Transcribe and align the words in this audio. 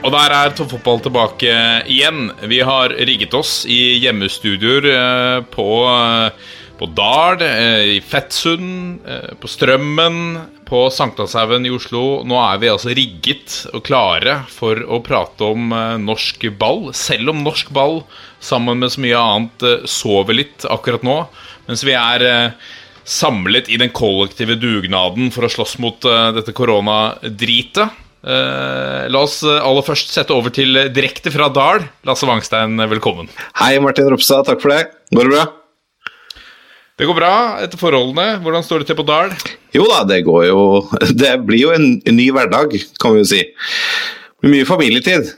Og 0.00 0.14
der 0.14 0.32
er 0.32 0.54
toppfotball 0.56 1.02
tilbake 1.04 1.50
igjen. 1.90 2.30
Vi 2.48 2.62
har 2.64 2.94
rigget 3.04 3.34
oss 3.36 3.66
i 3.68 3.98
hjemmestudioer 4.00 4.88
eh, 4.88 5.40
på, 5.52 5.66
eh, 5.92 6.54
på 6.80 6.88
Dal, 6.96 7.44
eh, 7.44 7.98
i 7.98 8.00
Fettsund, 8.00 9.04
på 9.42 9.50
Strømmen, 9.52 10.40
på 10.64 10.86
Sankthanshaugen 10.96 11.68
i 11.68 11.74
Oslo. 11.76 12.22
Nå 12.24 12.40
er 12.40 12.64
vi 12.64 12.72
altså 12.72 12.96
rigget 12.96 13.60
og 13.74 13.84
klare 13.84 14.40
for 14.48 14.80
å 14.88 15.02
prate 15.04 15.52
om 15.52 15.68
norsk 16.06 16.48
ball. 16.56 16.94
Selv 16.96 17.34
om 17.34 17.44
norsk 17.44 17.68
ball, 17.76 18.00
sammen 18.40 18.80
med 18.80 18.96
så 18.96 19.04
mye 19.04 19.20
annet, 19.20 19.70
sover 19.84 20.40
litt 20.40 20.64
akkurat 20.64 21.04
nå. 21.04 21.22
Mens 21.68 21.84
vi 21.84 21.92
er 21.92 22.54
samlet 23.04 23.68
i 23.68 23.76
den 23.80 23.92
kollektive 23.92 24.56
dugnaden 24.56 25.28
for 25.34 25.44
å 25.44 25.52
slåss 25.52 25.76
mot 25.82 26.08
dette 26.08 26.56
koronadritet. 26.56 28.08
Eh, 28.20 29.04
la 29.08 29.22
oss 29.24 29.38
eh, 29.48 29.62
aller 29.64 29.84
først 29.86 30.12
sette 30.12 30.34
over 30.36 30.52
til 30.52 30.76
eh, 30.76 30.90
direkte 30.92 31.32
fra 31.32 31.48
Dal. 31.52 31.86
Lasse 32.08 32.28
Wangstein, 32.28 32.76
velkommen. 32.90 33.30
Hei, 33.62 33.78
Martin 33.80 34.10
Ropstad. 34.12 34.44
Takk 34.48 34.60
for 34.60 34.74
det. 34.74 34.90
Går 35.16 35.28
det 35.28 35.34
bra? 35.38 35.46
Det 37.00 37.08
går 37.08 37.16
bra 37.16 37.34
etter 37.64 37.80
forholdene. 37.80 38.42
Hvordan 38.44 38.66
står 38.66 38.82
det 38.82 38.90
til 38.90 38.98
på 38.98 39.06
Dal? 39.08 39.32
Jo 39.72 39.86
da, 39.88 40.02
det 40.04 40.20
går 40.26 40.50
jo 40.50 40.60
Det 41.22 41.32
blir 41.48 41.64
jo 41.64 41.72
en, 41.72 41.94
en 42.04 42.18
ny 42.18 42.28
hverdag, 42.36 42.76
kan 43.00 43.16
vi 43.16 43.22
jo 43.22 43.30
si. 43.32 43.40
Mye 44.44 44.68
familietid. 44.68 45.32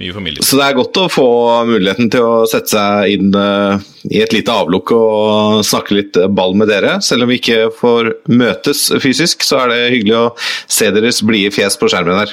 Mye 0.00 0.14
familie. 0.16 0.40
Så 0.46 0.56
det 0.56 0.64
er 0.70 0.76
godt 0.78 0.96
å 0.96 1.08
få 1.12 1.26
muligheten 1.68 2.08
til 2.12 2.24
å 2.24 2.44
sette 2.48 2.72
seg 2.72 3.14
inn 3.18 3.34
eh, 3.36 3.82
i 4.08 4.22
et 4.24 4.32
lite 4.32 4.54
avlukk 4.54 4.94
og 4.96 5.60
snakke 5.68 5.98
litt 5.98 6.16
ball 6.32 6.54
med 6.56 6.70
dere. 6.72 6.94
Selv 7.04 7.26
om 7.26 7.32
vi 7.32 7.36
ikke 7.40 7.66
får 7.76 8.14
møtes 8.32 8.86
fysisk, 9.04 9.44
så 9.44 9.64
er 9.66 9.74
det 9.74 9.82
hyggelig 9.98 10.16
å 10.16 10.30
se 10.72 10.88
deres 10.96 11.20
blide 11.28 11.52
fjes 11.52 11.76
på 11.76 11.90
skjermen 11.92 12.16
her. 12.22 12.32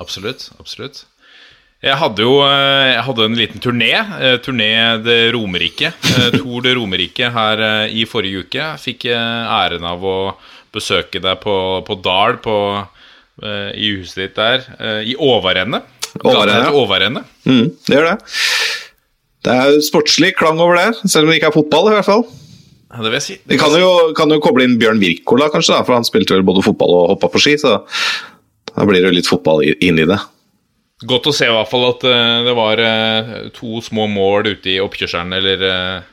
Absolutt. 0.00 0.48
absolutt. 0.58 1.04
Jeg 1.80 1.96
hadde 1.96 2.24
jo 2.26 2.34
eh, 2.44 2.90
jeg 2.96 3.04
hadde 3.06 3.24
en 3.30 3.38
liten 3.38 3.62
turné. 3.64 3.92
eh, 4.20 4.34
Turné 4.44 4.72
det 5.04 5.20
Romerike. 5.32 5.92
eh, 5.94 6.26
Tour 6.40 6.66
det 6.66 6.74
Romerike 6.76 7.30
her 7.32 7.62
eh, 7.68 7.94
i 8.02 8.04
forrige 8.08 8.42
uke. 8.48 8.58
Jeg 8.60 8.82
fikk 8.88 9.06
eh, 9.14 9.54
æren 9.60 9.86
av 9.88 10.02
å 10.04 10.16
besøke 10.74 11.22
deg 11.22 11.38
på, 11.40 11.54
på 11.86 11.96
Dal, 12.04 12.36
på, 12.44 12.58
eh, 13.46 13.70
i 13.78 13.94
huset 13.96 14.24
ditt 14.26 14.36
der, 14.42 14.66
eh, 14.76 15.00
i 15.14 15.16
Åvarende. 15.16 15.80
Ja. 16.18 16.70
Åvarende. 16.74 17.24
Mm, 17.46 17.70
det 17.86 17.96
gjør 17.96 18.08
det. 18.10 18.16
Det 19.46 19.56
er 19.56 19.78
sportslig 19.84 20.34
klang 20.36 20.60
over 20.60 20.76
det, 20.76 20.88
selv 21.08 21.24
om 21.24 21.32
det 21.32 21.38
ikke 21.40 21.48
er 21.52 21.56
fotball, 21.56 21.88
i 21.90 21.96
hvert 21.96 22.08
fall. 22.08 22.26
Ja, 22.90 22.98
det 23.04 23.06
vil 23.06 23.16
jeg 23.20 23.24
si. 23.24 23.36
Vi 23.48 23.58
kan 23.60 23.72
jo, 23.78 24.10
kan 24.18 24.32
jo 24.34 24.40
koble 24.42 24.66
inn 24.66 24.76
Bjørn 24.80 25.00
Wirkola, 25.00 25.48
kanskje, 25.52 25.76
da, 25.76 25.86
for 25.86 25.96
han 25.96 26.06
spilte 26.06 26.34
vel 26.34 26.44
både 26.46 26.64
fotball 26.66 26.92
og 26.96 27.08
hoppa 27.14 27.30
på 27.32 27.40
ski, 27.42 27.54
så 27.60 27.78
da 28.74 28.86
blir 28.86 29.00
det 29.00 29.12
jo 29.12 29.16
litt 29.16 29.30
fotball 29.30 29.62
inn 29.70 30.00
i 30.02 30.08
det. 30.10 30.18
Godt 31.08 31.30
å 31.30 31.32
se 31.32 31.46
i 31.48 31.52
hvert 31.54 31.70
fall 31.70 31.86
at 31.88 32.02
uh, 32.04 32.42
det 32.44 32.54
var 32.58 32.82
uh, 32.84 33.30
to 33.56 33.80
små 33.84 34.04
mål 34.10 34.50
ute 34.50 34.74
i 34.74 34.80
oppkjørselen 34.82 35.32
eller 35.38 35.62
eh, 35.64 36.08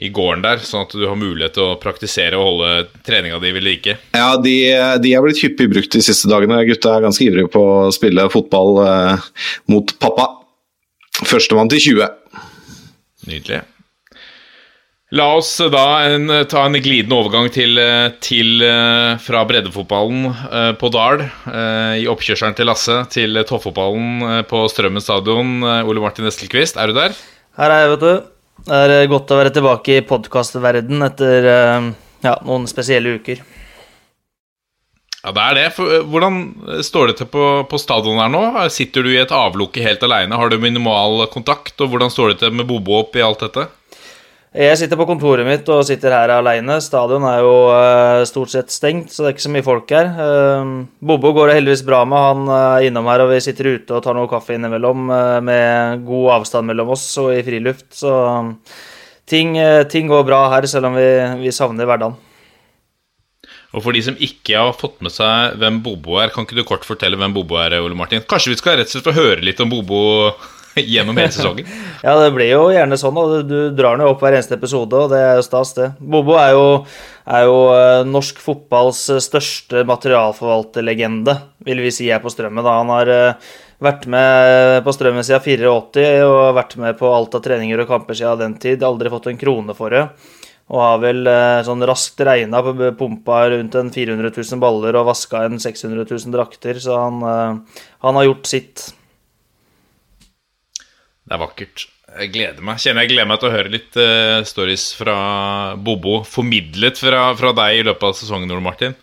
i 0.00 0.08
gården 0.08 0.44
der, 0.44 0.62
sånn 0.64 0.86
at 0.86 0.94
du 0.96 1.04
har 1.04 1.18
mulighet 1.20 1.56
til 1.58 1.66
å 1.66 1.80
praktisere 1.80 2.38
og 2.38 2.46
holde 2.46 2.70
treninga 3.04 3.40
di 3.42 3.50
ved 3.52 3.66
like. 3.66 3.96
Ja, 4.16 4.30
de, 4.40 4.54
de 5.04 5.12
er 5.12 5.24
blitt 5.24 5.42
hyppig 5.44 5.68
brukt 5.72 5.92
de 5.92 6.00
siste 6.04 6.30
dagene. 6.32 6.62
Gutta 6.68 6.96
er 6.96 7.04
ganske 7.04 7.26
ivrige 7.26 7.52
på 7.52 7.60
å 7.60 7.90
spille 7.94 8.30
fotball 8.32 8.80
eh, 8.86 9.28
mot 9.72 9.92
pappa. 10.00 10.30
Førstemann 11.28 11.70
til 11.70 11.84
20. 11.92 12.08
Nydelig. 13.28 13.60
La 15.12 15.26
oss 15.36 15.50
da 15.60 15.84
en, 16.08 16.24
ta 16.48 16.64
en 16.64 16.78
glidende 16.80 17.18
overgang 17.18 17.50
til, 17.52 17.76
eh, 17.76 18.14
til 18.24 18.64
eh, 18.64 19.20
fra 19.20 19.44
breddefotballen 19.44 20.24
eh, 20.32 20.70
på 20.80 20.88
Dal, 20.94 21.26
eh, 21.52 21.98
i 22.00 22.08
oppkjørselen 22.08 22.56
til 22.56 22.70
Lasse, 22.72 22.96
til 23.12 23.36
toppfotballen 23.44 24.46
på 24.48 24.64
Strømmen 24.72 25.04
stadion. 25.04 25.58
Ole 25.84 26.00
Martin 26.00 26.32
Estelquist, 26.32 26.80
er 26.80 26.88
du 26.88 26.96
der? 26.96 27.18
Her 27.60 27.74
er 27.76 27.84
jeg, 27.84 27.98
vet 27.98 28.06
du. 28.08 28.31
Det 28.62 28.78
er 28.78 28.92
eh, 28.94 29.08
godt 29.10 29.32
å 29.34 29.40
være 29.40 29.50
tilbake 29.54 29.96
i 29.98 30.04
podkastverden 30.06 31.02
etter 31.08 31.48
eh, 31.50 31.88
ja, 32.22 32.36
noen 32.46 32.68
spesielle 32.70 33.16
uker. 33.18 33.42
Ja, 35.22 35.32
det 35.34 35.42
er 35.42 35.58
det. 35.58 35.66
For, 35.74 35.90
eh, 35.90 36.04
hvordan 36.06 36.38
står 36.86 37.10
det 37.10 37.16
til 37.18 37.30
på, 37.32 37.46
på 37.66 37.80
stadion 37.82 38.22
her 38.22 38.30
nå? 38.30 38.44
Sitter 38.70 39.02
du 39.02 39.10
i 39.10 39.20
et 39.22 39.34
avlukke 39.34 39.82
helt 39.82 40.06
aleine? 40.06 40.38
Har 40.38 40.52
du 40.52 40.60
minimal 40.62 41.26
kontakt? 41.32 41.74
Og 41.82 41.90
hvordan 41.90 42.12
står 42.14 42.32
det 42.32 42.42
til 42.44 42.54
med 42.54 42.68
Bobo 42.70 43.00
oppi 43.00 43.24
alt 43.24 43.42
dette? 43.42 43.66
Jeg 44.52 44.76
sitter 44.76 44.98
på 45.00 45.06
kontoret 45.08 45.46
mitt 45.48 45.68
og 45.72 45.86
sitter 45.88 46.12
her 46.12 46.30
aleine. 46.34 46.74
Stadion 46.84 47.24
er 47.24 47.38
jo 47.40 47.52
eh, 47.72 48.24
stort 48.28 48.52
sett 48.52 48.74
stengt, 48.74 49.08
så 49.08 49.24
det 49.24 49.30
er 49.30 49.34
ikke 49.38 49.44
så 49.46 49.52
mye 49.54 49.64
folk 49.64 49.94
her. 49.96 50.10
Eh, 50.12 50.72
Bobo 51.08 51.30
går 51.32 51.48
det 51.48 51.54
heldigvis 51.56 51.84
bra 51.88 52.02
med. 52.04 52.20
Han 52.20 52.50
eh, 52.52 52.64
er 52.82 52.88
innom 52.90 53.08
her, 53.08 53.24
og 53.24 53.32
vi 53.32 53.38
sitter 53.40 53.70
ute 53.78 53.96
og 53.96 54.04
tar 54.04 54.18
noe 54.18 54.28
kaffe 54.28 54.52
innimellom 54.58 55.08
eh, 55.08 55.38
med 55.48 56.04
god 56.04 56.34
avstand 56.36 56.68
mellom 56.68 56.92
oss 56.92 57.06
og 57.22 57.32
i 57.32 57.40
friluft. 57.46 57.88
Så 57.96 58.12
ting, 59.24 59.56
eh, 59.56 59.86
ting 59.88 60.12
går 60.12 60.28
bra 60.28 60.44
her, 60.52 60.68
selv 60.68 60.90
om 60.90 61.00
vi, 61.00 61.08
vi 61.46 61.56
savner 61.56 61.88
hverdagen. 61.88 62.20
Og 63.72 63.80
for 63.80 63.96
de 63.96 64.04
som 64.04 64.20
ikke 64.20 64.60
har 64.60 64.76
fått 64.76 65.00
med 65.00 65.16
seg 65.16 65.56
hvem 65.62 65.80
Bobo 65.80 66.20
er, 66.20 66.28
kan 66.28 66.44
ikke 66.44 66.60
du 66.60 66.66
kort 66.68 66.84
fortelle 66.84 67.16
hvem 67.16 67.32
Bobo 67.32 67.56
er, 67.56 67.80
Ole 67.80 67.96
Martin? 67.96 68.20
Kanskje 68.28 68.52
vi 68.52 68.60
skal 68.60 68.76
rett 68.76 68.92
og 68.92 68.98
slett 68.98 69.08
få 69.08 69.16
høre 69.16 69.40
litt 69.40 69.64
om 69.64 69.72
Bobo 69.72 70.02
gjennom 70.92 71.16
hele 71.16 71.32
sesongen? 71.32 71.68
Ja, 72.02 72.16
det 72.18 72.32
blir 72.34 72.48
jo 72.50 72.62
gjerne 72.74 72.98
sånn, 72.98 73.18
og 73.18 73.46
du, 73.46 73.56
drar 73.76 73.94
den 73.94 74.06
jo 74.06 74.12
opp 74.14 74.22
hver 74.24 74.34
eneste 74.34 74.56
episode, 74.58 74.98
og 74.98 75.12
det 75.12 75.20
er 75.22 75.36
jo 75.38 75.44
stas, 75.46 75.70
det. 75.76 75.92
Bobo 76.00 76.34
er 76.40 76.54
jo, 76.56 76.64
er 77.30 77.44
jo 77.46 77.58
eh, 77.76 78.04
norsk 78.08 78.40
fotballs 78.42 79.04
eh, 79.14 79.20
største 79.22 79.84
materialforvalterlegende, 79.86 81.36
vil 81.68 81.82
vi 81.84 81.92
si 81.94 82.08
er 82.10 82.22
på 82.22 82.32
Strømmen. 82.32 82.64
Da. 82.66 82.78
Han 82.80 82.90
har 82.90 83.12
eh, 83.12 83.52
vært 83.82 84.08
med 84.10 84.80
på 84.86 84.94
Strømmen 84.96 85.26
siden 85.26 85.44
84 85.44 86.24
og 86.26 86.56
vært 86.56 86.74
med 86.82 86.98
på 86.98 87.10
alt 87.14 87.36
av 87.38 87.44
treninger 87.44 87.84
og 87.84 87.90
kamper 87.90 88.18
siden 88.18 88.40
den 88.42 88.56
tid. 88.62 88.82
Aldri 88.86 89.12
fått 89.12 89.28
en 89.30 89.38
krone 89.38 89.76
for 89.78 89.94
det. 89.94 90.08
Og 90.72 90.80
har 90.80 90.98
vel 91.02 91.28
sånn 91.66 91.82
raskt 91.84 92.22
regna 92.24 92.62
pumpa 92.96 93.42
rundt 93.52 93.74
en 93.76 93.90
400 93.92 94.30
000 94.32 94.62
baller 94.62 94.96
og 94.96 95.10
vaska 95.10 95.42
en 95.44 95.60
600 95.60 96.06
000 96.06 96.32
drakter, 96.32 96.78
så 96.80 96.96
han, 97.02 97.18
han 98.06 98.18
har 98.18 98.28
gjort 98.30 98.48
sitt. 98.48 98.86
Det 101.22 101.36
er 101.36 101.42
vakkert. 101.42 101.86
Jeg 102.12 102.28
gleder 102.34 102.64
meg 102.66 102.80
Kjenner 102.82 103.06
jeg 103.06 103.14
gleder 103.14 103.28
meg 103.30 103.38
til 103.40 103.48
å 103.48 103.52
høre 103.54 103.70
litt 103.72 103.94
uh, 103.96 104.42
stories 104.44 104.90
fra 104.98 105.14
Bobo 105.80 106.18
formidlet 106.28 106.98
fra, 107.00 107.30
fra 107.38 107.52
deg 107.56 107.78
i 107.78 107.86
løpet 107.88 108.04
av 108.10 108.18
sesongen, 108.18 108.50
Ole 108.52 108.64
Martin. 108.64 108.96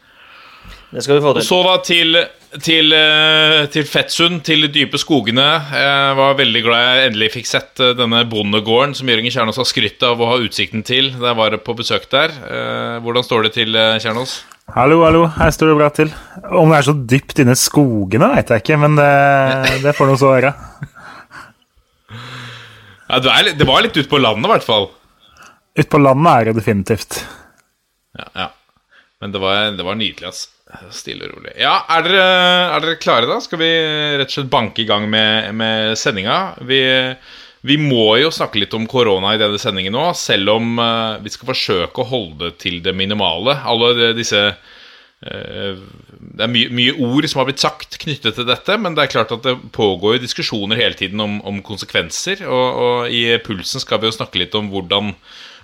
Det 0.90 1.02
skal 1.06 1.18
vi 1.18 1.24
få 1.24 1.32
Og 1.32 1.40
til. 1.40 1.46
så 1.48 1.58
da 1.66 1.74
til, 1.86 2.20
til, 2.66 2.94
uh, 2.94 3.64
til 3.74 3.88
Fettsund, 3.90 4.44
til 4.46 4.66
de 4.66 4.70
dype 4.74 5.00
skogene. 5.02 5.48
Jeg 5.74 6.20
var 6.20 6.38
veldig 6.38 6.62
glad 6.66 6.86
jeg 6.86 7.10
endelig 7.10 7.32
fikk 7.40 7.50
sett 7.50 7.82
uh, 7.82 7.96
denne 7.98 8.22
bondegården 8.30 8.94
som 8.98 9.10
Jørgen 9.10 9.34
Kjernås 9.34 9.62
har 9.62 9.70
skrytt 9.70 10.06
av 10.06 10.22
å 10.22 10.30
ha 10.30 10.38
utsikten 10.46 10.86
til 10.86 11.10
da 11.18 11.32
jeg 11.32 11.40
var 11.42 11.58
på 11.66 11.78
besøk 11.82 12.06
der. 12.14 12.34
Eh, 12.46 12.96
Hvordan 13.06 13.26
står 13.26 13.48
det 13.48 13.54
til, 13.58 13.78
Kjernås? 14.04 14.40
Hallo, 14.76 15.00
hallo, 15.02 15.24
her 15.40 15.50
står 15.54 15.72
det 15.72 15.78
bra 15.80 15.90
til. 15.98 16.14
Om 16.46 16.70
det 16.74 16.78
er 16.82 16.88
så 16.92 16.94
dypt 17.16 17.42
inne 17.42 17.56
i 17.58 17.62
skogene, 17.64 18.30
veit 18.36 18.52
jeg 18.54 18.62
ikke, 18.66 18.78
men 18.86 18.98
det, 19.00 19.10
det 19.82 19.96
får 19.98 20.10
nå 20.12 20.18
så 20.22 20.34
være. 20.36 20.52
Ja, 23.10 23.20
det, 23.26 23.36
litt- 23.48 23.58
det 23.60 23.68
var 23.68 23.82
litt 23.86 23.98
ute 23.98 24.10
på 24.12 24.20
landet, 24.22 24.46
i 24.48 24.54
hvert 24.54 24.68
fall. 24.68 24.88
Ute 25.80 25.90
på 25.90 26.02
landet 26.02 26.32
er 26.36 26.50
det 26.50 26.56
definitivt. 26.60 27.20
Ja, 28.20 28.28
ja. 28.36 28.48
Men 29.20 29.34
det 29.34 29.42
var, 29.44 29.72
det 29.76 29.84
var 29.84 29.98
nydelig, 30.00 30.30
ass. 30.30 30.46
Stille 30.94 31.26
og 31.26 31.32
rolig. 31.40 31.56
Ja, 31.58 31.80
er 31.90 32.04
dere, 32.06 32.26
er 32.76 32.84
dere 32.84 33.00
klare, 33.02 33.26
da? 33.26 33.40
Skal 33.42 33.58
vi 33.64 33.70
rett 34.22 34.30
og 34.30 34.36
slett 34.36 34.52
banke 34.54 34.84
i 34.84 34.88
gang 34.90 35.08
med, 35.10 35.50
med 35.58 35.96
sendinga? 35.98 36.36
Vi, 36.70 36.78
vi 37.66 37.78
må 37.82 38.06
jo 38.22 38.30
snakke 38.32 38.62
litt 38.62 38.76
om 38.78 38.86
korona 38.88 39.34
i 39.34 39.40
denne 39.42 39.58
sendingen 39.60 39.96
nå, 39.98 40.06
selv 40.16 40.54
om 40.60 40.78
eh, 40.80 41.18
vi 41.26 41.34
skal 41.34 41.50
forsøke 41.50 42.04
å 42.04 42.10
holde 42.12 42.44
det 42.52 42.60
til 42.62 42.78
det 42.86 42.94
minimale. 42.96 43.58
Alle 43.66 44.12
disse 44.18 44.44
Det 45.20 46.46
er 46.46 46.52
mye, 46.52 46.70
mye 46.72 46.94
ord 47.04 47.28
som 47.28 47.42
har 47.42 47.50
blitt 47.50 47.60
sagt 47.60 47.98
knyttet 48.00 48.38
til 48.38 48.48
dette, 48.48 48.78
men 48.80 48.96
det 48.96 49.04
er 49.04 49.12
klart 49.12 49.34
at 49.36 49.44
det 49.44 49.58
pågår 49.76 50.22
diskusjoner 50.24 50.80
hele 50.80 50.96
tiden 50.96 51.20
om, 51.20 51.40
om 51.44 51.60
konsekvenser. 51.66 52.46
Og, 52.48 52.68
og 52.84 53.12
i 53.12 53.26
Pulsen 53.44 53.84
skal 53.84 54.00
vi 54.00 54.08
jo 54.08 54.16
snakke 54.16 54.40
litt 54.40 54.56
om 54.56 54.72
hvordan, 54.72 55.14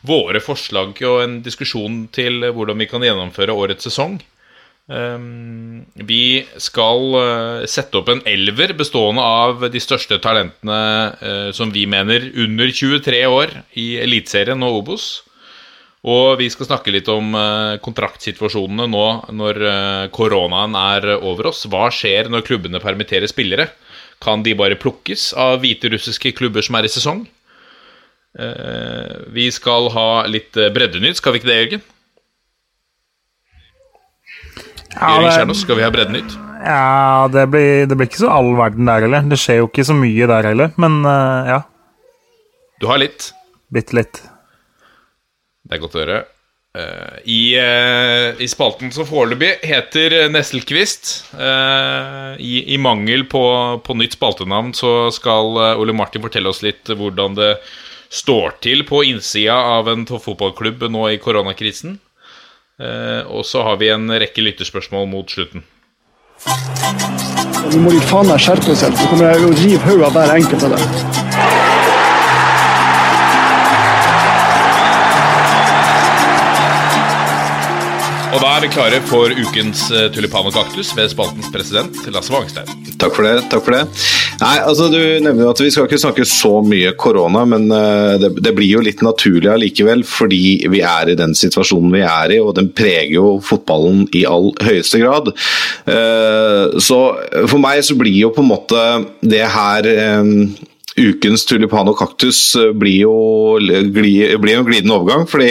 våre 0.05 0.37
forslag 0.43 0.99
og 1.07 1.21
en 1.23 1.39
diskusjon 1.41 2.03
til 2.13 2.43
hvordan 2.53 2.77
vi 2.77 2.85
kan 2.91 3.01
gjennomføre 3.01 3.55
årets 3.55 3.87
sesong. 3.87 4.19
Um, 4.85 5.79
vi 5.97 6.45
skal 6.61 7.15
uh, 7.15 7.63
sette 7.65 7.97
opp 7.97 8.11
en 8.13 8.21
elver 8.29 8.75
bestående 8.77 9.23
av 9.25 9.63
de 9.73 9.81
største 9.81 10.19
talentene 10.21 11.53
som 11.57 11.71
vi 11.73 11.87
mener 11.89 12.27
under 12.43 12.69
23 12.69 13.23
år 13.25 13.55
i 13.81 13.87
Eliteserien 14.03 14.61
og 14.67 14.83
Obos. 14.83 15.07
Og 16.05 16.35
vi 16.37 16.51
skal 16.53 16.67
snakke 16.69 16.93
litt 16.93 17.07
om 17.09 17.31
uh, 17.33 17.77
kontraktsituasjonene 17.81 18.85
nå 18.91 19.05
når 19.33 19.61
koronaen 20.13 20.75
er 20.77 21.07
over 21.15 21.49
oss. 21.49 21.63
Hva 21.71 21.87
skjer 21.93 22.29
når 22.29 22.45
klubbene 22.45 22.81
permitterer 22.83 23.31
spillere? 23.31 23.71
Kan 24.21 24.45
de 24.45 24.53
bare 24.57 24.77
plukkes 24.79 25.31
av 25.33 25.63
hviterussiske 25.63 26.35
klubber 26.37 26.65
som 26.65 26.77
er 26.79 26.87
i 26.89 26.93
sesong? 26.93 27.25
vi 29.31 29.45
skal 29.55 29.85
ha 29.93 30.25
litt 30.27 30.57
breddenytt, 30.75 31.15
skal 31.21 31.31
vi 31.31 31.39
ikke 31.39 31.47
det, 31.47 31.55
Jørgen? 31.55 31.83
Ja, 34.95 35.21
det- 35.21 35.31
Kjernås, 35.37 35.61
skal 35.63 35.75
vi 35.79 35.83
ha 35.83 35.91
breddenytt? 35.91 36.35
Ja, 36.65 37.27
det 37.31 37.49
blir, 37.51 37.85
det 37.85 37.97
blir 37.97 38.07
ikke 38.07 38.23
så 38.23 38.31
all 38.31 38.55
verden 38.57 38.87
der 38.89 39.05
heller. 39.05 39.25
Det 39.29 39.37
skjer 39.37 39.59
jo 39.61 39.67
ikke 39.69 39.85
så 39.85 39.95
mye 39.97 40.27
der 40.31 40.47
heller, 40.49 40.71
men 40.81 41.03
eh, 41.05 41.51
ja. 41.51 41.59
Du 42.81 42.87
har 42.89 42.97
litt. 42.97 43.33
Bitte 43.71 43.97
litt. 43.97 44.21
Det 45.65 45.77
er 45.77 45.83
godt 45.83 45.97
å 45.97 46.03
høre. 46.03 46.21
Uh, 46.75 47.17
i, 47.23 47.39
uh, 47.55 48.35
I 48.41 48.47
spalten 48.51 48.91
som 48.91 49.07
foreløpig 49.07 49.53
heter 49.63 50.27
Nesselquist. 50.31 51.13
Uh, 51.33 52.35
i, 52.39 52.75
I 52.75 52.77
mangel 52.81 53.25
på, 53.31 53.43
på 53.83 53.97
nytt 53.97 54.17
spaltenavn 54.17 54.73
så 54.75 55.09
skal 55.15 55.55
eh, 55.61 55.79
Ole 55.79 55.95
Martin 55.95 56.23
fortelle 56.25 56.51
oss 56.51 56.63
litt 56.65 56.89
hvordan 56.91 57.37
det 57.37 57.53
står 58.11 58.57
til 58.63 58.83
på 58.87 59.03
innsida 59.07 59.55
av 59.77 59.89
en 59.91 60.05
fotballklubb 60.07 60.85
nå 60.91 61.07
i 61.13 61.21
koronakrisen. 61.21 61.99
Eh, 62.81 63.21
og 63.31 63.45
så 63.47 63.63
har 63.63 63.79
vi 63.79 63.91
en 63.93 64.09
rekke 64.11 64.43
lytterspørsmål 64.43 65.07
mot 65.11 65.31
slutten. 65.31 65.63
Nå 67.65 67.81
må 67.81 67.93
de 67.95 68.01
faen 68.09 68.27
meg 68.29 68.41
skjerpe 68.43 68.75
seg, 68.77 68.93
så 68.95 69.09
kommer 69.09 69.31
jeg 69.31 69.47
å 69.47 69.53
river 69.61 69.87
hodet 69.89 70.09
av 70.09 70.17
hver 70.19 70.35
enkelt 70.35 70.67
av 70.67 70.75
dem. 70.75 71.44
Og 78.35 78.41
da 78.43 78.49
er 78.57 78.65
vi 78.65 78.69
klare 78.73 78.97
for 79.07 79.31
ukens 79.31 79.85
eh, 79.95 80.09
tulipan 80.11 80.49
og 80.49 80.51
kaktus 80.57 80.89
ved 80.97 81.07
spaltens 81.07 81.47
president 81.53 81.95
Lasse 82.11 82.33
Wangstein. 82.33 82.67
Takk 82.99 83.15
for 83.15 83.23
det. 83.23 83.45
takk 83.47 83.63
for 83.63 83.75
det. 83.77 83.85
Nei, 84.41 84.57
altså 84.59 84.89
Du 84.91 84.97
nevner 85.23 85.53
at 85.53 85.61
vi 85.63 85.69
skal 85.71 85.87
ikke 85.87 86.01
snakke 86.01 86.25
så 86.27 86.51
mye 86.67 86.91
korona, 86.99 87.45
men 87.47 87.69
eh, 87.71 88.17
det, 88.19 88.33
det 88.43 88.51
blir 88.57 88.73
jo 88.73 88.83
litt 88.83 88.99
naturlig 89.05 89.53
allikevel, 89.53 90.03
fordi 90.03 90.67
vi 90.73 90.83
er 90.83 91.13
i 91.13 91.17
den 91.19 91.31
situasjonen 91.37 91.95
vi 91.95 92.03
er 92.03 92.35
i, 92.35 92.41
og 92.43 92.57
den 92.59 92.67
preger 92.75 93.15
jo 93.15 93.37
fotballen 93.39 94.03
i 94.19 94.25
all 94.27 94.51
høyeste 94.67 94.99
grad. 94.99 95.31
Eh, 95.87 96.75
Så 96.83 96.99
for 97.47 97.61
meg 97.63 97.85
så 97.87 97.95
blir 97.95 98.19
jo 98.19 98.33
på 98.35 98.43
en 98.43 98.51
måte 98.51 98.83
det 99.23 99.45
her 99.55 99.87
Ukens 100.95 101.43
tulipan 101.43 101.89
og 101.91 101.97
kaktus 101.99 102.39
eh, 102.55 102.71
blir 102.71 103.01
jo, 103.01 103.15
blir 103.91 104.53
en 104.55 104.67
glidende 104.67 104.95
overgang. 104.95 105.25
fordi 105.27 105.49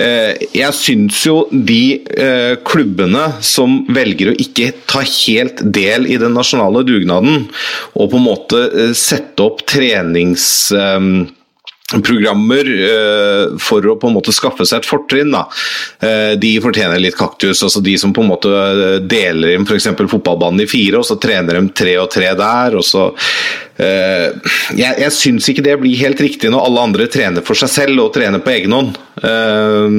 eh, 0.00 0.40
jeg 0.56 0.78
syns 0.78 1.20
jo 1.26 1.42
de 1.52 2.00
eh, 2.16 2.54
klubbene 2.64 3.26
som 3.44 3.82
velger 3.92 4.32
å 4.32 4.38
ikke 4.40 4.70
ta 4.88 5.04
helt 5.04 5.60
del 5.76 6.08
i 6.08 6.16
den 6.20 6.32
nasjonale 6.36 6.86
dugnaden, 6.88 7.46
og 7.92 8.10
på 8.14 8.20
en 8.20 8.26
måte 8.30 8.64
sette 8.96 9.44
opp 9.44 9.64
trenings... 9.68 10.48
Programmer 11.92 12.64
for 13.60 13.84
å 13.84 13.98
på 14.00 14.08
en 14.08 14.14
måte 14.16 14.32
skaffe 14.32 14.64
seg 14.64 14.80
et 14.80 14.86
fortrinn. 14.88 15.34
da. 15.34 15.42
De 16.40 16.52
fortjener 16.64 17.02
litt 17.02 17.18
kaktus. 17.18 17.60
altså 17.66 17.82
De 17.84 17.92
som 18.00 18.14
på 18.16 18.22
en 18.24 18.30
måte 18.30 18.48
deler 19.04 19.52
inn 19.52 19.66
f.eks. 19.68 19.90
fotballbanen 20.00 20.64
i 20.64 20.68
fire, 20.70 21.02
og 21.02 21.04
så 21.04 21.18
trener 21.20 21.58
de 21.58 21.66
tre 21.76 21.98
og 22.00 22.08
tre 22.14 22.30
der. 22.38 22.78
og 22.80 22.86
så 22.88 23.10
Jeg, 23.82 24.96
jeg 25.02 25.12
syns 25.16 25.48
ikke 25.50 25.64
det 25.64 25.78
blir 25.80 26.00
helt 26.00 26.20
riktig 26.22 26.50
når 26.52 26.66
alle 26.66 26.84
andre 26.88 27.08
trener 27.10 27.44
for 27.46 27.58
seg 27.58 27.70
selv 27.72 28.04
og 28.04 28.12
trener 28.14 28.42
på 28.42 28.52
egen 28.54 28.74
hånd. 28.76 28.92
Eh, 29.22 29.96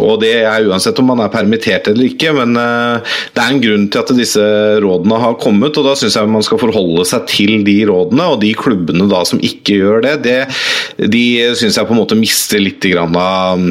og 0.00 0.20
det 0.22 0.32
er 0.46 0.68
uansett 0.70 0.98
om 1.02 1.10
man 1.10 1.22
er 1.24 1.32
permittert 1.32 1.90
eller 1.90 2.06
ikke, 2.06 2.32
men 2.36 2.54
eh, 2.60 3.14
det 3.34 3.42
er 3.42 3.54
en 3.54 3.62
grunn 3.64 3.86
til 3.90 4.02
at 4.02 4.12
disse 4.16 4.46
rådene 4.84 5.20
har 5.24 5.38
kommet, 5.42 5.76
og 5.76 5.88
da 5.88 5.96
syns 5.98 6.18
jeg 6.18 6.30
man 6.30 6.46
skal 6.46 6.62
forholde 6.62 7.06
seg 7.08 7.26
til 7.30 7.64
de 7.66 7.78
rådene. 7.90 8.28
Og 8.34 8.40
de 8.44 8.52
klubbene 8.58 9.08
da 9.10 9.24
som 9.28 9.42
ikke 9.42 9.80
gjør 9.80 10.04
det, 10.06 10.16
det 10.26 11.08
de 11.10 11.24
syns 11.58 11.78
jeg 11.78 11.88
på 11.88 11.96
en 11.96 12.02
måte 12.02 12.18
mister 12.18 12.62
litt 12.62 12.84
grann 12.90 13.16
av 13.18 13.64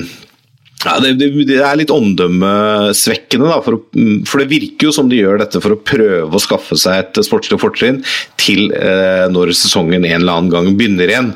ja, 0.85 0.95
det, 1.03 1.13
det, 1.19 1.57
er 1.59 1.75
litt 1.79 1.91
omdømmesvekkende, 1.91 3.49
da, 3.51 3.59
for, 3.65 3.77
å- 3.79 4.25
for 4.29 4.39
det 4.43 4.49
virker 4.51 4.87
jo 4.89 4.93
som 4.95 5.09
de 5.11 5.19
gjør 5.19 5.41
dette 5.41 5.59
for 5.63 5.75
å 5.75 5.79
prøve 5.83 6.29
å 6.31 6.41
skaffe 6.43 6.77
seg 6.79 7.01
et 7.03 7.21
sportslig 7.27 7.59
fortrinn 7.61 8.01
til 8.39 8.69
eh, 8.77 9.25
når 9.33 9.51
sesongen 9.59 10.05
en 10.07 10.21
eller 10.21 10.37
annen 10.39 10.53
gang 10.53 10.69
begynner 10.79 11.11
igjen. 11.11 11.33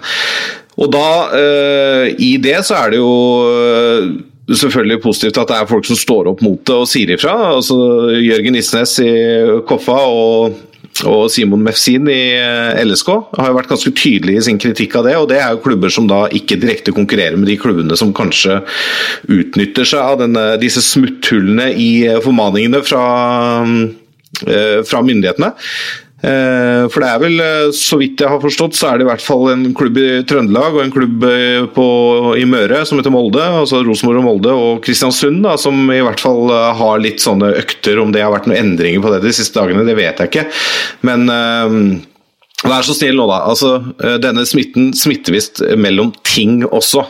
Og 0.79 0.89
da, 0.95 1.07
eh, 1.37 2.05
i 2.17 2.35
det, 2.41 2.59
så 2.65 2.79
er 2.79 2.93
det 2.95 3.01
jo 3.01 3.11
eh, 3.51 4.07
selvfølgelig 4.53 5.01
positivt 5.03 5.37
at 5.43 5.51
det 5.51 5.59
er 5.61 5.69
folk 5.69 5.85
som 5.87 5.99
står 5.99 6.31
opp 6.33 6.41
mot 6.43 6.63
det 6.67 6.79
og 6.79 6.87
sier 6.89 7.11
ifra. 7.13 7.35
Altså, 7.59 7.77
Jørgen 8.23 8.57
Isnes 8.59 8.95
i 9.03 9.11
Koffa 9.69 9.99
og 10.09 10.57
og 11.01 11.31
Simon 11.33 11.63
Mefsin 11.65 12.07
i 12.11 12.35
eh, 12.37 12.81
LSK 12.85 13.09
har 13.39 13.49
jo 13.49 13.57
vært 13.57 13.71
ganske 13.71 13.91
tydelig 13.97 14.37
i 14.37 14.45
sin 14.45 14.59
kritikk 14.61 14.99
av 14.99 15.07
det. 15.07 15.15
og 15.17 15.27
Det 15.31 15.39
er 15.41 15.55
jo 15.55 15.63
klubber 15.65 15.93
som 15.93 16.07
da 16.09 16.25
ikke 16.29 16.59
direkte 16.61 16.93
konkurrerer 16.95 17.39
med 17.39 17.49
de 17.49 17.57
klubbene 17.59 17.97
som 17.99 18.13
kanskje 18.15 18.59
utnytter 19.31 19.89
seg 19.89 20.13
av 20.13 20.21
denne, 20.21 20.45
disse 20.61 20.83
smutthullene 20.85 21.71
i 21.73 21.91
eh, 22.07 22.21
formaningene 22.23 22.83
fra, 22.85 23.05
eh, 24.45 24.79
fra 24.85 25.03
myndighetene. 25.05 25.53
Eh, 26.23 26.85
For 26.87 27.03
det 27.03 27.07
er 27.09 27.19
vel, 27.19 27.33
eh, 27.43 27.71
så 27.75 27.97
vidt 27.99 28.21
jeg 28.23 28.31
har 28.31 28.39
forstått, 28.39 28.77
så 28.77 28.89
er 28.89 28.99
det 28.99 29.03
i 29.03 29.09
hvert 29.09 29.23
fall 29.23 29.49
en 29.51 29.65
klubb 29.75 29.97
i 29.99 30.21
Trøndelag 30.27 30.77
og 30.77 30.83
en 30.85 30.93
klubb 30.93 31.25
eh, 31.27 31.65
på, 31.75 31.87
i 32.39 32.45
Møre 32.47 32.83
som 32.87 32.99
heter 32.99 33.11
Molde, 33.11 33.43
altså 33.43 33.81
Rosenborg 33.83 34.21
og 34.21 34.27
Molde 34.29 34.53
og 34.55 34.79
Kristiansund, 34.85 35.41
da, 35.43 35.57
som 35.59 35.81
i 35.91 35.99
hvert 36.03 36.23
fall 36.23 36.47
har 36.79 37.03
litt 37.03 37.19
sånne 37.23 37.51
økter. 37.59 37.99
Om 37.99 38.13
det 38.15 38.23
har 38.23 38.31
vært 38.31 38.47
noen 38.47 38.61
endringer 38.61 39.03
på 39.03 39.11
det 39.11 39.23
de 39.25 39.33
siste 39.35 39.59
dagene, 39.59 39.83
det 39.87 39.97
vet 39.99 40.21
jeg 40.23 40.31
ikke. 40.31 40.45
Men 41.09 41.27
vær 42.63 42.87
så 42.87 42.95
snill 42.95 43.19
nå, 43.19 43.27
da. 43.27 43.41
Altså, 43.51 43.73
denne 44.23 44.45
smitten 44.47 44.93
smitter 44.95 45.35
visst 45.35 45.59
mellom 45.75 46.13
ting 46.23 46.61
også. 46.69 47.03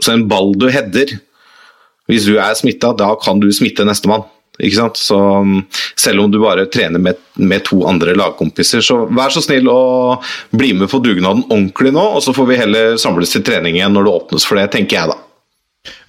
Så 0.00 0.14
en 0.14 0.26
ball 0.28 0.54
du 0.56 0.70
header 0.72 1.10
Hvis 2.08 2.24
du 2.24 2.38
er 2.40 2.54
smitta, 2.56 2.94
da 2.96 3.12
kan 3.20 3.40
du 3.40 3.50
smitte 3.54 3.84
nestemann. 3.86 4.24
Ikke 4.60 4.78
sant? 4.78 5.00
Så 5.00 5.16
um, 5.16 5.56
selv 5.98 6.24
om 6.24 6.30
du 6.32 6.40
bare 6.42 6.66
trener 6.72 7.02
med, 7.02 7.18
med 7.40 7.64
to 7.68 7.82
andre 7.88 8.14
lagkompiser, 8.18 8.84
så 8.84 9.02
vær 9.10 9.32
så 9.34 9.42
snill 9.44 9.70
å 9.72 9.80
bli 10.50 10.72
med 10.76 10.90
på 10.92 11.02
dugnaden 11.04 11.46
ordentlig 11.48 11.94
nå, 11.96 12.04
og 12.16 12.22
så 12.24 12.34
får 12.36 12.50
vi 12.50 12.60
heller 12.60 13.00
samles 13.00 13.34
til 13.34 13.44
trening 13.46 13.78
igjen 13.78 13.96
når 13.96 14.06
det 14.06 14.16
åpnes 14.20 14.46
for 14.46 14.60
det, 14.60 14.70
tenker 14.76 15.00
jeg 15.00 15.12
da. 15.14 15.18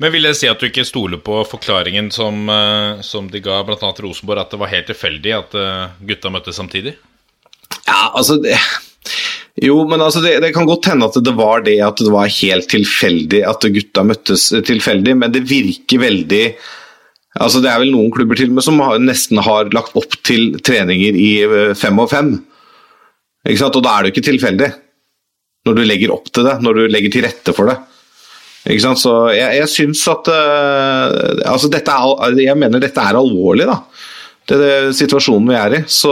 Men 0.04 0.12
vil 0.12 0.28
det 0.28 0.36
si 0.36 0.50
at 0.52 0.60
du 0.60 0.68
ikke 0.68 0.84
stoler 0.88 1.22
på 1.24 1.42
forklaringen 1.48 2.10
som, 2.12 2.44
eh, 2.52 3.02
som 3.08 3.30
de 3.32 3.40
ga 3.44 3.62
bl.a. 3.64 3.92
Rosenborg, 4.04 4.44
at 4.44 4.52
det 4.52 4.60
var 4.60 4.72
helt 4.74 4.90
tilfeldig 4.92 5.36
at 5.38 5.56
eh, 5.56 6.00
gutta 6.12 6.32
møttes 6.34 6.60
samtidig? 6.60 6.98
Ja, 7.86 8.12
altså 8.12 8.36
det, 8.44 8.58
Jo, 9.62 9.82
men 9.88 10.02
altså 10.02 10.22
det, 10.24 10.38
det 10.44 10.54
kan 10.56 10.68
godt 10.68 10.90
hende 10.92 11.08
at 11.08 11.18
det 11.24 11.34
var 11.38 11.64
det 11.66 11.78
at 11.84 12.00
det 12.00 12.12
var 12.12 12.30
helt 12.32 12.70
tilfeldig 12.72 13.42
at 13.48 13.68
gutta 13.76 14.04
møttes 14.08 14.50
tilfeldig, 14.68 15.16
men 15.24 15.34
det 15.34 15.44
virker 15.50 16.04
veldig 16.04 16.46
Altså 17.40 17.62
Det 17.64 17.70
er 17.72 17.80
vel 17.80 17.94
noen 17.94 18.12
klubber 18.12 18.36
til 18.36 18.50
og 18.52 18.58
med 18.58 18.66
som 18.66 18.80
har, 18.84 19.00
nesten 19.00 19.40
har 19.40 19.70
lagt 19.72 19.96
opp 19.96 20.18
til 20.28 20.58
treninger 20.60 21.16
i 21.16 21.30
eh, 21.46 21.76
fem 21.80 22.00
og 22.04 22.10
fem. 22.12 22.34
Ikke 23.48 23.62
sant? 23.62 23.78
Og 23.80 23.86
da 23.86 23.94
er 23.94 24.04
det 24.04 24.12
jo 24.12 24.16
ikke 24.18 24.28
tilfeldig. 24.32 24.72
Når 25.68 25.78
du 25.78 25.82
legger 25.86 26.12
opp 26.14 26.28
til 26.34 26.48
det, 26.48 26.58
når 26.66 26.78
du 26.78 26.84
legger 26.92 27.14
til 27.14 27.26
rette 27.28 27.56
for 27.56 27.70
det. 27.70 27.78
Ikke 28.68 28.84
sant? 28.84 29.00
Så 29.02 29.14
jeg, 29.34 29.62
jeg 29.62 29.70
syns 29.72 30.02
at 30.12 30.30
uh, 30.30 31.08
altså 31.50 31.70
dette 31.72 31.94
er, 31.94 32.38
Jeg 32.42 32.58
mener 32.58 32.82
dette 32.82 33.02
er 33.02 33.18
alvorlig, 33.18 33.70
da. 33.70 33.80
Det 34.50 34.58
er 34.58 34.62
det 34.62 34.96
situasjonen 34.98 35.50
vi 35.50 35.58
er 35.58 35.76
i. 35.78 35.82
Så 35.90 36.12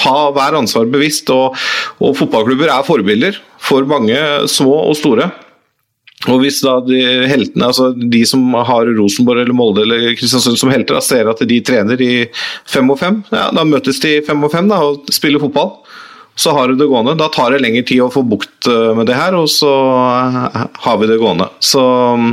ta 0.00 0.16
hver 0.34 0.56
ansvar 0.58 0.88
bevisst. 0.90 1.30
Og, 1.32 1.56
og 2.00 2.16
fotballklubber 2.18 2.72
er 2.72 2.86
forbilder 2.86 3.38
for 3.62 3.88
mange 3.88 4.18
små 4.50 4.80
og 4.88 4.96
store. 4.98 5.28
Og 6.26 6.40
hvis 6.42 6.58
da 6.64 6.78
de 6.82 6.98
heltene, 7.30 7.68
altså 7.68 7.92
de 7.94 8.24
som 8.26 8.42
har 8.66 8.90
Rosenborg 8.96 9.44
eller 9.44 9.54
Molde 9.54 9.84
eller 9.84 10.16
Kristiansund 10.18 10.58
som 10.58 10.72
helter, 10.72 10.96
da 10.98 11.02
ser 11.04 11.30
at 11.30 11.44
de 11.46 11.60
trener 11.62 12.00
i 12.02 12.24
fem 12.66 12.90
og 12.90 12.98
fem, 12.98 13.20
ja, 13.30 13.46
da 13.54 13.62
møtes 13.66 14.02
de 14.02 14.16
fem 14.26 14.42
og 14.42 14.50
fem 14.50 14.66
da, 14.70 14.80
og 14.82 15.12
spiller 15.14 15.42
fotball. 15.42 15.76
Så 16.38 16.52
har 16.54 16.70
du 16.70 16.78
det 16.78 16.86
gående. 16.86 17.16
Da 17.18 17.26
tar 17.34 17.50
det 17.50 17.62
lengre 17.64 17.82
tid 17.86 18.02
å 18.02 18.12
få 18.14 18.22
bukt 18.26 18.66
eh, 18.70 18.92
med 18.94 19.08
det 19.10 19.16
her, 19.18 19.34
og 19.34 19.48
så 19.50 19.70
eh, 19.70 20.60
har 20.84 21.00
vi 21.00 21.08
det 21.10 21.18
gående. 21.18 21.48
Så 21.58 21.82
mm, 22.18 22.28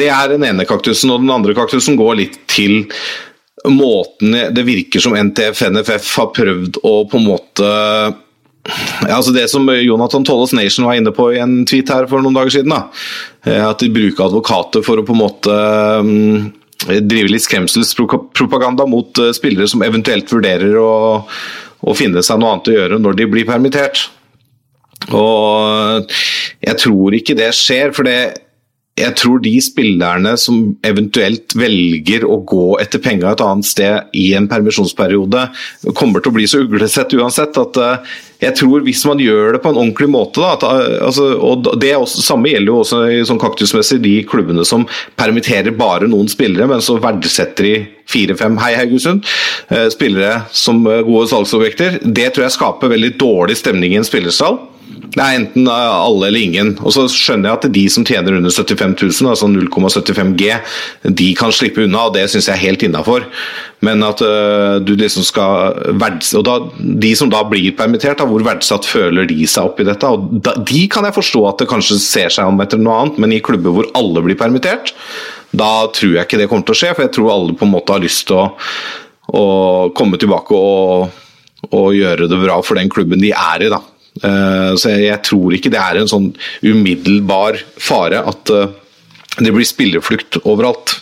det 0.00 0.08
er 0.12 0.32
den 0.32 0.46
ene 0.48 0.68
kaktusen, 0.68 1.12
og 1.12 1.20
den 1.20 1.32
andre 1.32 1.56
kaktusen 1.56 1.98
går 2.00 2.16
litt 2.20 2.40
til 2.52 2.86
måten 3.68 4.32
det 4.50 4.64
virker 4.66 4.98
som 4.98 5.14
NTF 5.14 5.60
NFF 5.70 6.08
har 6.18 6.30
prøvd 6.34 6.80
å 6.82 6.94
på 7.06 7.18
en 7.20 7.28
måte 7.28 7.68
ja, 8.68 9.16
altså 9.16 9.32
Det 9.34 9.48
som 9.50 9.66
Jonathan 9.74 10.24
Tolles 10.24 10.52
Nation 10.54 10.86
var 10.86 10.98
inne 10.98 11.12
på 11.14 11.32
i 11.34 11.40
en 11.42 11.62
tweet 11.68 11.90
her 11.90 12.06
for 12.10 12.22
noen 12.22 12.36
dager 12.36 12.54
siden, 12.58 12.74
da, 12.74 12.84
eh, 13.48 13.62
at 13.66 13.82
de 13.82 13.90
bruker 13.92 14.28
advokater 14.28 14.84
for 14.86 15.00
å 15.00 15.06
på 15.06 15.16
en 15.16 15.22
måte 15.22 15.56
mm, 16.06 16.50
drive 17.02 17.32
litt 17.32 17.46
skremselspropaganda 17.46 18.86
mot 18.90 19.18
eh, 19.18 19.34
spillere 19.34 19.66
som 19.70 19.82
eventuelt 19.86 20.30
vurderer 20.30 20.78
å, 20.78 20.92
å 21.82 21.96
finne 21.98 22.22
seg 22.22 22.38
noe 22.38 22.54
annet 22.54 22.70
å 22.70 22.76
gjøre 22.76 23.00
når 23.02 23.18
de 23.18 23.30
blir 23.34 23.48
permittert. 23.48 24.06
Og 25.10 26.06
jeg 26.62 26.78
tror 26.78 27.18
ikke 27.18 27.34
det 27.38 27.50
skjer, 27.58 27.90
for 27.96 28.06
det, 28.06 28.41
jeg 28.98 29.14
tror 29.16 29.40
de 29.40 29.54
spillerne 29.64 30.34
som 30.36 30.74
eventuelt 30.84 31.54
velger 31.56 32.26
å 32.28 32.42
gå 32.44 32.74
etter 32.82 33.00
penga 33.00 33.30
et 33.30 33.40
annet 33.40 33.64
sted 33.64 34.10
i 34.18 34.26
en 34.36 34.48
permisjonsperiode, 34.50 35.46
kommer 35.96 36.20
til 36.20 36.28
å 36.28 36.36
bli 36.36 36.44
så 36.50 36.60
uglesett 36.66 37.14
uansett 37.16 37.56
at 37.56 37.80
uh, 37.80 38.12
jeg 38.42 38.52
tror 38.58 38.84
hvis 38.84 39.04
man 39.08 39.22
gjør 39.22 39.56
det 39.56 39.62
på 39.64 39.72
en 39.72 39.80
ordentlig 39.80 40.10
måte 40.12 40.44
da, 40.44 40.52
at, 40.58 40.66
uh, 40.68 41.06
altså, 41.08 41.30
og 41.40 41.70
Det 41.80 41.94
også, 41.96 42.20
samme 42.26 42.52
gjelder 42.52 42.72
jo 42.74 42.82
også 42.82 43.00
sånn 43.30 43.40
kaktusmessig 43.40 44.02
de 44.04 44.18
klubbene 44.28 44.66
som 44.68 44.84
permitterer 45.16 45.72
bare 45.72 46.10
noen 46.10 46.28
spillere, 46.28 46.68
men 46.68 46.84
så 46.84 46.98
verdsetter 47.00 47.70
de 47.70 47.74
fire-fem 48.12 48.58
Hei 48.62 48.74
Haugesund, 48.80 49.24
uh, 49.72 49.88
spillere 49.92 50.42
som 50.52 50.84
gode 50.84 51.28
salgsobjekter. 51.32 52.02
Det 52.04 52.30
tror 52.32 52.48
jeg 52.48 52.58
skaper 52.58 52.92
veldig 52.92 53.16
dårlig 53.20 53.58
stemning 53.60 53.96
i 53.96 54.02
en 54.02 54.08
spillersal. 54.08 54.60
Det 55.12 55.20
er 55.20 55.36
enten 55.36 55.66
alle 55.68 56.28
eller 56.28 56.40
ingen. 56.40 56.70
Og 56.80 56.94
så 56.94 57.04
skjønner 57.10 57.50
jeg 57.50 57.58
at 57.58 57.74
de 57.74 57.82
som 57.92 58.04
tjener 58.06 58.38
under 58.38 58.52
75 58.52 58.94
000, 59.20 59.28
altså 59.32 59.48
0,75 59.50 60.32
G, 60.40 60.54
de 61.20 61.28
kan 61.38 61.52
slippe 61.54 61.84
unna, 61.84 62.06
og 62.08 62.16
det 62.16 62.24
syns 62.32 62.48
jeg 62.48 62.56
er 62.56 62.62
helt 62.62 62.84
innafor. 62.86 63.26
Men 63.84 64.04
at 64.06 64.22
du 64.86 64.94
liksom 64.98 65.26
skal 65.26 65.76
verdse... 66.00 66.38
Og 66.38 66.46
da, 66.48 66.56
de 66.78 67.12
som 67.18 67.32
da 67.32 67.42
blir 67.48 67.74
permittert, 67.78 68.20
da, 68.20 68.28
hvor 68.28 68.44
verdsatt 68.46 68.88
føler 68.88 69.28
de 69.28 69.44
seg 69.44 69.68
oppi 69.72 69.86
dette? 69.88 70.08
Og 70.08 70.40
da, 70.44 70.56
de 70.56 70.86
kan 70.92 71.08
jeg 71.08 71.18
forstå 71.18 71.44
at 71.50 71.62
det 71.62 71.70
kanskje 71.72 72.00
ser 72.02 72.32
seg 72.32 72.48
om 72.48 72.64
etter 72.64 72.80
noe 72.80 73.02
annet, 73.02 73.20
men 73.22 73.36
i 73.36 73.42
klubber 73.44 73.76
hvor 73.76 73.92
alle 73.98 74.24
blir 74.24 74.40
permittert, 74.40 74.94
da 75.52 75.72
tror 75.92 76.16
jeg 76.16 76.26
ikke 76.26 76.40
det 76.40 76.48
kommer 76.50 76.66
til 76.68 76.74
å 76.74 76.80
skje, 76.80 76.92
for 76.96 77.04
jeg 77.06 77.14
tror 77.16 77.32
alle 77.34 77.56
på 77.58 77.66
en 77.68 77.74
måte 77.74 77.92
har 77.94 78.02
lyst 78.02 78.24
til 78.30 78.40
å, 78.40 78.46
å 79.36 79.46
komme 79.96 80.20
tilbake 80.20 80.56
og, 80.56 81.12
og 81.70 81.88
gjøre 81.96 82.28
det 82.30 82.40
bra 82.40 82.58
for 82.64 82.80
den 82.80 82.92
klubben 82.92 83.20
de 83.22 83.34
er 83.36 83.66
i. 83.66 83.70
da. 83.72 83.82
Eh, 84.20 84.72
så 84.80 84.92
jeg, 84.96 85.20
tror 85.24 85.54
ikke 85.56 85.72
det 85.72 85.80
er 85.80 86.00
en 86.00 86.10
sånn 86.10 86.32
umiddelbar 86.64 87.60
fare 87.80 88.20
at 88.28 88.52
eh, 88.52 88.74
det 89.40 89.52
blir 89.54 89.68
spillerflukt 89.68 90.42
overalt. 90.42 90.98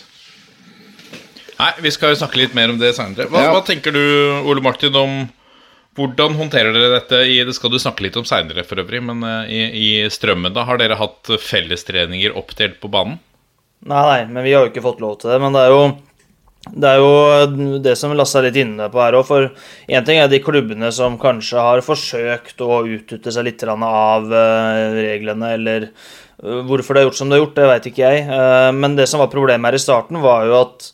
Nei, 1.61 1.73
vi 1.83 1.91
skal 1.93 2.13
jo 2.13 2.21
snakke 2.23 2.39
litt 2.41 2.55
mer 2.57 2.71
om 2.73 2.79
det 2.81 2.95
senere. 2.97 3.27
Hva, 3.29 3.45
Ja. 3.45 3.51
hva 3.53 3.63
tenker 3.65 3.93
du, 3.93 4.01
Ole 4.49 4.63
Martin, 4.63 4.95
om 4.97 5.27
hvordan 5.99 6.37
håndterer 6.39 6.71
dere 6.71 6.93
dette 6.93 7.19
i 7.27 7.41
Det 7.43 7.53
skal 7.53 7.73
du 7.73 7.77
snakke 7.77 8.05
litt 8.05 8.15
om 8.15 8.23
seinere, 8.25 8.63
for 8.67 8.79
øvrig, 8.79 9.03
men 9.03 9.23
eh, 9.27 9.51
i, 9.51 9.61
i 9.71 9.89
Strømmen, 10.09 10.55
da 10.55 10.67
har 10.67 10.79
dere 10.81 10.99
hatt 10.99 11.35
fellestreninger 11.39 12.35
oppdelt 12.39 12.79
på 12.83 12.91
banen? 12.91 13.19
Nei, 13.81 14.01
nei, 14.05 14.21
men 14.29 14.45
vi 14.45 14.53
har 14.53 14.65
jo 14.65 14.71
ikke 14.71 14.83
fått 14.85 15.01
lov 15.01 15.17
til 15.21 15.31
det. 15.33 15.39
Men 15.41 15.55
det 15.57 15.65
er 15.65 15.73
jo 15.73 15.83
det, 16.69 16.87
er 16.87 16.99
jo 17.01 17.77
det 17.81 17.95
som 17.97 18.13
Lasse 18.13 18.37
er 18.37 18.45
litt 18.49 18.59
inne 18.61 18.89
på 18.93 19.01
her 19.01 19.17
òg. 19.17 19.25
For 19.25 19.47
én 19.89 20.05
ting 20.05 20.21
er 20.21 20.29
de 20.29 20.41
klubbene 20.43 20.91
som 20.93 21.17
kanskje 21.21 21.63
har 21.65 21.81
forsøkt 21.85 22.61
å 22.61 22.83
utnytte 22.85 23.33
seg 23.33 23.47
litt 23.47 23.65
av 23.65 24.29
eh, 24.29 24.99
reglene, 24.99 25.55
eller 25.57 25.87
eh, 25.89 26.59
hvorfor 26.69 26.93
det 26.93 27.01
er 27.01 27.09
gjort 27.09 27.21
som 27.21 27.31
det 27.31 27.39
er 27.39 27.41
gjort, 27.41 27.55
det 27.57 27.71
veit 27.71 27.89
ikke 27.89 28.05
jeg. 28.05 28.27
Eh, 28.29 28.69
Men 28.77 28.99
det 28.99 29.09
som 29.09 29.23
var 29.23 29.33
problemet 29.33 29.71
her 29.71 29.79
i 29.79 29.81
starten, 29.81 30.21
var 30.21 30.45
jo 30.45 30.59
at 30.61 30.91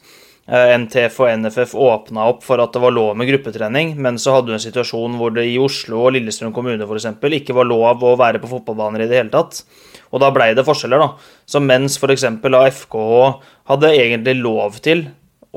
NTF 0.48 1.18
og 1.20 1.42
NFF 1.42 1.74
åpna 1.76 2.30
opp 2.32 2.46
for 2.48 2.62
at 2.64 2.72
det 2.72 2.80
var 2.80 2.94
lov 2.96 3.18
med 3.20 3.28
gruppetrening, 3.28 3.98
men 4.00 4.16
så 4.16 4.38
hadde 4.38 4.54
du 4.54 4.56
en 4.56 4.64
situasjon 4.64 5.18
hvor 5.20 5.34
det 5.36 5.44
i 5.44 5.58
Oslo 5.60 6.06
og 6.06 6.14
Lillestrøm 6.16 6.54
kommune 6.56 6.88
eksempel, 6.88 7.36
ikke 7.36 7.58
var 7.58 7.68
lov 7.68 8.06
å 8.08 8.16
være 8.16 8.40
på 8.40 8.54
fotballbaner 8.54 9.04
i 9.04 9.10
det 9.12 9.20
hele 9.20 9.34
tatt. 9.34 9.66
Og 10.14 10.24
da 10.24 10.32
blei 10.34 10.54
det 10.56 10.66
forskjeller, 10.68 11.04
da. 11.04 11.32
Så 11.50 11.62
mens 11.64 11.98
f.eks. 12.00 12.26
FKH 12.82 13.32
hadde 13.72 13.96
egentlig 13.96 14.38
lov 14.40 14.80
til 14.84 15.08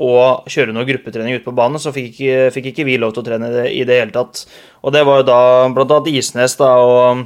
å 0.01 0.13
kjøre 0.49 0.73
noe 0.73 0.87
gruppetrening 0.87 1.37
ute 1.37 1.45
på 1.45 1.55
banen, 1.55 1.81
så 1.81 1.93
fikk 1.93 2.17
fikk 2.55 2.71
ikke 2.71 2.87
vi 2.87 2.97
lov 2.99 3.13
til 3.13 3.23
å 3.23 3.27
trene 3.27 3.51
det, 3.53 3.67
i 3.75 3.83
det 3.87 3.99
hele 3.99 4.15
tatt. 4.15 4.45
Og 4.81 4.95
det 4.95 5.03
var 5.07 5.21
jo 5.21 5.27
da 5.29 5.41
annet 5.67 6.09
Isnes 6.13 6.55
da, 6.59 6.71
og, 6.81 7.25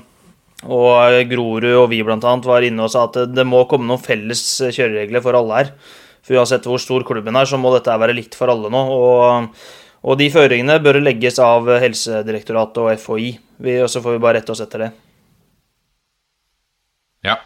og 0.65 1.22
Grorud 1.29 1.70
og 1.72 1.88
vi 1.94 2.01
annet 2.03 2.50
var 2.50 2.65
inne 2.67 2.88
og 2.88 2.91
sa 2.91 3.05
at 3.08 3.22
det 3.32 3.48
må 3.48 3.63
komme 3.70 3.88
noen 3.89 4.03
felles 4.03 4.44
kjøreregler 4.65 5.24
for 5.24 5.39
alle 5.39 5.62
her. 5.62 5.72
For 6.25 6.39
uansett 6.39 6.65
hvor 6.65 6.82
stor 6.82 7.05
klubben 7.05 7.38
er, 7.38 7.46
så 7.46 7.60
må 7.62 7.72
dette 7.75 7.96
være 8.01 8.17
likt 8.17 8.36
for 8.38 8.50
alle 8.50 8.72
nå. 8.74 8.84
Og, 8.98 9.65
og 10.05 10.20
de 10.20 10.32
føringene 10.34 10.79
bør 10.82 11.03
legges 11.03 11.38
av 11.44 11.70
Helsedirektoratet 11.70 12.82
og 12.82 12.94
FHI. 12.98 13.36
Vi, 13.62 13.82
og 13.86 13.91
så 13.94 14.01
får 14.01 14.17
vi 14.17 14.24
bare 14.25 14.41
rette 14.41 14.55
oss 14.55 14.63
etter 14.65 14.88
det. 14.88 14.94
Ja. 17.25 17.39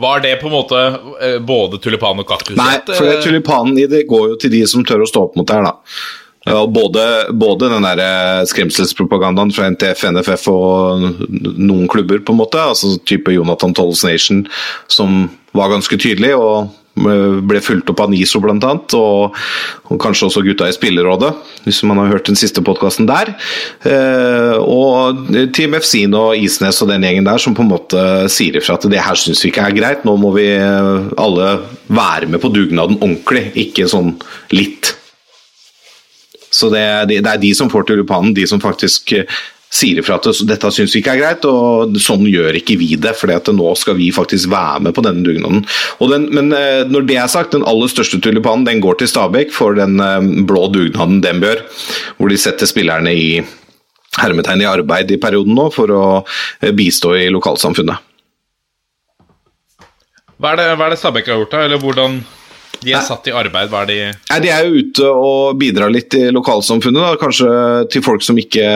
Var 0.00 0.22
det 0.24 0.36
på 0.40 0.48
en 0.48 0.54
måte 0.54 0.80
eh, 1.20 1.38
både 1.44 1.78
tulipan 1.82 2.22
og 2.22 2.28
kaktus? 2.28 2.56
Nei, 2.56 2.78
for 2.88 3.04
det, 3.04 3.20
tulipanen 3.26 3.76
i 3.78 3.86
det 3.90 4.06
går 4.08 4.32
jo 4.32 4.40
til 4.40 4.54
de 4.54 4.64
som 4.70 4.84
tør 4.86 5.04
å 5.04 5.08
stå 5.10 5.26
opp 5.26 5.36
mot 5.36 5.48
det 5.48 5.58
her, 5.58 5.66
da. 5.66 5.74
Ja, 6.48 6.62
både, 6.66 7.02
både 7.36 7.68
den 7.68 7.84
der 7.84 8.00
eh, 8.00 8.44
skremselspropagandaen 8.48 9.52
fra 9.52 9.68
NTF, 9.74 10.06
NFF 10.14 10.46
og 10.48 11.04
noen 11.28 11.84
klubber, 11.92 12.22
på 12.24 12.32
en 12.32 12.40
måte, 12.40 12.62
altså 12.72 12.94
type 13.04 13.34
Jonathan 13.34 13.76
Tolles 13.76 14.00
Nation, 14.06 14.46
som 14.88 15.26
var 15.52 15.74
ganske 15.74 15.98
tydelig 16.00 16.32
og 16.38 16.70
ble 16.98 17.60
fulgt 17.62 17.90
opp 17.92 18.02
av 18.02 18.10
NISO 18.12 18.40
bl.a., 18.42 18.72
og, 18.98 19.36
og 19.88 20.00
kanskje 20.02 20.26
også 20.26 20.42
gutta 20.44 20.68
i 20.68 20.74
Spillerådet, 20.74 21.30
hvis 21.64 21.82
man 21.88 22.00
har 22.02 22.10
hørt 22.12 22.28
den 22.28 22.38
siste 22.38 22.62
podkasten 22.66 23.08
der. 23.08 23.32
Eh, 23.86 24.56
og 24.60 25.30
Team 25.56 25.76
Efsin 25.78 26.16
og 26.18 26.34
Isnes 26.38 26.80
og 26.82 26.90
den 26.90 27.06
gjengen 27.06 27.28
der 27.28 27.40
som 27.42 27.56
på 27.56 27.64
en 27.64 27.72
måte 27.72 28.04
sier 28.32 28.58
ifra 28.58 28.76
at 28.76 28.88
det 28.90 29.02
her 29.02 29.18
syns 29.18 29.44
vi 29.44 29.52
ikke 29.52 29.68
er 29.68 29.76
greit, 29.76 30.06
nå 30.08 30.16
må 30.20 30.34
vi 30.36 30.48
eh, 30.56 31.10
alle 31.20 31.52
være 31.90 32.30
med 32.30 32.42
på 32.42 32.52
dugnaden 32.54 32.98
ordentlig, 33.00 33.48
ikke 33.68 33.88
sånn 33.90 34.16
litt. 34.54 34.94
Så 36.50 36.68
det 36.72 36.84
de, 37.10 37.20
det 37.22 37.30
er 37.30 37.40
de 37.40 37.54
som 37.54 37.70
får 37.70 37.86
til 37.86 38.02
lupanen, 38.02 38.34
de 38.34 38.46
som 38.50 38.62
faktisk 38.62 39.14
eh, 39.14 39.40
sier 39.70 40.00
ifra 40.02 40.16
at 40.18 40.26
dette 40.50 40.70
syns 40.74 40.94
vi 40.94 41.00
ikke 41.02 41.12
er 41.14 41.20
greit, 41.20 41.46
og 41.46 41.94
sånn 42.02 42.26
gjør 42.26 42.58
ikke 42.58 42.76
vi 42.80 42.90
det. 42.98 43.14
For 43.18 43.30
nå 43.30 43.70
skal 43.78 43.96
vi 44.00 44.10
faktisk 44.14 44.50
være 44.50 44.82
med 44.88 44.96
på 44.96 45.04
denne 45.06 45.22
dugnaden. 45.26 45.62
Den, 46.10 46.26
men 46.34 46.50
eh, 46.56 46.82
når 46.90 47.06
det 47.06 47.20
er 47.22 47.30
sagt, 47.30 47.54
den 47.54 47.66
aller 47.68 47.90
største 47.90 48.18
tulipanen 48.22 48.66
den 48.66 48.82
går 48.82 48.98
til 49.00 49.10
Stabæk 49.12 49.54
for 49.54 49.78
den 49.78 50.02
eh, 50.02 50.18
blå 50.48 50.66
dugnaden 50.74 51.22
den 51.22 51.42
bør, 51.42 51.62
hvor 52.18 52.32
de 52.32 52.40
setter 52.40 52.70
spillerne 52.70 53.14
i 53.14 53.30
hermetegn 54.18 54.64
i 54.64 54.66
arbeid 54.66 55.12
i 55.14 55.20
perioden 55.22 55.54
nå 55.54 55.68
for 55.74 55.94
å 55.94 56.04
eh, 56.18 56.74
bistå 56.74 57.14
i 57.20 57.28
lokalsamfunnet. 57.30 58.08
Hva 60.40 60.54
er 60.54 60.58
det, 60.58 60.68
hva 60.80 60.88
er 60.88 60.94
det 60.94 60.98
Stabæk 60.98 61.30
har 61.30 61.42
gjort, 61.42 61.54
da? 61.54 61.64
Eller 61.68 61.80
hvordan 61.82 62.18
de 62.80 62.94
er 62.96 63.04
satt 63.04 63.28
i 63.28 63.34
arbeid? 63.36 63.68
Hva 63.70 63.84
er 63.84 63.90
de 63.90 63.96
Nei, 64.08 64.38
De 64.40 64.50
er 64.50 64.66
jo 64.66 64.82
ute 64.82 65.08
og 65.12 65.58
bidrar 65.60 65.92
litt 65.92 66.16
i 66.16 66.26
lokalsamfunnet, 66.32 67.02
da. 67.04 67.20
kanskje 67.20 67.50
til 67.92 68.02
folk 68.02 68.24
som 68.24 68.40
ikke 68.40 68.66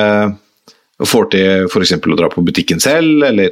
får 1.02 1.26
til 1.32 1.66
f.eks. 1.66 1.96
å 1.98 2.18
dra 2.18 2.28
på 2.30 2.44
butikken 2.46 2.78
selv, 2.82 3.24
eller 3.26 3.50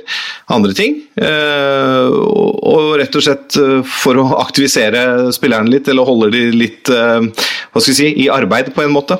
andre 0.53 0.75
ting. 0.79 1.01
Eh, 1.19 2.13
og, 2.13 2.61
og 2.63 2.93
rett 3.01 3.19
og 3.19 3.25
slett 3.27 3.59
eh, 3.59 3.81
for 3.83 4.21
å 4.21 4.29
aktivisere 4.39 5.33
spillerne 5.35 5.73
litt, 5.73 5.91
eller 5.91 6.07
holde 6.07 6.31
de 6.35 6.45
litt 6.55 6.93
eh, 6.93 7.19
hva 7.27 7.83
skal 7.83 7.91
vi 7.91 7.99
si, 7.99 8.13
i 8.25 8.31
arbeid 8.33 8.71
på 8.77 8.85
en 8.85 8.95
måte. 8.95 9.19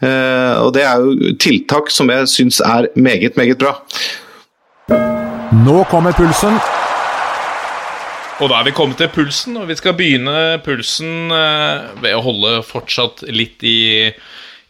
Eh, 0.00 0.54
og 0.62 0.72
det 0.78 0.86
er 0.86 1.04
jo 1.04 1.34
tiltak 1.42 1.92
som 1.92 2.08
jeg 2.14 2.30
syns 2.32 2.62
er 2.64 2.88
meget, 2.96 3.36
meget 3.36 3.60
bra. 3.60 3.76
Nå 5.58 5.82
kommer 5.92 6.16
pulsen. 6.16 6.56
Og 8.38 8.48
da 8.52 8.60
er 8.60 8.68
vi 8.68 8.72
kommet 8.72 9.00
til 9.02 9.10
pulsen, 9.10 9.56
og 9.58 9.66
vi 9.68 9.74
skal 9.76 9.96
begynne 9.98 10.60
pulsen 10.62 11.32
ved 11.98 12.12
å 12.14 12.22
holde 12.22 12.60
fortsatt 12.62 13.24
litt 13.34 13.64
i, 13.66 14.12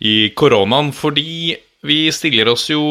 i 0.00 0.14
koronaen, 0.32 0.88
fordi 0.96 1.52
vi 1.88 2.00
stiller 2.14 2.50
oss 2.52 2.68
jo 2.70 2.82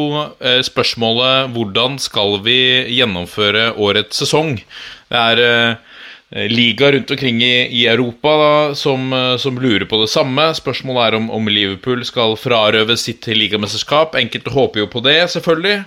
eh, 0.42 0.62
spørsmålet 0.66 1.54
hvordan 1.54 1.98
skal 2.02 2.40
vi 2.46 2.60
gjennomføre 2.98 3.72
årets 3.78 4.24
sesong? 4.24 4.58
Det 5.12 5.22
er 5.22 5.42
eh, 5.44 6.48
liga 6.52 6.92
rundt 6.92 7.14
omkring 7.14 7.44
i, 7.46 7.86
Europa 7.88 8.34
da, 8.42 8.54
som, 8.76 9.12
eh, 9.14 9.36
som 9.42 9.60
lurer 9.62 9.88
på 9.90 10.02
det 10.02 10.10
samme. 10.12 10.50
Spørsmålet 10.58 11.06
er 11.06 11.20
om, 11.20 11.30
om 11.34 11.52
Liverpool 11.52 12.04
skal 12.08 12.38
frarøve 12.40 12.98
sitt 13.00 13.30
ligamesterskap. 13.30 14.18
Enkelte 14.20 14.56
håper 14.56 14.84
jo 14.84 14.90
på 14.92 15.04
det, 15.06 15.22
selvfølgelig. 15.36 15.84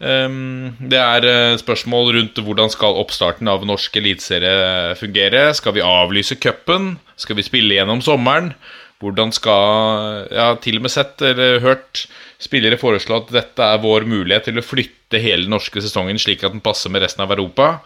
Um, 0.00 0.78
det 0.88 0.96
er 0.96 1.58
spørsmål 1.60 2.14
rundt 2.16 2.38
hvordan 2.40 2.70
skal 2.72 2.96
oppstarten 3.02 3.50
av 3.52 3.66
norsk 3.68 3.98
eliteserie 4.00 4.94
fungere. 4.96 5.50
Skal 5.52 5.76
vi 5.76 5.84
avlyse 5.84 6.38
cupen? 6.40 6.94
Skal 7.20 7.36
vi 7.36 7.44
spille 7.44 7.76
gjennom 7.76 8.00
sommeren? 8.00 8.54
Hvordan 9.00 9.32
skal 9.32 10.28
Jeg 10.28 10.44
har 10.44 10.60
til 10.60 10.78
og 10.78 10.86
med 10.86 10.92
sett 10.92 11.22
eller 11.24 11.60
hørt 11.64 12.04
spillere 12.40 12.80
foreslå 12.80 13.22
at 13.22 13.34
dette 13.34 13.64
er 13.64 13.82
vår 13.82 14.06
mulighet 14.08 14.48
til 14.48 14.60
å 14.60 14.64
flytte 14.64 15.20
hele 15.20 15.46
den 15.46 15.54
norske 15.56 15.80
sesongen 15.82 16.20
slik 16.20 16.44
at 16.44 16.54
den 16.54 16.64
passer 16.64 16.92
med 16.92 17.04
resten 17.04 17.24
av 17.24 17.32
Europa. 17.32 17.80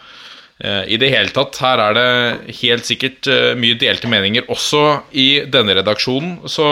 Eh, 0.58 0.94
I 0.94 1.00
det 1.00 1.10
hele 1.14 1.34
tatt, 1.34 1.58
her 1.62 1.82
er 1.88 1.98
det 1.98 2.56
helt 2.60 2.86
sikkert 2.86 3.30
eh, 3.30 3.52
mye 3.58 3.78
delte 3.78 4.10
meninger 4.10 4.50
også 4.50 4.84
i 5.10 5.28
denne 5.50 5.78
redaksjonen. 5.80 6.42
Så 6.50 6.70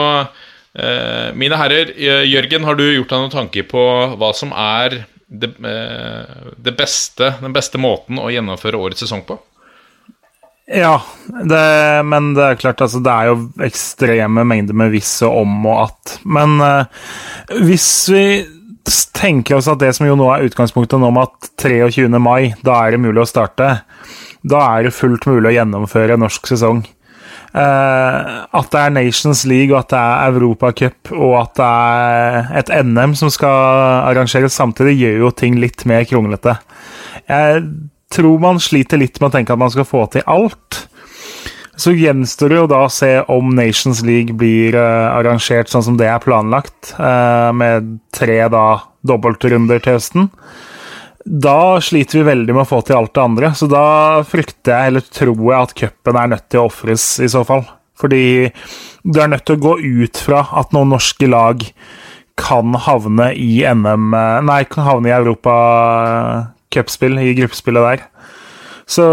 Eh, 0.73 1.29
mine 1.37 1.57
herrer, 1.59 1.91
Jørgen, 2.25 2.63
har 2.65 2.77
du 2.77 2.85
gjort 2.87 3.11
deg 3.11 3.19
noen 3.21 3.33
tanker 3.33 3.65
på 3.69 3.81
hva 4.17 4.31
som 4.33 4.53
er 4.57 5.03
det, 5.27 5.51
det 5.53 6.73
beste, 6.77 7.29
den 7.41 7.53
beste 7.53 7.81
måten 7.81 8.17
å 8.21 8.31
gjennomføre 8.33 8.79
årets 8.81 9.05
sesong 9.05 9.21
på? 9.27 9.37
Ja, 10.71 11.01
det, 11.27 11.63
men 12.07 12.31
det 12.37 12.43
er 12.43 12.59
klart 12.61 12.81
altså, 12.81 13.01
det 13.03 13.11
er 13.11 13.31
jo 13.33 13.65
ekstreme 13.65 14.45
mengder 14.47 14.77
med 14.79 14.93
hvis 14.93 15.11
og 15.27 15.41
om 15.41 15.65
og 15.67 15.81
at. 15.89 16.17
Men 16.23 16.55
eh, 16.63 17.07
hvis 17.67 17.89
vi 18.13 18.25
tenker 19.15 19.57
oss 19.59 19.69
at 19.71 19.81
det 19.83 19.91
som 19.95 20.07
jo 20.07 20.15
nå 20.19 20.29
er 20.31 20.47
utgangspunktet 20.47 20.99
nå 20.99 21.11
med 21.15 21.27
at 21.27 21.51
23. 21.63 22.07
mai, 22.15 22.53
da 22.63 22.79
er 22.79 22.95
det 22.95 23.03
mulig 23.03 23.23
å 23.23 23.29
starte, 23.29 23.69
da 24.43 24.65
er 24.77 24.87
det 24.87 24.95
fullt 24.95 25.27
mulig 25.27 25.51
å 25.51 25.55
gjennomføre 25.57 26.15
en 26.15 26.23
norsk 26.25 26.47
sesong. 26.51 26.83
Eh, 27.53 28.19
at 28.59 28.69
det 28.73 28.81
er 28.81 28.95
Nations 28.95 29.43
League, 29.49 29.71
og 29.75 29.83
at 29.83 29.91
det 29.93 30.01
er 30.01 30.31
Europacup 30.31 31.11
og 31.13 31.35
at 31.43 31.55
det 31.59 31.69
er 31.69 32.53
et 32.63 32.71
NM 32.87 33.15
som 33.19 33.31
skal 33.31 34.07
arrangeres 34.09 34.55
samtidig, 34.57 34.95
gjør 35.01 35.25
jo 35.27 35.33
ting 35.43 35.59
litt 35.61 35.83
mer 35.89 36.07
kronglete. 36.09 36.55
Jeg 37.27 37.67
tror 38.13 38.41
man 38.41 38.61
sliter 38.61 39.01
litt 39.01 39.19
med 39.19 39.31
å 39.31 39.35
tenke 39.37 39.55
at 39.55 39.61
man 39.61 39.71
skal 39.73 39.87
få 39.87 40.05
til 40.13 40.25
alt. 40.29 40.83
Så 41.75 41.95
gjenstår 41.97 42.53
det 42.53 42.59
jo 42.59 42.67
da 42.69 42.83
å 42.85 42.91
se 42.93 43.11
om 43.33 43.49
Nations 43.57 44.03
League 44.05 44.35
blir 44.37 44.77
uh, 44.77 45.15
arrangert 45.15 45.71
sånn 45.71 45.85
som 45.85 45.97
det 45.97 46.05
er 46.11 46.21
planlagt, 46.21 46.93
uh, 46.99 47.49
med 47.55 47.97
tre 48.13 48.43
da 48.53 48.67
dobbeltrunder 49.01 49.81
til 49.81 49.97
høsten. 49.97 50.29
Da 51.23 51.79
sliter 51.81 52.19
vi 52.19 52.27
veldig 52.27 52.53
med 52.53 52.65
å 52.65 52.69
få 52.69 52.83
til 52.85 52.99
alt 52.99 53.13
det 53.15 53.23
andre, 53.23 53.51
så 53.57 53.69
da 53.71 53.85
frykter 54.27 54.75
jeg, 54.75 54.91
eller 54.91 55.07
tror 55.07 55.39
jeg, 55.39 55.57
at 55.57 55.75
cupen 55.79 56.19
er 56.19 56.33
nødt 56.35 56.47
til 56.51 56.61
å 56.61 56.67
ofres 56.69 57.07
i 57.23 57.31
så 57.31 57.41
fall. 57.47 57.65
Fordi 57.97 58.51
du 59.03 59.21
er 59.21 59.31
nødt 59.31 59.45
til 59.47 59.57
å 59.57 59.63
gå 59.63 59.77
ut 60.03 60.19
fra 60.19 60.43
at 60.59 60.73
noen 60.75 60.93
norske 60.93 61.29
lag 61.29 61.63
kan 62.39 62.73
havne 62.85 63.29
i 63.37 63.61
NM 63.69 64.15
Nei, 64.47 64.63
kan 64.65 64.87
havne 64.87 65.11
i 65.11 65.13
Europa-cupspill, 66.73 67.19
i 67.19 67.33
gruppespillet 67.33 67.83
der. 67.83 68.03
Så 68.85 69.03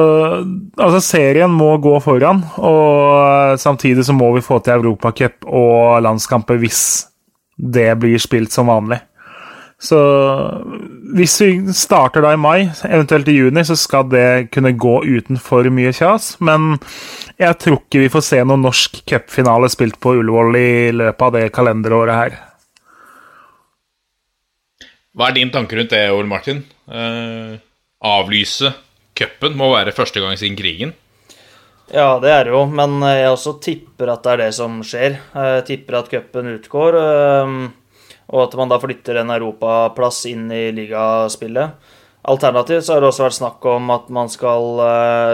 altså, 0.76 1.00
serien 1.00 1.50
må 1.50 1.76
gå 1.78 2.00
foran, 2.00 2.42
og 2.58 3.58
samtidig 3.58 4.04
så 4.04 4.12
må 4.12 4.32
vi 4.34 4.42
få 4.42 4.58
til 4.60 4.80
Europacup 4.80 5.46
og 5.46 6.02
landskamper 6.02 6.58
hvis 6.58 7.06
det 7.56 7.98
blir 8.00 8.18
spilt 8.18 8.52
som 8.52 8.66
vanlig. 8.66 9.00
Så 9.80 9.96
hvis 11.16 11.40
vi 11.40 11.72
starter 11.72 12.20
da 12.20 12.34
i 12.34 12.36
mai, 12.36 12.68
eventuelt 12.84 13.28
i 13.28 13.38
juni, 13.38 13.62
så 13.64 13.76
skal 13.76 14.10
det 14.10 14.50
kunne 14.52 14.74
gå 14.76 14.98
uten 15.06 15.38
for 15.40 15.64
mye 15.72 15.92
kjas. 15.96 16.34
Men 16.40 16.76
jeg 17.40 17.56
tror 17.62 17.78
ikke 17.80 18.02
vi 18.02 18.10
får 18.12 18.26
se 18.26 18.42
noen 18.44 18.60
norsk 18.66 19.00
cupfinale 19.08 19.70
spilt 19.72 19.96
på 20.00 20.18
Ullevål 20.18 20.58
i 20.60 20.92
løpet 20.92 21.24
av 21.24 21.32
det 21.38 21.46
kalenderåret 21.56 22.18
her. 22.18 22.36
Hva 25.16 25.30
er 25.30 25.40
din 25.40 25.50
tanke 25.54 25.78
rundt 25.78 25.94
det, 25.96 26.04
Ole 26.12 26.28
Martin? 26.28 26.60
Eh, 26.90 27.58
avlyse 28.00 28.72
cupen 29.14 29.56
må 29.58 29.70
være 29.74 29.94
første 29.94 30.22
gang 30.22 30.38
siden 30.40 30.58
krigen. 30.58 30.94
Ja, 31.90 32.18
det 32.22 32.30
er 32.30 32.46
det 32.46 32.54
jo, 32.54 32.64
men 32.70 33.00
jeg 33.02 33.30
også 33.32 33.56
tipper 33.62 34.12
at 34.12 34.22
det 34.24 34.32
er 34.32 34.42
det 34.44 34.50
som 34.54 34.78
skjer. 34.86 35.16
Jeg 35.34 35.64
tipper 35.66 35.98
at 35.98 36.10
cupen 36.12 36.52
utgår, 36.52 36.98
og 38.30 38.42
at 38.44 38.54
man 38.60 38.70
da 38.70 38.78
flytter 38.78 39.18
en 39.18 39.32
europaplass 39.34 40.20
inn 40.30 40.44
i 40.54 40.68
ligaspillet. 40.76 41.74
Alternativt 42.30 42.86
så 42.86 42.94
har 42.94 43.02
det 43.02 43.10
også 43.10 43.26
vært 43.26 43.38
snakk 43.40 43.66
om 43.72 43.90
at 43.90 44.06
man 44.14 44.30
skal 44.30 44.84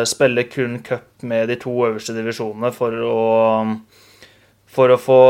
spille 0.08 0.46
kun 0.48 0.80
cup 0.86 1.26
med 1.28 1.52
de 1.52 1.58
to 1.60 1.76
øverste 1.90 2.16
divisjonene 2.16 2.72
for 2.72 3.04
å 3.04 3.20
for 4.76 4.92
å 4.92 4.98
få 5.00 5.20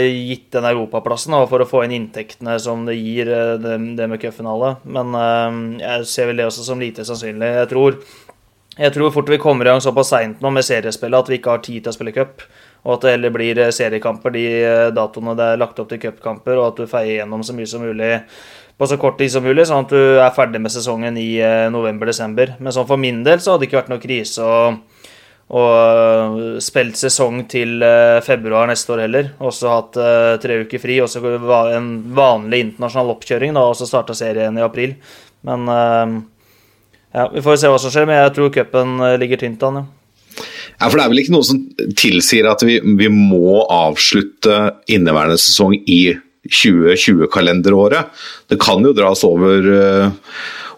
gitt 0.00 0.50
den 0.54 0.66
europaplassen 0.70 1.36
og 1.38 1.48
for 1.50 1.64
å 1.64 1.68
få 1.68 1.84
inn 1.86 1.96
inntektene 1.96 2.56
som 2.62 2.84
det 2.88 2.98
gir 2.98 3.30
øh, 3.32 3.54
det, 3.62 3.76
det 3.98 4.08
med 4.10 4.20
cupfinale. 4.22 4.74
Men 4.84 5.14
øh, 5.16 5.60
jeg 5.80 6.08
ser 6.10 6.30
vel 6.30 6.42
det 6.42 6.48
også 6.50 6.66
som 6.66 6.82
lite 6.82 7.06
sannsynlig. 7.08 7.52
Jeg 7.62 7.70
tror, 7.72 7.98
jeg 8.76 8.94
tror 8.96 9.14
fort 9.14 9.32
vi 9.32 9.40
kommer 9.42 9.66
i 9.68 9.72
gang 9.72 9.82
såpass 9.84 10.12
seint 10.12 10.44
nå 10.44 10.52
med 10.54 10.66
seriespillet 10.66 11.24
at 11.24 11.32
vi 11.32 11.40
ikke 11.40 11.56
har 11.56 11.64
tid 11.64 11.80
til 11.82 11.92
å 11.92 11.96
spille 11.96 12.16
cup. 12.16 12.44
Og 12.84 12.94
at 12.96 13.04
det 13.04 13.16
heller 13.16 13.34
blir 13.34 13.60
øh, 13.66 13.74
seriekamper 13.76 14.36
de 14.36 14.46
datoene 14.96 15.36
det 15.38 15.50
er 15.52 15.60
lagt 15.60 15.80
opp 15.80 15.90
til 15.90 16.00
cupkamper, 16.04 16.60
og 16.60 16.70
at 16.70 16.80
du 16.80 16.90
feier 16.90 17.20
gjennom 17.20 17.44
så 17.46 17.56
mye 17.56 17.68
som 17.70 17.84
mulig 17.84 18.14
på 18.80 18.88
så 18.88 18.96
kort 18.96 19.18
tid 19.20 19.28
som 19.28 19.44
mulig, 19.44 19.66
sånn 19.68 19.84
at 19.84 19.90
du 19.92 20.20
er 20.24 20.32
ferdig 20.32 20.60
med 20.64 20.72
sesongen 20.72 21.18
i 21.20 21.34
november-desember. 21.68 22.54
Men 22.64 22.72
sånn 22.72 22.86
for 22.88 23.00
min 23.00 23.18
del 23.26 23.42
så 23.44 23.52
hadde 23.52 23.66
det 23.66 23.68
ikke 23.68 23.82
vært 23.82 23.90
noe 23.92 24.00
krise 24.00 24.40
å 24.40 24.54
og 25.50 26.60
spilt 26.62 26.94
sesong 26.94 27.40
til 27.50 27.82
februar 28.22 28.68
neste 28.70 28.94
år 28.94 29.04
heller. 29.04 29.30
Også 29.42 29.70
hatt 29.72 29.98
uh, 29.98 30.34
tre 30.42 30.60
uker 30.62 30.82
fri. 30.82 31.00
Også 31.02 31.22
en 31.74 31.88
vanlig 32.14 32.60
internasjonal 32.68 33.14
oppkjøring, 33.16 33.56
da, 33.58 33.64
og 33.66 33.78
starta 33.78 34.14
serien 34.14 34.58
i 34.58 34.62
april. 34.62 34.94
Men 35.48 35.66
ja, 37.10 37.24
vi 37.32 37.42
får 37.42 37.58
se 37.58 37.70
hva 37.72 37.80
som 37.82 37.90
skjer, 37.90 38.06
men 38.06 38.20
jeg 38.20 38.34
tror 38.36 38.52
cupen 38.54 39.00
ligger 39.18 39.40
tynt 39.40 39.64
an, 39.66 39.80
ja. 39.80 39.86
Ja, 40.80 40.88
for 40.88 40.96
Det 40.96 41.04
er 41.04 41.12
vel 41.12 41.20
ikke 41.20 41.34
noe 41.34 41.44
som 41.44 41.60
tilsier 41.98 42.48
at 42.48 42.62
vi, 42.64 42.78
vi 42.80 43.10
må 43.12 43.60
avslutte 43.68 44.56
inneværende 44.88 45.36
sesong 45.40 45.74
i 45.76 46.14
2020-kalenderåret. 46.48 48.08
Det 48.48 48.56
kan 48.60 48.84
jo 48.84 48.94
dras 48.96 49.20
over 49.28 49.68
uh, 49.68 50.14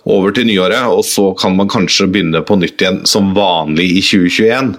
over 0.08 0.34
til 0.34 0.48
nyåret, 0.48 0.88
og 0.90 1.04
så 1.06 1.30
kan 1.38 1.54
man 1.56 1.70
kanskje 1.70 2.08
begynne 2.10 2.42
på 2.46 2.56
nytt 2.58 2.82
igjen 2.82 3.02
som 3.08 3.30
vanlig 3.36 3.88
i 3.98 4.02
2021. 4.02 4.74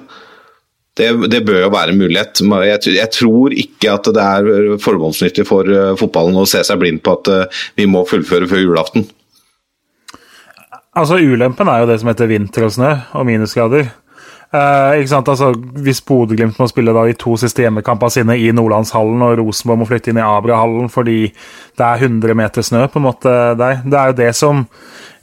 Det, 0.94 1.10
det 1.32 1.42
bør 1.48 1.64
jo 1.64 1.72
være 1.74 1.94
en 1.94 2.02
mulighet. 2.04 2.44
Jeg, 2.44 2.82
jeg, 3.00 3.12
tror 3.16 3.56
ikke 3.58 3.96
at 3.96 4.10
det 4.14 4.24
er 4.24 4.78
formålsnyttig 4.84 5.48
for 5.50 5.66
uh, 5.66 5.96
fotballen 5.98 6.38
å 6.38 6.46
se 6.50 6.62
seg 6.68 6.82
blind 6.84 7.02
på 7.02 7.16
at 7.18 7.32
uh, 7.34 7.64
vi 7.80 7.88
må 7.90 8.04
fullføre 8.06 8.50
før 8.52 8.62
julaften. 8.62 9.08
Altså 10.94 11.18
Ulempen 11.18 11.72
er 11.72 11.82
jo 11.82 11.90
det 11.90 11.98
som 12.02 12.12
heter 12.12 12.30
vinter 12.30 12.68
og 12.68 12.76
snø 12.76 12.92
og 13.18 13.26
minusgrader. 13.26 13.90
Eh, 14.54 15.00
ikke 15.02 15.10
sant? 15.10 15.30
Altså, 15.32 15.50
hvis 15.82 16.04
Bodø-Glimt 16.06 16.60
må 16.62 16.68
spille 16.70 16.94
da 16.94 17.08
de 17.08 17.16
to 17.18 17.34
siste 17.42 17.64
hjemmekampene 17.64 18.14
sine 18.14 18.36
i 18.38 18.52
Nordlandshallen, 18.54 19.24
og 19.26 19.40
Rosenborg 19.40 19.82
må 19.82 19.88
flytte 19.90 20.12
inn 20.12 20.20
i 20.22 20.26
Abrahallen 20.26 20.92
fordi 20.94 21.18
det 21.34 21.88
er 21.88 22.06
100 22.06 22.38
meter 22.38 22.66
snø 22.66 22.84
på 22.86 23.02
en 23.02 23.08
måte 23.08 23.34
der, 23.58 23.82
det 23.82 23.98
er 23.98 24.12
jo 24.12 24.20
det 24.20 24.30
som 24.38 24.62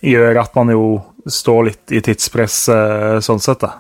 gjør 0.05 0.41
at 0.43 0.57
man 0.59 0.73
jo 0.73 0.85
står 1.31 1.65
litt 1.69 1.95
i 1.95 2.03
tidspress 2.05 2.59
uh, 2.73 3.17
sånn 3.25 3.43
sett, 3.43 3.63
da. 3.65 3.77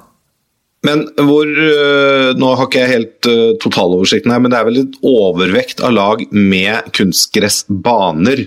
Men 0.87 1.03
hvor 1.27 1.45
uh, 1.45 2.31
Nå 2.41 2.55
har 2.57 2.65
ikke 2.65 2.81
jeg 2.81 2.93
helt 2.95 3.29
uh, 3.29 3.53
totaloversikten 3.61 4.33
her, 4.33 4.41
men 4.41 4.53
det 4.53 4.61
er 4.61 4.69
vel 4.69 4.81
et 4.83 4.99
overvekt 5.05 5.83
av 5.85 5.93
lag 5.97 6.25
med 6.33 6.89
kunstgressbaner 6.97 8.47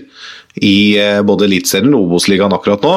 i 0.62 0.76
både 1.26 1.48
Eliteserien 1.48 1.96
og 1.98 2.06
Obos-ligaen 2.06 2.54
akkurat 2.54 2.84
nå. 2.86 2.92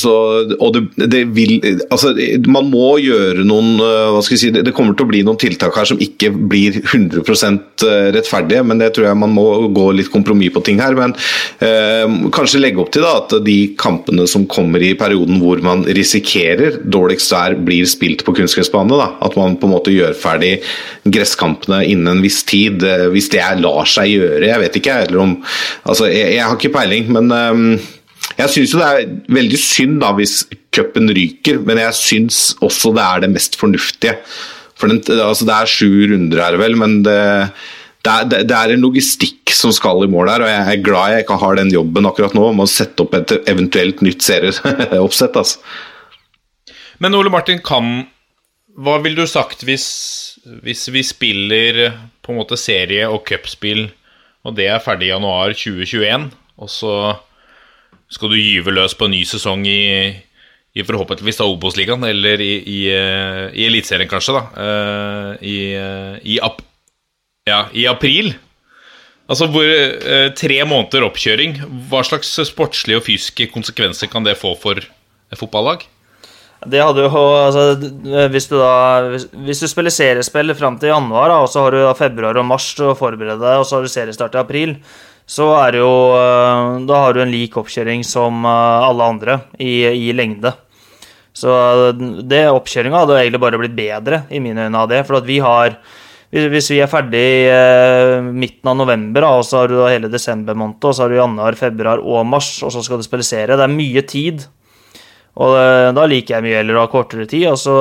Så, 0.00 0.12
og 0.58 0.70
det, 0.74 1.08
det 1.10 1.20
vil, 1.36 1.56
altså, 1.92 2.12
man 2.50 2.68
må 2.72 2.96
gjøre 3.02 3.44
noen 3.46 3.76
hva 3.78 4.22
skal 4.24 4.34
jeg 4.34 4.42
si, 4.42 4.50
Det 4.54 4.72
kommer 4.74 4.96
til 4.96 5.06
å 5.06 5.10
bli 5.10 5.22
noen 5.26 5.38
tiltak 5.40 5.76
her 5.78 5.88
som 5.88 6.00
ikke 6.02 6.30
blir 6.34 6.80
100% 6.82 7.84
rettferdige, 8.14 8.64
men 8.66 8.80
det 8.82 8.92
tror 8.94 9.08
jeg 9.08 9.20
man 9.20 9.34
må 9.34 9.46
gå 9.74 9.90
litt 9.98 10.10
kompromiss 10.12 10.54
på 10.54 10.62
ting 10.66 10.80
her. 10.82 10.96
Men 10.98 11.14
eh, 11.64 12.04
kanskje 12.34 12.62
legge 12.62 12.82
opp 12.82 12.92
til 12.94 13.04
da, 13.04 13.16
at 13.22 13.34
de 13.46 13.58
kampene 13.80 14.26
som 14.30 14.46
kommer 14.50 14.82
i 14.84 14.94
perioden 14.98 15.40
hvor 15.42 15.62
man 15.64 15.84
risikerer 15.96 16.80
dårligst 16.84 17.34
vær, 17.34 17.58
blir 17.66 17.88
spilt 17.90 18.24
på 18.26 18.36
kunstgressbane. 18.36 19.00
At 19.24 19.38
man 19.40 19.58
på 19.60 19.68
en 19.68 19.74
måte 19.74 19.94
gjør 19.94 20.16
ferdig 20.18 20.56
gresskampene 21.04 21.82
innen 21.88 22.16
en 22.16 22.24
viss 22.24 22.42
tid. 22.48 22.84
Hvis 23.14 23.30
det 23.34 23.44
lar 23.60 23.90
seg 23.90 24.14
gjøre, 24.14 24.46
jeg 24.48 24.62
vet 24.64 24.80
ikke. 24.80 25.02
Eller 25.08 25.24
om, 25.24 25.36
altså, 25.84 26.08
jeg, 26.10 26.36
jeg 26.38 26.46
har 26.46 26.58
ikke 26.58 26.74
peiling, 26.78 27.12
men 27.14 27.34
eh, 27.34 27.92
jeg 28.38 28.50
syns 28.50 28.74
jo 28.74 28.80
det 28.80 28.88
er 28.90 29.14
veldig 29.36 29.60
synd 29.60 30.00
da 30.02 30.10
hvis 30.16 30.42
cupen 30.74 31.12
ryker, 31.14 31.60
men 31.62 31.80
jeg 31.82 31.96
syns 31.98 32.42
også 32.64 32.92
det 32.96 33.04
er 33.04 33.24
det 33.24 33.32
mest 33.34 33.58
fornuftige. 33.60 34.16
For 34.74 34.90
den, 34.90 35.00
altså 35.22 35.46
det 35.46 35.54
er 35.54 35.70
sju 35.70 35.90
runder 36.10 36.42
her, 36.42 36.58
vel, 36.58 36.74
men 36.80 36.98
det, 37.06 37.18
det, 38.04 38.12
er, 38.12 38.30
det, 38.34 38.56
er, 38.56 38.74
en 38.74 38.82
logistikk 38.84 39.52
som 39.54 39.72
skal 39.74 40.02
i 40.04 40.10
mål 40.10 40.32
her. 40.32 40.44
Og 40.44 40.50
jeg 40.50 40.64
er 40.72 40.86
glad 40.86 41.14
jeg 41.14 41.24
ikke 41.24 41.40
har 41.44 41.58
den 41.60 41.70
jobben 41.72 42.10
akkurat 42.10 42.34
nå 42.36 42.48
med 42.52 42.66
å 42.66 42.70
sette 42.70 43.06
opp 43.06 43.14
et 43.16 43.36
eventuelt 43.50 44.02
nytt 44.04 44.26
serieoppsett. 44.26 45.38
Altså. 45.38 46.74
Men 47.02 47.16
Ole 47.18 47.32
Martin, 47.32 47.62
kan 47.64 48.08
Hva 48.74 48.96
ville 48.98 49.22
du 49.22 49.30
sagt 49.30 49.60
hvis, 49.62 49.84
hvis 50.64 50.88
vi 50.90 51.04
spiller 51.06 51.92
på 52.26 52.32
en 52.32 52.40
måte 52.40 52.58
serie- 52.58 53.06
og 53.06 53.22
cupspill, 53.28 53.86
og 54.42 54.56
det 54.58 54.66
er 54.66 54.82
ferdig 54.82 55.06
i 55.06 55.12
januar 55.12 55.54
2021, 55.54 56.26
og 56.58 56.72
så 56.72 56.94
skal 58.12 58.32
du 58.32 58.38
gyve 58.38 58.74
løs 58.74 58.96
på 58.98 59.08
en 59.08 59.14
ny 59.14 59.22
sesong 59.28 59.64
i, 59.68 60.12
i 60.74 60.84
forhåpentligvis 60.86 61.40
da 61.40 61.48
Obos-ligaen, 61.50 62.04
eller 62.08 62.42
i, 62.44 62.52
i, 62.60 62.78
eh, 62.92 63.46
i 63.54 63.66
Eliteserien 63.68 64.10
kanskje, 64.10 64.36
da. 64.36 64.44
Uh, 64.54 65.30
I, 65.40 65.56
uh, 65.78 66.18
i, 66.22 66.38
ap 66.42 66.62
ja, 67.48 67.66
i 67.76 67.86
april. 67.90 68.34
Altså 69.24 69.48
hvor 69.48 69.64
Tre 70.36 70.56
måneder 70.68 71.06
oppkjøring. 71.06 71.56
Hva 71.88 72.02
slags 72.04 72.34
sportslige 72.44 73.00
og 73.00 73.06
fysiske 73.06 73.48
konsekvenser 73.52 74.10
kan 74.12 74.24
det 74.26 74.36
få 74.36 74.52
for 74.60 74.80
et 74.80 75.40
fotballag? 75.40 75.86
Det 76.64 76.80
hadde 76.80 77.04
jo 77.04 77.22
altså, 77.44 77.64
Hvis 78.32 78.48
du 78.48 78.56
da 78.58 78.74
Hvis, 79.12 79.26
hvis 79.46 79.62
du 79.64 79.68
spiller 79.70 79.92
seriespill 79.92 80.54
fram 80.56 80.78
til 80.80 80.92
januar, 80.92 81.30
da, 81.32 81.40
og 81.44 81.50
så 81.52 81.64
har 81.64 81.74
du 81.74 81.82
da 81.82 81.94
februar 81.98 82.38
og 82.40 82.46
mars 82.48 82.70
til 82.76 82.92
å 82.92 82.98
forberede 82.98 83.40
deg, 83.42 83.60
og 83.60 83.66
så 83.68 83.78
har 83.78 83.84
du 83.84 83.92
seriestart 83.92 84.36
i 84.36 84.40
april, 84.40 84.76
så 85.24 85.48
er 85.56 85.72
det 85.72 85.80
jo 85.80 85.94
eh, 86.18 86.84
Da 86.88 87.00
har 87.06 87.16
du 87.16 87.22
en 87.22 87.32
lik 87.32 87.56
oppkjøring 87.56 88.04
som 88.06 88.44
eh, 88.44 88.86
alle 88.88 89.10
andre 89.14 89.38
i, 89.56 89.80
i 89.88 90.12
lengde. 90.16 90.52
Så 91.34 91.50
eh, 91.50 92.06
det 92.28 92.44
oppkjøringa 92.52 93.04
hadde 93.04 93.20
egentlig 93.22 93.42
bare 93.46 93.60
blitt 93.60 93.76
bedre, 93.76 94.24
i 94.30 94.42
mine 94.44 94.68
øyne, 94.68 94.82
av 94.82 94.90
det. 94.92 95.04
For 95.08 95.24
vi 95.24 95.40
har 95.44 95.78
hvis 96.34 96.66
vi 96.72 96.80
er 96.82 96.88
ferdig 96.90 98.24
midten 98.34 98.66
av 98.66 98.74
november, 98.74 99.22
og 99.28 99.44
så 99.46 99.60
har 99.60 99.68
du 99.70 99.76
hele 99.84 100.08
desember 100.10 100.56
måned, 100.58 100.82
og 100.82 100.96
så 100.96 101.04
har 101.04 101.12
du 101.12 101.20
januar, 101.20 101.54
februar 101.54 102.00
og 102.02 102.24
mars, 102.26 102.48
og 102.66 102.72
så 102.74 102.82
skal 102.82 102.98
du 102.98 103.06
spille 103.06 103.22
serie, 103.22 103.54
det 103.54 103.62
er 103.62 103.70
mye 103.70 104.02
tid. 104.02 104.42
Og 105.34 105.56
eh, 105.58 105.88
da 105.96 106.04
liker 106.06 106.36
jeg 106.36 106.44
mye 106.44 106.58
heller 106.60 106.78
å 106.78 106.84
ha 106.84 106.90
kortere 106.92 107.26
tid, 107.26 107.48
og 107.50 107.58
så 107.58 107.74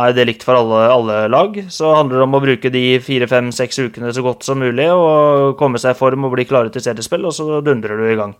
er 0.00 0.14
det 0.16 0.24
likt 0.30 0.46
for 0.46 0.56
alle, 0.56 0.86
alle 0.88 1.18
lag. 1.28 1.58
Så 1.72 1.90
handler 1.92 2.22
det 2.22 2.24
om 2.24 2.38
å 2.38 2.44
bruke 2.44 2.72
de 2.72 2.84
fire, 3.04 3.28
fem, 3.28 3.50
seks 3.52 3.82
ukene 3.82 4.12
så 4.16 4.24
godt 4.24 4.46
som 4.46 4.62
mulig, 4.62 4.88
og 4.94 5.58
komme 5.60 5.80
seg 5.80 5.92
i 5.92 5.98
form 5.98 6.24
og 6.24 6.32
bli 6.36 6.48
klare 6.48 6.72
til 6.72 6.84
seriespill, 6.84 7.28
og 7.28 7.36
så 7.36 7.60
dundrer 7.64 8.00
du 8.00 8.06
i 8.08 8.16
gang. 8.18 8.32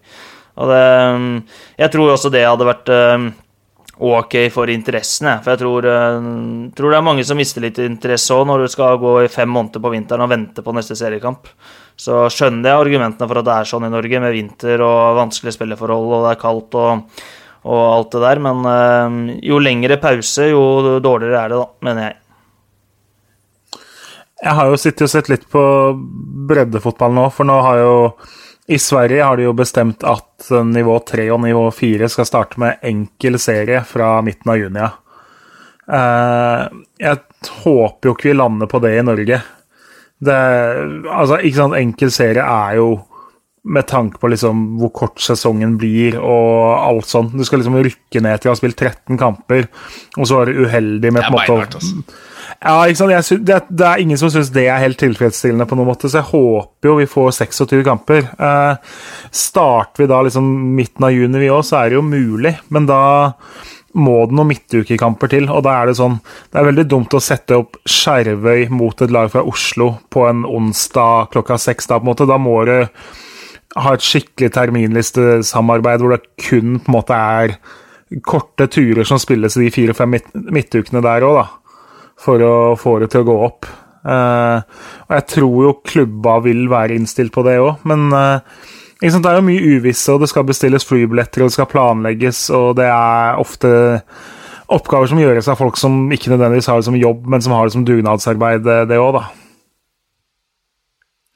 Og 0.59 0.73
det, 0.73 0.87
jeg 1.85 1.93
tror 1.93 2.15
også 2.15 2.33
det 2.35 2.47
hadde 2.49 2.67
vært 2.67 2.89
eh, 2.95 3.29
ok 3.99 4.39
for 4.55 4.73
interessen, 4.73 5.29
jeg. 5.29 5.43
For 5.45 5.53
jeg 5.53 5.63
tror, 5.67 5.89
eh, 5.93 6.31
tror 6.79 6.95
det 6.95 6.99
er 7.03 7.09
mange 7.11 7.27
som 7.29 7.39
mister 7.39 7.65
litt 7.67 7.81
interesse 7.85 8.33
òg 8.33 8.47
når 8.49 8.65
du 8.65 8.73
skal 8.73 8.97
gå 9.03 9.13
i 9.27 9.33
fem 9.33 9.51
måneder 9.53 9.83
på 9.85 9.93
vinteren 9.93 10.25
og 10.25 10.33
vente 10.33 10.65
på 10.65 10.75
neste 10.77 10.97
seriekamp. 10.99 11.53
Så 11.99 12.25
skjønner 12.33 12.71
jeg 12.71 12.81
argumentene 12.87 13.29
for 13.29 13.41
at 13.41 13.47
det 13.49 13.59
er 13.59 13.69
sånn 13.69 13.89
i 13.89 13.93
Norge, 13.93 14.23
med 14.23 14.35
vinter 14.35 14.83
og 14.87 15.19
vanskelige 15.19 15.59
spilleforhold, 15.59 16.13
og 16.15 16.25
det 16.25 16.33
er 16.33 16.41
kaldt 16.41 16.79
og, 16.79 17.21
og 17.69 17.83
alt 17.85 18.15
det 18.15 18.23
der, 18.25 18.41
men 18.45 18.65
eh, 18.71 19.37
jo 19.51 19.61
lengre 19.61 19.99
pause, 20.01 20.49
jo 20.49 20.99
dårligere 21.05 21.45
er 21.45 21.53
det, 21.53 21.61
da, 21.61 21.69
mener 21.89 22.07
jeg. 22.07 22.19
Jeg 24.39 24.55
har 24.55 24.69
jo 24.71 24.79
sittet 24.79 25.05
og 25.09 25.11
sett 25.11 25.29
litt 25.33 25.49
på 25.51 25.63
breddefotball 26.49 27.17
nå, 27.17 27.27
for 27.35 27.49
nå 27.49 27.57
har 27.67 27.81
jo 27.83 27.95
I 28.71 28.79
Sverige 28.79 29.25
har 29.25 29.39
de 29.39 29.49
jo 29.49 29.55
bestemt 29.57 30.05
at 30.07 30.51
nivå 30.69 30.99
3 31.09 31.27
og 31.35 31.41
nivå 31.43 31.65
4 31.75 32.09
skal 32.13 32.29
starte 32.29 32.61
med 32.63 32.85
enkel 32.87 33.39
serie 33.43 33.81
fra 33.89 34.19
midten 34.23 34.53
av 34.53 34.61
juni. 34.61 34.89
Eh, 35.89 36.65
jeg 37.01 37.21
håper 37.65 38.11
jo 38.11 38.15
ikke 38.15 38.29
vi 38.31 38.37
lander 38.37 38.71
på 38.71 38.81
det 38.85 38.93
i 38.99 39.07
Norge. 39.07 39.41
Det, 40.19 40.39
altså, 41.09 41.39
ikke 41.41 41.61
sant, 41.63 41.79
enkel 41.79 42.13
serie 42.15 42.45
er 42.45 42.79
jo 42.79 42.91
med 43.65 43.87
tanke 43.91 44.19
på 44.23 44.29
liksom 44.31 44.79
hvor 44.79 44.93
kort 44.95 45.19
sesongen 45.21 45.77
blir 45.81 46.17
og 46.21 46.79
alt 46.79 47.07
sånt. 47.11 47.33
Du 47.37 47.45
skal 47.45 47.59
liksom 47.61 47.77
rykke 47.83 48.23
ned 48.23 48.41
til 48.41 48.51
å 48.51 48.55
ha 48.55 48.61
spilt 48.61 48.77
13 48.79 49.19
kamper, 49.19 49.69
og 50.17 50.27
så 50.31 50.41
er 50.43 50.47
du 50.53 50.65
uheldig 50.67 51.13
med 51.13 51.23
på 51.23 51.33
en 51.33 51.37
måte 51.37 51.53
å- 51.53 51.65
altså. 51.67 52.03
ja, 52.65 52.77
ikke 52.87 52.97
sant? 52.97 53.11
Jeg 53.13 53.25
sy 53.25 53.37
det, 53.37 53.61
det 53.71 53.87
er 53.87 53.99
ingen 54.05 54.17
som 54.19 54.31
syns 54.31 54.51
det 54.55 54.67
er 54.69 54.79
helt 54.85 54.99
tilfredsstillende, 54.99 55.67
på 55.69 55.77
noen 55.77 55.91
måte, 55.91 56.09
så 56.09 56.23
jeg 56.23 56.31
håper 56.33 56.89
jo 56.93 56.97
vi 57.01 57.07
får 57.07 57.33
26 57.43 57.85
kamper. 57.85 58.29
Eh, 58.39 58.77
starter 59.31 60.05
vi 60.05 60.07
da 60.11 60.23
liksom 60.23 60.45
midten 60.77 61.05
av 61.05 61.13
juni, 61.13 61.39
vi 61.43 61.51
òg, 61.53 61.65
så 61.65 61.83
er 61.83 61.91
det 61.91 61.99
jo 61.99 62.07
mulig, 62.07 62.55
men 62.71 62.87
da 62.89 63.33
må 63.99 64.27
det 64.29 64.37
noen 64.37 64.51
midtukekamper 64.53 65.31
til. 65.33 65.47
Og 65.51 65.63
da 65.65 65.73
er 65.81 65.87
det 65.89 65.97
sånn 65.97 66.19
Det 66.53 66.61
er 66.61 66.67
veldig 66.69 66.85
dumt 66.89 67.15
å 67.17 67.21
sette 67.25 67.57
opp 67.57 67.79
Skjervøy 67.89 68.69
mot 68.71 69.01
et 69.03 69.11
lag 69.11 69.31
fra 69.33 69.43
Oslo 69.43 69.99
på 70.13 70.27
en 70.29 70.45
onsdag 70.45 71.31
klokka 71.33 71.57
seks. 71.59 71.87
Da, 71.89 71.99
på 71.99 72.05
en 72.07 72.13
måte. 72.13 72.27
da 72.29 72.37
må 72.39 72.65
du 72.69 72.89
ha 73.85 73.95
et 73.95 74.05
skikkelig 74.05 74.51
terminlistesamarbeid 74.55 76.03
hvor 76.03 76.15
det 76.17 76.25
kun 76.49 76.79
på 76.81 76.91
en 76.91 76.97
måte 76.99 77.17
er 77.19 77.57
korte 78.25 78.67
turer 78.73 79.05
som 79.05 79.21
spilles 79.21 79.57
i 79.59 79.67
de 79.67 79.73
fire-fem 79.75 80.11
midt 80.17 80.31
midtukene 80.35 81.03
der 81.05 81.27
òg, 81.29 81.43
da 81.43 81.47
for 82.19 82.43
å 82.43 82.55
få 82.79 82.97
det 83.03 83.13
til 83.13 83.23
å 83.23 83.29
gå 83.29 83.37
opp. 83.47 83.69
Uh, 84.09 84.59
og 85.07 85.13
jeg 85.15 85.27
tror 85.35 85.57
jo 85.67 85.73
klubba 85.87 86.39
vil 86.43 86.65
være 86.71 86.97
innstilt 86.99 87.31
på 87.35 87.45
det 87.47 87.59
òg, 87.63 87.85
men 87.87 88.09
uh, 88.11 88.41
sant, 88.99 89.23
det 89.23 89.31
er 89.31 89.39
jo 89.39 89.47
mye 89.47 89.77
uvisse, 89.77 90.11
og 90.11 90.25
det 90.25 90.31
skal 90.33 90.47
bestilles 90.49 90.87
flybilletter, 90.89 91.45
og 91.45 91.51
det 91.53 91.57
skal 91.59 91.71
planlegges, 91.71 92.41
og 92.55 92.73
det 92.81 92.89
er 92.91 93.39
ofte 93.39 93.71
oppgaver 94.75 95.13
som 95.13 95.21
gjøres 95.23 95.47
av 95.49 95.61
folk 95.61 95.79
som 95.81 96.09
ikke 96.13 96.33
nødvendigvis 96.33 96.69
har 96.73 96.81
det 96.81 96.89
som 96.89 96.99
jobb, 96.99 97.29
men 97.31 97.45
som 97.45 97.55
har 97.55 97.69
det 97.69 97.77
som 97.77 97.87
dugnadsarbeid, 97.87 98.67
det- 98.67 98.89
det 98.91 98.99
òg, 98.99 99.21
da. 99.21 99.25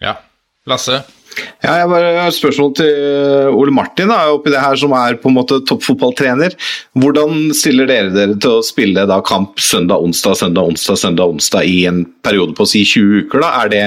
Ja. 0.02 0.16
Lasse? 0.66 1.04
Ja, 1.62 1.76
jeg 1.80 1.90
bare 1.92 2.10
har 2.18 2.30
et 2.30 2.36
spørsmål 2.36 2.72
til 2.78 2.88
eh, 2.90 3.54
Ole 3.54 3.74
Martin, 3.74 4.10
da, 4.10 4.24
oppi 4.34 4.52
det 4.52 4.62
her 4.62 4.78
som 4.78 4.94
er 4.98 5.18
på 5.22 5.30
en 5.30 5.36
måte 5.38 5.60
toppfotballtrener. 5.68 6.56
Hvordan 6.98 7.52
stiller 7.56 7.88
dere 7.88 8.12
dere 8.14 8.36
til 8.42 8.58
å 8.58 8.66
spille 8.66 9.06
da 9.08 9.20
kamp 9.26 9.62
søndag, 9.62 10.02
onsdag, 10.02 10.38
søndag, 10.40 10.72
onsdag, 10.74 11.00
søndag, 11.00 11.36
onsdag 11.36 11.68
i 11.68 11.84
en 11.90 12.02
periode 12.26 12.56
på 12.58 12.66
si 12.68 12.84
20 12.88 13.26
uker? 13.26 13.44
da? 13.44 13.52
Er 13.62 13.72
det, 13.72 13.84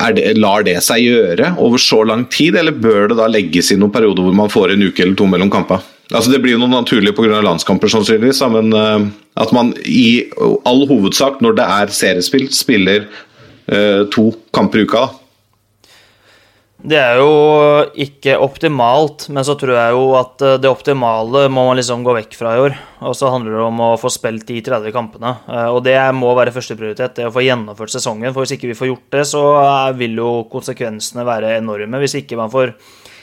er 0.00 0.18
det, 0.18 0.26
lar 0.38 0.66
det 0.66 0.76
seg 0.84 1.06
gjøre 1.06 1.54
over 1.62 1.82
så 1.82 2.02
lang 2.06 2.26
tid, 2.32 2.58
eller 2.60 2.76
bør 2.76 3.10
det 3.10 3.20
da 3.22 3.30
legges 3.30 3.72
inn 3.72 3.82
noen 3.82 3.94
perioder 3.94 4.26
hvor 4.26 4.36
man 4.36 4.52
får 4.52 4.74
en 4.74 4.86
uke 4.86 5.06
eller 5.06 5.18
to 5.18 5.30
mellom 5.30 5.52
kamper? 5.52 5.82
Altså 6.10 6.32
Det 6.32 6.40
blir 6.42 6.56
jo 6.56 6.60
noe 6.62 6.72
naturlig 6.72 7.14
pga. 7.14 7.38
landskamper, 7.44 7.90
sannsynligvis, 7.90 8.42
men 8.50 8.74
eh, 8.74 9.08
at 9.40 9.52
man 9.54 9.72
i 9.86 10.26
all 10.66 10.86
hovedsak, 10.90 11.38
når 11.40 11.58
det 11.58 11.66
er 11.78 11.94
seriespill, 11.94 12.48
spiller 12.50 13.06
eh, 13.70 14.06
to 14.10 14.30
kamper 14.52 14.82
i 14.82 14.88
uka. 14.88 15.06
da. 15.06 15.19
Det 16.80 16.96
er 16.96 17.18
jo 17.20 17.32
ikke 18.00 18.38
optimalt, 18.40 19.26
men 19.28 19.44
så 19.44 19.52
tror 19.60 19.74
jeg 19.76 19.92
jo 19.92 20.04
at 20.16 20.40
eh, 20.46 20.54
det 20.62 20.70
optimale 20.70 21.42
må 21.52 21.66
man 21.66 21.76
liksom 21.76 22.06
gå 22.06 22.14
vekk 22.16 22.38
fra 22.38 22.54
i 22.56 22.62
år. 22.62 22.76
Og 23.04 23.12
så 23.18 23.28
handler 23.28 23.58
det 23.58 23.66
om 23.66 23.82
å 23.84 23.88
få 24.00 24.08
spilt 24.12 24.46
de 24.48 24.62
30 24.64 24.94
kampene. 24.94 25.34
Eh, 25.44 25.68
Og 25.68 25.82
det 25.84 25.98
må 26.16 26.32
være 26.38 26.54
førsteprioritet, 26.56 27.18
det 27.18 27.28
å 27.28 27.34
få 27.34 27.44
gjennomført 27.44 27.92
sesongen. 27.92 28.32
For 28.32 28.46
hvis 28.46 28.56
ikke 28.56 28.72
vi 28.72 28.78
får 28.78 28.92
gjort 28.94 29.06
det, 29.18 29.26
så 29.28 29.44
eh, 29.60 29.92
vil 30.00 30.16
jo 30.22 30.32
konsekvensene 30.48 31.28
være 31.28 31.52
enorme. 31.58 32.00
Hvis 32.00 32.16
ikke 32.22 32.40
man 32.40 32.52
får 32.54 32.72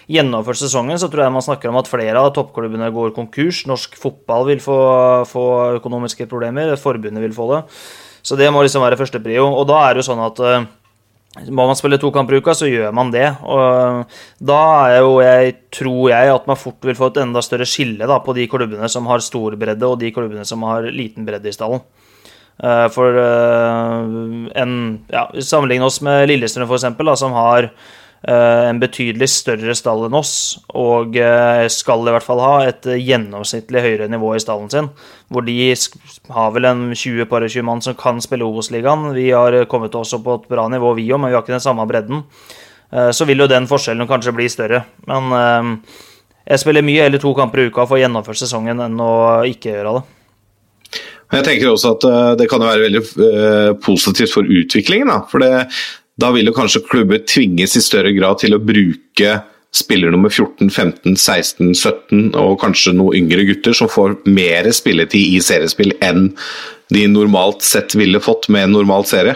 gjennomført 0.06 0.62
sesongen, 0.62 1.02
så 1.02 1.10
tror 1.10 1.26
jeg 1.26 1.38
man 1.40 1.50
snakker 1.50 1.74
om 1.74 1.82
at 1.82 1.90
flere 1.90 2.22
av 2.22 2.36
toppklubbene 2.38 2.94
går 2.94 3.16
konkurs. 3.18 3.66
Norsk 3.68 3.98
fotball 3.98 4.46
vil 4.54 4.62
få, 4.62 4.78
få 5.34 5.48
økonomiske 5.82 6.30
problemer, 6.30 6.78
forbundet 6.78 7.26
vil 7.26 7.34
få 7.36 7.50
det. 7.56 7.66
Så 8.22 8.38
det 8.38 8.54
må 8.54 8.62
liksom 8.62 8.86
være 8.86 9.02
førsteprio. 9.02 9.50
Og 9.50 9.66
da 9.66 9.82
er 9.88 9.96
det 9.98 10.06
jo 10.06 10.12
sånn 10.14 10.28
at 10.30 10.46
må 11.50 11.68
man 11.70 11.78
spille 11.78 12.00
to 12.02 12.10
kamper 12.14 12.38
i 12.38 12.42
uka, 12.42 12.56
så 12.58 12.70
gjør 12.70 12.94
man 12.96 13.12
det. 13.14 13.28
Og 13.46 14.08
da 14.50 14.62
er 14.90 14.98
jo 15.04 15.20
jeg, 15.24 15.54
tror 15.78 16.10
jeg, 16.12 16.34
at 16.34 16.50
man 16.50 16.60
fort 16.60 16.88
vil 16.88 16.98
få 16.98 17.12
et 17.12 17.22
enda 17.24 17.44
større 17.46 17.68
skille 17.70 18.10
da, 18.10 18.20
på 18.24 18.36
de 18.38 18.48
klubbene 18.52 18.90
som 18.92 19.08
har 19.12 19.24
stor 19.26 19.58
bredde, 19.60 19.88
og 19.88 20.00
de 20.02 20.12
klubbene 20.16 20.46
som 20.48 20.66
har 20.68 20.90
liten 20.94 21.28
bredde 21.28 21.52
i 21.52 21.56
stallen. 21.56 21.84
Eh, 22.58 22.88
For 22.94 23.22
eh, 23.22 24.18
en 24.64 24.74
ja, 25.14 25.28
Sammenligne 25.38 25.86
oss 25.86 26.02
med 26.06 26.26
Lillestrøm, 26.32 26.70
for 26.70 27.06
da, 27.06 27.18
som 27.20 27.36
har 27.38 27.72
en 28.28 28.80
betydelig 28.82 29.28
større 29.30 29.76
stall 29.78 30.08
enn 30.08 30.16
oss, 30.18 30.32
og 30.74 31.16
eh, 31.22 31.68
skal 31.70 32.02
i 32.02 32.14
hvert 32.16 32.26
fall 32.26 32.42
ha 32.42 32.54
et 32.66 32.88
gjennomsnittlig 32.98 33.84
høyere 33.84 34.08
nivå 34.10 34.34
i 34.36 34.42
stallen 34.42 34.72
sin, 34.74 34.90
hvor 35.30 35.46
de 35.46 35.58
har 36.34 36.56
vel 36.56 36.66
en 36.66 36.82
20-20 36.98 37.62
mann 37.68 37.84
som 37.86 37.96
kan 38.00 38.20
spille 38.24 38.48
Obos-ligaen. 38.48 39.12
Vi 39.16 39.30
har 39.32 39.60
kommet 39.70 39.96
også 39.96 40.20
på 40.26 40.40
et 40.40 40.50
bra 40.50 40.68
nivå, 40.74 40.96
vi 40.98 41.08
òg, 41.12 41.22
men 41.22 41.32
vi 41.32 41.38
har 41.38 41.46
ikke 41.46 41.56
den 41.56 41.64
samme 41.64 41.86
bredden. 41.88 42.26
Eh, 42.92 43.12
Så 43.12 43.26
vil 43.30 43.46
jo 43.46 43.48
den 43.52 43.70
forskjellen 43.70 44.10
kanskje 44.10 44.36
bli 44.36 44.50
større. 44.50 44.84
Men 45.08 45.32
eh, 45.38 45.72
jeg 46.48 46.64
spiller 46.64 46.86
mye 46.86 47.06
eller 47.06 47.22
to 47.22 47.34
kamper 47.38 47.62
i 47.62 47.70
uka 47.70 47.86
for 47.86 48.00
å 48.00 48.02
gjennomføre 48.02 48.40
sesongen 48.40 48.80
enn 48.82 49.02
å 49.04 49.14
ikke 49.48 49.74
gjøre 49.76 49.98
det. 50.00 50.06
Jeg 51.36 51.44
tenker 51.44 51.70
også 51.74 51.96
at 51.98 52.06
eh, 52.08 52.34
det 52.40 52.48
kan 52.50 52.64
være 52.64 52.86
veldig 52.86 53.02
eh, 53.28 53.72
positivt 53.84 54.32
for 54.32 54.48
utviklingen. 54.48 55.12
Da. 55.12 55.22
For 55.28 55.44
det, 55.44 55.66
da 56.18 56.32
vil 56.34 56.50
jo 56.50 56.56
kanskje 56.56 56.86
klubber 56.88 57.22
tvinges 57.30 57.78
i 57.78 57.84
større 57.84 58.14
grad 58.16 58.42
til 58.42 58.58
å 58.58 58.62
bruke 58.64 59.38
spiller 59.76 60.12
nummer 60.12 60.32
14, 60.32 60.70
15, 60.70 61.18
16, 61.18 61.74
17 61.76 62.32
og 62.40 62.56
kanskje 62.62 62.96
noen 62.98 63.20
yngre 63.20 63.46
gutter 63.50 63.76
som 63.78 63.92
får 63.92 64.16
mer 64.26 64.70
spilletid 64.74 65.36
i 65.36 65.44
seriespill 65.44 65.94
enn 66.02 66.32
de 66.94 67.04
normalt 67.12 67.66
sett 67.68 67.96
ville 68.00 68.22
fått 68.24 68.48
med 68.54 68.68
en 68.68 68.78
normal 68.80 69.06
serie. 69.06 69.36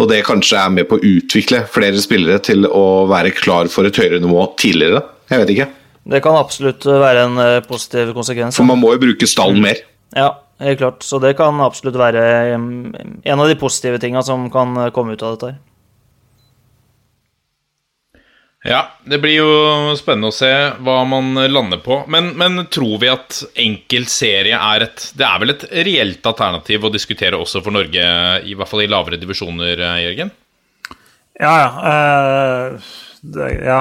Og 0.00 0.08
det 0.08 0.22
kanskje 0.24 0.56
er 0.56 0.72
med 0.72 0.88
på 0.88 0.96
å 0.96 1.04
utvikle 1.04 1.66
flere 1.70 2.00
spillere 2.02 2.40
til 2.42 2.64
å 2.66 3.04
være 3.10 3.34
klar 3.36 3.68
for 3.70 3.86
et 3.86 3.98
høyere 4.00 4.22
nivå 4.24 4.46
tidligere. 4.60 5.02
Jeg 5.28 5.42
vet 5.42 5.52
ikke. 5.54 5.68
Det 6.12 6.22
kan 6.24 6.38
absolutt 6.38 6.86
være 6.88 7.26
en 7.28 7.36
eh, 7.38 7.58
positiv 7.66 8.14
konsekvens. 8.16 8.56
For 8.58 8.66
man 8.66 8.80
må 8.80 8.94
jo 8.96 9.02
bruke 9.04 9.28
stallen 9.28 9.60
mer. 9.62 9.84
Ja, 10.16 10.32
helt 10.64 10.80
klart. 10.80 11.04
Så 11.06 11.20
det 11.22 11.36
kan 11.38 11.60
absolutt 11.62 12.00
være 12.00 12.56
mm, 12.56 13.20
en 13.22 13.44
av 13.44 13.52
de 13.52 13.58
positive 13.60 14.00
tinga 14.02 14.24
som 14.26 14.48
kan 14.50 14.74
eh, 14.80 14.90
komme 14.96 15.14
ut 15.14 15.22
av 15.22 15.36
dette 15.36 15.52
her. 15.52 15.60
Ja, 18.62 18.92
det 19.02 19.18
blir 19.18 19.40
jo 19.40 19.94
spennende 19.98 20.30
å 20.30 20.34
se 20.34 20.50
hva 20.86 21.00
man 21.08 21.34
lander 21.50 21.80
på. 21.82 22.04
Men, 22.06 22.30
men 22.38 22.60
tror 22.70 23.00
vi 23.02 23.08
at 23.10 23.40
enkel 23.58 24.06
serie 24.06 24.54
er 24.54 24.84
et 24.86 25.08
Det 25.18 25.26
er 25.26 25.40
vel 25.42 25.54
et 25.56 25.64
reelt 25.88 26.28
alternativ 26.30 26.86
å 26.86 26.92
diskutere 26.94 27.40
også 27.42 27.62
for 27.64 27.74
Norge, 27.74 28.04
i 28.46 28.54
hvert 28.54 28.70
fall 28.70 28.84
i 28.84 28.90
lavere 28.90 29.18
divisjoner, 29.18 29.82
eh, 29.82 29.98
Jørgen? 30.04 30.30
Ja, 31.42 31.54
ja. 31.58 31.70
eh, 31.90 32.92
det, 33.34 33.50
ja. 33.66 33.80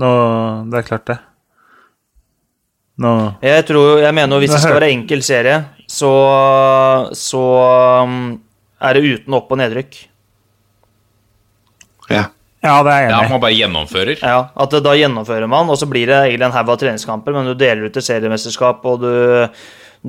Nå, 0.00 0.10
det 0.72 0.80
er 0.80 0.88
klart, 0.88 1.04
det. 1.10 1.18
Nå 2.98 3.12
Jeg, 3.44 3.66
tror, 3.68 4.00
jeg 4.02 4.14
mener 4.16 4.34
jo 4.36 4.42
hvis 4.42 4.54
det 4.56 4.62
skal 4.62 4.78
være 4.78 4.90
enkel 4.94 5.20
serie, 5.26 5.60
så, 5.84 6.14
så 7.14 7.44
um, 8.08 8.38
er 8.80 8.96
det 8.96 9.18
uten 9.18 9.36
opp- 9.36 9.52
og 9.52 9.60
nedrykk. 9.60 10.00
Ja. 12.08 12.24
Ja, 12.68 12.78
det 12.84 12.92
er 12.94 13.02
jeg 13.06 13.10
enig 13.14 13.26
i. 13.28 13.32
man 13.32 13.42
bare 13.42 13.56
gjennomfører. 13.56 14.22
Ja, 14.22 14.38
at 14.64 14.78
Da 14.84 14.94
gjennomfører 14.98 15.48
man, 15.50 15.72
og 15.72 15.80
så 15.80 15.88
blir 15.90 16.06
det 16.10 16.18
egentlig 16.28 16.48
en 16.50 16.56
haug 16.58 16.72
av 16.74 16.80
treningskamper, 16.84 17.34
men 17.36 17.48
du 17.48 17.54
deler 17.58 17.88
ut 17.88 17.96
til 17.96 18.04
seriemesterskap, 18.04 18.84
og 18.88 19.00
du, 19.02 19.48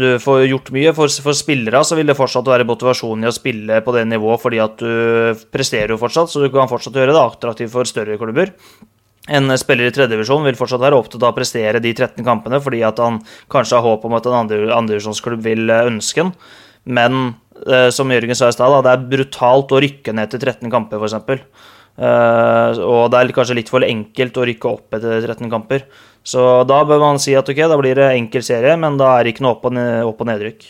du 0.03 0.07
får 0.21 0.43
gjort 0.51 0.71
mye. 0.75 0.93
For, 0.97 1.07
for 1.23 1.37
spillere 1.37 1.81
så 1.87 1.97
vil 1.99 2.11
det 2.11 2.17
fortsatt 2.19 2.47
være 2.51 2.67
motivasjon 2.69 3.23
i 3.25 3.31
å 3.31 3.35
spille 3.35 3.79
på 3.85 3.95
det 3.95 4.05
nivået, 4.11 4.43
fordi 4.43 4.61
at 4.63 4.77
du 4.83 5.41
presterer 5.55 5.95
jo 5.95 5.99
fortsatt, 6.01 6.29
så 6.33 6.43
du 6.43 6.49
kan 6.53 6.69
fortsatt 6.71 6.99
gjøre 6.99 7.15
det 7.15 7.23
attraktivt 7.25 7.73
for 7.73 7.87
større 7.89 8.19
klubber. 8.21 8.53
En 9.29 9.51
spiller 9.61 9.89
i 9.89 9.93
tredjedivisjon 9.93 10.45
vil 10.47 10.57
fortsatt 10.57 10.81
være 10.81 10.97
opptatt 10.97 11.21
av 11.21 11.33
å 11.33 11.37
prestere 11.37 11.81
de 11.83 11.91
13 11.93 12.23
kampene, 12.25 12.57
fordi 12.63 12.79
at 12.87 12.97
han 13.03 13.19
kanskje 13.53 13.77
har 13.77 13.85
håp 13.85 14.07
om 14.07 14.15
at 14.17 14.25
en 14.25 14.37
andre- 14.39 14.71
andredivisjonsklubb 14.73 15.43
vil 15.45 15.69
eh, 15.69 15.85
ønske 15.91 16.23
han. 16.23 16.31
Men 16.89 17.19
eh, 17.67 17.89
som 17.93 18.09
Jørgen 18.09 18.37
sa 18.39 18.49
i 18.49 18.55
stad, 18.55 18.73
det 18.87 18.93
er 18.95 19.03
brutalt 19.11 19.75
å 19.75 19.81
rykke 19.83 20.15
ned 20.17 20.31
til 20.33 20.41
13 20.41 20.71
kamper, 20.73 21.03
f.eks. 21.03 21.77
Uh, 21.99 22.79
og 22.79 23.09
det 23.11 23.19
er 23.19 23.33
kanskje 23.35 23.57
litt 23.57 23.71
for 23.71 23.83
enkelt 23.83 24.37
å 24.39 24.45
rykke 24.47 24.69
opp 24.69 24.95
etter 24.95 25.19
13 25.25 25.49
kamper. 25.51 25.83
Så 26.23 26.63
da 26.67 26.81
bør 26.87 27.01
man 27.03 27.19
si 27.19 27.33
at 27.35 27.47
ok, 27.51 27.59
da 27.67 27.79
blir 27.79 27.99
det 27.99 28.11
enkel 28.15 28.43
serie, 28.45 28.75
men 28.79 28.99
da 28.99 29.17
er 29.17 29.25
det 29.25 29.35
ikke 29.35 29.43
noe 29.43 29.57
opp- 29.57 29.67
og, 29.67 29.75
ned, 29.75 30.03
opp 30.07 30.23
og 30.23 30.29
nedrykk. 30.31 30.69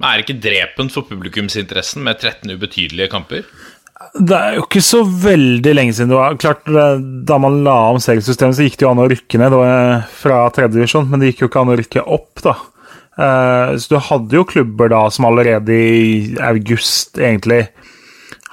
Men 0.00 0.08
er 0.10 0.18
det 0.18 0.26
ikke 0.26 0.42
drepen 0.42 0.90
for 0.90 1.06
publikumsinteressen 1.06 2.02
med 2.02 2.18
13 2.18 2.50
ubetydelige 2.56 3.12
kamper? 3.12 3.46
Det 4.18 4.36
er 4.36 4.56
jo 4.58 4.64
ikke 4.66 4.82
så 4.84 5.00
veldig 5.06 5.72
lenge 5.74 5.94
siden 5.94 6.10
det 6.10 6.16
var 6.18 6.34
klart 6.36 6.66
Da 6.66 7.36
man 7.40 7.60
la 7.64 7.76
om 7.92 8.00
seriesystemet, 8.02 8.56
så 8.58 8.66
gikk 8.66 8.76
det 8.80 8.84
jo 8.84 8.90
an 8.90 9.00
å 9.00 9.06
rykke 9.10 9.40
ned 9.40 9.54
fra 10.18 10.42
tredje 10.54 10.74
divisjon, 10.76 11.06
men 11.08 11.22
det 11.22 11.30
gikk 11.30 11.44
jo 11.44 11.50
ikke 11.50 11.62
an 11.62 11.72
å 11.72 11.78
rykke 11.78 12.04
opp, 12.18 12.42
da. 12.44 12.56
Eh, 13.14 13.76
Så 13.78 13.94
du 13.94 13.98
hadde 14.02 14.38
jo 14.40 14.46
klubber 14.50 14.90
da 14.90 15.04
som 15.14 15.28
allerede 15.30 15.78
i 15.78 16.36
august 16.42 17.18
egentlig 17.22 17.68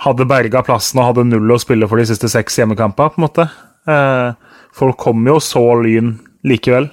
hadde 0.02 0.28
berga 0.30 0.64
plassen 0.66 1.02
og 1.02 1.12
hadde 1.12 1.28
null 1.30 1.54
å 1.54 1.60
spille 1.62 1.90
for 1.90 2.02
de 2.02 2.08
siste 2.10 2.30
seks 2.32 2.58
hjemmekampene, 2.60 3.14
på 3.14 3.22
en 3.22 3.28
måte. 3.28 3.50
Eh, 3.90 4.50
Folk 4.72 5.02
kom 5.04 5.26
jo 5.28 5.36
så 5.44 5.64
Lyn 5.84 6.14
likevel. 6.48 6.88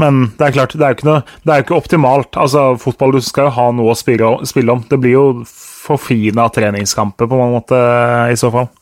Men 0.00 0.30
det 0.38 0.46
er 0.46 0.54
klart, 0.56 0.72
det 0.74 0.86
er 0.86 0.94
jo 0.94 0.98
ikke, 0.98 1.58
ikke 1.60 1.76
optimalt. 1.76 2.38
Altså, 2.40 2.72
Fotball 2.80 3.14
du 3.14 3.20
skal 3.22 3.46
jo 3.46 3.56
ha 3.58 3.66
noe 3.76 3.92
å 3.92 3.98
spille, 3.98 4.72
om. 4.72 4.82
Det 4.88 4.98
blir 4.98 5.14
jo 5.14 5.26
forfina 5.46 6.48
treningskamper, 6.50 7.28
på 7.30 7.38
en 7.38 7.54
måte, 7.54 7.78
i 8.32 8.38
så 8.40 8.50
fall. 8.54 8.72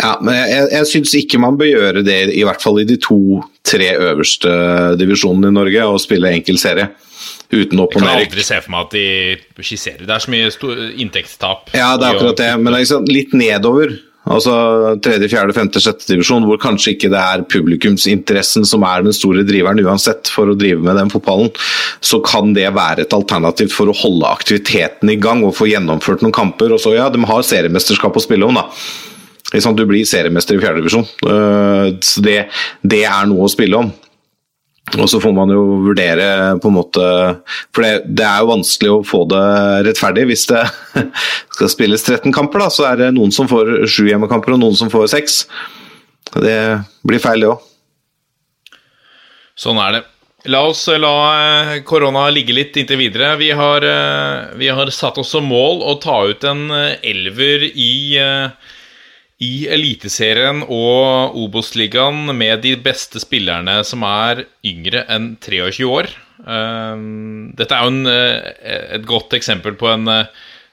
Ja, 0.00 0.14
men 0.24 0.38
jeg, 0.38 0.70
jeg 0.72 0.88
syns 0.90 1.12
ikke 1.18 1.42
man 1.42 1.58
bør 1.58 1.68
gjøre 1.68 2.04
det, 2.06 2.18
i 2.34 2.44
hvert 2.46 2.62
fall 2.62 2.80
i 2.80 2.86
de 2.88 2.96
to-tre 3.02 3.92
øverste 3.98 4.54
divisjonene 5.00 5.52
i 5.52 5.58
Norge, 5.58 5.90
og 5.90 6.02
spille 6.02 6.32
enkel 6.34 6.58
serie. 6.62 6.88
Uten 7.54 7.82
opp 7.84 7.94
Jeg 7.94 8.02
kan 8.02 8.10
aldri 8.18 8.46
se 8.46 8.58
for 8.64 8.74
meg 8.74 8.88
at 8.88 8.96
de 8.96 9.64
skisserer. 9.64 10.02
Det 10.08 10.14
er 10.16 10.24
så 10.24 10.32
mye 10.32 10.88
inntektstap. 11.04 11.70
Ja, 11.76 11.94
det 12.00 12.08
er 12.08 12.18
akkurat 12.18 12.42
det, 12.42 12.50
men 12.60 12.76
liksom 12.76 13.06
litt 13.10 13.36
nedover. 13.36 13.94
Altså 14.24 14.52
tredje, 15.04 15.28
fjerde, 15.28 15.52
femte, 15.52 15.80
sjette 15.84 16.06
divisjon, 16.08 16.46
hvor 16.48 16.56
kanskje 16.60 16.94
ikke 16.94 17.10
det 17.12 17.20
er 17.20 17.42
publikumsinteressen 17.52 18.64
som 18.64 18.84
er 18.88 19.04
den 19.04 19.12
store 19.12 19.44
driveren 19.44 19.82
uansett 19.84 20.30
for 20.32 20.48
å 20.48 20.56
drive 20.56 20.80
med 20.80 20.96
den 20.96 21.12
fotballen, 21.12 21.50
så 22.00 22.22
kan 22.24 22.54
det 22.56 22.70
være 22.72 23.04
et 23.04 23.16
alternativ 23.16 23.74
for 23.74 23.92
å 23.92 23.96
holde 23.98 24.30
aktiviteten 24.32 25.12
i 25.12 25.18
gang 25.20 25.44
og 25.44 25.52
få 25.58 25.68
gjennomført 25.68 26.24
noen 26.24 26.36
kamper. 26.36 26.72
Og 26.72 26.80
så, 26.80 26.94
ja, 26.96 27.10
de 27.12 27.20
har 27.28 27.44
seriemesterskap 27.44 28.16
å 28.16 28.24
spille 28.24 28.48
om, 28.48 28.56
da. 28.62 28.70
Du 29.54 29.84
blir 29.86 30.08
seriemester 30.08 30.56
i 30.56 30.62
fjerde 30.62 30.80
divisjon. 30.80 31.04
Øh, 31.28 31.92
Så 32.02 32.24
det, 32.24 32.48
det 32.82 33.04
er 33.04 33.28
noe 33.28 33.44
å 33.44 33.52
spille 33.52 33.76
om. 33.76 33.92
Og 34.92 35.08
så 35.08 35.18
får 35.20 35.32
man 35.32 35.48
jo 35.48 35.62
vurdere 35.86 36.26
på 36.60 36.68
en 36.68 36.76
måte 36.76 37.04
For 37.72 37.80
det, 37.80 37.92
det 38.20 38.26
er 38.28 38.42
jo 38.42 38.50
vanskelig 38.50 38.90
å 38.92 39.04
få 39.08 39.22
det 39.30 39.44
rettferdig. 39.88 40.26
Hvis 40.28 40.46
det 40.50 40.62
skal 41.56 41.72
spilles 41.72 42.04
13 42.04 42.34
kamper, 42.36 42.66
da, 42.66 42.70
så 42.72 42.90
er 42.90 43.00
det 43.00 43.12
noen 43.16 43.32
som 43.34 43.48
får 43.50 43.86
sju 43.88 44.04
hjemmekamper 44.10 44.56
og 44.56 44.60
noen 44.60 44.76
som 44.78 44.92
får 44.92 45.08
seks. 45.16 45.44
Det 46.34 46.58
blir 47.06 47.22
feil, 47.22 47.46
det 47.46 47.54
òg. 47.54 47.70
Sånn 49.54 49.78
er 49.78 49.96
det. 49.96 50.02
La 50.52 50.60
oss 50.68 50.88
eh, 50.88 51.00
la 51.00 51.14
eh, 51.72 51.82
korona 51.88 52.26
ligge 52.28 52.52
litt 52.52 52.76
inntil 52.76 53.00
videre. 53.00 53.32
Vi 53.40 53.50
har, 53.56 53.84
eh, 53.88 54.56
vi 54.60 54.68
har 54.68 54.90
satt 54.92 55.16
oss 55.18 55.30
som 55.32 55.46
mål 55.48 55.80
å 55.88 55.94
ta 56.02 56.18
ut 56.28 56.44
en 56.44 56.66
elver 57.00 57.64
i, 57.70 58.18
i 59.42 59.66
Eliteserien 59.66 60.60
og 60.62 61.34
Obos-ligaen 61.42 62.28
med 62.38 62.62
de 62.62 62.76
beste 62.80 63.18
spillerne 63.22 63.80
som 63.86 64.04
er 64.06 64.44
yngre 64.66 65.02
enn 65.10 65.32
23 65.42 65.88
år. 65.90 66.10
Eh, 66.44 67.04
Dette 67.58 67.74
er 67.74 67.82
jo 67.86 67.92
en, 67.94 68.06
eh, 68.10 68.52
et 68.98 69.06
godt 69.08 69.34
eksempel 69.34 69.74
på 69.80 69.90
en 69.90 70.06
eh, 70.12 70.30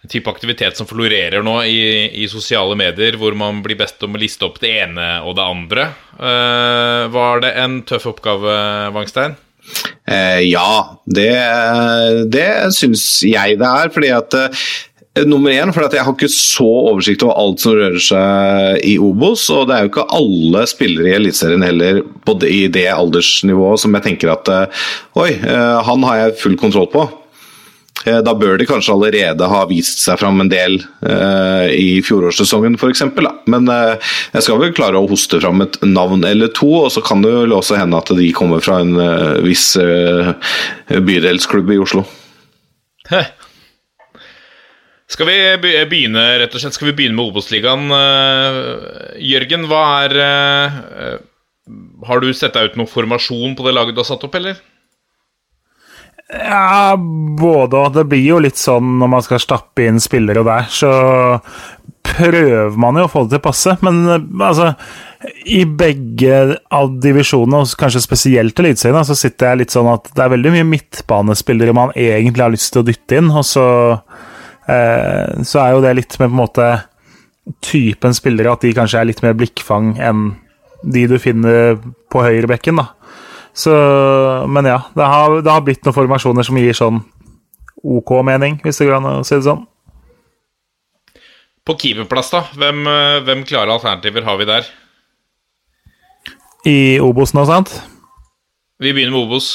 type 0.10 0.30
aktivitet 0.30 0.78
som 0.78 0.88
florerer 0.90 1.44
nå 1.46 1.60
i, 1.70 1.82
i 2.24 2.28
sosiale 2.30 2.78
medier, 2.78 3.18
hvor 3.22 3.36
man 3.38 3.64
blir 3.66 3.78
bedt 3.82 4.02
om 4.06 4.18
å 4.18 4.22
liste 4.22 4.46
opp 4.48 4.58
det 4.62 4.72
ene 4.84 5.10
og 5.26 5.36
det 5.38 5.46
andre. 5.46 5.88
Eh, 6.18 7.04
Var 7.14 7.42
det 7.44 7.56
en 7.66 7.82
tøff 7.90 8.08
oppgave, 8.14 8.56
Wangstein? 8.96 9.38
Ja, 10.12 10.98
det, 11.06 11.30
det 12.34 12.48
syns 12.76 13.04
jeg 13.24 13.60
det 13.62 13.68
er. 13.70 13.92
fordi 13.94 14.10
at 14.12 14.36
Nummer 15.12 15.52
én, 15.52 15.74
for 15.76 15.84
jeg 15.92 16.06
har 16.08 16.14
ikke 16.16 16.30
så 16.32 16.64
oversikt 16.64 17.24
over 17.26 17.36
alt 17.36 17.60
som 17.60 17.74
rører 17.76 18.00
seg 18.00 18.86
i 18.88 18.94
Obos. 19.04 19.44
Og 19.52 19.66
det 19.68 19.76
er 19.76 19.84
jo 19.84 19.90
ikke 19.92 20.06
alle 20.16 20.62
spillere 20.72 21.10
i 21.10 21.16
Eliteserien 21.18 21.66
heller 21.68 22.00
i 22.48 22.62
det 22.72 22.86
aldersnivået 22.94 23.82
som 23.84 23.98
jeg 23.98 24.06
tenker 24.06 24.32
at 24.32 24.52
eh, 24.54 24.86
Oi, 25.20 25.34
eh, 25.36 25.82
han 25.84 26.06
har 26.08 26.22
jeg 26.22 26.38
full 26.40 26.56
kontroll 26.62 26.88
på. 26.94 27.04
Eh, 28.06 28.22
Da 28.24 28.32
bør 28.40 28.56
de 28.62 28.70
kanskje 28.70 28.96
allerede 28.96 29.50
ha 29.52 29.66
vist 29.68 30.00
seg 30.06 30.22
fram 30.24 30.40
en 30.46 30.54
del 30.54 30.80
eh, 31.04 31.68
i 31.76 31.90
fjorårssesongen 32.08 32.80
f.eks. 32.80 33.04
Men 33.52 33.68
eh, 33.68 34.16
jeg 34.38 34.48
skal 34.48 34.64
vel 34.64 34.72
klare 34.80 34.96
å 35.04 35.12
hoste 35.12 35.44
fram 35.44 35.60
et 35.68 35.76
navn 35.92 36.24
eller 36.24 36.56
to, 36.56 36.72
og 36.86 36.90
så 36.96 37.04
kan 37.04 37.20
det 37.28 37.36
jo 37.36 37.60
også 37.60 37.82
hende 37.84 38.00
at 38.00 38.16
de 38.16 38.32
kommer 38.32 38.64
fra 38.64 38.80
en 38.86 38.96
eh, 38.96 39.44
viss 39.44 39.74
eh, 39.76 40.32
bydelsklubb 40.88 41.76
i 41.76 41.84
Oslo. 41.84 42.08
Heh. 43.12 43.28
Skal 45.12 45.28
vi 45.28 45.38
begynne 45.92 46.24
rett 46.40 46.54
og 46.56 46.64
slett, 46.64 46.78
skal 46.78 46.92
vi 46.92 46.98
begynne 47.02 47.18
med 47.18 47.32
Obos-ligaen? 47.32 47.90
Eh, 47.92 48.60
Jørgen, 49.28 49.68
hva 49.68 49.84
er 50.06 50.20
eh, 50.24 51.18
Har 52.08 52.24
du 52.24 52.30
sett 52.36 52.56
deg 52.56 52.72
ut 52.72 52.78
noen 52.80 52.92
formasjon 52.92 53.58
på 53.58 53.66
det 53.68 53.76
laget 53.76 53.98
du 53.98 54.04
har 54.04 54.08
satt 54.08 54.24
opp, 54.28 54.38
eller? 54.40 54.62
Ja, 56.32 56.96
både 56.96 57.76
og. 57.76 57.92
Det 57.98 58.08
blir 58.08 58.24
jo 58.24 58.40
litt 58.40 58.60
sånn 58.60 58.96
når 59.02 59.14
man 59.18 59.26
skal 59.26 59.44
stappe 59.44 59.84
inn 59.84 60.00
spillere 60.00 60.46
der, 60.48 60.72
så 60.72 60.92
prøver 62.08 62.80
man 62.80 62.98
jo 62.98 63.06
å 63.06 63.12
få 63.12 63.26
det 63.26 63.36
til 63.36 63.42
å 63.42 63.48
passe. 63.50 63.76
Men 63.84 64.02
eh, 64.08 64.28
altså 64.48 64.72
I 65.44 65.66
begge 65.68 66.42
av 66.72 66.96
divisjonene, 67.04 67.66
og 67.66 67.78
kanskje 67.84 68.08
spesielt 68.08 68.64
Eliteserien, 68.64 69.04
så 69.04 69.20
sitter 69.20 69.52
jeg 69.52 69.66
litt 69.66 69.76
sånn 69.76 69.92
at 69.92 70.08
det 70.16 70.24
er 70.24 70.36
veldig 70.38 70.56
mye 70.56 70.72
midtbanespillere 70.72 71.76
man 71.76 71.92
egentlig 72.00 72.48
har 72.48 72.56
lyst 72.56 72.72
til 72.72 72.86
å 72.86 72.88
dytte 72.88 73.20
inn, 73.20 73.34
og 73.36 73.44
så 73.44 73.68
Så 75.48 75.60
er 75.62 75.74
jo 75.74 75.84
det 75.84 75.96
litt 75.98 76.16
med 76.20 76.30
på 76.30 76.32
en 76.32 76.40
måte 76.40 76.68
typen 77.66 78.14
spillere, 78.16 78.54
at 78.54 78.64
de 78.64 78.74
kanskje 78.78 79.02
er 79.02 79.10
litt 79.10 79.22
mer 79.26 79.34
blikkfang 79.38 79.96
enn 80.02 80.32
de 80.82 81.06
du 81.10 81.18
finner 81.22 81.78
på 82.12 82.24
høyrebekken, 82.24 82.80
da. 82.80 82.88
Så, 83.54 83.74
men 84.48 84.70
ja, 84.70 84.80
det 84.96 85.08
har, 85.12 85.42
det 85.44 85.52
har 85.52 85.64
blitt 85.66 85.84
noen 85.86 85.98
formasjoner 85.98 86.48
som 86.48 86.60
gir 86.60 86.78
sånn 86.78 87.02
OK 87.82 88.14
mening, 88.26 88.60
hvis 88.64 88.80
det 88.80 88.88
går 88.88 89.00
an 89.00 89.10
å 89.10 89.16
si 89.28 89.36
det 89.36 89.48
sånn. 89.50 89.66
På 91.68 91.76
keeperplass, 91.78 92.32
da? 92.34 92.46
Hvem, 92.58 92.86
eh, 92.90 93.20
hvem 93.26 93.44
klare 93.46 93.74
alternativer 93.76 94.26
har 94.26 94.40
vi 94.40 94.48
der? 94.50 94.70
I 96.66 96.78
Obos 97.02 97.36
nå, 97.38 97.46
sant? 97.50 97.74
Vi 98.82 98.94
begynner 98.94 99.14
med 99.14 99.28
Obos. 99.28 99.52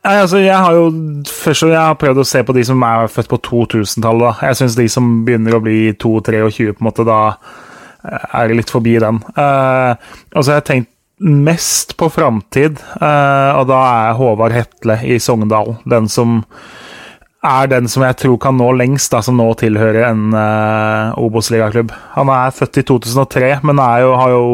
Nei, 0.00 0.14
altså, 0.16 0.38
jeg 0.40 0.56
har 0.56 0.76
jo 0.76 0.86
først 1.28 1.66
og 1.66 1.74
jeg 1.74 1.80
har 1.80 1.98
prøvd 2.00 2.22
å 2.22 2.28
se 2.28 2.40
på 2.46 2.54
de 2.56 2.62
som 2.64 2.84
er 2.88 3.10
født 3.12 3.28
på 3.28 3.38
2000-tallet. 3.50 4.44
Jeg 4.48 4.56
syns 4.56 4.78
de 4.78 4.86
som 4.88 5.10
begynner 5.26 5.58
å 5.58 5.64
bli 5.64 5.90
2-23, 5.92 6.70
på 6.72 6.80
en 6.80 6.88
måte, 6.88 7.04
da 7.04 7.20
eh, 8.08 8.24
er 8.40 8.54
litt 8.56 8.72
forbi 8.72 8.96
den. 9.02 9.20
Uh, 9.36 9.92
og 10.32 10.40
så 10.40 10.54
har 10.54 10.62
jeg 10.62 10.68
tenkt 10.70 10.92
mest 11.20 11.98
på 12.00 12.08
framtid, 12.08 12.80
uh, 12.96 13.60
og 13.60 13.66
da 13.68 13.80
er 13.90 14.16
Håvard 14.16 14.56
Hetle 14.56 14.96
i 15.04 15.18
Sogndal 15.20 15.74
den 15.84 16.08
som 16.08 16.40
er 17.44 17.68
den 17.68 17.88
som 17.88 18.04
jeg 18.04 18.16
tror 18.20 18.36
kan 18.40 18.56
nå 18.56 18.70
lengst, 18.76 19.12
da, 19.12 19.20
som 19.24 19.36
nå 19.36 19.46
tilhører 19.60 20.10
en 20.10 20.32
uh, 20.32 21.20
Obos-ligaklubb. 21.20 21.92
Han 22.16 22.32
er 22.32 22.56
født 22.56 22.80
i 22.80 22.84
2003, 22.88 23.52
men 23.68 23.80
jo, 24.00 24.16
har 24.16 24.32
jo 24.32 24.44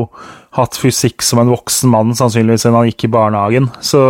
hatt 0.58 0.78
fysikk 0.78 1.22
som 1.26 1.42
en 1.42 1.50
voksen 1.50 1.90
mann 1.92 2.14
sannsynligvis 2.18 2.64
siden 2.64 2.78
han 2.78 2.90
gikk 2.90 3.06
i 3.08 3.12
barnehagen. 3.14 3.70
Så 3.84 4.02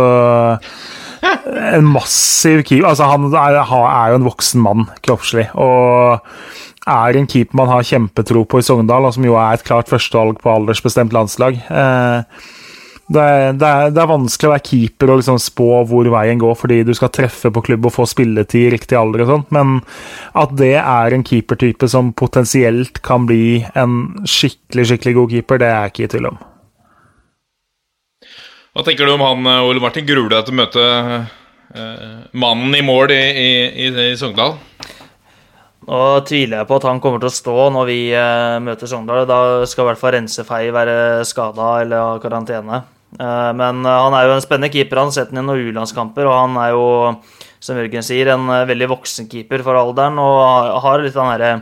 en 1.23 1.87
massiv 1.87 2.63
keeper 2.67 2.89
Altså, 2.91 3.07
han 3.09 3.29
er, 3.31 3.59
er 3.61 4.11
jo 4.13 4.19
en 4.19 4.27
voksen 4.27 4.61
mann 4.63 4.85
kroppslig. 5.05 5.47
Og 5.55 6.19
er 6.87 7.19
en 7.19 7.27
keeper 7.27 7.57
man 7.59 7.71
har 7.71 7.87
kjempetro 7.87 8.45
på 8.47 8.61
i 8.61 8.67
Sogndal, 8.67 9.07
og 9.07 9.15
som 9.15 9.25
jo 9.27 9.35
er 9.39 9.57
et 9.57 9.65
klart 9.67 9.89
førstevalg 9.91 10.39
på 10.43 10.53
aldersbestemt 10.53 11.15
landslag. 11.15 11.59
Eh, 11.67 12.45
Det 13.07 13.21
er, 13.23 13.53
det, 13.55 13.67
er, 13.67 13.91
det 13.95 14.01
er 14.03 14.09
vanskelig 14.09 14.49
å 14.49 14.51
være 14.51 14.65
keeper 14.67 15.11
og 15.13 15.21
liksom 15.21 15.37
spå 15.39 15.67
hvor 15.87 16.09
veien 16.11 16.41
går, 16.41 16.57
fordi 16.59 16.81
du 16.83 16.91
skal 16.97 17.11
treffe 17.15 17.47
på 17.55 17.61
klubb 17.63 17.87
og 17.87 17.93
få 17.95 18.03
spilletid 18.03 18.65
i 18.65 18.73
riktig 18.73 18.97
alder 18.99 19.23
og 19.23 19.29
sånt, 19.31 19.53
men 19.55 19.77
at 20.35 20.51
det 20.59 20.73
er 20.81 21.15
en 21.15 21.23
keepertype 21.23 21.87
som 21.87 22.11
potensielt 22.11 22.99
kan 23.07 23.23
bli 23.29 23.61
en 23.79 24.25
skikkelig, 24.27 24.89
skikkelig 24.91 25.15
god 25.21 25.35
keeper, 25.37 25.63
det 25.63 25.69
er 25.71 25.79
jeg 25.85 25.93
ikke 25.93 26.03
i 26.03 26.11
tvil 26.17 26.29
om. 26.33 26.41
Hva 28.77 28.83
tenker 28.85 29.07
du 29.09 29.15
om 29.15 29.23
han, 29.25 29.47
eh, 29.49 29.65
Ole 29.65 29.81
Martin? 29.81 30.05
Gruer 30.05 30.27
du 30.29 30.35
deg 30.35 30.43
til 30.45 30.53
å 30.53 30.59
møte 30.59 30.83
eh, 31.73 32.19
mannen 32.37 32.75
i 32.77 32.83
mål 32.85 33.09
i, 33.15 33.23
i, 33.41 33.47
i, 33.87 33.87
i 34.11 34.17
Sogndal? 34.19 34.53
Nå 35.87 36.01
tviler 36.27 36.59
jeg 36.61 36.67
på 36.69 36.77
at 36.77 36.85
han 36.85 36.99
kommer 37.01 37.21
til 37.23 37.29
å 37.31 37.33
stå 37.33 37.55
når 37.73 37.87
vi 37.89 37.97
eh, 38.13 38.57
møter 38.61 38.91
Sogndal. 38.91 39.23
Da 39.25 39.39
skal 39.65 39.85
i 39.85 39.89
hvert 39.89 40.01
fall 40.03 40.13
Rensefei 40.17 40.67
være 40.75 40.97
skada 41.25 41.71
eller 41.81 42.03
ha 42.03 42.21
karantene. 42.21 42.83
Eh, 43.17 43.49
men 43.57 43.81
eh, 43.81 43.97
han 44.05 44.13
er 44.19 44.27
jo 44.29 44.37
en 44.37 44.45
spennende 44.45 44.69
keeper. 44.73 45.01
Han 45.01 45.09
har 45.09 45.17
sett 45.17 45.33
ham 45.33 45.41
i 45.41 45.47
noen 45.47 45.71
U-landskamper, 45.71 46.29
og 46.29 46.37
han 46.37 46.61
er 46.61 46.75
jo, 46.75 46.85
som 47.63 47.81
Jørgen 47.81 48.05
sier, 48.05 48.29
en 48.35 48.45
eh, 48.59 48.65
veldig 48.69 48.91
voksen 48.93 49.31
keeper 49.31 49.65
for 49.65 49.79
alderen 49.81 50.21
og 50.21 50.37
har- 50.85 51.01
litt 51.07 51.17
den 51.17 51.33
herre 51.33 51.53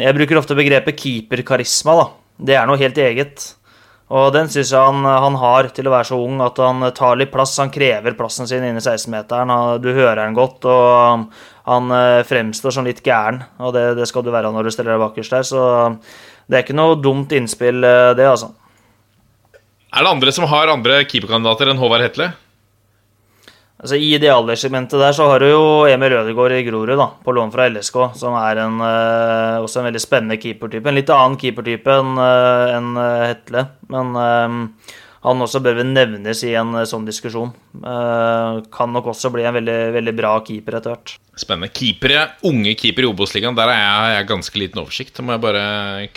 Jeg 0.00 0.14
bruker 0.14 0.38
ofte 0.38 0.54
begrepet 0.56 0.96
keeperkarisma, 0.96 1.96
da. 1.98 2.08
Det 2.40 2.54
er 2.56 2.68
noe 2.70 2.78
helt 2.80 2.96
eget. 2.96 3.50
Og 4.10 4.32
den 4.34 4.48
syns 4.50 4.72
jeg 4.74 4.82
han, 4.82 5.04
han 5.06 5.36
har 5.38 5.68
til 5.74 5.86
å 5.86 5.92
være 5.92 6.08
så 6.08 6.18
ung 6.18 6.40
at 6.42 6.58
han 6.58 6.82
tar 6.96 7.18
litt 7.20 7.30
plass. 7.30 7.54
Han 7.62 7.70
krever 7.70 8.16
plassen 8.18 8.48
sin 8.50 8.64
inne 8.66 8.82
i 8.82 8.82
16-meteren. 8.82 9.52
Du 9.82 9.92
hører 9.92 10.24
han 10.24 10.34
godt, 10.34 10.66
og 10.66 10.86
han, 10.98 11.28
han 11.68 11.94
eh, 11.94 12.22
fremstår 12.26 12.74
som 12.74 12.88
litt 12.88 13.04
gæren. 13.06 13.44
Og 13.62 13.70
det, 13.76 13.84
det 14.00 14.08
skal 14.10 14.26
du 14.26 14.32
være 14.34 14.50
når 14.50 14.66
du 14.66 14.74
stiller 14.74 14.96
deg 14.96 15.04
bakerst 15.04 15.36
der, 15.36 15.46
så 15.46 15.62
det 16.50 16.58
er 16.58 16.66
ikke 16.66 16.74
noe 16.74 16.98
dumt 16.98 17.30
innspill, 17.38 17.84
eh, 17.86 18.10
det, 18.18 18.26
altså. 18.26 18.50
Er 19.90 20.06
det 20.06 20.14
andre 20.16 20.34
som 20.34 20.50
har 20.50 20.70
andre 20.70 21.04
keeperkandidater 21.06 21.70
enn 21.70 21.78
Håvard 21.78 22.02
Hetle? 22.02 22.32
Altså, 23.80 23.96
I 23.96 24.10
idealversegmentet 24.18 25.00
der 25.00 25.14
så 25.16 25.24
har 25.30 25.40
du 25.40 25.46
jo 25.48 25.60
Emil 25.88 26.12
Ødegaard 26.12 26.52
i 26.52 26.64
Grorud, 26.66 26.98
da, 27.00 27.06
på 27.24 27.32
lån 27.32 27.52
fra 27.54 27.64
LSK, 27.70 27.96
som 28.20 28.34
er 28.36 28.58
en, 28.66 28.74
eh, 28.84 29.60
også 29.64 29.80
en 29.80 29.86
veldig 29.88 30.02
spennende 30.04 30.36
keepertype. 30.40 30.90
En 30.90 30.98
litt 30.98 31.12
annen 31.14 31.38
keepertype 31.40 31.94
enn 31.94 32.18
eh, 32.20 32.72
enn, 32.76 32.90
eh, 33.00 33.22
Hetle, 33.30 33.62
men 33.88 34.10
eh, 34.20 34.58
han 35.24 35.44
også 35.46 35.62
bør 35.64 35.78
vel 35.80 35.88
nevnes 35.94 36.42
i 36.44 36.52
en 36.60 36.74
eh, 36.76 36.84
sånn 36.88 37.06
diskusjon. 37.08 37.54
Eh, 37.80 38.58
kan 38.76 38.92
nok 38.92 39.08
også 39.14 39.32
bli 39.32 39.46
en 39.48 39.56
veldig, 39.56 39.78
veldig 39.96 40.14
bra 40.18 40.34
keeper 40.44 40.76
etter 40.76 40.92
hvert. 40.92 41.14
Spennende. 41.40 41.72
Keepere, 41.72 42.26
unge 42.50 42.74
keepere 42.76 43.08
i 43.08 43.10
Obos-ligaen, 43.14 43.56
der 43.56 43.72
er 43.72 43.80
jeg, 43.80 44.10
jeg 44.18 44.28
ganske 44.34 44.60
liten 44.60 44.82
oversikt. 44.82 45.14
Det 45.16 45.24
må 45.24 45.38
jeg 45.38 45.44
bare 45.46 45.64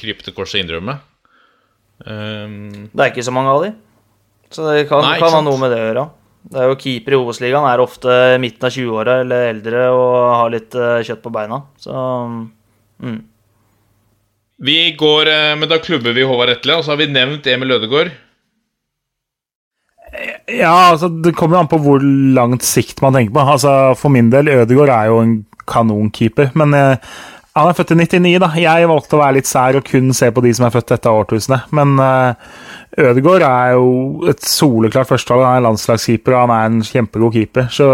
krype 0.01 0.27
til 0.27 0.35
korset 0.35 0.59
og 0.59 0.65
innrømme. 0.65 0.97
Um, 2.03 2.89
Det 2.91 2.99
er 2.99 3.13
ikke 3.13 3.23
så 3.23 3.31
mange 3.31 3.55
av 3.55 3.63
de, 3.63 3.71
så 4.51 4.67
det 4.67 4.83
kan, 4.89 5.05
Nei, 5.05 5.15
kan 5.23 5.31
ha 5.31 5.39
noe 5.45 5.61
med 5.61 5.71
det 5.71 5.79
å 5.79 5.87
gjøre. 5.87 6.05
Det 6.43 6.59
er 6.59 6.67
jo 6.67 6.79
Keeper 6.79 7.15
i 7.15 7.19
Obos-ligaen 7.19 7.67
er 7.69 7.83
ofte 7.83 8.15
midten 8.41 8.67
av 8.67 8.75
20-åra 8.75 9.19
eller 9.23 9.45
eldre 9.53 9.85
og 9.95 10.15
har 10.35 10.51
litt 10.53 10.75
eh, 10.75 10.99
kjøtt 11.07 11.23
på 11.23 11.31
beina. 11.33 11.61
Så 11.79 11.93
mm. 13.03 13.21
vi 14.67 14.77
går, 14.99 15.31
eh, 15.31 15.53
men 15.59 15.71
Da 15.71 15.79
klubber 15.83 16.15
vi 16.15 16.27
Håvard 16.27 16.51
Etle, 16.57 16.77
og 16.77 16.85
så 16.85 16.93
har 16.93 17.01
vi 17.01 17.11
nevnt 17.13 17.47
Emil 17.47 17.77
Ødegaard. 17.77 18.11
Ja, 20.51 20.91
altså, 20.91 21.07
det 21.09 21.33
kommer 21.37 21.57
jo 21.57 21.63
an 21.63 21.71
på 21.71 21.79
hvor 21.81 22.03
langt 22.03 22.65
sikt 22.67 23.01
man 23.01 23.15
tenker 23.15 23.33
på. 23.33 23.45
Altså, 23.55 23.71
For 23.97 24.13
min 24.13 24.29
del, 24.33 24.51
Ødegaard 24.51 24.91
er 24.93 25.09
jo 25.09 25.21
en 25.23 25.37
kanonkeeper, 25.69 26.51
men 26.59 26.75
eh, 26.77 27.15
han 27.53 27.69
er 27.69 27.77
født 27.77 27.93
i 27.93 27.99
99, 28.01 28.37
da. 28.41 28.49
Jeg 28.57 28.89
valgte 28.89 29.17
å 29.17 29.21
være 29.21 29.37
litt 29.37 29.49
sær 29.49 29.77
og 29.77 29.85
kun 29.85 30.09
se 30.17 30.31
på 30.33 30.41
de 30.41 30.51
som 30.57 30.65
er 30.65 30.73
født 30.73 30.95
dette 30.95 31.11
årtusenet. 31.21 31.69
Men 31.77 31.95
eh, 32.01 32.53
Ødegaard 32.99 33.45
er 33.47 33.73
jo 33.73 34.27
et 34.29 34.43
soleklart 34.45 35.09
førstevalg. 35.09 35.45
Han 35.47 35.59
er 35.59 35.65
landslagskeeper, 35.67 36.35
og 36.35 36.47
han 36.47 36.53
er 36.55 36.69
en 36.69 36.85
kjempegod 36.85 37.33
keeper. 37.33 37.69
Så 37.73 37.87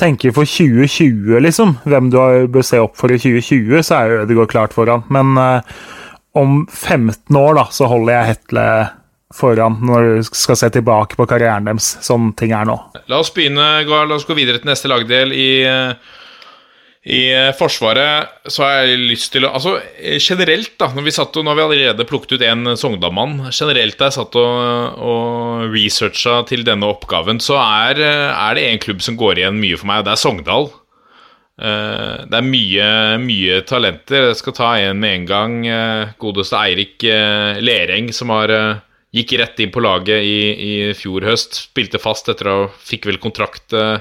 tenker 0.00 0.34
for 0.36 0.48
2020, 0.48 1.40
liksom, 1.44 1.76
hvem 1.88 2.10
du 2.12 2.20
bør 2.52 2.64
se 2.66 2.80
opp 2.80 2.96
for 3.00 3.12
i 3.12 3.18
2020, 3.20 3.82
så 3.84 3.96
er 3.96 4.12
jo 4.12 4.22
Ødegaard 4.24 4.52
klart 4.52 4.76
foran. 4.76 5.04
Men 5.12 5.36
uh, 5.40 5.60
om 6.36 6.64
15 6.68 7.36
år, 7.36 7.54
da, 7.58 7.66
så 7.74 7.88
holder 7.90 8.16
jeg 8.16 8.30
Hetle 8.34 8.66
foran 9.34 9.76
når 9.86 10.06
du 10.06 10.30
skal 10.30 10.58
se 10.58 10.70
tilbake 10.74 11.18
på 11.18 11.26
karrieren 11.30 11.68
deres, 11.68 11.92
sånn 12.02 12.32
ting 12.38 12.54
er 12.56 12.66
nå. 12.68 12.76
La 13.10 13.20
oss 13.22 13.30
begynne, 13.34 13.68
la 13.86 14.16
oss 14.16 14.26
gå 14.28 14.36
videre 14.38 14.60
til 14.60 14.70
neste 14.70 14.90
lagdel 14.90 15.34
i, 15.36 15.62
eh, 15.66 16.16
i 17.06 17.20
eh, 17.32 17.50
Forsvaret. 17.56 18.28
Så 18.52 18.64
har 18.64 18.82
jeg 18.84 18.98
lyst 19.08 19.30
til 19.32 19.46
å 19.48 19.52
Altså 19.56 19.76
eh, 19.96 20.18
generelt, 20.20 20.74
da, 20.80 20.90
når 20.92 21.06
vi 21.06 21.14
satt 21.16 21.38
og, 21.40 21.46
nå 21.46 21.54
vi 21.56 21.64
allerede 21.64 22.04
plukket 22.08 22.36
ut 22.36 22.44
en 22.44 22.74
Sogndal-mann. 22.76 23.38
Generelt 23.56 23.96
da 24.00 24.10
jeg 24.10 24.18
satt 24.18 24.36
og, 24.36 25.00
og 25.00 25.72
researcha 25.72 26.42
til 26.50 26.66
denne 26.68 26.90
oppgaven, 26.92 27.40
så 27.40 27.56
er, 27.62 28.02
eh, 28.04 28.28
er 28.34 28.58
det 28.60 28.66
en 28.68 28.82
klubb 28.84 29.00
som 29.06 29.16
går 29.20 29.40
igjen 29.40 29.60
mye 29.62 29.78
for 29.80 29.88
meg, 29.92 30.02
og 30.02 30.10
det 30.10 30.12
er 30.16 30.22
Sogndal. 30.26 30.68
Eh, 31.60 32.26
Det 32.30 32.36
er 32.38 32.46
mye, 32.46 32.90
mye 33.24 33.62
talenter. 33.68 34.28
Jeg 34.30 34.38
skal 34.40 34.56
ta 34.56 34.70
en 34.80 35.00
med 35.00 35.14
en 35.22 35.26
gang. 35.28 35.56
eh, 35.68 36.12
Godeste 36.20 36.56
Eirik 36.60 37.04
eh, 37.04 37.60
Lereng, 37.64 38.12
som 38.16 38.32
har 38.36 38.52
eh, 38.52 38.80
gikk 39.16 39.38
rett 39.40 39.60
inn 39.64 39.72
på 39.74 39.82
laget 39.82 40.20
i, 40.22 40.36
i 40.54 40.74
fjor 40.94 41.24
høst. 41.26 41.64
Spilte 41.72 41.98
fast 41.98 42.28
etter 42.28 42.48
å 42.52 42.58
fikk 42.84 43.08
vel 43.10 43.18
kontrakt 43.18 43.72
eh, 43.72 43.98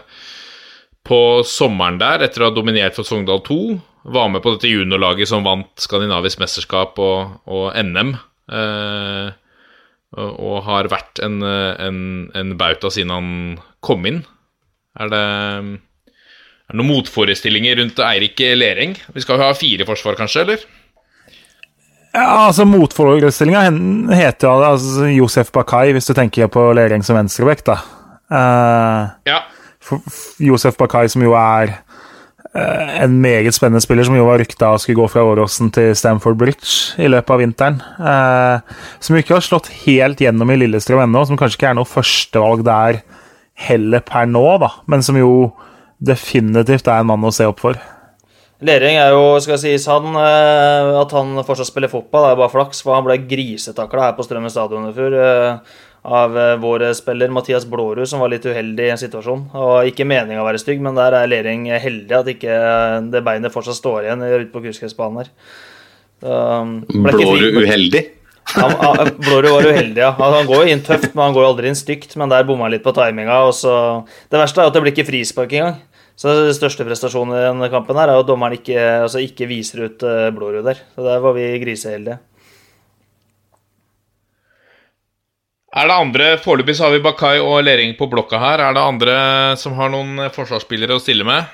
på 1.10 1.19
sommeren 1.48 1.98
der, 2.02 2.22
etter 2.28 2.43
å 2.45 2.50
ha 2.52 2.56
dominert 2.56 2.95
for 2.98 3.08
Sogndal 3.08 3.41
2. 3.48 3.60
Var 4.13 4.30
med 4.32 4.43
på 4.45 4.54
dette 4.56 4.69
juniorlaget 4.69 5.28
som 5.32 5.43
vant 5.48 5.69
skandinavisk 5.82 6.39
mesterskap 6.41 7.00
og, 7.04 7.39
og 7.50 7.74
NM. 7.84 8.13
eh, 8.54 9.32
og, 10.17 10.30
og 10.41 10.63
har 10.65 10.88
vært 10.89 11.19
en, 11.26 11.36
en, 11.45 12.00
en 12.34 12.54
bauta 12.58 12.89
siden 12.93 13.12
han 13.13 13.28
kom 13.86 14.08
inn. 14.10 14.24
Er 15.00 15.12
det 15.12 15.19
er 16.69 16.78
det 16.78 16.80
noen 16.84 16.89
motforestillinger 16.91 17.80
rundt 17.82 18.00
Eirik 18.06 18.41
Lereng? 18.58 18.91
Vi 19.15 19.22
skal 19.26 19.39
jo 19.39 19.45
ha 19.48 19.54
fire 19.58 19.86
forsvar, 19.89 20.17
kanskje, 20.19 20.43
eller? 20.45 20.65
Ja, 22.13 22.48
altså 22.48 22.65
Motforestillinga 22.65 23.63
heter 24.17 24.65
altså, 24.65 25.06
Josef 25.13 25.50
Bakai, 25.54 25.91
hvis 25.93 26.10
du 26.10 26.13
tenker 26.17 26.50
på 26.54 26.67
Lereng 26.78 27.06
som 27.06 27.17
venstrebekk, 27.17 27.63
da. 27.69 27.78
Eh, 28.34 29.32
Ja. 29.32 29.39
Josef 30.41 30.78
Bakai, 30.80 31.08
som 31.12 31.23
jo 31.23 31.36
er 31.38 31.73
eh, 31.73 33.04
en 33.04 33.19
meget 33.21 33.56
spennende 33.58 33.82
spiller, 33.84 34.08
som 34.08 34.17
jo 34.17 34.28
var 34.28 34.41
rykta 34.41 34.71
skulle 34.80 35.02
gå 35.02 35.08
fra 35.12 35.25
Åråsen 35.28 35.71
til 35.75 35.93
Stamford 35.97 36.39
Bridge 36.39 36.99
i 37.02 37.10
løpet 37.12 37.36
av 37.36 37.43
vinteren. 37.43 37.80
eh, 37.99 38.82
som 38.99 39.15
jo 39.15 39.23
ikke 39.23 39.38
har 39.38 39.45
slått 39.45 39.71
helt 39.86 40.21
gjennom 40.21 40.52
i 40.52 40.60
Lillestrøm 40.62 41.06
ennå, 41.06 41.25
som 41.28 41.39
kanskje 41.39 41.60
ikke 41.60 41.71
er 41.71 41.80
noe 41.80 41.89
førstevalg 41.89 42.65
der 42.67 43.02
heller 43.60 44.04
per 44.06 44.28
nå, 44.30 44.45
da, 44.62 44.73
men 44.88 45.04
som 45.04 45.17
jo 45.19 45.52
definitivt 45.99 46.88
er 46.88 47.02
en 47.02 47.10
mann 47.12 47.28
å 47.28 47.34
se 47.36 47.47
opp 47.49 47.60
for. 47.60 47.80
Lering 48.60 48.97
er 48.99 49.13
jo, 49.15 49.38
skal 49.39 49.60
sies 49.62 49.86
han, 49.88 50.10
eh, 50.19 50.89
At 50.99 51.13
han 51.15 51.38
fortsatt 51.47 51.69
spiller 51.69 51.91
fotball, 51.91 52.25
det 52.25 52.32
er 52.34 52.41
bare 52.41 52.52
flaks, 52.52 52.82
for 52.84 52.97
han 52.97 53.06
ble 53.06 53.15
grisetakla 53.23 54.10
her 54.10 54.17
på 54.17 54.25
Strømmen 54.28 54.52
stadion 54.52 54.89
i 54.89 54.95
fjor 54.95 55.15
eh, 55.15 55.78
av 56.02 56.38
eh, 56.38 56.56
vår 56.62 56.86
spiller 56.98 57.32
Mathias 57.34 57.66
Blårud, 57.68 58.08
som 58.08 58.22
var 58.24 58.32
litt 58.32 58.46
uheldig 58.46 58.86
i 58.86 58.94
en 58.94 59.02
situasjon. 59.02 59.48
Og 59.58 59.90
Ikke 59.90 60.08
meninga 60.08 60.44
å 60.44 60.48
være 60.48 60.62
stygg, 60.62 60.84
men 60.84 60.98
der 60.98 61.18
er 61.18 61.32
Lering 61.32 61.68
heldig 61.72 62.20
at 62.22 62.32
ikke 62.32 62.54
eh, 62.54 63.00
det 63.12 63.24
beinet 63.26 63.54
fortsatt 63.54 63.80
står 63.80 64.08
igjen 64.08 64.24
ute 64.24 64.54
på 64.54 64.64
kunstgressbanen 64.64 65.24
her. 65.24 65.34
Um, 66.20 66.80
Blårud 66.90 67.62
uheldig? 67.64 68.02
Han, 68.56 68.74
han, 68.82 69.12
Blårud 69.22 69.52
var 69.54 69.68
uheldig, 69.70 70.02
ja. 70.02 70.14
Han, 70.18 70.48
går 70.50 70.64
jo 70.64 70.74
inn 70.74 70.82
tøft, 70.84 71.12
men 71.14 71.28
han 71.28 71.36
går 71.36 71.46
jo 71.46 71.52
aldri 71.52 71.70
inn 71.70 71.78
stygt. 71.78 72.16
Men 72.20 72.32
der 72.32 72.48
bomma 72.48 72.68
han 72.68 72.74
litt 72.74 72.86
på 72.86 72.96
timinga. 72.98 73.44
Og 73.50 73.54
så, 73.56 73.74
det 74.32 74.42
verste 74.42 74.64
er 74.64 74.72
at 74.72 74.76
det 74.76 74.84
blir 74.84 74.96
ikke 74.96 75.08
frispark 75.12 75.54
engang. 75.54 75.78
Så 76.20 76.34
Den 76.36 76.56
største 76.56 76.84
prestasjonen 76.84 77.38
i 77.38 77.46
denne 77.46 77.70
kampen 77.72 77.96
her 77.96 78.12
er 78.12 78.20
at 78.20 78.28
dommeren 78.28 78.58
ikke, 78.58 78.80
altså 79.06 79.22
ikke 79.24 79.48
viser 79.48 79.86
ut 79.88 80.04
eh, 80.04 80.32
Blårud 80.36 80.66
der. 80.68 80.82
Så 80.96 81.06
Der 81.06 81.22
var 81.24 81.38
vi 81.38 81.46
griseheldige. 81.62 82.20
Er 85.69 85.86
det 85.86 85.95
andre 85.95 86.29
Foreløpig 86.41 86.79
har 86.82 86.93
vi 86.95 87.01
Bakai 87.03 87.36
og 87.43 87.62
Lering 87.65 87.93
på 87.97 88.08
blokka 88.10 88.39
her. 88.41 88.63
Er 88.63 88.73
det 88.73 88.82
andre 88.82 89.17
som 89.62 89.75
har 89.77 89.91
noen 89.93 90.17
eh, 90.25 90.34
forsvarsspillere 90.34 90.97
å 90.97 91.03
stille 91.03 91.27
med? 91.27 91.45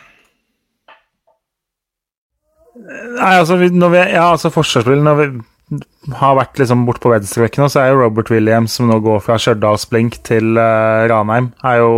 Nei, 2.76 3.34
altså, 3.40 3.58
når 3.58 3.92
vi, 3.92 4.00
ja, 4.14 4.26
altså 4.30 4.52
forsvarsspillere 4.52 5.04
Når 5.04 5.20
vi 5.20 6.16
har 6.20 6.36
vært 6.38 6.60
liksom 6.62 6.84
bort 6.86 7.00
på 7.04 7.10
venstrebekken 7.10 7.72
så 7.72 7.82
er 7.82 7.92
jo 7.92 8.02
Robert 8.04 8.30
Williams, 8.32 8.76
som 8.78 8.92
nå 8.92 9.00
går 9.04 9.24
fra 9.26 9.40
Stjørdalsblink 9.42 10.20
til 10.28 10.60
uh, 10.60 11.08
Ranheim, 11.10 11.50
er 11.66 11.80
jo 11.82 11.96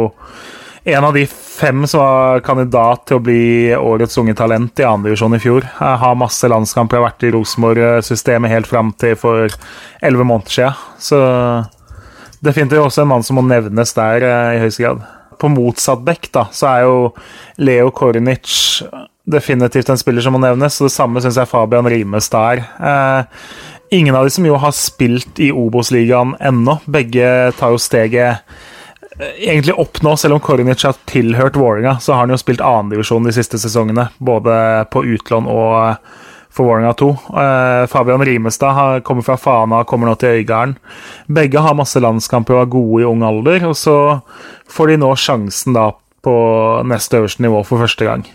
en 0.87 1.03
av 1.03 1.17
de 1.17 1.25
fem 1.27 1.83
som 1.89 1.99
var 1.99 2.43
kandidat 2.47 3.03
til 3.09 3.19
å 3.19 3.23
bli 3.25 3.41
årets 3.75 4.15
unge 4.21 4.37
talent 4.39 4.79
i 4.79 4.85
andredivisjon 4.87 5.35
i 5.35 5.41
fjor. 5.43 5.67
Jeg 5.67 5.99
har 5.99 6.15
masse 6.15 6.47
landskamper, 6.47 7.01
har 7.01 7.09
vært 7.09 7.25
i 7.27 7.33
Rosenborg-systemet 7.35 8.53
helt 8.53 8.69
fram 8.71 8.93
til 8.95 9.17
for 9.19 9.51
elleve 9.99 10.29
måneder 10.29 10.55
siden. 10.55 10.85
Så 11.03 11.19
definitivt 12.43 12.85
også 12.85 13.03
en 13.03 13.11
mann 13.11 13.25
som 13.25 13.39
må 13.39 13.45
nevnes 13.45 13.93
der 13.97 14.25
eh, 14.25 14.55
i 14.57 14.63
høyeste 14.63 14.83
grad. 14.83 15.05
På 15.37 15.49
motsatt 15.53 16.01
bekk 16.05 16.31
da, 16.33 16.47
så 16.53 16.69
er 16.71 16.85
jo 16.87 16.97
Leo 17.61 17.91
Kornic 17.93 18.81
definitivt 19.27 19.89
en 19.91 19.99
spiller 19.99 20.23
som 20.23 20.37
må 20.37 20.41
nevnes. 20.41 20.79
og 20.79 20.87
Det 20.87 20.95
samme 20.95 21.21
syns 21.23 21.37
jeg 21.39 21.49
Fabian 21.51 21.89
Rimestad 21.89 22.57
er. 22.57 22.63
Eh, 22.79 23.43
ingen 23.99 24.15
av 24.15 24.25
de 24.25 24.33
som 24.33 24.47
jo 24.47 24.57
har 24.61 24.73
spilt 24.75 25.39
i 25.43 25.51
Obos-ligaen 25.51 26.35
ennå. 26.39 26.79
Begge 26.85 27.51
tar 27.59 27.75
jo 27.75 27.81
steget 27.81 28.43
eh, 29.19 29.35
egentlig 29.35 29.77
opp 29.77 30.01
nå, 30.05 30.15
selv 30.17 30.37
om 30.37 30.43
Kornic 30.43 30.85
har 30.87 30.97
tilhørt 31.09 31.59
Vålerenga, 31.59 31.97
så 32.01 32.15
har 32.15 32.25
han 32.25 32.35
jo 32.35 32.41
spilt 32.41 32.63
annendivisjon 32.63 33.27
de 33.27 33.35
siste 33.35 33.59
sesongene, 33.61 34.09
både 34.17 34.87
på 34.93 35.05
utlån 35.17 35.49
og 35.51 36.15
for 36.57 36.67
Vålerenga 36.67 36.95
2. 36.97 37.09
Eh, 37.43 37.83
Fabian 37.91 38.25
Rimestad 38.25 39.03
kommer 39.05 39.25
fra 39.25 39.37
Fana 39.37 39.83
og 39.83 39.89
kommer 39.89 40.09
nå 40.09 40.17
til 40.17 40.41
Øygarden. 40.41 40.75
Begge 41.29 41.61
har 41.61 41.77
masse 41.77 42.01
landskamper 42.01 42.57
og 42.57 42.63
er 42.63 42.73
gode 42.73 43.03
i 43.03 43.07
ung 43.07 43.23
alder, 43.27 43.69
og 43.69 43.77
så 43.77 43.97
får 44.73 44.93
de 44.93 44.99
nå 45.03 45.13
sjansen 45.15 45.77
da 45.77 45.91
på 46.25 46.35
neste 46.89 47.21
øverste 47.21 47.45
nivå 47.45 47.63
for 47.67 47.85
første 47.85 48.09
gang. 48.09 48.25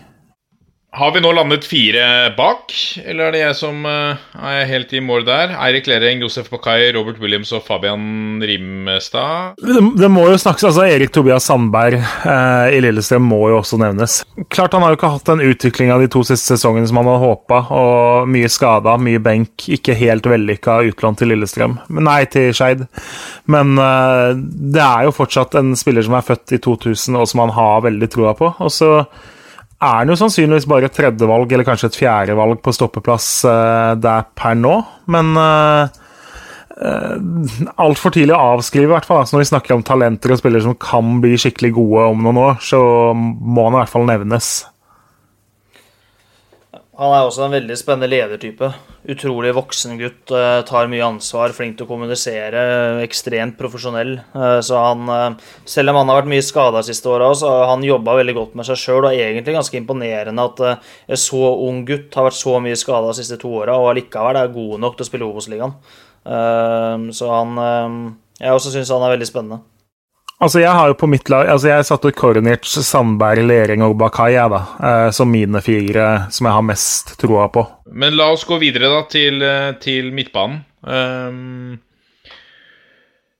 Har 0.93 1.09
vi 1.11 1.21
nå 1.23 1.31
landet 1.33 1.63
fire 1.65 2.03
bak, 2.37 2.69
eller 3.01 3.25
er 3.25 3.33
det 3.33 3.39
jeg 3.39 3.55
som 3.57 3.79
eh, 3.89 4.19
er 4.45 4.67
helt 4.69 4.91
i 4.93 4.99
mål 5.01 5.23
der? 5.25 5.55
Eirik 5.65 5.87
Lering, 5.89 6.21
Josef 6.21 6.51
Bakai, 6.53 6.91
Robert 6.93 7.17
Williams 7.17 7.49
og 7.57 7.63
Fabian 7.65 8.37
Rimstad. 8.45 9.57
Det, 9.57 9.81
det 9.97 10.09
må 10.13 10.27
jo 10.29 10.37
snakkes, 10.37 10.67
altså 10.69 10.85
Erik 10.85 11.09
Tobias 11.15 11.49
Sandberg 11.49 11.97
eh, 11.97 12.75
i 12.77 12.83
Lillestrøm 12.85 13.25
må 13.25 13.41
jo 13.49 13.57
også 13.63 13.81
nevnes. 13.81 14.19
Klart 14.53 14.77
Han 14.77 14.85
har 14.85 14.93
jo 14.93 15.01
ikke 15.01 15.11
hatt 15.15 15.33
den 15.33 15.43
utviklinga 15.47 15.97
de 15.97 16.13
to 16.13 16.21
siste 16.29 16.53
sesongene 16.53 16.85
som 16.85 17.01
han 17.01 17.09
hadde 17.09 17.25
håpa, 17.25 17.65
og 17.73 18.29
mye 18.37 18.53
skada, 18.53 18.93
mye 19.01 19.25
benk. 19.31 19.65
Ikke 19.73 19.97
helt 19.97 20.29
vellykka 20.29 20.83
utlån 20.93 21.17
til 21.17 21.33
Lillestrøm. 21.33 21.79
Nei, 22.05 22.21
til 22.29 22.53
Skeid. 22.53 22.85
Men 23.49 23.79
eh, 23.81 24.37
det 24.37 24.85
er 24.85 25.09
jo 25.09 25.17
fortsatt 25.23 25.57
en 25.57 25.73
spiller 25.73 26.05
som 26.05 26.21
er 26.21 26.29
født 26.29 26.53
i 26.53 26.61
2000, 26.61 27.17
og 27.17 27.31
som 27.33 27.47
han 27.47 27.57
har 27.57 27.87
veldig 27.89 28.13
troa 28.13 28.37
på. 28.37 28.53
Og 28.61 28.77
så 28.77 28.99
er 29.83 29.99
han 29.99 30.11
jo 30.11 30.17
sannsynligvis 30.19 30.69
bare 30.69 30.89
et 30.89 30.95
tredjevalg 30.95 31.51
eller 31.51 31.67
kanskje 31.67 31.91
et 31.91 31.99
fjerdevalg 31.99 32.61
på 32.63 32.73
stoppeplass 32.75 33.27
uh, 33.47 33.93
der 33.99 34.25
per 34.37 34.57
nå, 34.59 34.77
men 35.11 35.33
uh, 35.37 35.91
uh, 36.79 37.71
Altfor 37.83 38.15
tidlig 38.15 38.35
å 38.35 38.43
avskrive, 38.55 38.87
i 38.89 38.93
hvert 38.93 39.07
fall. 39.07 39.23
Altså 39.23 39.37
når 39.37 39.43
vi 39.43 39.49
snakker 39.51 39.75
om 39.75 39.85
talenter 39.85 40.33
og 40.33 40.39
spillere 40.41 40.65
som 40.65 40.77
kan 40.79 41.17
bli 41.23 41.35
skikkelig 41.39 41.73
gode 41.77 42.07
om 42.13 42.23
noen 42.25 42.41
år, 42.47 42.61
så 42.63 42.79
må 43.13 43.67
han 43.67 43.77
i 43.77 43.81
hvert 43.81 43.93
fall 43.93 44.07
nevnes. 44.09 44.53
Han 46.93 47.09
er 47.09 47.25
også 47.25 47.47
en 47.47 47.53
veldig 47.55 47.73
spennende 47.79 48.05
ledertype. 48.11 48.67
Utrolig 49.09 49.49
voksen 49.57 49.95
gutt. 49.97 50.29
eh, 50.29 50.59
Tar 50.61 50.85
mye 50.91 51.01
ansvar, 51.07 51.49
flink 51.49 51.75
til 51.79 51.87
å 51.87 51.89
kommunisere. 51.89 53.01
Ekstremt 53.01 53.57
profesjonell. 53.57 54.19
Eh, 54.35 54.59
Så 54.61 54.77
han, 54.77 55.09
eh, 55.09 55.35
selv 55.65 55.89
om 55.89 55.95
han 55.95 56.07
har 56.07 56.21
vært 56.21 56.29
mye 56.29 56.43
skada 56.45 56.83
siste 56.83 57.09
åra, 57.09 57.33
så 57.33 57.49
har 57.49 57.65
han 57.73 57.81
jobba 57.81 58.13
veldig 58.21 58.35
godt 58.35 58.55
med 58.55 58.65
seg 58.65 58.77
sjøl. 58.77 59.05
Og 59.05 59.11
egentlig 59.17 59.55
ganske 59.57 59.81
imponerende 59.81 60.45
at 60.45 60.59
en 61.09 61.17
så 61.17 61.67
ung 61.67 61.83
gutt 61.83 62.13
har 62.13 62.29
vært 62.29 62.37
så 62.43 62.61
mye 62.61 62.77
skada 62.77 63.07
de 63.07 63.23
siste 63.23 63.39
to 63.39 63.49
åra, 63.49 63.73
og 63.73 63.95
allikevel 63.95 64.35
er 64.37 64.53
god 64.53 64.79
nok 64.79 64.95
til 64.97 65.05
å 65.05 65.09
spille 65.09 65.33
Obos-ligaen. 65.33 65.73
Så 67.11 67.27
han 67.27 68.17
Jeg 68.39 68.49
også 68.51 68.71
syns 68.71 68.89
han 68.89 69.01
er 69.01 69.17
veldig 69.17 69.27
spennende. 69.27 69.61
Altså, 70.43 70.59
jeg 70.59 70.75
har 70.75 70.91
jo 70.91 70.97
på 70.99 71.07
mitt 71.07 71.29
lag 71.31 71.47
altså 71.53 71.69
Jeg 71.71 71.87
satte 71.87 72.11
Kornic, 72.11 72.67
Sandberg, 72.83 73.45
Lering 73.47 73.85
og 73.85 73.95
Bakai 74.01 74.33
jeg, 74.35 74.51
da, 74.51 74.59
eh, 74.89 75.07
som 75.15 75.31
mine 75.31 75.61
fire 75.63 76.09
som 76.35 76.49
jeg 76.49 76.57
har 76.57 76.67
mest 76.67 77.15
troa 77.21 77.47
på. 77.53 77.63
Men 77.95 78.17
la 78.19 78.27
oss 78.33 78.43
gå 78.47 78.59
videre 78.59 78.91
da 78.91 79.01
til, 79.07 79.39
eh, 79.41 79.71
til 79.79 80.11
midtbanen. 80.11 80.65
Um, 80.83 81.79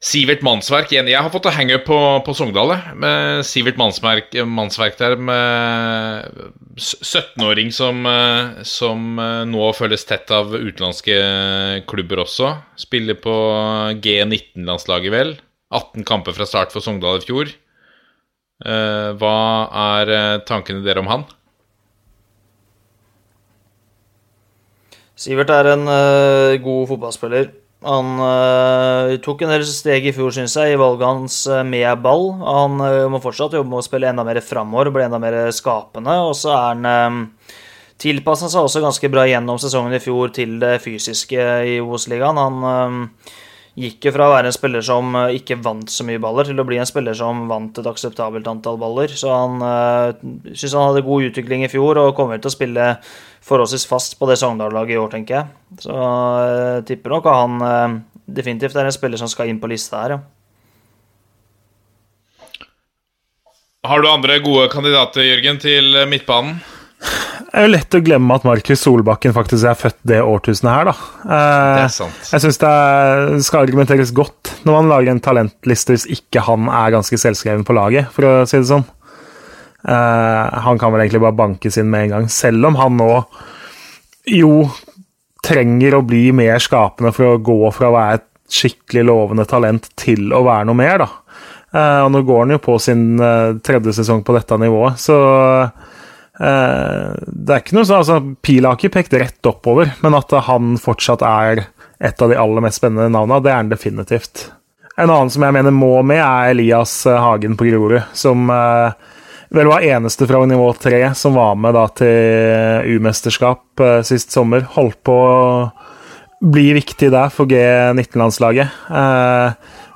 Sivert 0.04 0.42
Mannsverk 0.44 0.92
igjen. 0.92 1.08
Jeg 1.08 1.24
har 1.24 1.32
fått 1.32 1.48
henge 1.56 1.78
på, 1.86 1.98
på 2.26 2.34
Sogndal, 2.36 2.74
med 3.00 3.46
Sivert 3.48 3.78
Mannsverk, 3.80 4.36
Mannsverk 4.48 4.98
der 5.00 5.16
med 5.16 6.28
17-åring 6.76 7.72
som, 7.72 8.02
eh, 8.10 8.64
som 8.68 9.20
eh, 9.20 9.44
nå 9.48 9.70
følges 9.78 10.04
tett 10.10 10.32
av 10.36 10.52
utenlandske 10.52 11.16
klubber 11.88 12.26
også. 12.26 12.52
Spiller 12.84 13.16
på 13.24 13.38
G19-landslaget, 14.04 15.16
vel. 15.16 15.36
18 15.74 16.06
kamper 16.08 16.36
fra 16.38 16.48
start 16.50 16.74
for 16.74 16.84
Sogndal 16.84 17.22
i 17.22 17.26
fjor. 17.26 17.52
Eh, 18.64 19.10
hva 19.20 19.38
er 19.98 20.14
eh, 20.14 20.44
tankene 20.48 20.86
dere 20.86 21.02
om 21.04 21.10
han? 21.12 21.26
Sivert 25.20 25.52
er 25.54 25.74
en 25.74 25.90
eh, 25.90 26.62
god 26.64 26.88
fotballspiller. 26.94 27.52
Han 27.84 28.14
uh, 28.16 29.10
tok 29.20 29.42
en 29.44 29.50
del 29.52 29.66
steg 29.68 30.06
i 30.08 30.14
fjor, 30.16 30.30
syns 30.32 30.54
jeg, 30.56 30.72
i 30.72 30.80
valget 30.80 31.04
hans 31.04 31.36
med 31.68 32.00
ball. 32.00 32.30
Han 32.40 32.80
uh, 32.80 33.10
må 33.12 33.20
fortsatt 33.20 33.58
jobbe 33.58 33.74
med 33.74 33.82
å 33.82 33.84
spille 33.84 34.08
enda 34.08 34.24
mer 34.24 34.40
framover, 34.40 34.88
bli 34.96 35.04
enda 35.04 35.20
mer 35.20 35.36
skapende. 35.52 36.16
Og 36.30 36.32
så 36.40 36.54
er 36.54 36.62
han 36.70 36.88
um, 36.88 37.20
tilpassa 38.04 38.50
seg 38.52 38.66
også 38.66 38.82
ganske 38.84 39.10
bra 39.12 39.26
gjennom 39.30 39.60
sesongen 39.62 39.96
i 39.96 40.02
fjor 40.04 40.34
til 40.36 40.58
det 40.62 40.78
fysiske 40.84 41.48
i 41.70 41.80
Obos-ligaen. 41.84 42.40
Han 42.40 42.68
eh, 42.70 43.34
gikk 43.80 44.06
jo 44.06 44.14
fra 44.14 44.28
å 44.30 44.34
være 44.36 44.52
en 44.52 44.56
spiller 44.56 44.84
som 44.86 45.16
eh, 45.18 45.36
ikke 45.40 45.58
vant 45.66 45.90
så 45.90 46.06
mye 46.06 46.22
baller, 46.22 46.50
til 46.50 46.62
å 46.62 46.66
bli 46.68 46.78
en 46.82 46.90
spiller 46.90 47.18
som 47.18 47.46
vant 47.50 47.80
et 47.80 47.90
akseptabelt 47.90 48.48
antall 48.50 48.78
baller. 48.82 49.14
Så 49.18 49.32
han 49.34 49.64
uh, 49.64 50.14
syns 50.54 50.76
han 50.78 50.92
hadde 50.92 51.06
god 51.08 51.30
utvikling 51.32 51.66
i 51.66 51.72
fjor 51.72 52.02
og 52.02 52.14
kommer 52.18 52.42
til 52.42 52.52
å 52.52 52.56
spille 52.56 52.92
forholdsvis 53.44 53.88
fast 53.90 54.18
på 54.20 54.30
det 54.30 54.38
Sogndal-laget 54.40 54.96
i 54.96 55.02
år, 55.02 55.10
tenker 55.12 55.40
jeg. 55.40 55.50
Så 55.84 55.98
jeg 55.98 56.86
tipper 56.92 57.18
nok 57.18 57.28
at 57.28 57.42
han 57.42 57.66
eh, 57.68 57.98
definitivt 58.40 58.78
er 58.78 58.88
en 58.88 58.96
spiller 58.96 59.20
som 59.20 59.32
skal 59.32 59.52
inn 59.52 59.60
på 59.62 59.72
lista 59.72 60.06
her, 60.06 60.18
ja. 60.18 60.24
Har 63.84 64.00
du 64.00 64.08
andre 64.08 64.38
gode 64.40 64.70
kandidater, 64.72 65.26
Jørgen, 65.28 65.58
til 65.60 65.98
eh, 66.00 66.08
midtbanen? 66.08 66.62
Det 67.54 67.62
er 67.62 67.68
jo 67.68 67.74
lett 67.76 67.94
å 67.94 68.00
glemme 68.02 68.34
at 68.34 68.46
Markus 68.48 68.82
Solbakken 68.82 69.34
faktisk 69.36 69.68
er 69.70 69.76
født 69.78 70.00
det 70.10 70.18
årtusenet 70.26 70.72
her, 70.74 70.88
da. 70.90 70.94
Eh, 71.22 71.76
Det 71.78 71.84
er 71.84 71.92
sant. 71.94 72.22
Jeg 72.32 72.42
syns 72.42 72.58
det 72.64 73.44
skal 73.46 73.68
argumenteres 73.68 74.10
godt 74.18 74.56
når 74.66 74.74
man 74.80 74.90
lager 74.90 75.12
en 75.14 75.22
talentliste 75.22 75.94
hvis 75.94 76.08
ikke 76.16 76.42
han 76.48 76.66
er 76.66 76.96
ganske 76.96 77.20
selvskreven 77.22 77.62
på 77.68 77.76
laget, 77.78 78.10
for 78.16 78.26
å 78.26 78.34
si 78.50 78.58
det 78.58 78.72
sånn. 78.72 78.88
Eh, 79.86 80.60
han 80.66 80.82
kan 80.82 80.96
vel 80.96 81.04
egentlig 81.06 81.22
bare 81.22 81.38
bankes 81.44 81.78
inn 81.78 81.92
med 81.94 82.08
en 82.08 82.16
gang, 82.16 82.28
selv 82.34 82.72
om 82.72 82.80
han 82.82 82.98
nå 82.98 83.12
jo 84.34 84.54
trenger 85.46 86.00
å 86.00 86.06
bli 86.08 86.32
mer 86.34 86.58
skapende 86.64 87.14
for 87.14 87.36
å 87.36 87.42
gå 87.44 87.60
fra 87.76 87.92
å 87.92 87.98
være 88.00 88.18
et 88.22 88.30
skikkelig 88.54 89.06
lovende 89.12 89.46
talent 89.50 89.92
til 90.00 90.34
å 90.34 90.42
være 90.48 90.66
noe 90.72 90.80
mer, 90.82 91.04
da. 91.06 91.10
Eh, 91.74 92.02
og 92.08 92.14
nå 92.18 92.26
går 92.26 92.48
han 92.48 92.58
jo 92.58 92.64
på 92.66 92.82
sin 92.82 93.12
eh, 93.22 93.60
tredje 93.62 93.94
sesong 94.00 94.26
på 94.26 94.34
dette 94.40 94.58
nivået, 94.58 94.98
så 94.98 95.20
det 96.34 97.54
er 97.54 97.60
ikke 97.62 97.76
noe 97.78 97.86
sånn 97.86 98.00
altså, 98.00 98.16
Pila 98.42 98.72
har 98.72 98.80
ikke 98.80 98.96
pekt 98.96 99.14
rett 99.22 99.50
oppover, 99.50 99.92
men 100.02 100.18
at 100.18 100.34
han 100.48 100.76
fortsatt 100.82 101.22
er 101.28 101.68
et 102.04 102.22
av 102.22 102.32
de 102.32 102.40
aller 102.40 102.66
mest 102.66 102.82
spennende 102.82 103.12
navnene, 103.14 103.44
det 103.44 103.52
er 103.52 103.60
han 103.62 103.70
definitivt. 103.72 104.48
En 104.98 105.10
annen 105.10 105.32
som 105.34 105.42
jeg 105.46 105.56
mener 105.56 105.74
må 105.74 105.96
med, 106.06 106.22
er 106.22 106.52
Elias 106.52 107.00
eh, 107.10 107.18
Hagen 107.18 107.58
på 107.58 107.66
Grorud, 107.66 108.02
som 108.18 108.46
eh, 108.54 108.94
vel 109.54 109.70
var 109.70 109.86
eneste 109.86 110.28
fra 110.30 110.44
nivå 110.50 110.68
tre 110.82 111.02
som 111.18 111.38
var 111.38 111.56
med 111.58 111.74
da 111.78 111.88
til 111.98 112.94
U-mesterskap 112.94 113.82
eh, 113.82 114.02
sist 114.06 114.36
sommer. 114.36 114.68
Holdt 114.76 115.00
på 115.06 115.16
å 115.18 115.40
bli 116.44 116.74
viktig 116.76 117.10
der 117.14 117.32
for 117.34 117.50
G19-landslaget. 117.50 118.68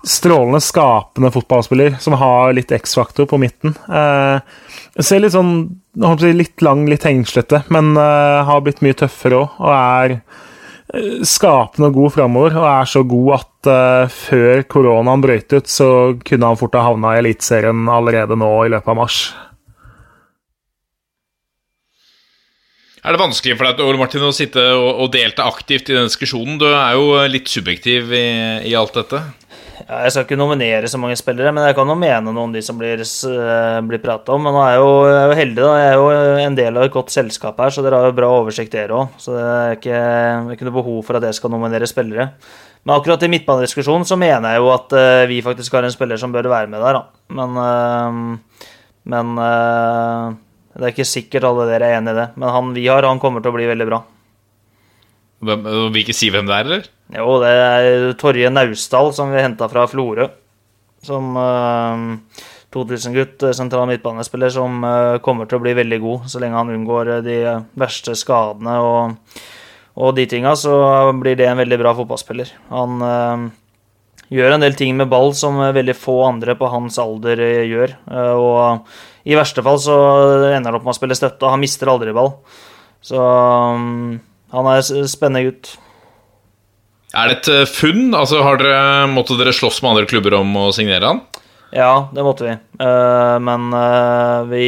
Eh, 0.07 0.09
strålende, 0.09 0.61
skapende 0.61 1.31
fotballspiller 1.31 1.97
som 1.99 2.13
har 2.13 2.53
litt 2.53 2.71
X-faktor 2.71 3.25
på 3.25 3.37
midten. 3.37 3.75
Eh, 3.89 4.39
ser 4.99 5.19
litt 5.19 5.33
sånn 5.33 5.81
si 6.19 6.33
litt 6.33 6.61
lang, 6.61 6.87
litt 6.87 7.03
hengslete, 7.03 7.63
men 7.69 7.97
eh, 7.97 8.43
har 8.45 8.61
blitt 8.61 8.81
mye 8.81 8.95
tøffere 8.95 9.41
òg, 9.41 9.57
og 9.59 9.73
er 9.73 10.13
eh, 10.93 11.23
skapende 11.23 11.89
og 11.89 11.97
god 11.97 12.13
framover. 12.13 12.55
Og 12.57 12.67
er 12.69 12.85
så 12.85 13.03
god 13.03 13.33
at 13.39 13.71
eh, 13.73 14.13
før 14.13 14.63
koronaen 14.69 15.21
brøyt 15.21 15.53
ut, 15.53 15.67
så 15.67 15.89
kunne 16.23 16.53
han 16.53 16.59
fort 16.59 16.77
ha 16.77 16.85
havna 16.87 17.15
i 17.15 17.25
Eliteserien 17.25 17.89
allerede 17.89 18.37
nå 18.37 18.53
i 18.65 18.71
løpet 18.71 18.93
av 18.93 18.99
mars. 19.01 19.19
Er 23.07 23.15
det 23.15 23.21
vanskelig 23.21 23.55
for 23.55 23.69
deg 23.69 23.85
Ole 23.85 23.99
Martin, 24.01 24.23
å 24.27 24.33
sitte 24.35 24.63
og, 24.75 25.03
og 25.05 25.11
delta 25.13 25.45
aktivt 25.47 25.87
i 25.91 25.95
den 25.95 26.09
diskusjonen? 26.09 26.57
Du 26.59 26.65
er 26.67 26.97
jo 26.97 27.13
litt 27.31 27.47
subjektiv 27.47 28.11
i, 28.11 28.25
i 28.67 28.73
alt 28.75 28.97
dette. 28.99 29.21
Ja, 29.85 29.99
jeg 30.07 30.13
skal 30.13 30.23
ikke 30.25 30.37
nominere 30.39 30.89
så 30.89 30.97
mange 30.97 31.17
spillere, 31.19 31.51
men 31.53 31.67
jeg 31.67 31.75
kan 31.77 31.89
jo 31.91 31.95
mene 31.99 32.31
noe 32.33 32.47
om 32.47 32.53
de 32.53 32.63
som 32.65 32.79
blir, 32.79 33.03
uh, 33.03 33.77
blir 33.85 34.01
prata 34.01 34.33
om. 34.33 34.41
Men 34.47 34.55
nå 34.55 34.63
er 34.63 34.71
jeg, 34.73 34.79
jo, 34.81 34.93
jeg 35.05 35.17
er 35.19 35.27
jo 35.27 35.37
heldig, 35.41 35.59
da. 35.59 35.73
Jeg 35.77 35.91
er 35.91 35.99
jo 35.99 36.47
en 36.47 36.57
del 36.57 36.79
av 36.79 36.85
et 36.87 36.95
godt 36.95 37.13
selskap 37.13 37.61
her, 37.61 37.73
så 37.73 37.83
dere 37.85 37.99
har 38.01 38.09
jo 38.09 38.15
bra 38.17 38.31
oversikt, 38.39 38.73
dere 38.73 38.97
òg. 38.97 39.19
Så 39.21 39.35
det 39.35 39.43
er 39.43 39.75
ikke, 39.77 40.01
ikke 40.55 40.67
noe 40.69 40.77
behov 40.79 40.97
for 41.05 41.19
at 41.19 41.27
jeg 41.29 41.37
skal 41.37 41.53
nominere 41.53 41.89
spillere. 41.89 42.27
Men 42.87 42.95
akkurat 42.95 43.27
i 43.27 43.31
midtbanediskusjonen 43.35 44.07
så 44.07 44.17
mener 44.17 44.55
jeg 44.55 44.63
jo 44.63 44.73
at 44.73 44.97
uh, 44.97 45.27
vi 45.29 45.39
faktisk 45.45 45.77
har 45.77 45.85
en 45.85 45.93
spiller 45.93 46.21
som 46.21 46.33
bør 46.33 46.49
være 46.55 46.73
med 46.73 46.81
der, 46.81 46.97
da. 46.97 47.31
Men, 47.37 47.61
uh, 47.61 48.67
men 49.13 49.37
det 49.37 50.83
er 50.83 50.93
ikke 50.93 51.07
sikkert 51.07 51.45
alle 51.47 51.69
dere 51.69 51.85
er 51.85 52.01
enig 52.01 52.15
i 52.15 52.21
det. 52.23 52.29
Men 52.35 52.53
han 52.55 52.73
vi 52.73 52.89
har, 52.89 53.05
han 53.05 53.21
kommer 53.21 53.45
til 53.45 53.53
å 53.53 53.59
bli 53.59 53.69
veldig 53.69 53.89
bra. 53.93 54.01
Hvem, 55.45 55.67
vil 55.93 56.01
ikke 56.01 56.17
si 56.17 56.33
hvem 56.33 56.49
det 56.49 56.55
er, 56.57 56.65
eller? 56.65 56.93
Jo, 57.15 57.37
det 57.43 57.53
er 57.53 58.13
Torje 58.19 58.51
Naustdal 58.51 59.13
som 59.15 59.31
vi 59.31 59.43
henta 59.43 59.69
fra 59.71 59.85
Florø. 59.87 60.27
Som 61.07 61.37
uh, 61.37 62.17
2000-gutt, 62.75 63.45
sentral 63.55 63.87
midtbanespiller, 63.87 64.51
som 64.51 64.81
uh, 64.83 65.19
kommer 65.23 65.47
til 65.47 65.59
å 65.59 65.63
bli 65.63 65.75
veldig 65.77 66.01
god 66.03 66.25
så 66.33 66.41
lenge 66.43 66.59
han 66.59 66.73
unngår 66.73 67.13
de 67.23 67.37
verste 67.79 68.17
skadene 68.17 68.79
og, 68.83 69.37
og 69.95 70.17
de 70.17 70.25
tinga, 70.27 70.55
så 70.59 70.73
blir 71.21 71.37
det 71.39 71.47
en 71.47 71.61
veldig 71.61 71.79
bra 71.79 71.93
fotballspiller. 72.01 72.51
Han 72.73 73.05
uh, 73.05 73.47
gjør 74.33 74.55
en 74.55 74.63
del 74.63 74.75
ting 74.77 74.95
med 74.97 75.09
ball 75.11 75.33
som 75.37 75.59
veldig 75.59 75.95
få 75.95 76.19
andre 76.27 76.55
på 76.59 76.69
hans 76.71 76.99
alder 77.01 77.41
eh, 77.43 77.65
gjør. 77.69 77.95
Eh, 78.11 78.33
og 78.35 79.27
i 79.27 79.37
verste 79.37 79.63
fall 79.65 79.79
så 79.81 79.97
ender 80.51 80.71
han 80.71 80.79
opp 80.79 80.87
med 80.87 80.95
å 80.95 80.99
spille 80.99 81.17
støtte, 81.17 81.43
og 81.45 81.55
han 81.55 81.63
mister 81.63 81.91
aldri 81.91 82.15
ball. 82.15 82.33
Så 83.03 83.19
um, 83.19 84.17
han 84.53 84.69
er 84.71 84.83
spennende 84.83 85.45
gutt. 85.47 85.75
Er 87.15 87.29
det 87.29 87.37
et 87.37 87.49
eh, 87.53 87.69
funn? 87.69 88.11
Altså, 88.15 88.41
dere, 88.59 89.07
Måtte 89.11 89.37
dere 89.39 89.55
slåss 89.55 89.81
med 89.83 89.93
andre 89.93 90.09
klubber 90.09 90.35
om 90.41 90.51
å 90.59 90.67
signere 90.75 91.13
han? 91.13 91.23
Ja, 91.75 92.09
det 92.15 92.23
måtte 92.23 92.47
vi. 92.47 92.53
Eh, 92.83 93.37
men 93.43 93.71
eh, 93.75 94.39
vi 94.51 94.67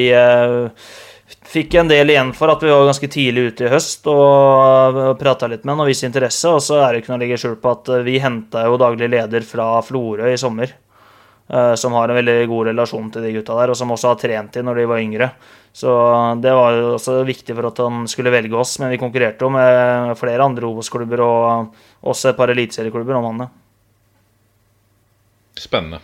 fikk 1.49 1.75
en 1.79 1.89
del 1.89 2.11
igjen 2.13 2.31
for 2.37 2.51
at 2.53 2.63
vi 2.63 2.71
var 2.71 2.87
ganske 2.87 3.09
tidlig 3.11 3.49
ute 3.51 3.65
i 3.65 3.71
høst 3.71 4.05
og 4.09 4.97
uh, 4.97 4.99
prata 5.17 5.47
litt 5.49 5.63
med 5.63 5.73
han 5.73 5.81
og 5.81 5.89
viste 5.89 6.05
interesse. 6.05 6.51
Og 6.53 6.61
så 6.61 6.77
er 6.77 6.93
det 6.93 7.01
ikke 7.01 7.11
noe 7.13 7.19
å 7.19 7.23
legge 7.23 7.39
skjul 7.41 7.55
på 7.61 7.71
at 7.73 7.89
vi 8.05 8.19
henta 8.21 8.67
jo 8.67 8.77
daglig 8.81 9.09
leder 9.09 9.45
fra 9.47 9.71
Florø 9.85 10.29
i 10.29 10.37
sommer. 10.37 10.75
som 11.81 11.93
har 11.97 12.09
en 12.09 12.19
veldig 12.19 12.45
god 12.45 12.67
relasjon 12.67 13.07
til 13.09 13.23
de 13.25 13.31
gutta 13.33 13.55
der, 13.57 13.71
og 13.73 13.77
som 13.77 13.89
også 13.89 14.11
har 14.11 14.19
trent 14.21 14.53
dem 14.53 14.67
når 14.69 14.75
de 14.75 14.85
var 14.85 15.01
yngre. 15.01 15.31
Så 15.73 15.93
det 16.41 16.51
var 16.55 16.75
jo 16.75 16.91
også 16.97 17.19
viktig 17.27 17.55
for 17.55 17.69
at 17.69 17.81
han 17.83 18.07
skulle 18.09 18.33
velge 18.33 18.57
oss, 18.57 18.77
men 18.81 18.91
vi 18.93 18.99
konkurrerte 19.01 19.45
jo 19.45 19.51
med 19.53 20.15
flere 20.19 20.43
andre 20.43 20.67
Obos-klubber 20.67 21.23
og 21.23 21.75
også 22.09 22.31
et 22.31 22.39
par 22.39 22.51
eliteserieklubber 22.51 23.19
om 23.19 23.27
han. 23.29 23.49
Spennende. 25.59 26.01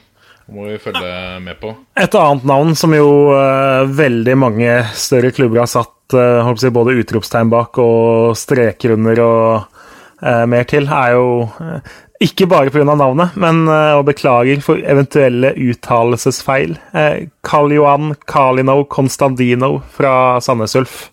Må 0.53 0.67
vi 0.69 0.77
følge 0.77 1.39
med 1.41 1.57
på. 1.57 1.71
Et 1.97 2.15
annet 2.19 2.43
navn 2.45 2.75
som 2.77 2.93
jo 2.93 3.07
uh, 3.33 3.87
veldig 3.89 4.35
mange 4.37 4.75
større 4.93 5.31
klubber 5.33 5.63
har 5.63 5.71
satt 5.71 6.13
uh, 6.13 6.51
si, 6.61 6.69
både 6.69 6.99
utropstegn 7.01 7.49
bak 7.49 7.79
og 7.81 8.35
streker 8.37 8.93
under 8.93 9.23
og 9.25 9.74
mer 10.21 10.63
til, 10.69 10.87
er 10.87 11.15
jo 11.15 11.25
eh, 11.59 11.95
ikke 12.23 12.47
bare 12.47 12.71
pga. 12.71 12.85
navnet, 12.95 13.35
men 13.35 13.65
eh, 13.67 13.95
og 13.97 14.05
beklager 14.07 14.61
for 14.63 14.79
eventuelle 14.79 15.51
uttalelsesfeil. 15.59 16.77
Eh, 16.95 17.27
Karl 17.43 17.73
Johan 17.75 18.15
Kalino 18.27 18.83
Konstantino 18.85 19.81
fra 19.91 20.39
Sandnes 20.41 20.75
Ulf. 20.79 21.09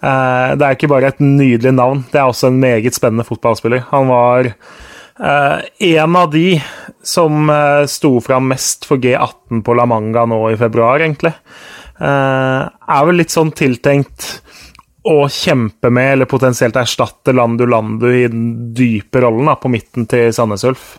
Eh, 0.00 0.54
det 0.56 0.64
er 0.64 0.76
ikke 0.76 0.90
bare 0.92 1.12
et 1.12 1.20
nydelig 1.20 1.74
navn, 1.76 2.04
det 2.12 2.20
er 2.20 2.30
også 2.30 2.50
en 2.50 2.60
meget 2.62 2.96
spennende 2.96 3.26
fotballspiller. 3.28 3.84
Han 3.92 4.08
var 4.08 4.48
eh, 4.48 5.58
en 5.92 6.16
av 6.16 6.32
de 6.32 6.58
som 7.04 7.50
eh, 7.50 7.84
sto 7.90 8.16
fram 8.24 8.48
mest 8.52 8.88
for 8.88 9.02
G18 9.02 9.62
på 9.64 9.76
La 9.76 9.86
Manga 9.88 10.24
nå 10.28 10.40
i 10.50 10.60
februar, 10.60 11.04
egentlig. 11.04 11.34
Eh, 12.00 12.62
er 12.64 13.06
vel 13.06 13.20
litt 13.20 13.34
sånn 13.34 13.52
tiltenkt 13.54 14.40
å 15.04 15.26
kjempe 15.28 15.90
med, 15.92 16.14
eller 16.14 16.28
potensielt 16.28 16.76
erstatte 16.80 17.34
Landu 17.36 17.66
Landu 17.68 18.08
i 18.08 18.24
den 18.30 18.72
dype 18.76 19.20
rollen 19.20 19.50
da, 19.50 19.58
på 19.60 19.68
midten 19.72 20.08
til 20.08 20.32
Sandnes 20.32 20.64
Ulf, 20.64 20.94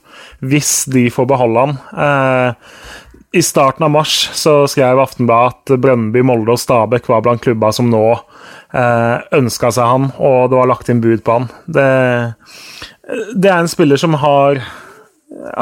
hvis 0.46 0.84
de 0.94 1.08
får 1.14 1.26
beholde 1.32 1.64
han. 1.64 1.74
Eh, 2.06 2.78
I 3.40 3.44
starten 3.44 3.88
av 3.88 3.94
mars 3.96 4.14
så 4.38 4.60
skrev 4.70 5.02
Aftenbladet 5.02 5.74
at 5.74 5.82
Brøndby, 5.82 6.22
Molde 6.22 6.54
og 6.54 6.62
Stabæk 6.62 7.10
var 7.10 7.26
blant 7.26 7.42
klubba 7.42 7.74
som 7.74 7.90
nå 7.90 8.04
eh, 8.14 9.18
ønska 9.40 9.74
seg 9.74 9.90
han, 9.90 10.10
og 10.22 10.52
det 10.52 10.60
var 10.62 10.70
lagt 10.70 10.94
inn 10.94 11.02
bud 11.02 11.26
på 11.26 11.40
han. 11.40 11.50
Det, 11.66 11.90
det 13.34 13.50
er 13.50 13.58
en 13.58 13.72
spiller 13.72 14.02
som 14.02 14.18
har 14.22 14.62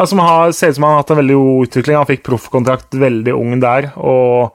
som 0.06 0.20
har, 0.20 0.52
ser 0.52 0.70
ut 0.70 0.76
som 0.76 0.84
han 0.86 0.98
har 0.98 1.02
hatt 1.02 1.12
en 1.16 1.18
veldig 1.18 1.36
god 1.40 1.68
utvikling. 1.68 1.96
Han 1.98 2.10
fikk 2.10 2.26
proffkontrakt 2.28 2.96
veldig 3.00 3.34
ung 3.34 3.56
der, 3.64 3.90
og 3.98 4.52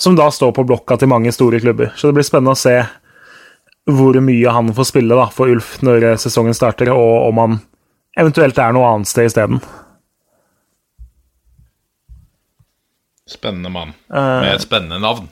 som 0.00 0.16
da 0.16 0.30
står 0.32 0.54
på 0.56 0.64
blokka 0.64 0.96
til 0.96 1.10
mange 1.12 1.32
store 1.32 1.60
klubber. 1.60 1.92
Så 1.94 2.08
det 2.08 2.16
blir 2.16 2.26
spennende 2.26 2.56
å 2.56 2.58
se 2.58 2.78
hvor 3.88 4.18
mye 4.20 4.52
han 4.52 4.72
får 4.74 4.90
spille 4.90 5.16
da, 5.16 5.28
for 5.32 5.52
Ulf 5.52 5.78
når 5.86 6.12
eh, 6.12 6.18
sesongen 6.20 6.56
starter, 6.56 6.92
og 6.92 7.30
om 7.30 7.42
han 7.42 7.60
eventuelt 8.20 8.58
er 8.58 8.74
noe 8.76 8.88
annet 8.90 9.10
sted 9.10 9.30
isteden. 9.30 9.60
Spennende 13.30 13.70
mann. 13.70 13.94
Eh, 14.10 14.40
Med 14.42 14.54
et 14.56 14.66
spennende 14.66 14.98
navn. 15.02 15.30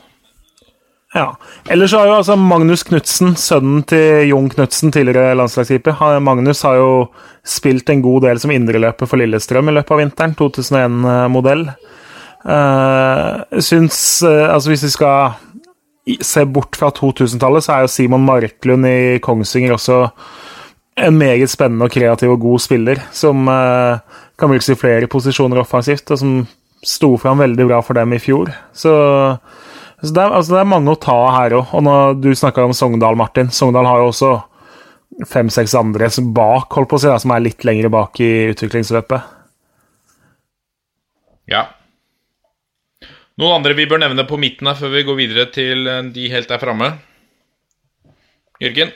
Ja. 1.15 1.33
Ellers 1.73 1.93
har 1.97 2.07
jo 2.07 2.19
altså 2.19 2.37
Magnus 2.37 2.85
Knutsen, 2.85 3.33
sønnen 3.41 3.83
til 3.89 4.29
Jon 4.29 4.51
Knutsen, 4.53 4.93
tidligere 4.93 5.37
landslagskeeper 5.39 6.19
Magnus 6.21 6.61
har 6.67 6.77
jo 6.77 6.91
spilt 7.49 7.89
en 7.91 8.03
god 8.05 8.27
del 8.29 8.41
som 8.43 8.53
indreløper 8.53 9.09
for 9.09 9.21
Lillestrøm 9.21 9.71
i 9.71 9.79
løpet 9.79 9.95
av 9.95 10.03
vinteren. 10.03 10.37
2001-modell. 10.39 11.65
Uh, 12.39 13.59
syns 13.59 14.23
uh, 14.23 14.47
Altså, 14.53 14.71
hvis 14.71 14.85
vi 14.87 14.93
skal 14.95 15.33
se 16.25 16.45
bort 16.49 16.77
fra 16.79 16.91
2000-tallet, 16.95 17.65
så 17.65 17.75
er 17.75 17.85
jo 17.85 17.93
Simon 17.93 18.25
Marklund 18.25 18.89
i 18.89 19.19
Kongsvinger 19.25 19.77
også 19.77 20.03
en 20.99 21.19
meget 21.19 21.51
spennende 21.53 21.87
og 21.87 21.95
kreativ 21.95 22.33
og 22.35 22.43
god 22.43 22.63
spiller, 22.65 23.01
som 23.15 23.49
eh, 23.53 24.01
kan 24.39 24.51
brukes 24.51 24.71
i 24.73 24.79
flere 24.79 25.11
posisjoner 25.11 25.61
offensivt, 25.63 26.11
og 26.11 26.21
som 26.21 26.39
sto 26.85 27.13
fram 27.21 27.43
veldig 27.43 27.69
bra 27.69 27.81
for 27.85 27.99
dem 27.99 28.17
i 28.17 28.23
fjor. 28.23 28.51
Så 28.73 28.95
så 29.99 30.15
det 30.15 30.23
er, 30.23 30.31
altså 30.31 30.55
det 30.55 30.61
er 30.61 30.71
mange 30.71 30.93
å 30.95 31.01
ta 31.01 31.17
her 31.35 31.57
òg. 31.59 31.73
Og 31.75 31.83
når 31.83 32.21
du 32.23 32.29
snakka 32.37 32.63
om 32.63 32.75
Sogndal, 32.77 33.19
Martin 33.19 33.51
Sogndal 33.55 33.89
har 33.89 34.03
jo 34.03 34.13
også 34.13 34.31
fem-seks 35.27 35.75
andre 35.75 36.11
bak, 36.35 36.71
holdt 36.77 36.91
på 36.93 37.01
å 37.01 37.03
si, 37.03 37.11
som 37.25 37.35
er 37.35 37.43
litt 37.43 37.67
lengre 37.67 37.91
bak 37.91 38.21
i 38.23 38.31
utviklingsløpet. 38.53 39.35
Ja. 41.51 41.65
Noen 43.39 43.61
andre 43.61 43.77
vi 43.79 43.87
bør 43.87 44.01
nevne 44.03 44.25
på 44.27 44.39
midten 44.41 44.67
her 44.67 44.79
før 44.79 44.97
vi 44.97 45.05
går 45.07 45.19
videre 45.21 45.51
til 45.55 45.87
eh, 45.87 46.07
de 46.15 46.31
helt 46.33 46.51
der 46.51 46.63
framme? 46.63 46.91
Jørgen? 48.59 48.91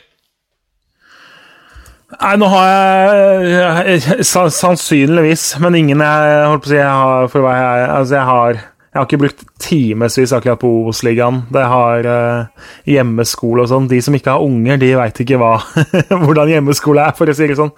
Nei, 2.12 2.32
nå 2.36 2.48
har 2.52 2.66
jeg, 2.68 4.00
jeg 4.02 4.26
Sannsynligvis, 4.26 5.46
men 5.62 5.78
ingen 5.78 6.02
jeg 6.04 6.42
holdt 6.50 6.66
på 6.66 6.68
å 6.68 6.72
si 6.74 6.80
jeg 6.80 6.98
har, 7.04 7.30
for 7.32 7.46
være, 7.46 7.86
altså 7.94 8.18
jeg 8.18 8.28
har 8.28 8.60
jeg 8.92 9.00
har 9.00 9.06
ikke 9.06 9.18
brukt 9.22 9.42
timevis 9.64 10.34
akkurat 10.36 10.60
på 10.60 10.68
Obos-ligaen. 10.68 11.38
Det 11.48 11.62
har 11.64 12.04
uh, 12.04 12.66
hjemmeskole 12.84 13.64
og 13.64 13.70
sånn. 13.70 13.86
De 13.88 14.02
som 14.04 14.12
ikke 14.12 14.34
har 14.34 14.44
unger, 14.44 14.76
de 14.82 14.90
veit 15.00 15.20
ikke 15.24 15.38
hva, 15.40 15.54
hvordan 16.26 16.52
hjemmeskole 16.52 17.00
er, 17.00 17.14
for 17.16 17.32
å 17.32 17.36
si 17.38 17.48
det 17.48 17.56
sånn. 17.56 17.72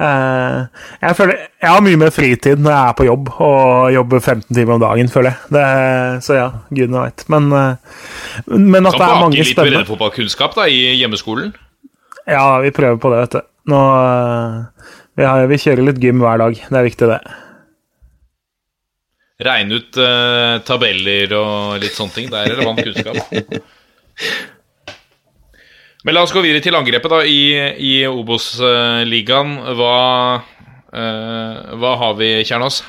Uh, 0.00 0.64
jeg 1.02 1.18
føler 1.18 1.42
jeg 1.64 1.72
har 1.72 1.84
mye 1.84 1.98
mer 2.00 2.12
fritid 2.12 2.60
når 2.60 2.72
jeg 2.74 2.90
er 2.90 2.96
på 2.98 3.06
jobb, 3.08 3.30
og 3.42 3.92
jobber 3.94 4.20
15 4.20 4.48
timer 4.50 4.76
om 4.76 4.82
dagen, 4.82 5.10
føler 5.12 5.32
jeg. 5.32 5.52
Det, 5.56 5.64
så 6.26 6.36
ja, 6.36 6.48
gudene 6.70 7.06
veit. 7.06 7.24
Men, 7.32 7.48
eh, 7.56 8.02
men 8.52 8.90
at 8.90 8.98
det 8.98 9.06
er 9.06 9.22
mange 9.22 9.38
litt 9.38 9.50
spennende 9.50 9.80
breddefotballkunnskap 9.80 10.58
da, 10.58 10.68
i 10.68 10.94
hjemmeskolen. 11.00 11.54
Ja, 12.28 12.60
vi 12.64 12.72
prøver 12.74 13.00
på 13.00 13.12
det, 13.12 13.22
vet 13.24 13.38
du. 13.38 13.48
Nå, 13.72 13.80
eh, 13.80 14.92
vi, 15.16 15.26
har, 15.28 15.48
vi 15.50 15.60
kjører 15.64 15.88
litt 15.88 16.02
gym 16.02 16.20
hver 16.24 16.42
dag. 16.44 16.60
Det 16.60 16.80
er 16.80 16.88
viktig, 16.88 17.10
det. 17.14 17.20
Regne 19.44 19.80
ut 19.80 19.96
uh, 19.98 20.60
tabeller 20.62 21.32
og 21.34 21.80
litt 21.82 21.96
sånne 21.96 22.14
ting. 22.14 22.28
Det 22.30 22.38
er 22.38 22.52
relevant 22.54 22.84
kunnskap. 22.86 23.16
Men 26.04 26.14
la 26.14 26.22
oss 26.22 26.34
gå 26.36 26.42
videre 26.44 26.60
til 26.62 26.76
angrepet 26.76 27.10
da 27.10 27.22
i, 27.24 27.40
i 27.80 27.92
Obos-ligaen. 28.06 29.56
Hva, 29.78 29.94
hva 30.94 31.96
har 31.98 32.12
vi, 32.20 32.28
Kjernås? 32.46 32.84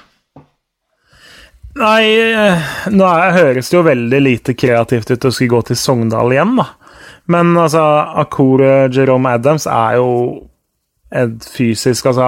Nei, 1.76 2.08
eh, 2.32 2.68
nå 2.96 3.08
høres 3.36 3.68
det 3.68 3.76
jo 3.76 3.84
veldig 3.84 4.20
lite 4.22 4.54
kreativt 4.56 5.10
ut 5.12 5.28
å 5.28 5.32
skulle 5.34 5.52
gå 5.58 5.62
til 5.68 5.80
Sogndal 5.80 6.32
igjen, 6.32 6.56
da. 6.56 6.70
Men 7.32 7.52
altså, 7.60 7.84
Akore 8.22 8.88
Jerome 8.94 9.34
Adams 9.36 9.66
er 9.68 9.98
jo 9.98 10.12
et 11.16 11.46
fysisk 11.50 12.06
Altså 12.12 12.28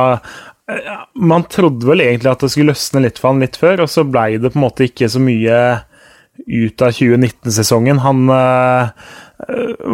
eh, 0.71 0.89
Man 1.13 1.45
trodde 1.51 1.85
vel 1.85 2.01
egentlig 2.01 2.31
at 2.31 2.43
det 2.43 2.49
skulle 2.53 2.73
løsne 2.73 3.03
litt 3.03 3.21
for 3.21 3.31
han 3.31 3.43
litt 3.43 3.59
før, 3.61 3.85
og 3.85 3.91
så 3.93 4.03
blei 4.07 4.35
det 4.35 4.51
på 4.51 4.59
en 4.59 4.65
måte 4.65 4.89
ikke 4.89 5.09
så 5.13 5.21
mye 5.23 5.61
ut 6.37 6.83
av 6.85 6.91
2019-sesongen. 6.99 8.03
Han 8.03 8.27
eh, 8.35 9.13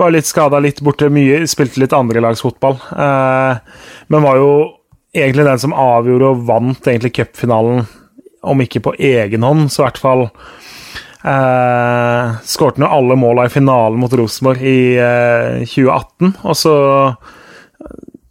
var 0.02 0.16
litt 0.16 0.28
skada, 0.28 0.64
litt 0.64 0.82
borte, 0.84 1.14
mye, 1.14 1.44
spilte 1.52 1.84
litt 1.84 1.94
andrelagsfotball. 1.96 2.80
Uh, 2.90 3.62
men 4.12 4.26
var 4.26 4.40
jo 4.40 4.50
egentlig 5.14 5.46
den 5.46 5.62
som 5.62 5.76
avgjorde 5.78 6.32
og 6.32 6.44
vant 6.48 6.90
egentlig 6.90 7.14
cupfinalen, 7.16 7.86
om 8.44 8.62
ikke 8.64 8.82
på 8.84 8.96
egen 9.00 9.46
hånd, 9.46 9.70
så 9.72 9.84
i 9.84 9.86
hvert 9.86 10.02
fall 10.02 10.26
eh, 11.24 12.34
Skårte 12.44 12.82
nå 12.84 12.90
alle 12.92 13.16
måla 13.20 13.46
i 13.48 13.54
finalen 13.54 14.02
mot 14.02 14.12
Rosenborg 14.20 14.66
i 14.68 14.80
eh, 15.00 15.64
2018, 15.64 16.36
og 16.44 16.60
så 16.60 16.76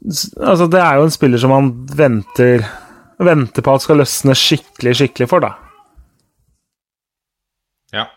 Altså, 0.02 0.66
det 0.66 0.80
er 0.82 0.96
jo 0.98 1.04
en 1.06 1.12
spiller 1.14 1.38
som 1.38 1.52
man 1.54 1.68
venter 1.94 2.64
Venter 3.22 3.62
på 3.62 3.74
at 3.76 3.84
skal 3.84 4.00
løsne 4.00 4.34
skikkelig, 4.34 4.96
skikkelig 4.98 5.28
for, 5.30 5.44
da. 5.44 5.52
Ja. 7.94 8.08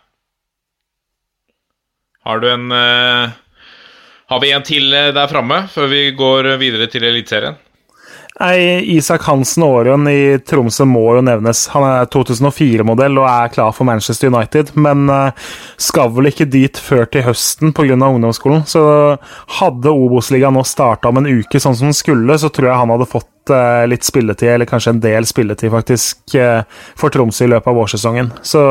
Har 2.25 2.41
du 2.41 2.47
en 2.49 2.71
eh, 2.73 3.35
Har 4.33 4.41
vi 4.41 4.49
en 4.55 4.65
til 4.65 4.89
eh, 4.97 5.11
der 5.13 5.29
framme 5.29 5.67
før 5.69 5.91
vi 5.93 6.07
går 6.17 6.55
videre 6.57 6.89
til 6.89 7.05
Eliteserien? 7.05 7.59
Nei, 8.35 8.83
Isak 8.91 9.23
Hansen 9.29 9.63
Aarøen 9.63 10.09
i 10.11 10.35
Tromsø 10.43 10.83
må 10.91 11.05
jo 11.15 11.21
nevnes. 11.23 11.69
Han 11.71 11.85
er 11.87 12.07
2004-modell 12.11 13.15
og 13.21 13.27
er 13.31 13.51
klar 13.53 13.69
for 13.71 13.87
Manchester 13.87 14.27
United, 14.27 14.73
men 14.75 15.05
uh, 15.07 15.45
skal 15.79 16.11
vel 16.11 16.27
ikke 16.27 16.49
dit 16.51 16.75
før 16.75 17.07
til 17.07 17.23
høsten 17.29 17.71
pga. 17.75 17.95
ungdomsskolen. 17.95 18.65
Så 18.67 18.81
hadde 19.61 19.93
Obos-ligaen 19.93 20.57
nå 20.57 20.65
starta 20.67 21.13
om 21.13 21.21
en 21.21 21.29
uke 21.31 21.61
sånn 21.63 21.77
som 21.79 21.87
den 21.87 21.95
skulle, 21.95 22.35
så 22.41 22.49
tror 22.51 22.73
jeg 22.73 22.81
han 22.81 22.91
hadde 22.91 23.07
fått 23.13 23.53
uh, 23.55 23.85
litt 23.87 24.03
spilletid, 24.03 24.51
eller 24.57 24.67
kanskje 24.67 24.97
en 24.97 25.01
del 25.07 25.29
spilletid, 25.31 25.71
faktisk, 25.71 26.35
uh, 26.35 26.67
for 26.99 27.15
Tromsø 27.15 27.47
i 27.47 27.53
løpet 27.53 27.71
av 27.71 27.79
vårsesongen. 27.79 28.33
Så 28.43 28.65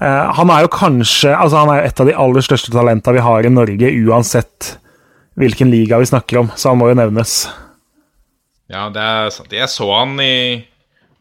han 0.00 0.48
er 0.48 0.62
jo 0.64 0.70
kanskje 0.72 1.34
Altså, 1.36 1.58
han 1.60 1.68
er 1.68 1.82
jo 1.82 1.88
et 1.90 1.98
av 2.00 2.06
de 2.08 2.14
aller 2.22 2.44
største 2.46 2.72
talentene 2.72 3.18
vi 3.18 3.24
har 3.26 3.44
i 3.44 3.50
Norge, 3.52 3.90
uansett 4.08 4.70
hvilken 5.36 5.68
liga 5.68 5.98
vi 6.00 6.08
snakker 6.08 6.40
om, 6.40 6.48
så 6.56 6.72
han 6.72 6.80
må 6.80 6.88
jo 6.88 6.96
nevnes. 6.96 7.42
Ja, 8.70 8.86
det 8.94 9.02
er 9.02 9.32
sant. 9.34 9.54
Jeg 9.54 9.70
så 9.72 9.88
han 9.96 10.14
i 10.22 10.62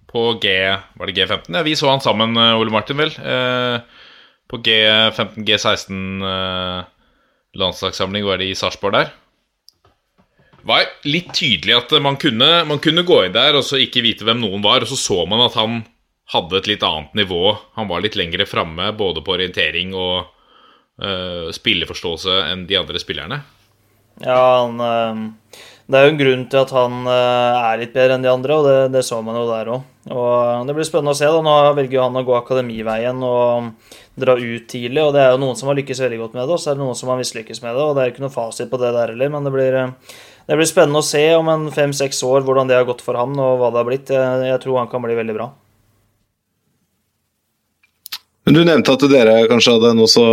på 0.10 0.34
G 0.42 0.52
Var 0.98 1.10
det 1.10 1.16
G15? 1.18 1.54
Ja, 1.54 1.66
vi 1.66 1.76
så 1.78 1.90
han 1.90 2.02
sammen, 2.02 2.38
eh, 2.38 2.58
Ole 2.58 2.74
Martin, 2.74 2.98
vel. 2.98 3.14
Eh, 3.14 3.82
på 4.50 4.58
G15, 4.66 5.46
G16 5.46 6.26
eh, 6.26 6.84
landslagssamling 7.58 8.26
var 8.26 8.42
det 8.42 8.50
i 8.50 8.58
Sarpsborg 8.58 8.98
der. 8.98 9.12
Det 10.60 10.66
var 10.70 10.90
litt 11.06 11.30
tydelig 11.34 11.76
at 11.78 11.94
man 12.02 12.18
kunne, 12.22 12.66
man 12.68 12.82
kunne 12.84 13.06
gå 13.06 13.24
inn 13.26 13.38
der 13.38 13.56
og 13.58 13.64
så 13.66 13.80
ikke 13.80 14.04
vite 14.06 14.26
hvem 14.28 14.42
noen 14.42 14.66
var, 14.66 14.84
og 14.84 14.90
så 14.92 14.98
så 15.00 15.22
man 15.30 15.46
at 15.46 15.56
han 15.58 15.84
hadde 16.34 16.58
et 16.58 16.68
litt 16.70 16.84
annet 16.86 17.14
nivå. 17.18 17.56
Han 17.78 17.88
var 17.90 18.04
litt 18.04 18.18
lengre 18.20 18.46
framme 18.50 18.92
både 18.98 19.24
på 19.26 19.38
orientering 19.38 19.96
og 19.98 20.28
uh, 21.02 21.48
spilleforståelse 21.56 22.36
enn 22.52 22.68
de 22.70 22.78
andre 22.78 23.02
spillerne. 23.02 23.40
Ja, 24.20 24.44
han 24.68 24.84
uh 24.84 25.70
det 25.90 25.98
er 25.98 26.06
jo 26.06 26.12
en 26.14 26.20
grunn 26.20 26.42
til 26.52 26.60
at 26.60 26.72
han 26.76 26.98
eh, 27.10 27.56
er 27.66 27.80
litt 27.82 27.96
bedre 27.96 28.14
enn 28.14 28.26
de 28.26 28.30
andre, 28.30 28.58
og 28.60 28.68
det, 28.68 28.74
det 28.94 29.02
så 29.08 29.24
man 29.26 29.40
jo 29.40 29.48
der 29.50 29.72
òg. 29.74 29.86
Og 30.14 30.68
det 30.68 30.76
blir 30.78 30.86
spennende 30.86 31.16
å 31.16 31.18
se. 31.18 31.26
da, 31.26 31.40
Nå 31.46 31.56
velger 31.78 32.04
han 32.04 32.20
å 32.20 32.26
gå 32.28 32.36
akademiveien 32.38 33.24
og 33.26 33.72
dra 34.20 34.36
ut 34.38 34.68
tidlig. 34.70 35.02
og 35.02 35.16
Det 35.16 35.24
er 35.24 35.34
jo 35.34 35.40
noen 35.42 35.58
som 35.58 35.72
har 35.72 35.80
lykkes 35.80 36.04
veldig 36.06 36.20
godt 36.22 36.36
med 36.38 36.44
det, 36.44 36.54
og 36.54 36.62
så 36.62 36.72
er 36.72 36.78
det 36.78 36.84
noen 36.84 37.00
som 37.00 37.10
har 37.10 37.18
mislykkes 37.22 37.64
med 37.66 37.74
det. 37.74 37.88
og 37.88 37.98
Det 37.98 38.04
er 38.04 38.14
ikke 38.14 38.26
noe 38.26 38.36
fasit 38.36 38.70
på 38.70 38.82
det 38.82 38.92
der 38.94 39.16
heller, 39.16 39.34
men 39.34 39.50
det 39.50 39.56
blir, 39.56 39.80
det 40.46 40.60
blir 40.62 40.70
spennende 40.70 41.02
å 41.02 41.10
se 41.10 41.24
om 41.40 41.50
en 41.56 41.66
fem-seks 41.74 42.22
år 42.28 42.46
hvordan 42.46 42.70
det 42.70 42.78
har 42.78 42.86
gått 42.90 43.02
for 43.06 43.18
han, 43.18 43.34
og 43.34 43.58
hva 43.58 43.72
det 43.74 43.82
har 43.82 43.90
blitt. 43.90 44.14
Jeg, 44.14 44.46
jeg 44.52 44.62
tror 44.62 44.84
han 44.84 44.94
kan 44.94 45.06
bli 45.06 45.18
veldig 45.18 45.38
bra. 45.40 45.50
Men 48.46 48.62
Du 48.62 48.64
nevnte 48.66 48.94
at 48.94 49.10
dere 49.10 49.42
kanskje 49.50 49.74
hadde 49.78 49.94
en 49.96 50.06
også, 50.06 50.30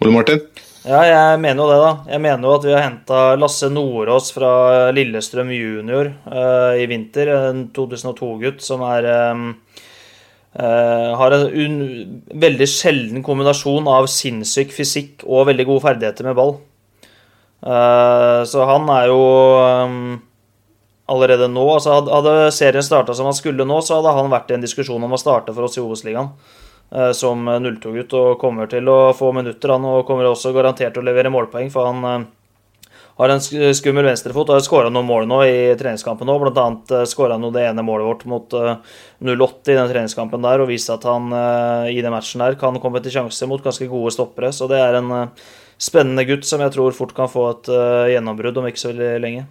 Ole 0.00 0.16
Martin? 0.16 0.40
Ja, 0.80 1.00
jeg 1.04 1.40
mener 1.42 1.60
jo 1.60 1.68
det, 1.68 1.80
da. 1.82 1.88
Jeg 2.08 2.22
mener 2.24 2.46
jo 2.46 2.52
at 2.56 2.62
vi 2.64 2.72
har 2.72 2.86
henta 2.86 3.18
Lasse 3.36 3.68
Nordås 3.68 4.30
fra 4.32 4.52
Lillestrøm 4.96 5.50
junior 5.52 6.08
uh, 6.24 6.72
i 6.80 6.86
vinter. 6.88 7.28
En 7.50 7.66
2002-gutt 7.76 8.64
som 8.64 8.80
er 8.88 9.08
um, 9.34 9.42
uh, 10.56 11.10
Har 11.20 11.36
en 11.36 11.44
un, 11.52 11.76
veldig 12.32 12.68
sjelden 12.70 13.26
kombinasjon 13.26 13.90
av 13.92 14.08
sinnssyk 14.08 14.72
fysikk 14.72 15.26
og 15.28 15.50
veldig 15.50 15.68
gode 15.68 15.84
ferdigheter 15.84 16.30
med 16.30 16.38
ball. 16.40 16.56
Uh, 17.60 18.40
så 18.48 18.64
han 18.72 18.88
er 18.96 19.12
jo 19.12 19.20
um, 19.60 20.16
allerede 21.12 21.50
nå 21.52 21.66
altså 21.74 21.98
Hadde, 22.08 22.34
serien 22.56 22.86
starta 22.86 23.12
som 23.12 23.28
han 23.28 23.36
skulle 23.36 23.68
nå, 23.68 23.82
så 23.84 23.98
hadde 24.00 24.16
han 24.16 24.32
vært 24.32 24.48
i 24.54 24.56
en 24.56 24.64
diskusjon 24.64 25.04
om 25.04 25.12
å 25.12 25.20
starte 25.20 25.52
for 25.52 25.68
oss 25.68 25.76
i 25.76 25.84
Obos-ligaen. 25.84 26.32
Eh, 26.90 27.12
som 27.14 27.46
02-gutt 27.48 28.14
og 28.18 28.40
kommer 28.40 28.66
til 28.70 28.88
å 28.90 29.12
få 29.14 29.30
minutter. 29.34 29.70
Han 29.76 29.86
og 29.86 30.04
kommer 30.08 30.26
også 30.26 30.54
garantert 30.54 30.96
til 30.96 31.04
å 31.04 31.06
levere 31.06 31.30
målpoeng, 31.30 31.70
for 31.70 31.86
han 31.86 32.06
eh, 32.08 32.24
har 33.20 33.30
en 33.34 33.42
skummel 33.76 34.08
venstrefot 34.08 34.48
og 34.48 34.56
har 34.56 34.64
skåra 34.64 34.90
noen 34.90 35.06
mål 35.06 35.28
nå 35.30 35.38
i 35.46 35.54
treningskampen 35.78 36.32
òg. 36.32 36.40
Blant 36.42 36.58
annet 36.58 36.94
eh, 36.98 37.06
skåra 37.06 37.36
han 37.38 37.46
det 37.54 37.68
ene 37.68 37.84
målet 37.86 38.08
vårt 38.08 38.26
mot 38.30 38.58
08 38.58 39.70
i 39.70 39.78
den 39.78 39.92
treningskampen 39.92 40.42
der 40.42 40.64
og 40.64 40.70
viste 40.72 40.96
at 40.96 41.06
han 41.06 41.30
i 41.90 42.00
den 42.02 42.14
matchen 42.14 42.42
der 42.42 42.58
kan 42.58 42.78
komme 42.82 43.02
til 43.04 43.14
sjanse 43.14 43.46
mot 43.46 43.62
ganske 43.62 43.86
gode 43.90 44.14
stoppere. 44.16 44.50
Så 44.56 44.66
det 44.70 44.82
er 44.82 44.98
en 44.98 45.12
spennende 45.80 46.26
gutt 46.26 46.48
som 46.48 46.64
jeg 46.64 46.74
tror 46.74 46.96
fort 46.96 47.14
kan 47.16 47.30
få 47.30 47.46
et 47.52 47.70
gjennombrudd 48.16 48.58
om 48.58 48.66
ikke 48.66 48.82
så 48.82 48.90
veldig 48.90 49.12
lenge. 49.22 49.46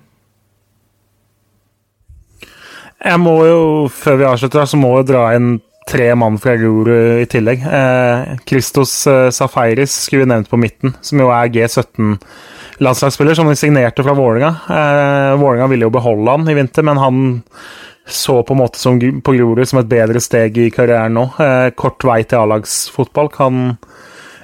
Jeg 2.99 3.23
må 3.23 3.37
jo, 3.47 3.59
før 3.95 4.19
vi 4.19 4.27
avslutter, 4.27 4.67
så 4.67 4.75
må 4.75 4.97
jeg 4.97 5.11
dra 5.13 5.29
inn 5.37 5.53
tre 5.89 6.13
mann 6.15 6.37
fra 6.41 6.55
Grorud 6.59 7.23
i 7.23 7.25
tillegg. 7.29 7.65
Eh, 7.65 8.31
eh, 8.31 9.29
Safaris 9.33 9.95
skulle 10.05 10.23
vi 10.23 10.29
nevnt 10.29 10.49
på 10.49 10.59
midten, 10.61 10.93
som 11.01 11.21
jo 11.21 11.31
er 11.33 11.49
G17-landslagsspiller, 11.53 13.37
som 13.37 13.49
de 13.49 13.57
signerte 13.57 14.05
fra 14.05 14.13
Vålerenga. 14.17 14.53
Eh, 14.69 15.35
Vålerenga 15.41 15.69
ville 15.71 15.87
jo 15.87 15.95
beholde 15.97 16.37
han 16.37 16.49
i 16.49 16.57
vinter, 16.57 16.85
men 16.85 17.01
han 17.01 17.21
så 18.09 18.43
på 18.43 18.55
en 18.55 18.61
måte 18.63 18.79
som, 18.81 18.97
på 18.97 19.35
Grorud 19.37 19.67
som 19.69 19.81
et 19.81 19.89
bedre 19.89 20.21
steg 20.21 20.57
i 20.57 20.69
karrieren 20.73 21.17
nå. 21.17 21.27
Eh, 21.41 21.69
kort 21.77 22.03
vei 22.05 22.21
til 22.23 22.41
A-lagsfotball. 22.41 23.29
Kan 23.33 23.77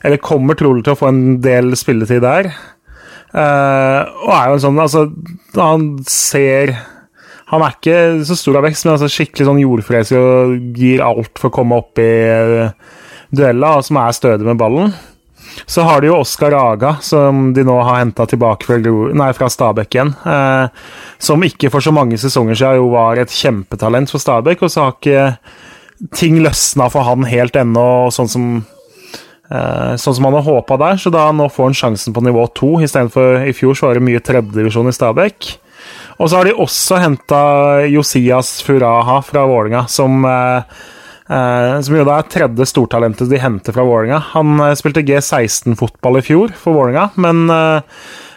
Eller 0.06 0.22
kommer 0.22 0.58
trolig 0.58 0.84
til 0.86 0.94
å 0.94 1.00
få 1.00 1.10
en 1.10 1.24
del 1.42 1.74
spilletid 1.78 2.22
der. 2.22 2.52
Eh, 3.34 4.02
og 4.26 4.32
er 4.32 4.48
jo 4.48 4.58
en 4.58 4.64
sånn 4.64 4.78
Altså, 4.80 5.02
han 5.58 5.88
ser 6.08 6.76
han 7.52 7.62
er 7.62 7.76
ikke 7.76 7.98
så 8.26 8.38
stor 8.40 8.60
av 8.60 8.66
vekst, 8.66 8.88
men 8.88 8.96
altså 8.96 9.10
skikkelig 9.12 9.46
sånn 9.46 9.62
jordfreser 9.62 10.22
og 10.22 10.78
gir 10.80 11.04
alt 11.06 11.38
for 11.38 11.52
å 11.52 11.56
komme 11.60 11.78
opp 11.78 12.02
i 12.02 12.14
uh, 12.26 12.72
duella, 13.30 13.76
og 13.78 13.86
som 13.86 14.00
er 14.02 14.16
stødig 14.18 14.48
med 14.48 14.58
ballen. 14.58 14.96
Så 15.70 15.86
har 15.88 16.02
de 16.02 16.10
jo 16.10 16.20
Oskar 16.20 16.54
Aga, 16.58 16.96
som 17.06 17.52
de 17.56 17.64
nå 17.66 17.76
har 17.88 18.02
henta 18.02 18.26
tilbake 18.28 18.68
fra, 18.68 18.78
nei, 19.16 19.30
fra 19.38 19.48
Stabæk 19.52 19.96
igjen. 19.96 20.12
Eh, 20.28 20.84
som 21.22 21.46
ikke 21.48 21.72
for 21.74 21.86
så 21.86 21.94
mange 21.96 22.20
sesonger 22.20 22.58
siden 22.60 22.82
jo 22.82 22.90
var 22.92 23.22
et 23.22 23.32
kjempetalent 23.32 24.12
for 24.12 24.22
Stabæk, 24.22 24.66
og 24.66 24.74
så 24.74 24.88
har 24.88 24.98
ikke 24.98 26.12
ting 26.18 26.42
løsna 26.44 26.90
for 26.92 27.08
han 27.08 27.24
helt 27.30 27.56
ennå, 27.56 27.88
sånn 28.12 28.32
som 28.32 28.48
eh, 28.60 29.94
Sånn 30.02 30.18
som 30.18 30.28
han 30.28 30.36
har 30.42 30.46
håpa 30.46 30.78
der, 30.82 31.00
så 31.00 31.14
da 31.14 31.30
nå 31.32 31.48
får 31.54 31.70
han 31.70 31.80
sjansen 31.80 32.16
på 32.16 32.26
nivå 32.26 32.50
to. 32.58 32.76
Istedenfor 32.84 33.46
i 33.48 33.56
fjor 33.56 33.78
så 33.78 33.88
var 33.88 34.00
det 34.00 34.08
mye 34.10 34.24
tredjedivisjon 34.26 34.92
i 34.92 34.96
Stabæk. 34.96 35.54
Og 36.16 36.30
så 36.30 36.40
har 36.40 36.48
de 36.48 36.56
også 36.56 37.00
henta 37.04 37.40
Josias 37.92 38.58
Furaha 38.64 39.20
fra 39.26 39.46
Vålinga, 39.50 39.86
som, 39.92 40.24
eh, 40.26 41.80
som 41.82 41.98
jo 41.98 42.06
da 42.08 42.20
er 42.20 42.30
tredje 42.32 42.70
stortalentet 42.72 43.32
de 43.32 43.42
henter 43.42 43.76
fra 43.76 43.84
Vålinga. 43.84 44.22
Han 44.36 44.56
uh, 44.62 44.72
spilte 44.80 45.04
G16-fotball 45.04 46.22
i 46.22 46.24
fjor 46.24 46.56
for 46.60 46.78
Vålinga, 46.78 47.10
men 47.20 47.50
uh, 47.52 47.82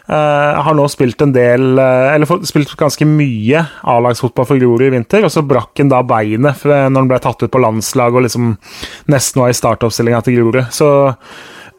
har 0.09 0.73
nå 0.73 0.87
spilt 0.89 1.21
en 1.21 1.35
del 1.35 1.77
Eller 1.77 2.25
spilt 2.49 2.71
ganske 2.81 3.05
mye 3.05 3.61
A-lagsfotball 3.93 4.47
for 4.49 4.57
Grorud 4.57 4.87
i 4.87 4.95
vinter, 4.95 5.27
og 5.27 5.35
så 5.35 5.43
brakk 5.45 5.83
han 5.83 5.91
da 5.93 6.01
beinet 6.01 6.65
når 6.65 6.97
han 6.97 7.11
ble 7.11 7.19
tatt 7.21 7.45
ut 7.45 7.53
på 7.53 7.61
landslag 7.61 8.17
og 8.17 8.25
liksom 8.25 8.55
nesten 9.13 9.43
var 9.43 9.53
i 9.53 9.59
startoppstillinga 9.59 10.23
til 10.25 10.39
Grorud. 10.39 10.63
Så 10.73 10.89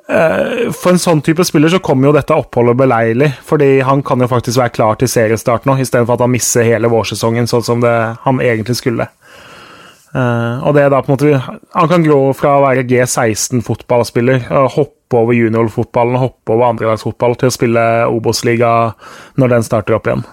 for 0.10 0.90
en 0.90 1.02
sånn 1.02 1.20
type 1.22 1.44
spiller 1.46 1.70
så 1.70 1.80
kommer 1.86 2.10
jo 2.10 2.16
dette 2.16 2.34
oppholdet 2.34 2.80
beleilig, 2.80 3.28
fordi 3.46 3.76
han 3.86 4.02
kan 4.02 4.24
jo 4.24 4.30
faktisk 4.32 4.58
være 4.58 4.74
klar 4.74 4.98
til 4.98 5.12
seriestart 5.12 5.68
nå, 5.70 5.76
istedenfor 5.84 6.18
at 6.18 6.24
han 6.26 6.34
misser 6.34 6.66
hele 6.66 6.90
vårsesongen 6.90 7.50
sånn 7.52 7.66
som 7.68 7.84
det 7.84 7.94
han 8.24 8.42
egentlig 8.42 8.80
skulle. 8.80 9.06
Uh, 10.10 10.66
og 10.66 10.74
det 10.74 10.88
er 10.88 10.90
da 10.90 11.04
på 11.06 11.12
en 11.12 11.14
måte 11.20 11.58
Han 11.78 11.90
kan 11.92 12.02
gå 12.02 12.16
fra 12.34 12.56
å 12.58 12.64
være 12.64 12.82
G16-fotballspiller 12.90 14.48
og 14.58 14.72
hoppe 14.74 15.20
over 15.20 15.38
juniorfotballen 15.38 16.18
og 16.18 16.24
hoppe 16.24 16.56
over 16.56 16.72
andrelagsfotball 16.72 17.38
til 17.38 17.52
å 17.52 17.54
spille 17.54 17.84
Obos-liga 18.10 18.72
når 19.38 19.54
den 19.54 19.68
starter 19.68 20.00
opp 20.00 20.10
igjen. 20.10 20.26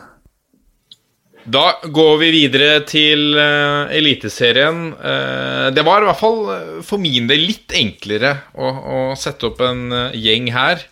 Da 1.46 1.76
går 1.94 2.16
vi 2.18 2.28
videre 2.34 2.80
til 2.88 3.36
uh, 3.38 3.86
Eliteserien. 3.94 4.88
Uh, 4.98 5.68
det 5.70 5.84
var 5.86 6.02
i 6.02 6.08
hvert 6.08 6.18
fall 6.18 6.40
uh, 6.48 6.78
for 6.86 6.98
min 6.98 7.28
del 7.30 7.44
litt 7.46 7.74
enklere 7.78 8.32
å, 8.58 8.66
å 8.66 9.00
sette 9.18 9.46
opp 9.50 9.62
en 9.62 9.86
gjeng 10.14 10.50
her. 10.54 10.82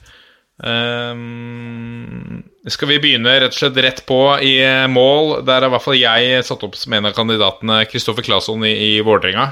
skal 2.71 2.89
vi 2.89 3.01
begynne 3.03 3.33
rett 3.43 3.51
og 3.51 3.59
slett 3.59 3.81
rett 3.83 4.05
på 4.07 4.19
i 4.47 4.55
mål? 4.89 5.41
Der 5.45 5.65
er 5.65 5.67
i 5.67 5.73
hvert 5.75 5.85
fall 5.85 5.99
jeg 5.99 6.45
satt 6.47 6.63
opp 6.63 6.79
som 6.79 6.95
en 6.95 7.11
av 7.11 7.17
kandidatene 7.17 7.81
Kristoffer 7.91 8.23
Claesson 8.23 8.63
i, 8.63 8.75
i 8.95 9.01
Vålerenga. 9.03 9.49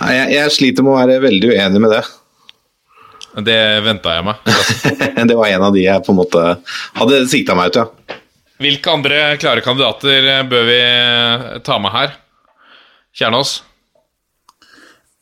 Jeg, 0.00 0.26
jeg 0.34 0.56
sliter 0.56 0.86
med 0.86 0.96
å 0.96 0.98
være 0.98 1.20
veldig 1.22 1.52
uenig 1.54 1.84
med 1.86 1.94
det. 1.94 2.02
Det 3.46 3.60
venta 3.86 4.16
jeg 4.18 4.26
meg. 4.26 4.50
det 5.30 5.38
var 5.38 5.54
en 5.54 5.68
av 5.68 5.78
de 5.78 5.86
jeg 5.86 6.02
på 6.02 6.10
en 6.10 6.18
måte 6.18 6.44
hadde 6.98 7.22
sikta 7.30 7.54
meg 7.54 7.70
ut, 7.70 7.80
ja. 7.84 8.18
Hvilke 8.60 8.92
andre 8.92 9.18
klare 9.40 9.64
kandidater 9.64 10.26
eh, 10.28 10.46
bør 10.48 10.66
vi 10.68 10.78
eh, 10.84 11.44
ta 11.64 11.78
med 11.80 11.94
her? 11.94 12.16
Kjernås? 13.16 13.60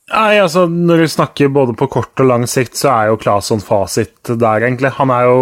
Nei, 0.08 0.40
altså 0.40 0.64
Når 0.66 1.04
du 1.04 1.12
snakker 1.12 1.52
både 1.52 1.76
på 1.78 1.86
kort 1.92 2.18
og 2.18 2.26
lang 2.26 2.48
sikt, 2.50 2.74
så 2.80 2.90
er 2.94 3.12
jo 3.12 3.20
Claesson 3.20 3.62
fasit 3.62 4.16
der, 4.26 4.64
egentlig. 4.64 4.90
Han 4.98 5.12
er 5.14 5.28
jo 5.28 5.38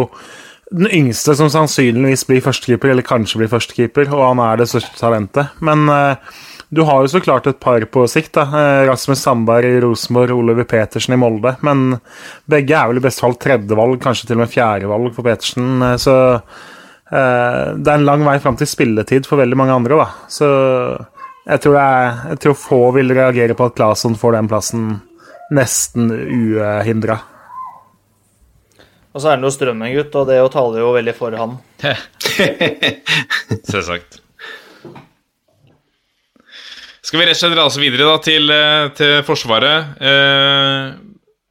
den 0.74 0.90
yngste 0.90 1.36
som 1.38 1.48
sannsynligvis 1.52 2.26
blir 2.28 2.42
førstekeeper, 2.44 2.92
eller 2.92 3.06
kanskje 3.06 3.40
blir 3.40 3.52
førstekeeper, 3.52 4.10
og 4.10 4.24
han 4.26 4.42
er 4.42 4.60
det 4.60 4.68
største 4.72 4.98
talentet. 4.98 5.54
Men 5.64 5.86
uh, 5.86 6.18
du 6.74 6.82
har 6.88 7.04
jo 7.04 7.12
så 7.14 7.22
klart 7.22 7.46
et 7.46 7.62
par 7.62 7.86
på 7.94 8.04
sikt. 8.10 8.34
da. 8.34 8.44
Rasmus 8.90 9.22
Sandberg 9.22 9.70
i 9.70 9.82
Rosenborg, 9.86 10.34
Oliver 10.34 10.66
Petersen 10.66 11.14
i 11.14 11.20
Molde. 11.22 11.54
Men 11.64 12.00
begge 12.50 12.74
er 12.74 12.90
vel 12.90 12.98
i 12.98 13.06
beste 13.06 13.22
fall 13.22 13.38
tredjevalg, 13.38 14.00
kanskje 14.02 14.26
til 14.26 14.40
og 14.40 14.42
med 14.42 14.52
fjerdevalg 14.52 15.14
for 15.14 15.30
Petersen. 15.30 15.86
Så 16.02 16.16
Det 17.06 17.90
er 17.90 17.98
en 18.00 18.06
lang 18.06 18.24
vei 18.26 18.38
fram 18.42 18.56
til 18.58 18.66
spilletid 18.66 19.28
for 19.28 19.38
veldig 19.38 19.58
mange 19.58 19.74
andre, 19.76 19.98
da. 20.00 20.06
Så 20.32 20.48
jeg 21.46 21.62
tror, 21.62 21.76
er, 21.78 22.16
jeg 22.32 22.40
tror 22.42 22.58
få 22.58 22.80
vil 22.96 23.14
reagere 23.14 23.54
på 23.54 23.68
at 23.68 23.76
Claesson 23.78 24.18
får 24.18 24.34
den 24.34 24.50
plassen 24.50 24.88
nesten 25.54 26.10
uhindra. 26.10 27.20
Og 29.16 29.22
så 29.22 29.30
er 29.30 29.38
han 29.38 29.46
jo 29.46 29.52
Strømmen-gutt, 29.54 30.12
og 30.18 30.28
det 30.28 30.40
jo 30.42 30.48
taler 30.52 30.82
jo 30.82 30.92
veldig 30.92 31.14
for 31.16 31.36
han. 31.40 31.54
Selvsagt. 33.70 34.18
Skal 37.06 37.22
vi 37.22 37.26
rett 37.28 37.38
og 37.38 37.40
slett 37.40 37.56
rase 37.56 37.80
videre 37.80 38.10
da 38.10 38.18
til, 38.20 38.50
eh, 38.50 38.88
til 38.98 39.22
Forsvaret? 39.24 39.94
Eh, 40.02 40.10
eh, 40.10 41.05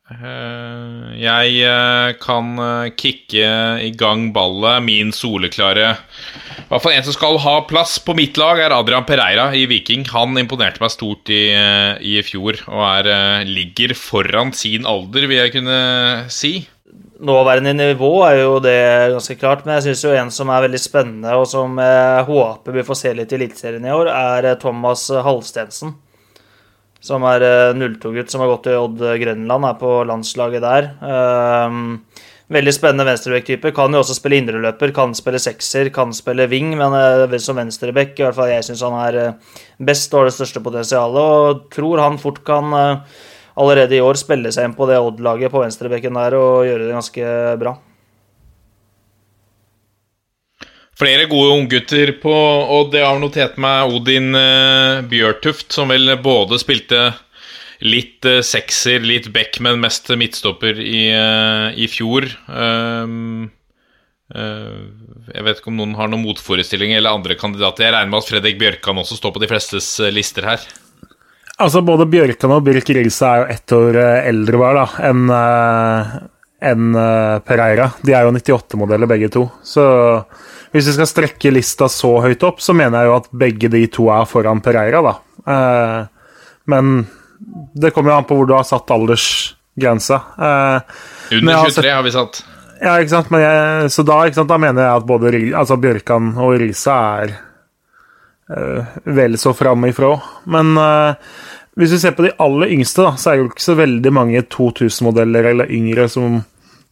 jeg 0.05 1.53
eh, 1.65 2.11
kan 2.21 2.59
eh, 2.61 2.91
kicke 2.93 3.47
i 3.81 3.89
gang 3.97 4.27
ballet. 4.35 4.83
Min 4.85 5.09
soleklare 5.15 5.95
I 5.95 6.67
hvert 6.69 6.83
fall 6.83 6.93
en 6.93 7.07
som 7.07 7.15
skal 7.15 7.39
ha 7.41 7.55
plass 7.65 7.97
på 8.05 8.13
mitt 8.13 8.37
lag, 8.37 8.61
er 8.61 8.75
Adrian 8.75 9.07
Pereira 9.07 9.49
i 9.57 9.65
Viking. 9.65 10.05
Han 10.13 10.37
imponerte 10.37 10.83
meg 10.83 10.93
stort 10.93 11.31
i, 11.33 11.49
eh, 11.57 11.97
i 12.05 12.21
fjor 12.21 12.61
og 12.67 12.85
er, 12.85 13.09
eh, 13.09 13.49
ligger 13.49 13.95
foran 13.97 14.53
sin 14.53 14.85
alder, 14.85 15.25
vil 15.25 15.41
jeg 15.41 15.57
kunne 15.57 16.29
si. 16.29 16.67
Nåværende 17.25 17.73
nivå 17.73 18.13
er 18.27 18.43
jo 18.43 18.59
det 18.59 19.09
ganske 19.09 19.39
klart, 19.39 19.65
men 19.65 19.79
jeg 19.79 19.87
syns 19.87 20.03
jo 20.03 20.13
en 20.13 20.29
som 20.29 20.49
er 20.51 20.67
veldig 20.67 20.81
spennende, 20.83 21.33
og 21.33 21.47
som 21.47 21.79
jeg 21.79 22.25
håper 22.27 22.75
vi 22.75 22.85
får 22.85 22.99
se 22.99 23.13
litt 23.15 23.31
i 23.31 23.39
Eliteserien 23.39 23.87
i 23.87 23.93
år, 23.95 24.11
er 24.11 24.51
eh, 24.51 24.59
Thomas 24.61 25.09
Halstensen. 25.09 25.95
Som 27.05 27.25
er 27.29 27.45
eh, 27.45 27.73
02-gutt 27.77 28.33
som 28.33 28.41
har 28.41 28.53
gått 28.55 28.67
til 28.69 28.79
Odd 28.81 29.03
Grenland, 29.21 29.69
er 29.69 29.77
på 29.81 29.97
landslaget 30.09 30.65
der. 30.65 30.89
Ehm, 31.05 31.99
veldig 32.51 32.73
spennende 32.75 33.07
venstrebekk-type. 33.07 33.71
Kan 33.75 33.93
jo 33.93 34.01
også 34.03 34.17
spille 34.17 34.39
indreløper, 34.39 34.93
kan 34.95 35.15
spille 35.17 35.41
sekser, 35.41 35.89
kan 35.93 36.13
spille 36.15 36.47
wing, 36.51 36.73
men 36.77 36.97
eh, 36.97 37.37
som 37.41 37.57
venstrebekk, 37.59 38.17
i 38.19 38.27
hvert 38.27 38.37
fall 38.37 38.51
jeg 38.51 38.67
syns 38.67 38.83
han 38.85 38.97
er 39.01 39.21
eh, 39.21 39.55
best 39.85 40.13
og 40.13 40.23
har 40.23 40.29
det 40.29 40.37
største 40.37 40.63
potensialet, 40.65 41.21
og 41.21 41.65
tror 41.73 42.03
han 42.03 42.21
fort 42.21 42.43
kan 42.47 42.77
eh, 42.77 43.17
allerede 43.55 43.97
i 43.97 44.03
år 44.03 44.19
spille 44.19 44.51
seg 44.53 44.69
inn 44.69 44.77
på 44.77 44.87
det 44.89 45.01
Odd-laget 45.01 45.53
på 45.53 45.63
venstrebekken 45.63 46.17
der 46.19 46.37
og 46.37 46.65
gjøre 46.67 46.87
det 46.87 46.95
ganske 46.97 47.35
bra. 47.61 47.77
Flere 50.95 51.25
gode 51.27 51.57
unggutter 51.57 52.13
på 52.21 52.31
Og 52.31 52.93
det 52.93 53.01
har 53.03 53.19
notert 53.19 53.57
meg 53.59 53.91
Odin 53.91 54.31
uh, 54.31 55.03
Bjørtuft, 55.09 55.73
som 55.75 55.91
vel 55.91 56.13
både 56.23 56.59
spilte 56.61 57.09
litt 57.83 58.23
uh, 58.23 58.39
sekser, 58.45 59.03
litt 59.03 59.27
back, 59.35 59.59
men 59.59 59.83
mest 59.83 60.07
midtstopper 60.15 60.79
i, 60.79 61.09
eh, 61.11 61.67
i 61.75 61.89
fjor. 61.91 62.29
Um, 62.47 63.51
eh, 64.31 64.79
jeg 65.35 65.43
vet 65.45 65.59
ikke 65.59 65.73
om 65.73 65.81
noen 65.81 65.97
har 65.99 66.07
noen 66.09 66.23
motforestillinger 66.23 67.01
eller 67.01 67.19
andre 67.19 67.35
kandidater. 67.37 67.89
Jeg 67.89 67.97
regner 67.97 68.13
med 68.13 68.23
at 68.23 68.31
Fredrik 68.31 68.57
Bjørkan 68.63 69.03
også 69.03 69.19
står 69.19 69.35
på 69.35 69.43
de 69.43 69.51
flestes 69.51 69.91
eh, 69.99 70.13
lister 70.15 70.47
her. 70.47 70.63
Altså, 71.55 71.79
både 71.87 72.07
Bjørkan 72.11 72.51
og 72.51 72.65
Birk 72.65 72.89
Riise 72.91 73.27
er 73.29 73.41
jo 73.41 73.51
ett 73.53 73.73
år 73.77 73.99
eh, 74.01 74.25
eldre 74.31 74.59
hver 74.59 74.75
da, 74.75 74.87
enn 75.07 75.29
eh, 75.31 76.15
eh, 76.71 77.35
Pereira. 77.47 77.91
De 78.03 78.15
er 78.15 78.27
jo 78.27 78.33
98-modeller 78.35 79.07
begge 79.07 79.29
to. 79.31 79.45
Så 79.63 79.85
hvis 80.75 80.89
vi 80.89 80.93
skal 80.97 81.07
strekke 81.07 81.53
lista 81.55 81.87
så 81.87 82.17
høyt 82.25 82.41
opp, 82.43 82.59
så 82.59 82.73
mener 82.75 82.99
jeg 83.05 83.07
jo 83.07 83.13
at 83.15 83.29
begge 83.31 83.69
de 83.71 83.85
to 83.87 84.09
er 84.11 84.25
foran 84.27 84.59
Pereira, 84.63 84.99
da. 85.05 85.13
Eh, 85.47 86.33
men 86.67 86.97
det 87.79 87.93
kommer 87.95 88.11
jo 88.11 88.17
an 88.17 88.27
på 88.27 88.35
hvor 88.35 88.49
du 88.49 88.51
har 88.57 88.65
satt 88.67 88.91
aldersgrensa. 88.91 90.19
Eh, 90.35 90.97
Under 91.37 91.61
har 91.61 91.71
23 91.71 91.93
har 91.95 92.03
vi 92.03 92.11
satt. 92.11 92.41
ja, 92.81 92.97
ikke 92.99 93.13
sant? 93.13 93.31
Men 93.31 93.45
jeg, 93.45 93.91
så 93.95 94.03
da, 94.03 94.19
sant? 94.35 94.51
da 94.51 94.57
mener 94.59 94.83
jeg 94.83 94.99
at 94.99 95.07
både 95.07 95.33
altså 95.55 95.77
Bjørkan 95.79 96.33
og 96.43 96.57
Risa 96.59 96.97
er 97.23 97.35
eh, 98.51 98.97
vel 99.15 99.39
så 99.39 99.55
framifrå. 99.55 100.11
Men 100.51 100.75
eh, 100.81 101.31
hvis 101.79 101.95
vi 101.95 102.01
ser 102.03 102.17
på 102.19 102.27
de 102.27 102.33
aller 102.43 102.75
yngste, 102.75 103.07
da, 103.07 103.15
så 103.15 103.31
er 103.31 103.37
det 103.39 103.45
jo 103.45 103.53
ikke 103.53 103.67
så 103.69 103.77
veldig 103.79 104.13
mange 104.15 104.43
2000-modeller 104.43 105.53
eller 105.53 105.71
yngre 105.71 106.09
som 106.11 106.41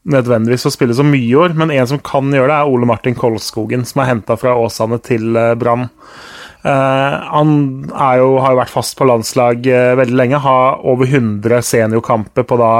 nødvendigvis 0.04 0.66
får 0.68 0.76
spille 0.76 0.96
så 0.98 1.06
mye 1.08 1.26
i 1.26 1.36
år, 1.40 1.56
men 1.58 1.72
en 1.72 1.90
som 1.90 2.02
kan 2.04 2.32
gjøre 2.34 2.50
det, 2.52 2.60
er 2.60 2.72
Ole 2.72 2.88
Martin 2.90 3.18
Kolskogen, 3.18 3.86
som 3.88 4.04
er 4.04 4.12
henta 4.12 4.38
fra 4.40 4.56
Åsane 4.60 5.00
til 5.04 5.36
eh, 5.40 5.54
Brann. 5.60 5.90
Uh, 6.64 7.16
han 7.28 7.50
jo, 7.92 8.28
har 8.40 8.54
jo 8.54 8.60
vært 8.62 8.72
fast 8.72 8.96
på 8.96 9.04
landslag 9.04 9.66
uh, 9.68 9.98
veldig 10.00 10.16
lenge, 10.16 10.40
har 10.46 10.80
over 10.88 11.10
100 11.10 11.60
seniorkamper 11.68 12.46
på 12.48 12.56
da 12.62 12.72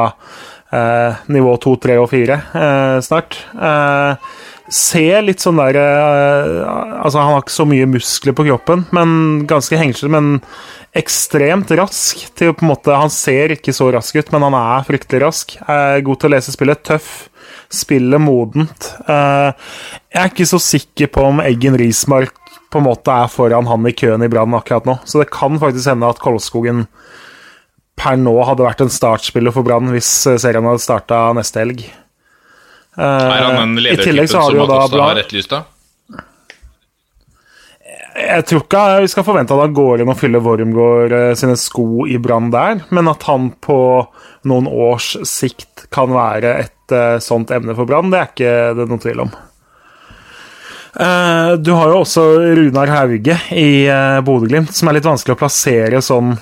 uh, 0.74 1.22
nivå 1.32 1.56
2, 1.58 1.76
3 1.86 1.98
og 2.02 2.10
4 2.12 2.40
eh, 2.60 2.98
snart. 3.06 3.38
Eh, 3.54 4.32
ser 4.74 5.22
litt 5.26 5.44
sånn 5.44 5.60
der 5.62 5.78
eh, 5.80 6.62
Altså, 7.04 7.20
han 7.20 7.36
har 7.36 7.44
ikke 7.44 7.56
så 7.56 7.66
mye 7.70 7.90
muskler 7.90 8.36
på 8.36 8.46
kroppen, 8.48 8.86
men 8.96 9.44
ganske 9.50 9.78
hengslete. 9.80 10.12
men 10.14 10.40
ekstremt 10.94 11.72
rask 11.74 12.20
til 12.38 12.52
å 12.52 12.56
på 12.58 12.66
en 12.66 12.70
måte 12.70 12.94
Han 12.94 13.10
ser 13.14 13.56
ikke 13.56 13.74
så 13.74 13.90
rask 13.94 14.16
ut, 14.16 14.32
men 14.34 14.46
han 14.46 14.58
er 14.58 14.88
fryktelig 14.88 15.24
rask. 15.24 15.56
Er 15.66 16.04
god 16.06 16.22
til 16.22 16.30
å 16.30 16.36
lese 16.36 16.54
spillet. 16.54 16.84
Tøff. 16.86 17.12
Spillet 17.74 18.22
modent. 18.22 18.92
Eh, 19.10 19.50
jeg 20.14 20.22
er 20.22 20.32
ikke 20.32 20.50
så 20.50 20.62
sikker 20.62 21.10
på 21.14 21.26
om 21.32 21.42
Eggen 21.44 21.78
Rismark 21.80 22.38
på 22.74 22.82
en 22.82 22.88
måte 22.88 23.14
er 23.14 23.30
foran 23.30 23.68
han 23.70 23.86
i 23.86 23.94
køen 23.94 24.24
i 24.26 24.30
Brann 24.32 24.54
akkurat 24.58 24.88
nå, 24.90 24.96
så 25.06 25.20
det 25.22 25.30
kan 25.34 25.60
faktisk 25.62 25.92
hende 25.92 26.10
at 26.10 26.22
Kolskogen 26.22 26.88
per 28.00 28.18
nå 28.18 28.34
hadde 28.48 28.66
vært 28.66 28.82
en 28.82 28.90
startspiller 28.90 29.54
for 29.54 29.66
Brann 29.66 29.92
hvis 29.94 30.10
eh, 30.30 30.40
serien 30.42 30.66
hadde 30.66 30.82
starta 30.82 31.28
neste 31.38 31.62
helg. 31.62 31.86
Eh, 32.98 33.04
Er 33.04 33.56
han 33.58 33.76
tillegg 33.78 34.28
ledertypen 34.28 34.28
som 34.30 34.68
da 34.70 35.06
har 35.08 35.22
etterlyst, 35.24 35.54
da? 35.54 35.64
Jeg 38.14 38.46
tror 38.46 38.62
ikke 38.62 38.82
vi 39.02 39.10
skal 39.10 39.26
forvente 39.26 39.56
at 39.56 39.64
han 39.64 39.74
går 39.74 40.04
inn 40.04 40.12
og 40.14 40.20
fyller 40.20 40.44
Wormgård 40.46 41.16
eh, 41.18 41.32
sine 41.38 41.56
sko 41.58 42.06
i 42.06 42.20
Brann 42.22 42.52
der, 42.54 42.84
men 42.94 43.10
at 43.10 43.26
han 43.26 43.50
på 43.64 43.78
noen 44.50 44.70
års 44.70 45.16
sikt 45.26 45.88
kan 45.94 46.14
være 46.14 46.54
et 46.68 46.94
eh, 46.94 47.18
sånt 47.24 47.50
emne 47.56 47.74
for 47.78 47.90
Brann, 47.90 48.14
det 48.14 48.20
er 48.22 48.30
ikke 48.30 48.54
det 48.78 48.88
noen 48.92 49.02
tvil 49.02 49.26
om. 49.26 49.34
Du 50.94 51.72
har 51.74 51.88
jo 51.90 52.04
også 52.04 52.22
Runar 52.54 52.92
Hauge 52.94 53.34
i 53.58 53.90
Bodø-Glimt, 54.22 54.76
som 54.78 54.92
er 54.92 55.00
litt 55.00 55.08
vanskelig 55.08 55.34
å 55.34 55.40
plassere 55.40 56.04
sånn 56.06 56.36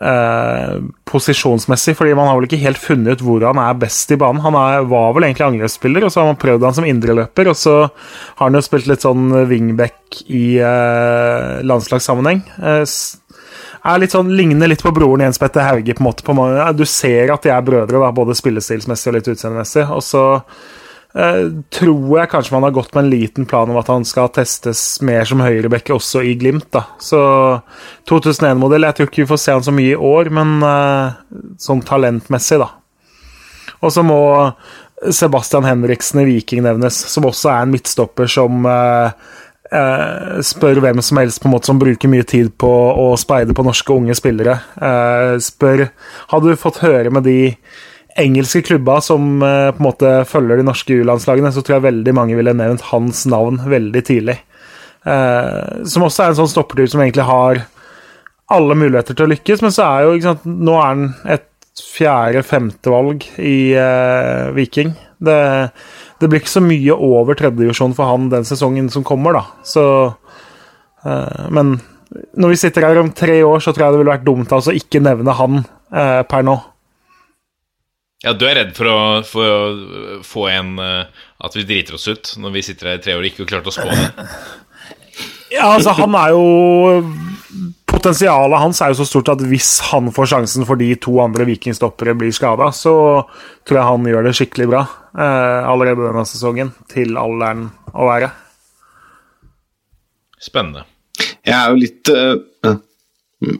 eh, 0.00 0.76
posisjonsmessig, 1.08 1.96
fordi 1.98 2.14
man 2.18 2.30
har 2.30 2.38
vel 2.38 2.48
ikke 2.48 2.62
helt 2.62 2.80
funnet 2.80 3.16
ut 3.16 3.26
hvor 3.26 3.46
han 3.48 3.60
er 3.62 3.78
best 3.80 4.12
i 4.12 4.18
banen. 4.20 4.42
Han 4.44 4.58
er, 4.60 4.86
var 4.90 5.14
vel 5.16 5.28
egentlig 5.28 5.46
angrepsspiller, 5.48 6.06
og 6.06 6.12
så 6.12 6.22
har 6.22 6.32
man 6.32 6.40
prøvd 6.42 6.66
han 6.68 6.78
som 6.78 6.88
indreløper, 6.88 7.52
og 7.52 7.58
så 7.58 7.76
har 7.86 8.44
han 8.44 8.58
jo 8.58 8.64
spilt 8.64 8.90
litt 8.90 9.06
sånn 9.06 9.30
wingback 9.50 10.22
i 10.26 10.46
eh, 10.62 11.62
landslagssammenheng. 11.66 12.44
Eh, 12.60 12.82
er 13.86 14.00
litt 14.02 14.14
sånn, 14.14 14.32
Ligner 14.34 14.70
litt 14.70 14.82
på 14.82 14.92
broren 14.94 15.22
Jens 15.22 15.38
Petter 15.38 15.62
Hauge. 15.62 15.94
på 15.94 16.02
en 16.02 16.08
måte 16.08 16.24
på 16.26 16.72
Du 16.76 16.84
ser 16.84 17.30
at 17.32 17.42
de 17.42 17.52
er 17.54 17.62
brødre, 17.62 18.00
da, 18.02 18.10
både 18.12 18.34
spillestilsmessig 18.34 19.12
og 19.12 19.16
litt 19.18 19.30
utseendemessig. 19.30 19.86
Og 19.94 20.02
så 20.02 20.24
tror 21.72 22.18
jeg 22.18 22.28
kanskje 22.28 22.52
man 22.52 22.66
har 22.66 22.74
gått 22.76 22.90
med 22.92 23.06
en 23.06 23.10
liten 23.10 23.46
plan 23.48 23.70
om 23.72 23.78
at 23.80 23.88
han 23.88 24.04
skal 24.04 24.28
testes 24.36 24.98
mer 25.00 25.24
som 25.24 25.40
høyrebekke 25.40 25.94
også 25.94 26.20
i 26.28 26.34
Glimt. 26.36 26.68
da. 26.74 26.82
Så 27.00 27.20
2001-modell 28.10 28.84
Jeg 28.84 28.98
tror 28.98 29.08
ikke 29.08 29.22
vi 29.22 29.30
får 29.30 29.40
se 29.40 29.54
han 29.56 29.64
så 29.64 29.72
mye 29.72 29.94
i 29.94 29.96
år, 29.96 30.28
men 30.28 30.58
eh, 30.60 31.14
sånn 31.62 31.80
talentmessig, 31.88 32.60
da. 32.60 32.68
Og 33.80 33.92
så 33.92 34.04
må 34.04 34.20
Sebastian 35.12 35.64
Henriksen 35.64 36.22
i 36.22 36.28
Viking 36.28 36.62
nevnes, 36.64 36.98
som 37.12 37.26
også 37.28 37.50
er 37.52 37.64
en 37.64 37.74
midtstopper 37.74 38.30
som 38.30 38.64
eh, 38.68 39.26
eh, 39.72 40.38
spør 40.44 40.80
hvem 40.84 41.02
som 41.04 41.20
helst 41.20 41.42
på 41.42 41.50
en 41.50 41.54
måte 41.56 41.70
som 41.70 41.80
bruker 41.80 42.10
mye 42.10 42.26
tid 42.28 42.54
på 42.60 42.70
å 42.70 43.10
speide 43.20 43.56
på 43.56 43.64
norske 43.66 43.92
unge 43.92 44.16
spillere. 44.16 44.58
Eh, 44.76 45.36
spør 45.44 45.88
Hadde 46.32 46.52
du 46.52 46.60
fått 46.60 46.82
høre 46.84 47.12
med 47.12 47.28
de 47.28 47.38
engelske 48.20 48.62
klubba 48.66 49.00
som 49.04 49.42
eh, 49.44 49.70
på 49.74 49.82
en 49.82 49.86
måte 49.86 50.12
følger 50.28 50.60
de 50.60 50.66
norske 50.66 51.00
U-landslagene, 51.00 51.52
så 51.52 51.62
tror 51.64 51.78
jeg 51.78 51.88
veldig 51.88 52.14
mange 52.16 52.38
ville 52.38 52.56
nevnt 52.56 52.84
hans 52.90 53.24
navn 53.30 53.60
veldig 53.68 54.02
tidlig. 54.06 54.38
Eh, 55.06 55.84
som 55.86 56.06
også 56.06 56.24
er 56.24 56.32
en 56.32 56.40
sånn 56.40 56.52
stoppetur 56.52 56.88
som 56.90 57.02
egentlig 57.04 57.26
har 57.28 57.64
alle 58.52 58.76
muligheter 58.78 59.16
til 59.16 59.26
å 59.26 59.32
lykkes, 59.34 59.62
men 59.64 59.74
så 59.74 59.86
er 59.86 60.04
jo 60.06 60.16
ikke 60.16 60.30
sant, 60.30 60.46
Nå 60.46 60.76
er 60.78 60.86
han 60.86 61.06
et 61.36 61.46
fjerde-femtevalg 61.96 63.26
i 63.42 63.58
eh, 63.76 64.52
Viking. 64.56 64.94
Det, 65.18 65.40
det 66.20 66.28
blir 66.30 66.40
ikke 66.42 66.54
så 66.56 66.64
mye 66.64 66.94
over 66.94 67.36
tredjedivisjon 67.38 67.94
for 67.96 68.08
han 68.10 68.30
den 68.32 68.46
sesongen 68.48 68.88
som 68.92 69.04
kommer, 69.06 69.36
da. 69.36 69.44
Så 69.66 69.84
eh, 71.04 71.44
Men 71.52 71.76
når 72.38 72.54
vi 72.54 72.60
sitter 72.60 72.86
her 72.86 73.02
om 73.02 73.12
tre 73.12 73.40
år, 73.44 73.60
så 73.60 73.74
tror 73.74 73.86
jeg 73.86 73.96
det 73.96 74.00
ville 74.02 74.14
vært 74.14 74.26
dumt 74.26 74.52
av 74.52 74.62
oss 74.62 74.70
å 74.70 74.76
ikke 74.76 75.02
nevne 75.04 75.36
han 75.36 75.60
eh, 75.60 76.22
per 76.28 76.46
nå. 76.46 76.56
Ja, 78.24 78.32
du 78.32 78.46
er 78.48 78.56
redd 78.56 78.72
for 78.76 78.88
å, 78.88 79.00
for 79.28 79.44
å 79.44 80.20
få 80.24 80.46
en 80.48 80.78
eh, 80.80 81.24
At 81.44 81.56
vi 81.56 81.66
driter 81.68 81.98
oss 81.98 82.06
ut 82.08 82.32
når 82.40 82.54
vi 82.54 82.62
sitter 82.64 82.90
her 82.90 83.00
i 83.00 83.02
tre 83.04 83.16
år 83.16 83.20
og 83.20 83.28
ikke 83.28 83.44
har 83.44 83.50
klart 83.50 83.68
å 83.68 83.76
spå 83.76 83.90
det. 83.90 84.06
Ja, 85.46 85.68
altså, 85.76 85.92
han 85.94 86.10
er 86.18 86.32
jo 86.34 87.02
Potensialet 87.86 88.58
hans 88.58 88.80
er 88.82 88.90
jo 88.90 88.96
så 88.98 89.04
stort 89.06 89.30
at 89.30 89.44
hvis 89.46 89.76
han 89.92 90.10
får 90.12 90.26
sjansen 90.32 90.66
fordi 90.68 90.88
to 91.00 91.14
andre 91.22 91.46
vikingstoppere 91.48 92.16
blir 92.18 92.34
skada, 92.34 92.66
så 92.74 92.92
tror 93.64 93.78
jeg 93.78 93.86
han 93.86 94.08
gjør 94.10 94.26
det 94.26 94.34
skikkelig 94.36 94.66
bra 94.68 94.82
eh, 94.82 95.68
allerede 95.70 96.02
denne 96.02 96.26
sesongen, 96.28 96.74
til 96.92 97.16
alderen 97.16 97.70
å 97.94 98.10
være. 98.10 98.28
Spennende. 100.42 100.84
Jeg 101.46 101.56
er 101.56 101.72
jo 101.72 101.80
litt 101.80 102.12
mm. 102.12 103.56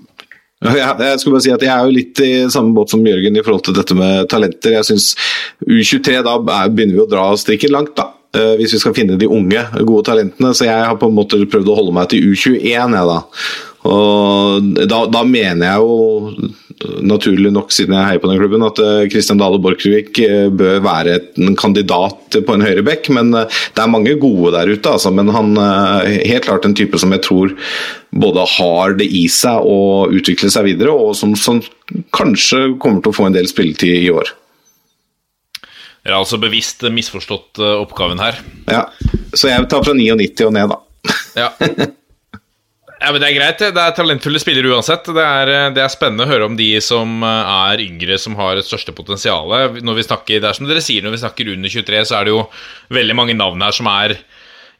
Ja, 0.74 0.90
jeg 0.98 1.20
skulle 1.20 1.36
bare 1.36 1.44
si 1.44 1.52
at 1.54 1.62
jeg 1.62 1.72
er 1.72 1.86
jo 1.86 1.94
litt 1.94 2.20
i 2.24 2.30
samme 2.52 2.74
båt 2.76 2.90
som 2.90 3.04
Jørgen 3.06 3.36
i 3.38 3.44
forhold 3.44 3.64
til 3.68 3.76
dette 3.76 3.94
med 3.98 4.26
talenter. 4.32 4.74
Jeg 4.78 4.88
syns 4.88 5.12
U23, 5.62 6.18
da 6.26 6.36
er, 6.40 6.72
begynner 6.74 6.98
vi 6.98 7.04
å 7.04 7.10
dra 7.10 7.28
strikken 7.38 7.74
langt, 7.74 7.94
da. 7.98 8.08
eh, 8.34 8.54
Hvis 8.60 8.74
vi 8.76 8.82
skal 8.82 8.96
finne 8.96 9.18
de 9.20 9.28
unge, 9.30 9.62
gode 9.82 10.04
talentene. 10.10 10.52
Så 10.56 10.66
jeg 10.68 10.84
har 10.88 10.98
på 11.00 11.10
en 11.10 11.16
måte 11.18 11.38
prøvd 11.46 11.70
å 11.70 11.78
holde 11.78 11.96
meg 11.96 12.10
til 12.12 12.26
U21, 12.32 12.66
jeg, 12.66 12.90
da. 13.12 13.18
Og 13.86 14.72
da, 14.90 15.04
da 15.14 15.22
mener 15.22 15.68
jeg 15.68 15.84
jo, 15.84 16.50
naturlig 17.00 17.50
nok 17.54 17.72
siden 17.72 17.94
jeg 17.96 18.08
heier 18.10 18.20
på 18.22 18.28
den 18.30 18.40
klubben, 18.40 18.64
at 18.66 18.80
eh, 18.82 19.06
Kristian 19.12 19.40
Dale 19.40 19.60
Borchgrevik 19.62 20.18
eh, 20.22 20.48
bør 20.52 20.82
være 20.84 21.18
en 21.40 21.56
kandidat 21.58 22.38
på 22.46 22.56
en 22.56 22.64
høyrebekk. 22.64 23.10
Men 23.16 23.32
eh, 23.34 23.60
det 23.76 23.84
er 23.84 23.92
mange 23.92 24.16
gode 24.20 24.52
der 24.56 24.72
ute, 24.72 24.92
altså. 24.92 25.12
Men 25.14 25.32
han 25.34 25.54
er 25.60 26.10
helt 26.28 26.48
klart 26.48 26.68
en 26.68 26.76
type 26.76 27.00
som 27.00 27.14
jeg 27.16 27.24
tror 27.26 27.54
både 28.16 28.46
har 28.56 28.96
det 29.00 29.08
i 29.08 29.26
seg 29.32 29.64
å 29.64 30.08
utvikle 30.12 30.50
seg 30.52 30.68
videre, 30.68 30.92
og 30.92 31.16
som, 31.18 31.34
som 31.36 31.62
kanskje 32.16 32.76
kommer 32.82 33.04
til 33.04 33.12
å 33.12 33.18
få 33.20 33.30
en 33.30 33.36
del 33.36 33.48
spilletid 33.50 34.04
i 34.04 34.12
år. 34.12 34.32
Dere 36.06 36.14
har 36.14 36.22
altså 36.22 36.38
bevisst 36.38 36.84
misforstått 36.86 37.58
eh, 37.58 37.78
oppgaven 37.82 38.20
her. 38.22 38.36
Ja, 38.70 38.84
Så 39.34 39.50
jeg 39.50 39.66
tar 39.72 39.82
fra 39.82 39.94
99 39.96 40.44
og 40.46 40.52
ned, 40.54 40.70
da. 40.70 41.16
Ja. 41.34 41.52
ja, 43.06 43.12
men 43.14 43.22
Det 43.22 43.28
er 43.28 43.36
greit. 43.36 43.58
det. 43.62 43.74
Det 43.76 43.82
er 43.82 43.92
talentfulle 43.94 44.40
spillere 44.42 44.72
uansett. 44.74 45.06
Det 45.14 45.22
er, 45.22 45.50
eh, 45.52 45.68
det 45.70 45.82
er 45.82 45.92
spennende 45.92 46.26
å 46.26 46.30
høre 46.30 46.48
om 46.48 46.56
de 46.58 46.72
som 46.82 47.22
eh, 47.22 47.52
er 47.70 47.82
yngre, 47.84 48.18
som 48.18 48.34
har 48.34 48.58
et 48.58 48.66
største 48.66 48.90
potensial. 48.96 49.46
Når 49.78 50.00
vi 50.00 50.06
snakker, 50.08 50.40
det 50.42 50.48
er 50.50 50.56
som 50.58 50.66
dere 50.66 50.82
sier, 50.82 51.04
når 51.06 51.14
vi 51.14 51.22
snakker 51.22 51.52
under 51.52 51.70
23, 51.70 52.02
så 52.02 52.18
er 52.18 52.26
det 52.26 52.34
jo 52.34 52.40
veldig 52.90 53.14
mange 53.14 53.36
navn 53.38 53.62
her 53.62 53.76
som 53.76 53.86
er 53.92 54.16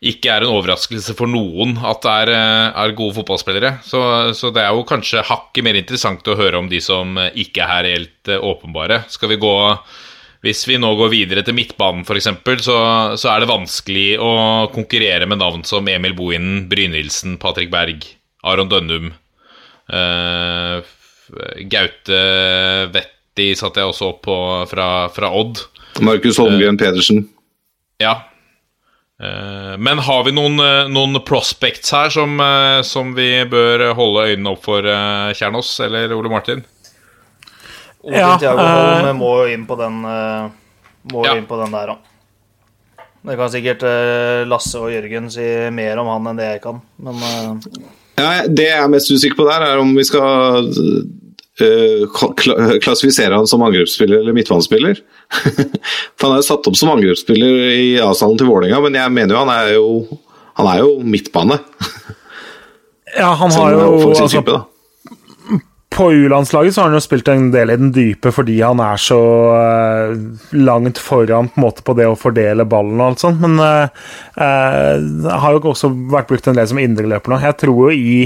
ikke 0.03 0.29
er 0.29 0.45
en 0.45 0.53
overraskelse 0.53 1.15
for 1.17 1.31
noen 1.31 1.79
at 1.79 2.03
det 2.03 2.17
er, 2.25 2.33
eh, 2.35 2.83
er 2.83 2.97
gode 2.99 3.15
fotballspillere. 3.21 3.77
Så, 3.87 4.03
så 4.35 4.51
det 4.51 4.65
er 4.65 4.75
jo 4.75 4.89
kanskje 4.91 5.23
hakket 5.25 5.65
mer 5.65 5.79
interessant 5.79 6.27
å 6.27 6.37
høre 6.37 6.59
om 6.59 6.69
de 6.69 6.83
som 6.83 7.15
ikke 7.31 7.63
er 7.63 7.73
her 7.77 7.91
helt 7.95 8.35
åpenbare. 8.43 9.05
Skal 9.13 9.37
vi 9.37 9.41
gå 9.47 9.55
Hvis 10.45 10.67
vi 10.69 10.77
nå 10.79 10.93
går 10.95 11.09
videre 11.11 11.43
til 11.43 11.57
midtbanen, 11.57 12.05
f.eks., 12.05 12.29
så, 12.63 12.77
så 13.19 13.31
er 13.33 13.41
det 13.41 13.49
vanskelig 13.51 14.21
å 14.21 14.69
konkurrere 14.71 15.27
med 15.27 15.41
navn 15.41 15.65
som 15.67 15.89
Emil 15.89 16.15
Bohinen, 16.15 16.69
Brynildsen, 16.71 17.35
Patrick 17.41 17.73
Berg, 17.73 18.05
Aron 18.47 18.69
Dønnum 18.73 19.13
Uh, 19.87 20.83
Gaute 21.71 22.21
Vetti 22.95 23.51
satte 23.59 23.83
jeg 23.83 23.91
også 23.93 24.09
opp 24.13 24.25
på 24.27 24.37
fra, 24.71 24.87
fra 25.15 25.31
Odd. 25.31 25.61
Markus 26.03 26.41
Holmgren 26.43 26.79
Pedersen. 26.81 27.25
Ja. 28.03 28.17
Uh, 29.23 29.77
Men 29.79 30.03
har 30.03 30.25
vi 30.27 30.35
noen, 30.35 30.59
noen 30.93 31.21
prospects 31.27 31.95
her 31.95 32.11
som, 32.13 32.35
som 32.87 33.15
vi 33.17 33.31
bør 33.51 33.93
holde 33.97 34.27
øynene 34.33 34.57
opp 34.57 34.65
for, 34.67 34.87
Kjernås 35.39 35.71
eller 35.87 36.15
Ole 36.17 36.33
Martin? 36.33 36.65
Odin 38.03 38.21
Ja, 38.21 38.33
Thiago 38.39 38.67
Holm 38.67 39.23
må 39.23 39.31
jo 39.43 39.47
inn 39.55 39.65
på 39.67 39.79
den 39.79 40.03
Må 40.03 41.23
Ja. 41.25 41.37
inn 41.39 41.47
på 41.47 41.59
den 41.63 41.75
der, 41.75 41.95
han. 41.95 42.03
Det 43.27 43.35
kan 43.39 43.51
sikkert 43.51 43.83
Lasse 44.47 44.79
og 44.83 44.91
Jørgen 44.91 45.31
si 45.31 45.47
mer 45.75 45.99
om 46.03 46.11
han 46.11 46.29
enn 46.31 46.39
det 46.43 46.51
jeg 46.53 46.61
kan, 46.67 46.83
men 47.03 47.23
Ja, 48.17 48.47
det 48.49 48.69
jeg 48.71 48.81
er 48.81 48.93
mest 48.93 49.11
usikker 49.13 49.37
på 49.39 49.49
der, 49.49 49.65
er 49.67 49.81
om 49.83 49.91
vi 49.97 50.05
skal 50.09 50.71
uh, 51.61 52.23
klassifisere 52.83 53.37
han 53.37 53.49
som 53.49 53.65
angrepsspiller 53.67 54.23
eller 54.23 54.37
midtbanespiller. 54.37 55.01
For 56.17 56.29
han 56.29 56.37
er 56.37 56.41
jo 56.41 56.49
satt 56.49 56.71
opp 56.71 56.79
som 56.81 56.95
angrepsspiller 56.95 57.67
i 57.75 57.91
avstanden 58.01 58.41
til 58.41 58.49
Vålerenga, 58.51 58.81
men 58.87 58.99
jeg 59.01 59.17
mener 59.19 59.37
jo 59.37 59.43
han 59.43 59.53
er 59.53 59.75
jo, 59.77 59.91
han 60.61 60.71
er 60.73 60.85
jo 60.85 60.95
midtbane. 61.05 61.61
Ja, 63.17 63.31
han 63.33 63.53
har 63.55 63.73
jo 63.73 63.85
altså. 64.11 64.57
På 65.97 66.13
U-landslaget 66.13 66.75
så 66.75 66.81
har 66.81 66.91
han 66.91 66.99
jo 66.99 67.01
spilt 67.01 67.29
en 67.33 67.47
del 67.55 67.71
i 67.73 67.77
den 67.81 67.93
dype 67.95 68.29
fordi 68.35 68.59
han 68.61 68.83
er 68.85 68.99
så 69.01 69.21
eh, 69.57 70.11
langt 70.59 70.99
foran 71.01 71.49
på, 71.49 71.63
måte, 71.63 71.85
på 71.87 71.95
det 71.97 72.05
å 72.11 72.19
fordele 72.21 72.67
ballen 72.69 73.01
og 73.01 73.07
alt 73.07 73.23
sånt, 73.23 73.41
men 73.41 73.57
uh, 73.57 73.89
uh, 74.37 75.31
har 75.41 75.57
jo 75.57 75.63
også 75.73 75.89
vært 76.13 76.29
brukt 76.29 76.51
en 76.53 76.59
del 76.59 76.69
som 76.69 76.81
indreløper 76.83 77.33
nå. 77.33 77.39
Jeg 77.41 77.57
tror 77.63 77.81
jo 77.87 77.97
i 77.97 78.19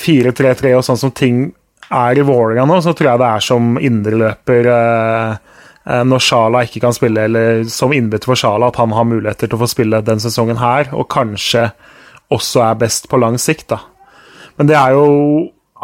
4-3-3 0.00 0.72
og 0.78 0.86
sånn 0.88 1.00
som 1.02 1.12
ting 1.12 1.42
er 1.92 2.22
i 2.22 2.24
Vålerenga 2.24 2.64
nå, 2.70 2.80
så 2.84 2.96
tror 2.96 3.10
jeg 3.10 3.20
det 3.20 3.28
er 3.34 3.46
som 3.50 3.76
indreløper 3.90 4.70
uh, 4.72 5.60
når 6.08 6.24
Sjala 6.24 6.64
ikke 6.64 6.86
kan 6.86 6.96
spille, 6.96 7.28
eller 7.28 7.68
som 7.72 7.92
innbytter 7.92 8.32
for 8.32 8.40
Sjala, 8.40 8.72
at 8.72 8.80
han 8.80 8.96
har 8.96 9.08
muligheter 9.12 9.44
til 9.44 9.60
å 9.60 9.62
få 9.66 9.70
spille 9.74 10.00
den 10.08 10.24
sesongen 10.24 10.60
her, 10.60 10.88
og 10.96 11.10
kanskje 11.12 11.68
også 12.32 12.64
er 12.64 12.80
best 12.80 13.12
på 13.12 13.20
lang 13.20 13.36
sikt, 13.40 13.68
da. 13.76 13.82
Men 14.56 14.72
det 14.72 14.80
er 14.80 14.96
jo 14.96 15.06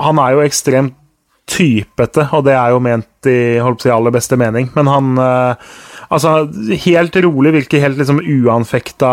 Han 0.02 0.18
er 0.18 0.34
jo 0.34 0.44
ekstremt 0.44 0.96
typete, 1.44 2.24
og 2.32 2.46
det 2.46 2.54
er 2.56 2.72
jo 2.72 2.80
ment 2.82 3.28
i 3.28 3.60
holdt 3.60 3.82
på 3.82 3.84
å 3.84 3.88
si, 3.88 3.92
aller 3.92 4.14
beste 4.14 4.38
mening. 4.40 4.70
Men 4.76 4.88
han 4.90 5.18
eh, 5.20 5.74
Altså, 6.14 6.44
helt 6.84 7.16
rolig 7.24 7.50
virker 7.54 7.80
helt 7.82 7.98
liksom 7.98 8.20
uanfekta 8.20 9.12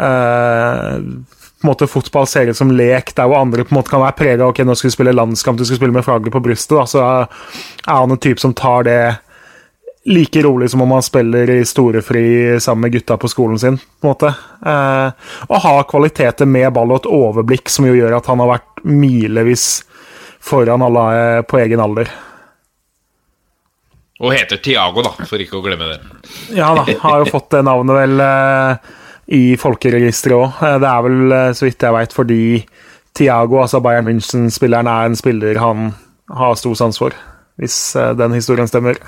eh, 0.00 0.94
på 1.64 1.68
en 1.68 1.70
måte 1.70 1.88
Fotball 1.88 2.26
ser 2.28 2.50
ut 2.50 2.58
som 2.58 2.72
lek, 2.72 3.12
der 3.16 3.28
hvor 3.28 3.40
andre 3.40 3.64
på 3.64 3.72
en 3.72 3.78
måte 3.78 3.92
kan 3.92 4.02
være 4.02 4.16
prega 4.18 4.48
Ok, 4.48 4.62
nå 4.66 4.74
skal 4.76 4.90
vi 4.90 4.94
spille 4.96 5.14
landskamp, 5.14 5.60
du 5.60 5.64
skal 5.64 5.78
spille 5.78 5.94
med 5.94 6.04
flagget 6.04 6.34
på 6.34 6.42
brystet. 6.44 6.74
Da, 6.76 6.84
så 6.88 7.04
er 7.04 7.92
han 7.92 8.12
en 8.12 8.20
type 8.20 8.42
som 8.42 8.56
tar 8.56 8.88
det 8.88 8.98
like 10.04 10.42
rolig 10.42 10.70
som 10.70 10.80
om 10.80 10.90
han 10.90 11.02
spiller 11.02 11.50
i 11.50 11.64
storefri 11.64 12.60
sammen 12.60 12.80
med 12.80 12.92
gutta 12.92 13.16
på 13.16 13.28
skolen 13.28 13.58
sin. 13.58 13.78
på 13.78 14.06
en 14.06 14.10
måte. 14.10 14.34
Eh, 14.66 15.12
og 15.48 15.62
ha 15.64 15.74
kvaliteter 15.88 16.46
med 16.46 16.72
ball 16.72 16.92
og 16.92 17.02
et 17.02 17.10
overblikk 17.10 17.72
som 17.72 17.88
jo 17.88 17.96
gjør 17.96 18.18
at 18.18 18.28
han 18.28 18.42
har 18.44 18.52
vært 18.56 18.84
milevis 18.84 19.84
foran 20.44 20.84
alle 20.84 21.04
eh, 21.20 21.40
på 21.48 21.58
egen 21.62 21.80
alder. 21.80 22.10
Og 24.20 24.30
heter 24.32 24.60
Tiago, 24.62 25.02
da, 25.02 25.14
for 25.26 25.40
ikke 25.40 25.58
å 25.58 25.64
glemme 25.64 25.88
det. 25.90 25.98
Ja 26.54 26.70
da, 26.76 26.84
har 26.84 27.24
jo 27.24 27.32
fått 27.32 27.50
det 27.56 27.64
navnet 27.66 27.96
vel 27.96 28.24
eh, 28.28 28.92
i 29.40 29.42
folkeregisteret 29.60 30.36
òg. 30.36 30.62
Eh, 30.68 30.78
det 30.84 30.92
er 30.92 31.08
vel, 31.08 31.36
så 31.56 31.68
vidt 31.68 31.88
jeg 31.88 31.96
veit, 31.96 32.14
fordi 32.20 32.42
Tiago, 33.16 33.62
altså 33.62 33.80
Bayern 33.80 34.08
München-spilleren, 34.10 34.90
er 34.90 35.08
en 35.08 35.16
spiller 35.16 35.60
han 35.62 35.92
har 36.34 36.56
stor 36.60 36.76
sans 36.76 36.98
for, 36.98 37.16
hvis 37.60 37.76
den 38.18 38.32
historien 38.36 38.68
stemmer. 38.68 38.98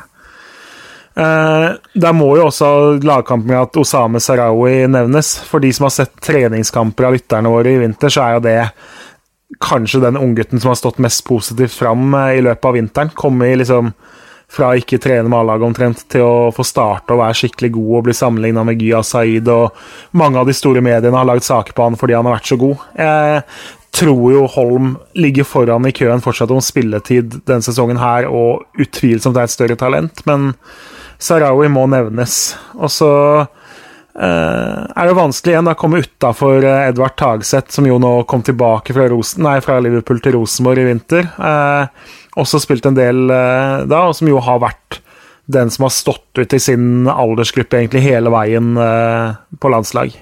Eh, 1.17 1.69
der 1.97 2.13
må 2.13 2.35
jo 2.37 2.51
også 2.51 2.69
lagkampen 3.01 3.55
at 3.57 3.77
Osame 3.81 4.21
Sarawi 4.21 4.85
nevnes. 4.91 5.37
For 5.49 5.65
de 5.65 5.73
som 5.73 5.89
har 5.89 5.95
sett 5.95 6.19
treningskamper 6.25 7.09
av 7.09 7.17
lytterne 7.17 7.53
våre 7.53 7.73
i 7.73 7.81
vinter, 7.81 8.13
så 8.13 8.27
er 8.27 8.37
jo 8.37 8.45
det 8.45 8.59
kanskje 9.63 10.03
den 10.03 10.19
unggutten 10.19 10.61
som 10.61 10.73
har 10.73 10.79
stått 10.81 11.01
mest 11.01 11.25
positivt 11.27 11.73
fram 11.73 12.13
eh, 12.15 12.37
i 12.41 12.45
løpet 12.45 12.69
av 12.69 12.77
vinteren. 12.77 13.15
Kommet 13.17 13.57
liksom 13.63 13.95
fra 14.53 14.69
å 14.71 14.79
ikke 14.79 15.01
trene 15.03 15.27
med 15.27 15.41
A-laget 15.41 15.67
omtrent, 15.67 16.05
til 16.13 16.23
å 16.23 16.53
få 16.55 16.63
starte 16.67 17.15
og 17.15 17.19
være 17.19 17.35
skikkelig 17.41 17.73
god 17.75 17.95
og 17.99 18.05
bli 18.07 18.15
sammenligna 18.15 18.63
med 18.69 18.83
Gya 18.83 19.01
Saeed, 19.03 19.49
og 19.51 20.15
mange 20.15 20.39
av 20.39 20.47
de 20.47 20.55
store 20.55 20.85
mediene 20.85 21.19
har 21.19 21.27
lagd 21.27 21.43
saker 21.47 21.75
på 21.75 21.89
han 21.89 21.99
fordi 21.99 22.15
han 22.15 22.29
har 22.29 22.37
vært 22.37 22.53
så 22.53 22.59
god. 22.61 22.85
Jeg 23.01 23.43
tror 23.97 24.23
jo 24.31 24.45
Holm 24.53 24.93
ligger 25.19 25.49
foran 25.49 25.89
i 25.89 25.95
køen 25.97 26.23
fortsatt 26.23 26.53
om 26.55 26.63
spilletid 26.63 27.41
denne 27.49 27.65
sesongen 27.67 27.99
her, 27.99 28.29
og 28.31 28.69
utvilsomt 28.79 29.41
er 29.41 29.49
et 29.49 29.57
større 29.57 29.79
talent, 29.81 30.23
men 30.29 30.53
Sarawi 31.19 31.71
må 31.73 31.87
nevnes. 31.91 32.57
Og 32.79 32.93
så 32.93 33.13
Uh, 34.17 34.89
er 34.97 35.11
det 35.11 35.13
vanskelig 35.13 35.53
igjen 35.53 35.69
å 35.69 35.75
komme 35.77 35.99
utafor 36.01 36.65
Edvard 36.65 37.19
Tagseth, 37.21 37.69
som 37.75 37.85
jo 37.85 37.99
nå 38.01 38.23
kom 38.25 38.41
tilbake 38.41 38.95
fra, 38.97 39.11
Rosen, 39.13 39.43
nei, 39.45 39.59
fra 39.61 39.77
Liverpool 39.85 40.23
til 40.25 40.39
Rosenborg 40.39 40.81
i 40.81 40.87
vinter. 40.87 41.29
Uh, 41.37 41.85
også 42.37 42.61
spilt 42.61 42.87
en 42.89 42.97
del 42.97 43.31
eh, 43.33 43.83
da, 43.89 44.05
og 44.09 44.17
som 44.17 44.29
jo 44.29 44.41
har 44.45 44.61
vært 44.63 45.01
den 45.47 45.71
som 45.73 45.87
har 45.87 45.95
stått 45.95 46.41
ut 46.41 46.55
i 46.57 46.61
sin 46.61 47.09
aldersgruppe 47.09 47.79
egentlig 47.79 48.05
hele 48.05 48.33
veien 48.35 48.75
eh, 48.83 49.37
på 49.63 49.73
landslag. 49.73 50.15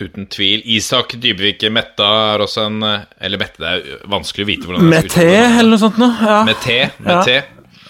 Uten 0.00 0.26
tvil. 0.32 0.62
Isak 0.64 1.12
Dybvik 1.20 1.66
Metta 1.72 2.08
er 2.32 2.44
også 2.46 2.66
en 2.70 2.78
Eller 2.82 3.40
Mette, 3.40 3.60
det 3.60 3.70
er 3.70 4.04
vanskelig 4.08 4.46
å 4.46 4.48
vite 4.48 4.68
hvordan 4.68 4.86
det 4.86 4.92
Med 4.94 5.10
T, 5.12 5.26
eller 5.28 5.74
noe 5.74 5.82
sånt 5.82 6.00
noe? 6.00 6.14
Ja. 6.24 6.38
Med 6.48 6.62
T. 6.64 6.78
Med 7.04 7.28
Ja. 7.28 7.40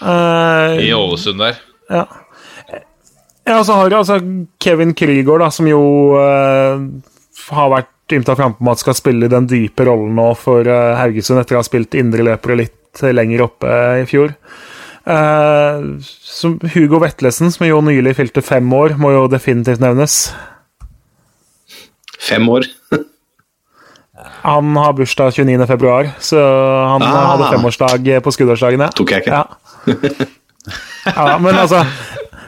Eh, 0.01 0.89
I 0.89 0.93
Ålesund 0.97 1.43
der. 1.43 1.59
Ja. 1.91 2.07
ja, 3.45 3.65
så 3.65 3.77
har 3.77 3.91
du 3.91 3.97
altså 3.99 4.19
Kevin 4.63 4.95
Krygård, 4.95 5.43
da, 5.45 5.51
som 5.53 5.69
jo 5.69 5.83
eh, 6.21 6.85
har 7.51 7.73
vært 7.75 8.15
ymta 8.17 8.37
frampå 8.39 8.65
med 8.65 8.75
at 8.75 8.83
skal 8.83 8.97
spille 8.99 9.31
den 9.31 9.49
dype 9.51 9.87
rollen 9.87 10.15
nå 10.19 10.31
for 10.39 10.67
eh, 10.67 10.97
Haugesund, 10.99 11.41
etter 11.43 11.59
å 11.59 11.63
ha 11.63 11.67
spilt 11.67 11.97
indreløpere 11.99 12.59
litt 12.63 13.05
lenger 13.15 13.45
oppe 13.47 13.75
i 14.01 14.07
fjor. 14.09 14.35
Eh, 15.11 15.85
som 16.01 16.57
Hugo 16.75 17.01
Vetlesen, 17.03 17.53
som 17.53 17.67
jo 17.67 17.83
nylig 17.85 18.17
fylte 18.19 18.45
fem 18.45 18.67
år, 18.77 18.97
må 19.01 19.13
jo 19.15 19.29
definitivt 19.31 19.83
nevnes. 19.83 20.23
Fem 22.21 22.49
år. 22.53 22.67
Han 24.43 24.75
har 24.77 24.93
bursdag 24.99 25.33
29. 25.35 25.67
februar, 25.67 26.11
så 26.21 26.37
han 26.89 27.03
Ah. 27.03 27.37
hadde 27.37 27.51
femårsdag 27.57 28.23
på 28.23 28.33
skuddårsdagen. 28.35 28.81
ja. 28.81 28.89
Tok 28.89 29.11
jeg 29.11 29.23
ikke. 29.25 29.31
Ja. 29.33 29.47
ja, 31.17 31.39
men 31.39 31.55
altså 31.57 31.85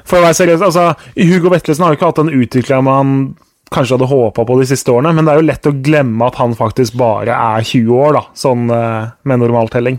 For 0.05 0.19
å 0.19 0.27
være 0.27 0.35
seriøs, 0.37 0.61
altså, 0.67 0.95
Hugo 1.17 1.49
Vetlesen 1.49 1.85
har 1.87 1.93
jo 1.95 1.97
ikke 1.97 2.09
hatt 2.11 2.19
den 2.21 2.35
utviklinga 2.43 2.83
man 2.85 3.13
kanskje 3.73 3.97
hadde 3.97 4.09
håpa 4.11 4.45
på 4.45 4.59
de 4.61 4.67
siste 4.69 4.93
årene, 4.93 5.15
men 5.17 5.25
det 5.25 5.33
er 5.33 5.39
jo 5.41 5.47
lett 5.49 5.69
å 5.71 5.73
glemme 5.83 6.27
at 6.27 6.35
han 6.37 6.53
faktisk 6.59 6.97
bare 7.01 7.33
er 7.33 7.63
20 7.65 7.95
år, 7.97 8.13
da, 8.19 8.23
sånn 8.37 8.67
eh, 8.69 9.07
med 9.25 9.41
normaltelling. 9.41 9.97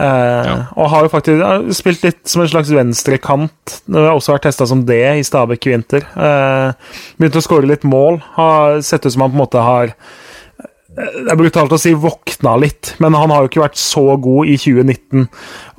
Eh, 0.00 0.50
Og 0.80 0.88
har 0.92 1.04
jo 1.04 1.12
faktisk 1.12 1.74
spilt 1.76 2.04
litt 2.06 2.20
som 2.30 2.42
en 2.42 2.50
slags 2.50 2.72
venstrekant. 2.72 3.76
Har 3.92 4.14
også 4.14 4.36
vært 4.36 4.48
testa 4.48 4.66
som 4.68 4.84
det 4.88 5.02
i 5.18 5.26
Stabæk 5.26 5.68
i 5.68 5.74
vinter. 5.74 6.06
Eh, 6.16 6.92
Begynt 7.20 7.36
å 7.36 7.44
skåre 7.44 7.68
litt 7.68 7.84
mål. 7.84 8.20
Har 8.38 8.80
sett 8.86 9.04
ut 9.04 9.12
som 9.12 9.26
han 9.26 9.34
på 9.34 9.36
en 9.36 9.42
måte 9.42 9.64
har 9.64 9.92
eh, 9.92 10.68
det 10.96 11.32
er 11.32 11.38
brutalt 11.38 11.72
å 11.72 11.78
si 11.80 11.92
våkna 11.94 12.56
litt, 12.60 12.94
men 12.98 13.14
han 13.14 13.30
har 13.30 13.44
jo 13.44 13.50
ikke 13.50 13.62
vært 13.62 13.78
så 13.78 14.16
god 14.20 14.48
i 14.50 14.56
2019 14.58 15.28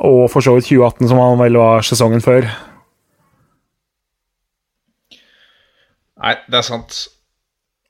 og 0.07 0.21
for 0.31 0.45
så 0.45 0.53
vidt 0.55 0.69
2018 0.69 1.09
som 1.11 1.19
han 1.19 1.41
vel 1.41 1.57
var 1.59 1.83
sesongen 1.85 2.23
før. 2.23 2.47
Nei, 6.21 6.35
det 6.47 6.61
er 6.61 6.65
sant. 6.65 7.01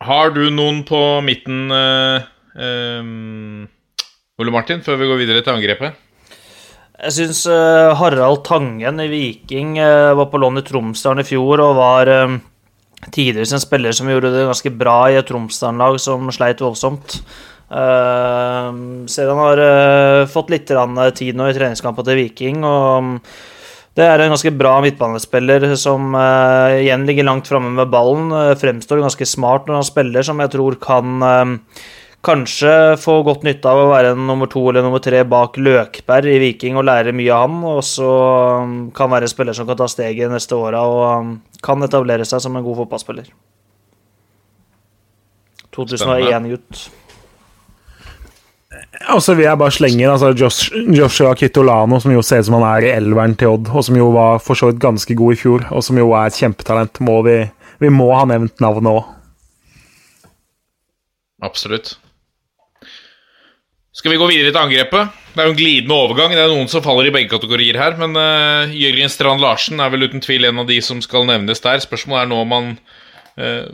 Har 0.01 0.31
du 0.33 0.47
noen 0.49 0.81
på 0.87 0.97
midten, 1.21 1.67
uh, 1.69 2.23
um, 2.57 3.67
Ole 4.41 4.53
Martin, 4.55 4.81
før 4.81 4.97
vi 4.97 5.09
går 5.11 5.19
videre 5.21 5.43
til 5.45 5.53
angrepet? 5.53 5.99
Jeg 7.01 7.13
syns 7.15 7.45
Harald 7.97 8.43
Tangen 8.45 9.01
i 9.01 9.07
Viking 9.09 9.79
eh, 9.81 10.11
var 10.13 10.27
på 10.29 10.37
lån 10.37 10.61
i 10.61 10.65
Tromsdalen 10.67 11.23
i 11.23 11.25
fjor 11.25 11.63
og 11.63 11.79
var 11.79 12.11
uh, 12.13 12.35
tidligere 13.07 13.57
en 13.57 13.63
spiller 13.63 13.95
som 13.97 14.11
gjorde 14.11 14.29
det 14.35 14.43
ganske 14.45 14.71
bra 14.77 14.97
i 15.09 15.17
et 15.17 15.25
Tromsdalen-lag 15.25 15.97
som 16.03 16.29
sleit 16.29 16.61
voldsomt. 16.61 17.17
Ser 17.71 19.29
han 19.31 19.39
har 19.39 19.61
fått 20.27 20.49
litt 20.51 20.67
tid 20.67 21.37
nå 21.39 21.47
i 21.47 21.55
treningskampen 21.55 22.05
til 22.05 22.19
Viking. 22.19 22.65
og 22.67 22.87
um, 22.99 23.13
det 23.97 24.05
er 24.07 24.21
en 24.23 24.31
ganske 24.31 24.53
bra 24.55 24.77
midtbanespiller 24.83 25.65
som 25.79 26.13
uh, 26.15 26.77
igjen 26.79 27.03
ligger 27.07 27.27
langt 27.27 27.49
framme 27.51 27.73
med 27.75 27.89
ballen. 27.91 28.29
Uh, 28.31 28.53
fremstår 28.59 29.01
ganske 29.03 29.27
smart 29.27 29.67
når 29.67 29.81
han 29.81 29.87
spiller, 29.87 30.23
som 30.23 30.39
jeg 30.39 30.53
tror 30.53 30.77
kan 30.79 31.25
uh, 31.25 31.81
kanskje 32.25 32.71
få 33.01 33.17
godt 33.25 33.45
nytte 33.45 33.69
av 33.69 33.81
å 33.81 33.89
være 33.91 34.13
en 34.13 34.25
nummer 34.29 34.49
to 34.49 34.63
eller 34.69 34.85
nummer 34.85 35.01
tre 35.03 35.23
bak 35.27 35.57
Løkberg 35.57 36.29
i 36.29 36.39
Viking 36.41 36.77
og 36.79 36.85
lære 36.87 37.13
mye 37.17 37.33
av 37.33 37.47
han. 37.47 37.59
Og 37.73 37.83
så 37.85 38.09
um, 38.61 38.79
kan 38.95 39.11
være 39.11 39.27
en 39.27 39.33
spiller 39.33 39.57
som 39.57 39.69
kan 39.69 39.79
ta 39.79 39.89
steget 39.91 40.31
neste 40.31 40.57
åra 40.57 40.83
og 40.87 41.03
um, 41.09 41.35
kan 41.65 41.81
etablere 41.85 42.27
seg 42.27 42.43
som 42.43 42.57
en 42.57 42.65
god 42.65 42.83
fotballspiller. 42.83 43.29
2001-gutt. 45.75 46.89
Og 49.11 49.21
så 49.23 49.33
vil 49.33 49.47
jeg 49.47 49.57
bare 49.57 49.73
slenge 49.73 50.03
inn 50.03 50.11
altså 50.11 50.29
Josh, 50.37 50.75
Joshua 50.93 51.31
Kitolano, 51.35 51.97
som 52.03 52.11
jo 52.13 52.21
ser 52.25 52.43
ut 52.43 52.47
som 52.49 52.57
han 52.59 52.67
er 52.67 52.85
i 52.85 52.91
elveren 52.93 53.33
til 53.39 53.55
Odd, 53.55 53.71
og 53.71 53.85
som 53.87 53.97
jo 53.97 54.11
var 54.13 54.43
for 54.43 54.59
så 54.59 54.69
vidt 54.69 54.83
ganske 54.83 55.15
god 55.17 55.33
i 55.33 55.39
fjor, 55.39 55.65
og 55.71 55.83
som 55.85 55.97
jo 55.99 56.11
er 56.11 56.29
et 56.29 56.37
kjempetalent. 56.37 57.01
Må 57.03 57.21
vi, 57.25 57.39
vi 57.81 57.91
må 57.91 58.11
ha 58.13 58.27
nevnt 58.29 58.61
navnet 58.63 59.01
òg. 59.01 59.09
Absolutt. 61.41 61.95
Skal 63.91 64.13
vi 64.13 64.19
gå 64.21 64.27
videre 64.29 64.53
til 64.53 64.61
angrepet? 64.61 65.15
Det 65.33 65.41
er 65.41 65.49
jo 65.49 65.51
en 65.51 65.59
glidende 65.59 65.95
overgang. 65.99 66.31
Det 66.31 66.39
er 66.39 66.51
noen 66.51 66.69
som 66.71 66.83
faller 66.83 67.09
i 67.09 67.11
begge 67.11 67.31
kategorier 67.33 67.75
her. 67.79 67.97
Men 67.99 68.15
uh, 68.15 68.71
Jørgen 68.71 69.11
Strand 69.11 69.43
Larsen 69.43 69.83
er 69.83 69.91
vel 69.91 70.07
uten 70.07 70.23
tvil 70.23 70.47
en 70.47 70.61
av 70.63 70.69
de 70.69 70.77
som 70.83 71.01
skal 71.03 71.27
nevnes 71.27 71.59
der. 71.63 71.83
Spørsmålet 71.83 72.23
er 72.23 72.29
nå 72.31 72.37
om 72.45 72.55
han 72.55 72.69
uh, 73.35 73.67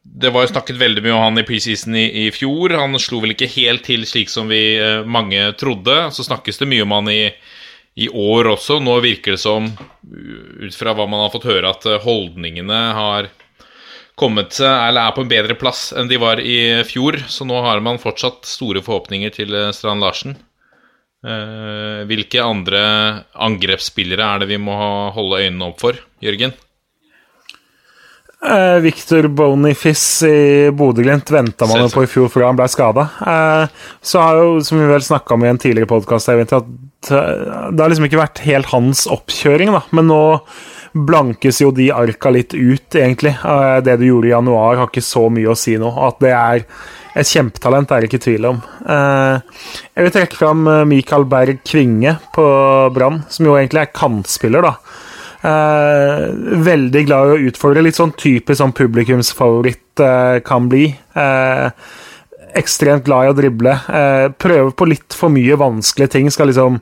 Det 0.00 0.32
var 0.32 0.46
jo 0.46 0.52
snakket 0.54 0.80
veldig 0.80 1.04
mye 1.04 1.12
om 1.12 1.26
han 1.26 1.42
i 1.42 1.44
preseason 1.44 1.98
i, 2.00 2.06
i, 2.24 2.26
fjor. 2.32 2.72
Han 2.80 2.96
slo 3.02 3.20
vel 3.20 3.36
ikke 3.36 3.52
helt 3.58 3.84
til 3.84 4.08
slik 4.08 4.32
som 4.32 4.48
vi 4.48 4.62
uh, 4.80 5.04
mange 5.04 5.44
trodde. 5.60 5.98
Så 6.16 6.24
snakkes 6.24 6.64
det 6.64 6.72
mye 6.72 6.88
om 6.88 6.96
han 6.96 7.12
i, 7.12 7.22
i 8.00 8.08
år 8.08 8.48
også. 8.56 8.80
Nå 8.80 8.96
virker 9.04 9.36
det 9.36 9.44
som, 9.44 9.68
ut 10.08 10.80
fra 10.80 10.96
hva 10.96 11.04
man 11.04 11.26
har 11.26 11.36
fått 11.36 11.50
høre, 11.52 11.76
at 11.76 11.84
holdningene 12.08 12.80
har 12.96 13.28
kommet 14.16 14.56
seg, 14.56 14.72
eller 14.88 15.06
er 15.06 15.14
på 15.16 15.24
en 15.24 15.30
bedre 15.30 15.56
plass 15.60 15.90
enn 15.96 16.08
de 16.08 16.18
var 16.20 16.40
i 16.40 16.82
fjor. 16.88 17.20
Så 17.28 17.44
nå 17.48 17.60
har 17.64 17.82
man 17.84 18.00
fortsatt 18.02 18.48
store 18.48 18.82
forhåpninger 18.84 19.34
til 19.34 19.56
Strand 19.76 20.04
Larsen. 20.04 20.38
Hvilke 22.06 22.42
andre 22.44 22.82
angrepsspillere 23.46 24.22
er 24.22 24.44
det 24.44 24.50
vi 24.52 24.60
må 24.62 24.76
holde 25.16 25.40
øynene 25.42 25.72
opp 25.72 25.80
for, 25.82 25.98
Jørgen? 26.22 26.54
Eh, 28.46 28.78
Victor 28.84 29.26
Boniface 29.32 30.28
i 30.28 30.70
Bodø-Glimt 30.70 31.30
venta 31.32 31.66
man 31.66 31.80
jo 31.82 31.88
på 31.90 32.04
i 32.04 32.10
fjor 32.10 32.28
fordi 32.30 32.46
han 32.46 32.58
ble 32.58 32.68
skada. 32.70 33.06
Eh, 33.26 33.64
så 34.04 34.22
har 34.22 34.38
jo, 34.38 34.60
som 34.62 34.78
vi 34.78 34.86
vel 34.90 35.02
snakka 35.02 35.34
om 35.34 35.44
i 35.46 35.50
en 35.50 35.58
tidligere 35.58 35.88
podkast, 35.90 36.28
det 36.30 36.52
har 36.52 37.90
liksom 37.90 38.06
ikke 38.06 38.20
vært 38.20 38.44
helt 38.44 38.70
hans 38.70 39.06
oppkjøring, 39.10 39.72
da. 39.74 39.82
Men 39.96 40.12
nå 40.12 40.20
blankes 40.96 41.60
jo 41.60 41.72
de 41.74 41.90
arka 41.92 42.32
litt 42.32 42.54
ut, 42.54 42.88
egentlig. 42.94 43.34
Eh, 43.44 43.80
det 43.84 43.98
du 44.00 44.06
gjorde 44.08 44.30
i 44.30 44.34
januar, 44.34 44.78
har 44.80 44.90
ikke 44.90 45.04
så 45.04 45.26
mye 45.32 45.52
å 45.52 45.58
si 45.58 45.76
nå. 45.80 45.90
At 46.08 46.22
det 46.24 46.32
er 46.36 46.64
et 47.16 47.28
kjempetalent, 47.28 47.92
er 47.92 48.04
det 48.04 48.10
ikke 48.10 48.24
tvil 48.26 48.48
om. 48.52 48.62
Eh, 48.86 49.66
jeg 49.96 50.06
vil 50.06 50.16
trekke 50.18 50.40
fram 50.40 50.64
Mikael 50.88 51.28
Berg 51.28 51.60
Kvinge 51.66 52.18
på 52.36 52.46
Brann, 52.96 53.22
som 53.32 53.48
jo 53.48 53.58
egentlig 53.58 53.84
er 53.84 53.94
kantspiller, 53.96 54.70
da. 54.70 54.76
Eh, 55.46 56.26
veldig 56.66 57.04
glad 57.06 57.28
i 57.28 57.36
å 57.36 57.50
utfordre. 57.50 57.84
Litt 57.84 57.98
sånn 57.98 58.14
typisk 58.18 58.58
sånn 58.60 58.74
publikumsfavoritt 58.76 60.02
eh, 60.02 60.38
kan 60.46 60.70
bli. 60.72 60.88
Eh, 61.14 61.68
ekstremt 62.56 63.04
glad 63.06 63.26
i 63.26 63.32
å 63.32 63.36
drible. 63.36 63.76
Eh, 63.86 64.28
prøver 64.32 64.72
på 64.72 64.88
litt 64.90 65.16
for 65.16 65.32
mye 65.32 65.58
vanskelige 65.60 66.16
ting. 66.16 66.32
Skal 66.32 66.50
liksom 66.50 66.80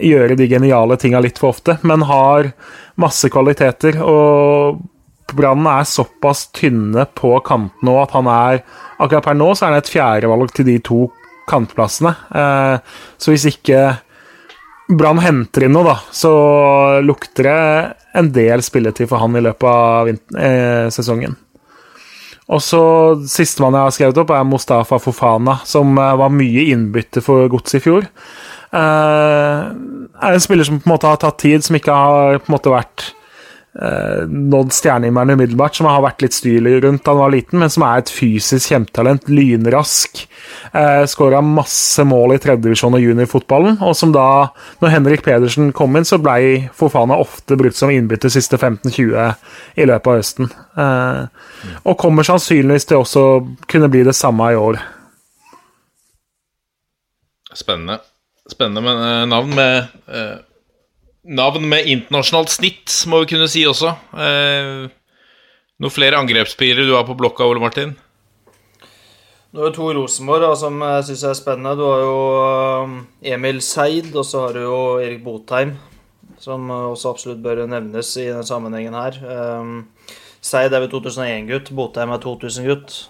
gjøre 0.00 0.36
de 0.38 0.48
geniale 0.48 0.96
tinga 1.00 1.20
litt 1.20 1.40
for 1.40 1.54
ofte, 1.54 1.76
men 1.84 2.06
har 2.08 2.52
masse 3.00 3.30
kvaliteter. 3.32 4.00
Og 4.04 4.80
Brann 5.36 5.66
er 5.70 5.86
såpass 5.88 6.48
tynne 6.56 7.06
på 7.14 7.36
kantene 7.46 7.96
at 8.02 8.14
han 8.16 8.30
er 8.30 8.62
Akkurat 9.00 9.24
per 9.24 9.36
nå 9.38 9.46
så 9.56 9.64
er 9.64 9.70
han 9.70 9.80
et 9.80 9.88
fjerdevalg 9.88 10.50
til 10.52 10.66
de 10.66 10.74
to 10.84 10.96
kantplassene. 11.48 12.10
Eh, 12.36 12.96
så 13.16 13.32
hvis 13.32 13.46
ikke 13.48 13.78
Brann 14.92 15.22
henter 15.24 15.64
inn 15.64 15.72
noe, 15.72 15.86
da, 15.86 15.94
så 16.12 16.32
lukter 17.00 17.48
det 17.48 17.60
en 18.20 18.28
del 18.34 18.60
spilletid 18.66 19.08
for 19.08 19.22
han 19.22 19.38
i 19.38 19.42
løpet 19.46 19.70
av 19.70 20.10
eh, 20.10 20.90
sesongen. 20.92 21.38
Og 22.50 22.60
så 22.64 22.82
Sistemann 23.30 23.78
jeg 23.78 23.86
har 23.86 23.94
skrevet 23.94 24.20
opp, 24.20 24.32
er 24.34 24.46
Mustafa 24.46 24.98
Fofana, 25.00 25.60
som 25.64 25.94
eh, 25.96 26.16
var 26.18 26.34
mye 26.34 26.66
innbytte 26.74 27.22
for 27.24 27.48
Gods 27.52 27.78
i 27.78 27.82
fjor. 27.84 28.08
Eh, 28.70 29.70
er 30.20 30.36
en 30.36 30.42
spiller 30.42 30.66
som 30.66 30.78
på 30.80 30.86
en 30.86 30.94
måte 30.94 31.08
har 31.10 31.22
tatt 31.22 31.40
tid, 31.42 31.64
som 31.64 31.78
ikke 31.78 31.96
har 31.96 32.38
på 32.38 32.50
en 32.50 32.54
måte 32.54 32.72
vært 32.72 33.06
eh, 33.74 34.26
nådd 34.30 34.72
stjernehimmelen 34.74 35.34
umiddelbart, 35.38 35.74
som 35.78 35.88
har 35.90 36.02
vært 36.04 36.22
litt 36.22 36.36
styrlig 36.36 36.76
rundt 36.84 37.02
da 37.04 37.14
han 37.14 37.22
var 37.22 37.32
liten, 37.34 37.58
men 37.62 37.72
som 37.72 37.84
er 37.86 38.02
et 38.02 38.12
fysisk 38.12 38.70
kjempetalent. 38.70 39.26
Lynrask. 39.30 40.22
Eh, 40.76 41.02
Skåra 41.10 41.40
masse 41.44 42.04
mål 42.06 42.36
i 42.36 42.40
tredjedivisjon 42.42 42.98
og 42.98 43.02
juniorfotballen, 43.02 43.80
og 43.86 43.96
som 43.98 44.14
da, 44.14 44.26
når 44.82 44.94
Henrik 44.94 45.24
Pedersen 45.26 45.72
kom 45.76 45.98
inn, 45.98 46.06
så 46.06 46.20
blei 46.22 46.68
Fofana 46.76 47.18
ofte 47.20 47.58
brukt 47.58 47.78
som 47.78 47.90
innbytter 47.90 48.32
siste 48.32 48.60
15-20 48.60 49.80
i 49.80 49.88
løpet 49.90 50.12
av 50.12 50.20
høsten. 50.20 50.52
Eh, 50.78 51.26
og 51.82 51.98
kommer 51.98 52.26
sannsynligvis 52.26 52.86
til 52.90 53.02
også 53.02 53.26
kunne 53.70 53.90
bli 53.90 54.06
det 54.06 54.16
samme 54.18 54.52
i 54.52 54.60
år. 54.60 54.78
Spennende. 57.50 57.98
Spennende 58.50 58.90
eh, 58.90 59.26
navn 59.30 59.54
med 59.54 59.90
eh, 60.10 60.38
Navn 61.30 61.66
med 61.68 61.84
internasjonalt 61.84 62.48
snitt, 62.48 62.94
må 63.06 63.20
vi 63.22 63.34
kunne 63.34 63.48
si 63.50 63.60
også. 63.68 63.90
Eh, 64.16 64.86
noen 65.80 65.92
flere 65.92 66.16
angrepsspillere 66.16 66.88
du 66.88 66.94
har 66.96 67.04
på 67.04 67.16
blokka, 67.18 67.44
Ole 67.44 67.60
Martin? 67.60 67.92
Du 69.52 69.60
har 69.60 69.68
jo 69.68 69.74
to 69.76 69.90
Rosenborg 69.98 70.46
da, 70.46 70.54
som 70.56 70.80
jeg 70.80 71.04
syns 71.10 71.26
er 71.28 71.36
spennende. 71.36 71.76
Du 71.76 71.84
har 71.84 72.00
jo 72.06 73.34
Emil 73.34 73.60
Seid, 73.66 74.08
og 74.14 74.24
så 74.24 74.46
har 74.46 74.56
du 74.56 74.62
jo 74.64 74.80
Erik 75.04 75.20
Botheim, 75.26 75.74
som 76.40 76.72
også 76.72 77.12
absolutt 77.12 77.44
bør 77.44 77.66
nevnes 77.68 78.14
i 78.16 78.30
denne 78.30 78.46
sammenhengen 78.48 78.96
her. 78.96 79.20
Seid 80.40 80.72
er 80.72 80.86
vel 80.86 80.92
2001-gutt, 80.94 81.74
Botheim 81.76 82.16
er 82.16 82.24
2000-gutt. 82.24 83.00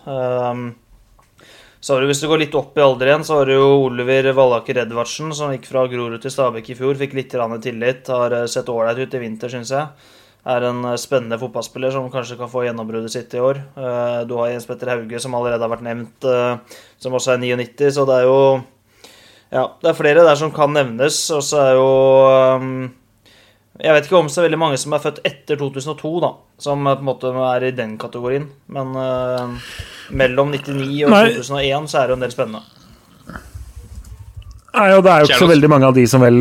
Så 1.80 1.94
har 1.94 2.00
du, 2.00 2.10
Hvis 2.10 2.20
du 2.20 2.28
går 2.28 2.42
litt 2.42 2.54
opp 2.58 2.76
i 2.76 2.82
alder 2.84 3.08
igjen, 3.08 3.22
så 3.24 3.38
har 3.38 3.48
du 3.48 3.54
jo 3.54 3.68
Oliver 3.86 4.26
Vallaker 4.36 4.82
Edvardsen, 4.82 5.32
som 5.36 5.52
gikk 5.54 5.64
fra 5.70 5.86
Grorud 5.88 6.20
til 6.20 6.32
Stabæk 6.32 6.66
i 6.68 6.76
fjor. 6.76 6.98
Fikk 7.00 7.14
litt 7.16 7.32
tillit. 7.32 8.08
Har 8.12 8.34
eh, 8.36 8.48
sett 8.52 8.68
ålreit 8.68 9.00
ut 9.00 9.14
i 9.16 9.20
vinter, 9.22 9.48
syns 9.48 9.72
jeg. 9.72 9.88
Er 10.44 10.66
en 10.68 10.84
eh, 10.84 10.98
spennende 11.00 11.38
fotballspiller 11.40 11.90
som 11.94 12.10
kanskje 12.12 12.36
kan 12.36 12.52
få 12.52 12.66
gjennombruddet 12.66 13.14
sitt 13.14 13.32
i 13.32 13.40
år. 13.40 13.62
Eh, 13.80 14.18
du 14.28 14.34
har 14.36 14.50
Jens 14.50 14.68
Petter 14.68 14.92
Hauge, 14.92 15.22
som 15.24 15.34
allerede 15.38 15.64
har 15.64 15.72
vært 15.72 15.86
nevnt, 15.86 16.28
som 17.00 17.16
også 17.16 17.32
er 17.32 17.40
99, 17.40 17.88
så 17.96 18.04
det 18.04 18.18
er 18.20 18.28
jo 18.28 18.38
Ja, 19.50 19.64
det 19.80 19.88
er 19.88 19.96
flere 19.96 20.26
der 20.26 20.36
som 20.36 20.52
kan 20.52 20.76
nevnes. 20.76 21.22
Og 21.32 21.40
så 21.40 21.62
er 21.64 21.80
jo 21.80 22.90
Jeg 23.80 23.96
vet 23.96 24.04
ikke 24.04 24.20
om 24.20 24.28
er 24.28 24.48
veldig 24.50 24.60
mange 24.60 24.76
som 24.76 24.92
er 24.92 25.00
født 25.00 25.24
etter 25.24 25.56
2002, 25.56 26.12
da, 26.20 26.34
som 26.60 26.84
på 26.84 26.92
en 26.98 27.08
måte 27.08 27.32
er 27.32 27.64
i 27.64 27.72
den 27.72 27.96
kategorien, 27.96 28.50
men 28.68 28.92
mellom 30.12 30.52
99 30.54 31.06
og 31.06 31.14
Nei. 31.14 31.24
2001 31.38 31.90
så 31.90 32.00
er 32.00 32.06
det 32.06 32.14
jo 32.14 32.18
en 32.18 32.26
del 32.26 32.34
spennende. 32.34 32.62
Nei, 34.70 34.86
og 34.94 35.02
Det 35.02 35.10
er 35.10 35.22
jo 35.22 35.26
ikke 35.26 35.40
så 35.42 35.48
veldig 35.50 35.68
mange 35.72 35.88
av 35.88 35.96
de 35.96 36.04
som 36.06 36.22
vel 36.22 36.36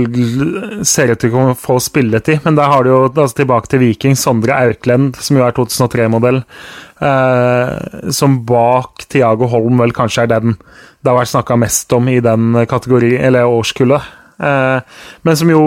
ser 0.85 1.15
ut 1.15 1.21
til 1.21 1.33
å 1.33 1.45
få 1.57 1.79
spilletid. 1.81 2.43
Men 2.45 2.59
der 2.59 2.69
har 2.69 2.85
du 2.85 2.91
jo 2.91 2.99
altså 3.07 3.39
tilbake 3.39 3.71
til 3.71 3.81
Viking, 3.81 4.13
Sondre 4.19 4.53
Auklend, 4.53 5.17
som 5.17 5.39
jo 5.39 5.47
er 5.47 5.55
2003-modell. 5.57 6.43
Eh, 7.09 8.11
som 8.13 8.37
bak 8.45 9.07
Tiago 9.09 9.49
Holm 9.49 9.81
vel 9.81 9.95
kanskje 9.97 10.27
er 10.27 10.33
den 10.35 10.59
det 10.99 11.07
har 11.07 11.15
vært 11.15 11.31
snakka 11.31 11.55
mest 11.55 11.93
om 11.95 12.09
i 12.11 12.19
den 12.19 12.57
kategori, 12.67 13.13
eller 13.23 13.47
årskullet. 13.47 14.07
Eh, 14.43 14.97
men 15.23 15.37
som 15.39 15.51
jo 15.51 15.63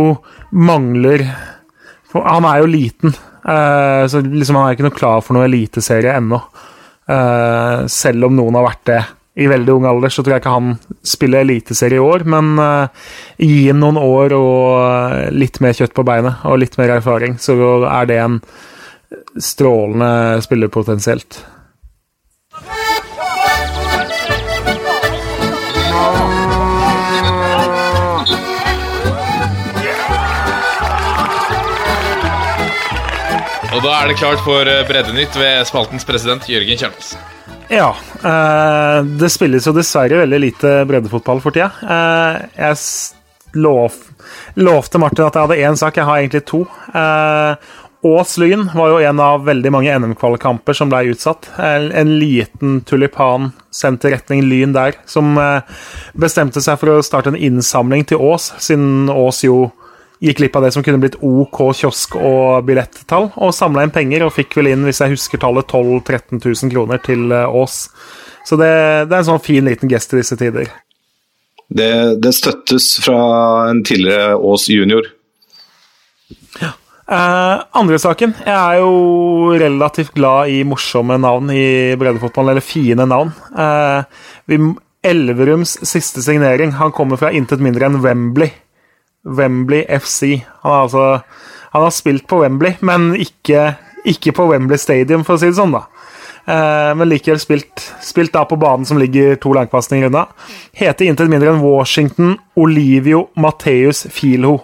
mangler 0.52 1.24
for 2.12 2.24
Han 2.28 2.44
er 2.44 2.58
jo 2.60 2.68
liten, 2.68 3.14
eh, 3.48 4.04
så 4.04 4.20
liksom 4.20 4.58
han 4.58 4.68
er 4.68 4.76
ikke 4.76 4.84
noe 4.84 4.98
klar 4.98 5.22
for 5.24 5.32
noe 5.32 5.46
eliteserie 5.48 6.12
ennå. 6.12 6.42
Eh, 7.10 7.82
selv 7.90 8.28
om 8.28 8.36
noen 8.38 8.58
har 8.58 8.68
vært 8.68 8.86
det 8.90 9.00
i 9.42 9.48
veldig 9.48 9.72
ung 9.72 9.86
alder, 9.88 10.12
så 10.12 10.20
tror 10.20 10.34
jeg 10.34 10.42
ikke 10.42 10.54
han 10.54 10.74
spiller 11.08 11.42
eliteserie 11.46 11.96
i 11.96 12.04
år. 12.04 12.26
Men 12.28 12.52
uh, 12.60 13.06
gi 13.40 13.62
ham 13.70 13.80
noen 13.80 13.96
år 13.96 14.34
og 14.36 15.32
litt 15.32 15.56
mer 15.64 15.72
kjøtt 15.78 15.94
på 15.96 16.04
beinet 16.04 16.44
og 16.44 16.60
litt 16.60 16.76
mer 16.76 16.92
erfaring, 16.98 17.38
så 17.40 17.56
er 17.88 18.10
det 18.10 18.18
en 18.20 18.36
strålende 19.40 20.42
spiller 20.44 20.68
potensielt. 20.72 21.40
Og 33.72 33.80
da 33.80 33.92
er 34.02 34.10
det 34.10 34.18
klart 34.20 34.40
for 34.44 34.68
eh, 34.68 34.82
Breddenytt 34.84 35.36
ved 35.40 35.64
spaltens 35.64 36.04
president 36.04 36.44
Jørgen 36.44 36.76
Kjernås. 36.76 37.14
Ja. 37.72 37.94
eh, 38.20 38.98
det 39.16 39.30
spilles 39.32 39.64
jo 39.64 39.72
dessverre 39.72 40.18
veldig 40.20 40.40
lite 40.42 40.72
breddefotball 40.90 41.40
for 41.40 41.56
tida. 41.56 41.70
Eh, 41.80 42.42
jeg 42.58 43.56
lov, 43.64 43.96
lovte 44.60 45.00
Martin 45.00 45.24
at 45.24 45.38
jeg 45.38 45.46
hadde 45.46 45.60
én 45.64 45.80
sak, 45.80 45.96
jeg 45.96 46.08
har 46.08 46.20
egentlig 46.20 46.44
to. 46.50 46.66
Ås 48.12 48.36
Lyn 48.42 48.66
var 48.74 48.92
jo 48.92 49.02
en 49.08 49.24
av 49.24 49.44
veldig 49.46 49.72
mange 49.72 49.96
NM-kvalkamper 50.02 50.76
som 50.76 50.92
ble 50.92 51.14
utsatt. 51.14 51.48
En, 51.56 51.88
en 51.96 52.16
liten 52.20 52.80
tulipan 52.84 53.54
sendt 53.72 54.04
i 54.04 54.12
retning 54.12 54.42
Lyn 54.50 54.74
der, 54.76 54.98
som 55.08 55.38
bestemte 56.12 56.60
seg 56.60 56.80
for 56.80 56.98
å 56.98 57.04
starte 57.06 57.32
en 57.32 57.40
innsamling 57.40 58.04
til 58.10 58.20
Ås, 58.20 58.52
siden 58.60 59.06
Ås 59.12 59.46
jo 59.46 59.70
gikk 60.22 60.38
glipp 60.38 60.56
av 60.56 60.66
det 60.66 60.72
som 60.74 60.84
kunne 60.86 61.00
blitt 61.02 61.18
OK 61.18 61.58
kiosk- 61.74 62.18
og 62.20 62.66
billettall, 62.68 63.30
og 63.34 63.54
samla 63.56 63.86
inn 63.86 63.94
penger 63.94 64.26
og 64.26 64.34
fikk 64.36 64.56
vel 64.60 64.70
inn, 64.72 64.86
hvis 64.86 65.02
jeg 65.02 65.16
husker 65.16 65.42
tallet, 65.42 65.66
12 65.66 65.88
000-13 66.04 66.42
000 66.44 66.74
kroner 66.74 67.02
til 67.02 67.32
eh, 67.34 67.56
Ås. 67.62 67.80
Så 68.46 68.58
det, 68.60 68.70
det 69.08 69.16
er 69.16 69.22
en 69.22 69.30
sånn 69.32 69.42
fin 69.42 69.66
liten 69.66 69.90
gest 69.90 70.14
i 70.14 70.20
disse 70.20 70.38
tider. 70.38 70.70
Det, 71.72 71.90
det 72.22 72.34
støttes 72.36 72.94
fra 73.02 73.18
en 73.70 73.82
tidligere 73.86 74.36
Ås 74.36 74.68
junior. 74.70 75.08
Eh, 77.12 77.56
andre 77.76 77.98
saken. 78.00 78.34
Jeg 78.46 78.54
er 78.54 78.78
jo 78.80 79.52
relativt 79.58 80.14
glad 80.16 80.52
i 80.52 80.62
morsomme 80.68 81.18
navn 81.20 81.50
i 81.54 81.94
breddefotballen, 81.98 82.54
eller 82.54 82.64
fine 82.64 83.06
navn. 83.08 83.34
Eh, 83.58 84.28
vi, 84.48 84.60
Elverums 85.02 85.80
siste 85.88 86.22
signering. 86.22 86.76
Han 86.78 86.94
kommer 86.94 87.18
fra 87.18 87.32
intet 87.34 87.62
mindre 87.62 87.88
enn 87.88 87.98
Wembley. 88.04 88.52
Wembley 89.24 89.84
FC. 89.98 90.42
Han 90.62 90.72
har, 90.72 90.82
altså, 90.82 91.20
han 91.70 91.82
har 91.82 91.90
spilt 91.90 92.26
på 92.28 92.42
Wembley, 92.42 92.74
men 92.80 93.12
ikke, 93.14 93.74
ikke 94.04 94.34
på 94.36 94.48
Wembley 94.50 94.80
Stadium, 94.80 95.24
for 95.24 95.38
å 95.38 95.42
si 95.42 95.50
det 95.50 95.58
sånn, 95.58 95.74
da. 95.76 95.86
Eh, 96.44 96.90
men 96.98 97.06
likevel 97.08 97.38
spilt, 97.40 97.84
spilt 98.02 98.32
da 98.34 98.42
på 98.48 98.58
banen 98.58 98.86
som 98.88 98.98
ligger 98.98 99.36
to 99.42 99.54
langpasninger 99.54 100.10
unna. 100.10 100.26
Heter 100.74 101.06
intet 101.06 101.30
mindre 101.30 101.52
enn 101.52 101.62
Washington 101.62 102.34
Olivio 102.58 103.28
Mateus 103.38 104.06
Filho. 104.10 104.58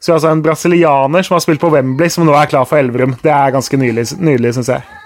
Så 0.00 0.14
altså 0.14 0.30
en 0.30 0.40
brasilianer 0.40 1.22
som 1.26 1.36
har 1.36 1.44
spilt 1.44 1.60
på 1.60 1.68
Wembley, 1.74 2.08
som 2.08 2.24
nå 2.24 2.32
er 2.32 2.48
klar 2.48 2.64
for 2.64 2.80
Elverum. 2.80 3.18
Det 3.20 3.32
er 3.36 3.52
ganske 3.52 3.76
nydelig, 3.76 4.06
nydelig 4.16 4.54
syns 4.56 4.72
jeg. 4.72 4.96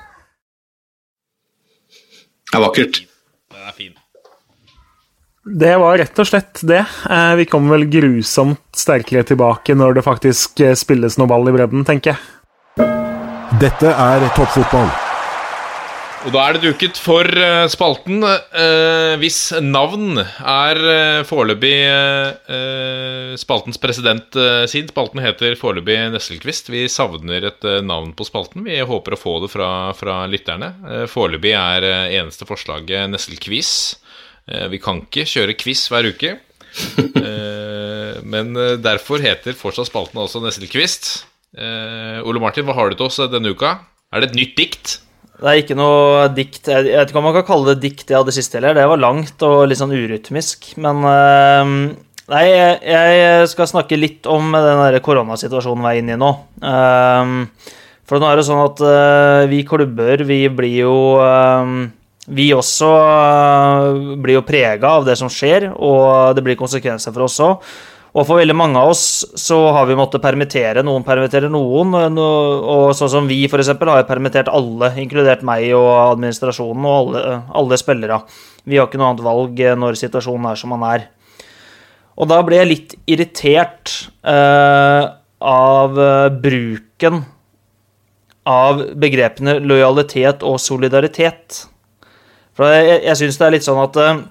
Det 2.46 2.60
er 2.60 2.62
vakkert. 2.62 3.00
Den 3.50 3.66
er 3.66 3.74
fin. 3.74 3.96
Det 5.44 5.74
var 5.76 5.98
rett 6.00 6.18
og 6.22 6.26
slett 6.28 6.62
det. 6.64 6.80
Eh, 7.10 7.34
Vi 7.36 7.44
kommer 7.44 7.76
vel 7.76 7.88
grusomt 7.92 8.62
sterkere 8.76 9.26
tilbake 9.28 9.76
når 9.76 9.98
det 9.98 10.06
faktisk 10.06 10.60
eh, 10.64 10.72
spilles 10.78 11.18
noe 11.20 11.28
ball 11.28 11.50
i 11.50 11.52
bredden, 11.52 11.84
tenker 11.84 12.14
jeg. 12.14 12.86
Dette 13.60 13.90
er 13.92 14.24
toppfotball. 14.34 14.88
Og 16.24 16.32
da 16.32 16.40
er 16.48 16.56
det 16.56 16.62
duket 16.64 16.96
for 16.96 17.28
eh, 17.28 17.66
spalten 17.68 18.24
eh, 18.24 19.12
hvis 19.20 19.52
navn 19.60 20.16
er 20.24 20.80
foreløpig 21.28 21.74
eh, 21.84 23.34
spaltens 23.36 23.76
president 23.82 24.32
eh, 24.40 24.62
sin. 24.72 24.88
Spalten 24.88 25.20
heter 25.20 25.58
foreløpig 25.60 25.98
Nesselquist. 26.14 26.72
Vi 26.72 26.86
savner 26.88 27.50
et 27.50 27.68
navn 27.84 28.14
på 28.16 28.24
spalten. 28.24 28.64
Vi 28.64 28.80
håper 28.80 29.12
å 29.12 29.20
få 29.20 29.36
det 29.44 29.52
fra, 29.52 29.68
fra 29.92 30.22
lytterne. 30.24 30.72
Eh, 30.88 31.04
foreløpig 31.12 31.52
er 31.52 31.84
eneste 32.22 32.48
forslaget 32.48 33.12
Nesselquiz. 33.12 33.74
Eh, 34.50 34.66
vi 34.72 34.80
kan 34.82 35.00
ikke 35.04 35.24
kjøre 35.28 35.56
quiz 35.60 35.86
hver 35.92 36.10
uke. 36.12 36.38
Eh, 37.24 38.18
men 38.26 38.50
eh, 38.60 38.74
derfor 38.82 39.22
heter 39.22 39.56
fortsatt 39.56 39.88
spalten 39.88 40.20
også 40.20 40.42
Nesselquist. 40.42 41.06
kvist. 41.54 42.26
Ole 42.28 42.42
Martin, 42.42 42.66
hva 42.66 42.74
har 42.76 42.90
du 42.90 42.98
til 42.98 43.06
oss 43.06 43.16
denne 43.32 43.54
uka? 43.54 43.70
Er 44.12 44.20
det 44.20 44.28
et 44.28 44.36
nytt 44.36 44.52
dikt? 44.58 44.92
Det 45.38 45.48
er 45.50 45.60
ikke 45.62 45.76
noe 45.78 46.26
dikt 46.34 46.68
Jeg 46.70 46.84
vet 46.90 47.10
ikke 47.10 47.20
om 47.20 47.26
man 47.26 47.36
kan 47.38 47.46
kalle 47.48 47.72
det 47.72 47.82
dikt, 47.86 48.10
jeg 48.10 48.18
hadde 48.18 48.34
sist 48.34 48.54
heller. 48.54 48.76
Det 48.76 48.84
var 48.90 49.00
langt 49.00 49.46
og 49.46 49.64
litt 49.70 49.80
sånn 49.80 49.94
urytmisk. 49.96 50.74
Men 50.82 51.00
Nei, 52.34 52.44
jeg, 52.50 53.48
skal 53.54 53.70
snakke 53.70 53.98
litt 53.98 54.28
om 54.30 54.52
den 54.52 54.84
der 54.84 55.00
koronasituasjonen 55.04 55.86
vi 55.86 55.90
er 55.90 56.02
inne 56.02 56.18
i 56.18 56.20
nå. 56.20 56.30
For 58.04 58.20
nå 58.20 58.30
er 58.30 58.40
det 58.40 58.46
sånn 58.50 58.64
at 58.66 58.86
vi 59.50 59.64
klubber, 59.68 60.26
vi 60.28 60.42
blir 60.52 60.78
jo 60.84 60.96
Vi 62.24 62.48
også 62.56 62.90
eh, 63.00 64.14
blir 64.22 64.38
jo 64.38 64.46
prega 64.46 64.94
av 64.98 65.08
det 65.08 65.18
som 65.20 65.28
skjer, 65.32 65.70
og 65.74 66.36
det 66.36 66.44
blir 66.46 66.58
konsekvenser 66.60 67.12
for 67.12 67.26
oss 67.26 67.40
òg. 67.44 67.74
Og 68.14 68.22
for 68.28 68.38
veldig 68.38 68.54
mange 68.54 68.78
av 68.78 68.92
oss 68.92 69.24
så 69.42 69.56
har 69.74 69.88
vi 69.88 69.96
måttet 69.98 70.22
permittere. 70.22 70.84
Noen 70.86 71.02
permitterer 71.02 71.50
noen. 71.50 71.96
Og 72.14 72.92
sånn 72.94 73.10
som 73.10 73.26
vi 73.26 73.40
f.eks. 73.48 73.72
har 73.74 74.06
permittert 74.06 74.52
alle, 74.54 74.92
inkludert 75.02 75.42
meg 75.46 75.66
og 75.74 75.90
administrasjonen 76.12 76.86
og 76.86 76.94
alle, 77.00 77.24
alle 77.58 77.78
spillere. 77.80 78.20
Vi 78.70 78.78
har 78.78 78.86
ikke 78.86 79.02
noe 79.02 79.10
annet 79.10 79.26
valg 79.26 79.64
når 79.82 79.98
situasjonen 79.98 80.46
er 80.52 80.62
som 80.62 80.76
den 80.76 80.86
er. 80.92 81.08
Og 82.14 82.30
da 82.30 82.38
ble 82.46 82.60
jeg 82.60 82.70
litt 82.70 82.96
irritert 83.10 83.96
eh, 84.22 85.02
av 85.42 85.98
eh, 85.98 86.30
bruken 86.46 87.24
av 88.46 88.84
begrepene 89.00 89.58
lojalitet 89.58 90.46
og 90.46 90.60
solidaritet. 90.62 91.64
For 92.54 92.70
jeg, 92.70 93.00
jeg 93.04 93.20
syns 93.20 93.40
det 93.40 93.46
er 93.46 93.54
litt 93.56 93.66
sånn 93.66 93.82
at 93.82 94.00
eh, 94.02 94.22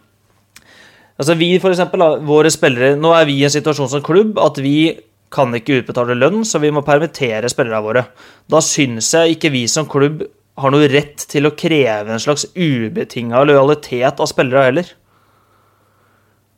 Altså 1.21 1.36
vi 1.38 1.51
for 1.61 1.69
eksempel, 1.69 2.01
våre 2.26 2.49
spillere, 2.49 2.95
Nå 2.97 3.11
er 3.13 3.28
vi 3.30 3.36
i 3.38 3.43
en 3.45 3.53
situasjon 3.53 3.91
som 3.91 4.01
klubb 4.05 4.39
at 4.41 4.57
vi 4.63 4.95
kan 5.34 5.53
ikke 5.55 5.80
utbetale 5.82 6.15
lønn, 6.17 6.43
så 6.45 6.59
vi 6.61 6.69
må 6.74 6.84
permittere 6.86 7.49
spillerne 7.49 7.82
våre. 7.82 8.03
Da 8.49 8.59
syns 8.61 9.07
jeg 9.15 9.36
ikke 9.36 9.49
vi 9.53 9.63
som 9.69 9.88
klubb 9.89 10.21
har 10.61 10.74
noe 10.74 10.89
rett 10.91 11.24
til 11.30 11.49
å 11.49 11.55
kreve 11.57 12.13
en 12.13 12.21
slags 12.21 12.45
ubetinga 12.53 13.41
lojalitet 13.47 14.21
av 14.21 14.30
spillere 14.30 14.67
heller. 14.67 14.91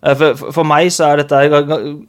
Eh, 0.03 0.13
For, 0.15 0.51
for- 0.51 0.67
meg 0.67 0.89
så 0.93 1.07
er 1.07 1.21
dette 1.23 1.37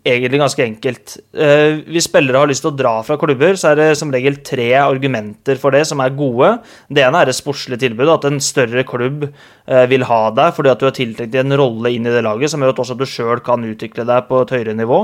egentlig 0.04 0.40
ganske 0.40 0.64
enkelt. 0.64 1.16
Eh, 1.34 1.78
Hvis 1.86 2.08
spillere 2.08 2.38
har 2.42 2.46
lyst 2.50 2.62
til 2.62 2.72
å 2.72 2.76
dra 2.76 3.02
fra 3.06 3.16
klubber, 3.16 3.54
så 3.56 3.70
er 3.72 3.76
det 3.76 3.96
som 3.96 4.10
regel 4.12 4.36
tre 4.44 4.72
argumenter 4.80 5.56
for 5.56 5.70
det 5.70 5.86
som 5.86 6.00
er 6.00 6.10
gode. 6.10 6.58
Det 6.90 7.04
ene 7.06 7.22
er 7.22 7.26
det 7.30 7.36
sportslige 7.38 7.78
tilbudet, 7.86 8.12
at 8.18 8.24
en 8.28 8.40
større 8.40 8.84
klubb 8.84 9.28
eh, 9.66 9.86
vil 9.86 10.04
ha 10.04 10.30
deg 10.30 10.52
fordi 10.54 10.70
at 10.70 10.78
du 10.82 10.86
har 10.86 10.96
tiltenkt 10.96 11.34
en 11.40 11.56
rolle 11.56 11.94
inn 11.94 12.06
i 12.06 12.12
det 12.12 12.24
laget 12.26 12.50
som 12.52 12.60
gjør 12.60 12.74
at 12.74 12.82
også 12.84 12.98
du 12.98 13.06
sjøl 13.06 13.40
kan 13.40 13.64
utvikle 13.64 14.04
deg 14.04 14.28
på 14.28 14.42
et 14.42 14.50
høyere 14.58 14.76
nivå. 14.76 15.00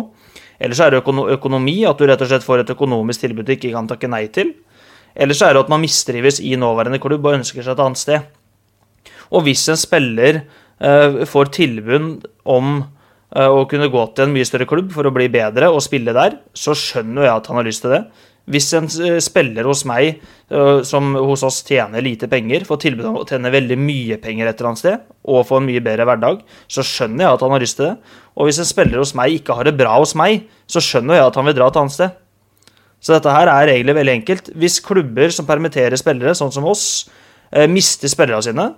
Eller 0.60 0.74
så 0.78 0.86
er 0.86 0.90
det 0.94 1.02
økonomi, 1.06 1.78
at 1.88 1.98
du 1.98 2.06
rett 2.06 2.20
og 2.22 2.28
slett 2.28 2.44
får 2.46 2.60
et 2.62 2.70
økonomisk 2.76 3.20
tilbud 3.24 3.46
du 3.48 3.52
ikke 3.56 3.72
kan 3.72 3.88
takke 3.90 4.06
nei 4.10 4.26
til. 4.30 4.52
Eller 5.16 5.34
så 5.34 5.48
er 5.48 5.54
det 5.56 5.64
at 5.64 5.72
man 5.72 5.80
mistrives 5.82 6.38
i 6.40 6.54
nåværende 6.56 7.00
klubb 7.02 7.24
og 7.26 7.40
ønsker 7.40 7.64
seg 7.64 7.74
et 7.74 7.82
annet 7.82 7.98
sted. 8.00 8.28
Og 9.32 9.42
hvis 9.46 9.64
en 9.72 9.80
spiller 9.80 10.42
får 10.82 11.50
tilbud 11.54 12.26
om 12.50 12.74
eh, 13.36 13.46
å 13.46 13.64
kunne 13.70 13.90
gå 13.92 14.02
til 14.16 14.26
en 14.26 14.34
mye 14.34 14.48
større 14.48 14.66
klubb 14.66 14.90
for 14.94 15.06
å 15.06 15.14
bli 15.14 15.28
bedre 15.32 15.70
og 15.70 15.82
spille 15.84 16.14
der, 16.16 16.40
så 16.54 16.74
skjønner 16.74 17.28
jeg 17.28 17.34
at 17.36 17.50
han 17.50 17.60
har 17.60 17.68
lyst 17.68 17.84
til 17.84 17.94
det. 17.94 18.02
Hvis 18.50 18.72
en 18.74 18.88
eh, 19.04 19.20
spiller 19.22 19.68
hos 19.70 19.84
meg, 19.86 20.18
eh, 20.50 20.80
som 20.86 21.12
hos 21.14 21.44
oss 21.46 21.60
tjener 21.66 22.02
lite 22.02 22.26
penger, 22.30 22.64
får 22.66 22.80
tilbud 22.82 23.06
om 23.06 23.20
å 23.20 23.26
tjene 23.28 23.52
veldig 23.54 23.78
mye 23.78 24.18
penger 24.22 24.50
et 24.50 24.58
eller 24.58 24.72
annet 24.72 24.82
sted, 24.82 25.04
og 25.22 25.46
få 25.46 25.60
en 25.60 25.68
mye 25.68 25.82
bedre 25.84 26.06
hverdag, 26.08 26.42
så 26.66 26.82
skjønner 26.86 27.26
jeg 27.26 27.36
at 27.36 27.46
han 27.46 27.54
har 27.54 27.62
lyst 27.62 27.78
til 27.78 27.88
det. 27.90 28.18
Og 28.34 28.48
hvis 28.48 28.58
en 28.62 28.68
spiller 28.68 28.98
hos 28.98 29.14
meg 29.18 29.38
ikke 29.38 29.54
har 29.58 29.68
det 29.68 29.76
bra 29.78 29.94
hos 29.94 30.16
meg, 30.18 30.48
så 30.66 30.82
skjønner 30.82 31.20
jeg 31.20 31.30
at 31.30 31.38
han 31.38 31.46
vil 31.46 31.58
dra 31.60 31.70
et 31.70 31.80
annet 31.84 31.94
sted. 31.94 32.18
Så 33.02 33.14
dette 33.14 33.34
her 33.34 33.50
er 33.50 33.70
egentlig 33.70 33.98
veldig 33.98 34.16
enkelt. 34.20 34.50
Hvis 34.58 34.82
klubber 34.82 35.30
som 35.34 35.46
permitterer 35.46 35.98
spillere, 35.98 36.34
sånn 36.38 36.54
som 36.54 36.66
oss, 36.70 36.86
eh, 37.54 37.68
mister 37.70 38.10
spillerne 38.10 38.42
sine, 38.42 38.72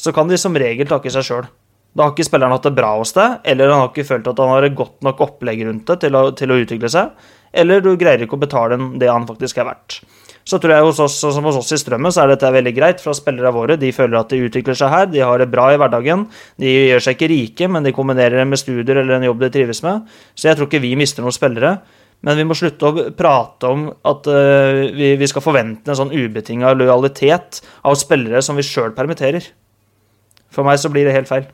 så 0.00 0.14
kan 0.16 0.30
de 0.30 0.38
som 0.40 0.56
regel 0.56 0.88
takke 0.88 1.12
seg 1.12 1.26
sjøl. 1.26 1.50
Da 1.96 2.06
har 2.06 2.14
ikke 2.14 2.28
spilleren 2.28 2.54
hatt 2.54 2.68
det 2.68 2.76
bra 2.76 2.92
hos 3.00 3.12
deg, 3.16 3.40
eller 3.50 3.72
han 3.72 3.82
har 3.82 3.90
ikke 3.90 4.06
følt 4.06 4.28
at 4.30 4.40
han 4.40 4.52
har 4.52 4.66
et 4.66 4.78
godt 4.78 5.00
nok 5.04 5.20
opplegg 5.26 5.64
rundt 5.66 5.88
det 5.90 5.98
til 6.04 6.16
å, 6.16 6.22
til 6.38 6.52
å 6.52 6.58
utvikle 6.62 6.90
seg, 6.92 7.28
eller 7.50 7.82
du 7.82 7.96
greier 7.98 8.22
ikke 8.22 8.38
å 8.38 8.44
betale 8.44 8.78
det 9.00 9.10
han 9.10 9.26
faktisk 9.26 9.58
er 9.58 9.72
verdt. 9.72 9.98
Så 10.46 10.58
tror 10.58 10.72
jeg 10.72 10.86
hos 10.86 11.00
oss, 11.02 11.18
som 11.20 11.44
hos 11.46 11.58
oss 11.60 11.70
i 11.74 11.78
Strømmen, 11.78 12.12
så 12.14 12.22
er 12.22 12.32
dette 12.32 12.48
veldig 12.50 12.72
greit 12.74 13.02
fra 13.02 13.12
spillere 13.14 13.52
våre. 13.54 13.76
De 13.78 13.90
føler 13.94 14.16
at 14.18 14.32
de 14.32 14.40
utvikler 14.46 14.78
seg 14.78 14.90
her, 14.90 15.08
de 15.10 15.20
har 15.22 15.38
det 15.38 15.50
bra 15.52 15.68
i 15.70 15.78
hverdagen. 15.78 16.24
De 16.58 16.70
gjør 16.70 17.04
seg 17.04 17.18
ikke 17.18 17.30
rike, 17.30 17.68
men 17.70 17.86
de 17.86 17.92
kombinerer 17.94 18.40
det 18.40 18.46
med 18.48 18.58
studier 18.58 19.02
eller 19.02 19.18
en 19.18 19.28
jobb 19.28 19.44
de 19.44 19.50
trives 19.54 19.82
med. 19.84 20.08
Så 20.34 20.48
jeg 20.48 20.58
tror 20.58 20.70
ikke 20.70 20.82
vi 20.82 20.96
mister 20.98 21.26
noen 21.26 21.36
spillere. 21.36 21.76
Men 22.26 22.36
vi 22.36 22.44
må 22.48 22.56
slutte 22.56 22.88
å 22.88 23.04
prate 23.16 23.68
om 23.68 23.86
at 24.08 24.26
vi, 24.28 25.14
vi, 25.20 25.28
skal 25.30 25.44
forvente 25.44 25.92
en 25.92 26.00
sånn 26.02 26.12
ubetinga 26.12 26.74
lojalitet 26.76 27.62
av 27.86 27.96
spillere 28.00 28.42
som 28.44 28.58
vi 28.60 28.66
sjøl 28.66 28.92
permitterer. 28.96 29.46
For 30.50 30.66
meg 30.66 30.80
så 30.82 30.90
blir 30.92 31.06
det 31.06 31.14
helt 31.14 31.30
feil. 31.30 31.48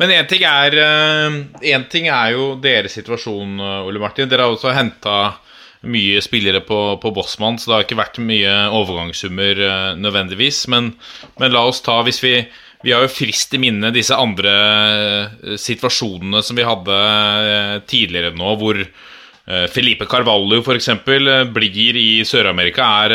Men 0.00 0.10
én 0.10 0.26
ting, 0.26 0.42
en 0.44 1.84
ting 1.90 2.08
er 2.10 2.34
jo 2.34 2.54
deres 2.60 2.96
situasjon, 2.98 3.60
Ole 3.86 4.02
Martin. 4.02 4.28
Dere 4.28 4.48
har 4.48 4.56
også 4.56 4.74
henta 4.74 5.18
mye 5.84 6.20
spillere 6.24 6.62
på, 6.64 6.78
på 7.00 7.12
Bossmann, 7.14 7.58
så 7.58 7.70
det 7.70 7.76
har 7.76 7.86
ikke 7.86 8.00
vært 8.00 8.20
mye 8.24 8.52
overgangssummer 8.74 9.60
uh, 9.60 9.90
nødvendigvis. 10.00 10.64
Men, 10.72 10.94
men, 11.40 11.52
la 11.54 11.64
oss 11.68 11.84
ta, 11.84 12.00
hvis 12.06 12.22
vi 12.24 12.36
Vi 12.84 12.92
har 12.92 13.00
jo 13.00 13.08
frist 13.08 13.54
i 13.56 13.58
minne 13.58 13.88
disse 13.94 14.12
andre 14.12 14.50
situasjonene 15.56 16.42
som 16.44 16.58
vi 16.58 16.66
hadde 16.68 16.96
tidligere 17.88 18.34
nå, 18.36 18.50
hvor 18.60 18.76
Felipe 19.44 20.06
Carvalho 20.08 20.62
f.eks. 20.62 20.86
blir 21.04 21.96
i 22.00 22.24
Sør-Amerika, 22.24 22.86
er, 23.04 23.14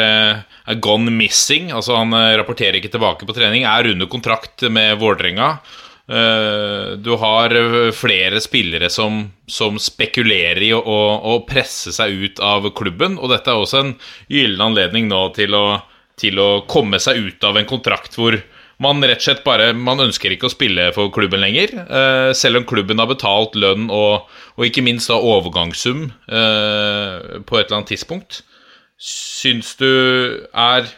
er, 0.62 0.78
gone 0.78 1.10
missing. 1.10 1.72
Altså 1.74 1.96
Han 1.98 2.14
rapporterer 2.14 2.78
ikke 2.78 2.92
tilbake 2.94 3.26
på 3.26 3.34
trening, 3.34 3.66
er 3.66 3.90
under 3.90 4.06
kontrakt 4.12 4.68
med 4.70 5.00
Vålerenga. 5.02 5.56
Eh, 6.10 6.92
du 6.98 7.16
har 7.16 7.54
eh, 7.56 7.92
flere 7.92 8.42
spillere 8.42 8.90
som, 8.90 9.32
som 9.46 9.78
spekulerer 9.80 10.64
i 10.66 10.72
å, 10.74 10.82
å, 10.82 11.36
presse 11.46 11.94
seg 11.94 12.16
ut 12.24 12.42
av 12.42 12.66
klubben. 12.74 13.20
Og 13.22 13.30
dette 13.30 13.52
er 13.54 13.62
også 13.62 13.84
en 13.84 13.92
gyllen 14.32 14.64
anledning 14.72 15.10
nå 15.12 15.28
til 15.38 15.54
å, 15.54 15.66
til 16.18 16.42
å, 16.42 16.50
komme 16.70 16.98
seg 17.04 17.22
ut 17.28 17.46
av 17.46 17.60
en 17.62 17.70
kontrakt 17.70 18.18
hvor 18.18 18.40
man 18.80 19.04
rett 19.04 19.20
og 19.20 19.26
slett 19.26 19.42
bare 19.44 19.74
Man 19.76 20.00
ønsker 20.00 20.32
ikke 20.32 20.48
å 20.48 20.54
spille 20.54 20.90
for 20.96 21.12
klubben 21.16 21.44
lenger. 21.44 21.74
Eh, 21.84 22.30
selv 22.38 22.62
om 22.62 22.68
klubben 22.70 23.02
har 23.02 23.10
betalt 23.10 23.58
lønn 23.60 23.90
og, 23.92 24.30
og 24.56 24.68
ikke 24.68 24.86
minst 24.86 25.12
da 25.12 25.20
overgangssum 25.20 26.08
på 26.30 27.60
et 27.60 27.66
eller 27.66 27.78
annet 27.80 27.92
tidspunkt. 27.92 28.42
Syns 29.00 29.76
du 29.80 29.90
er 30.52 30.90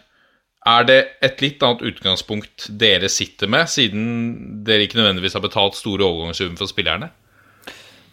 er 0.62 0.86
det 0.86 1.00
et 1.26 1.40
litt 1.42 1.64
annet 1.66 1.82
utgangspunkt 1.90 2.68
dere 2.78 3.10
sitter 3.10 3.50
med, 3.50 3.70
siden 3.72 4.62
dere 4.66 4.86
ikke 4.86 5.00
nødvendigvis 5.00 5.34
har 5.34 5.42
betalt 5.42 5.78
store 5.78 6.06
overgangssummer 6.06 6.60
for 6.60 6.70
spillerne? 6.70 7.10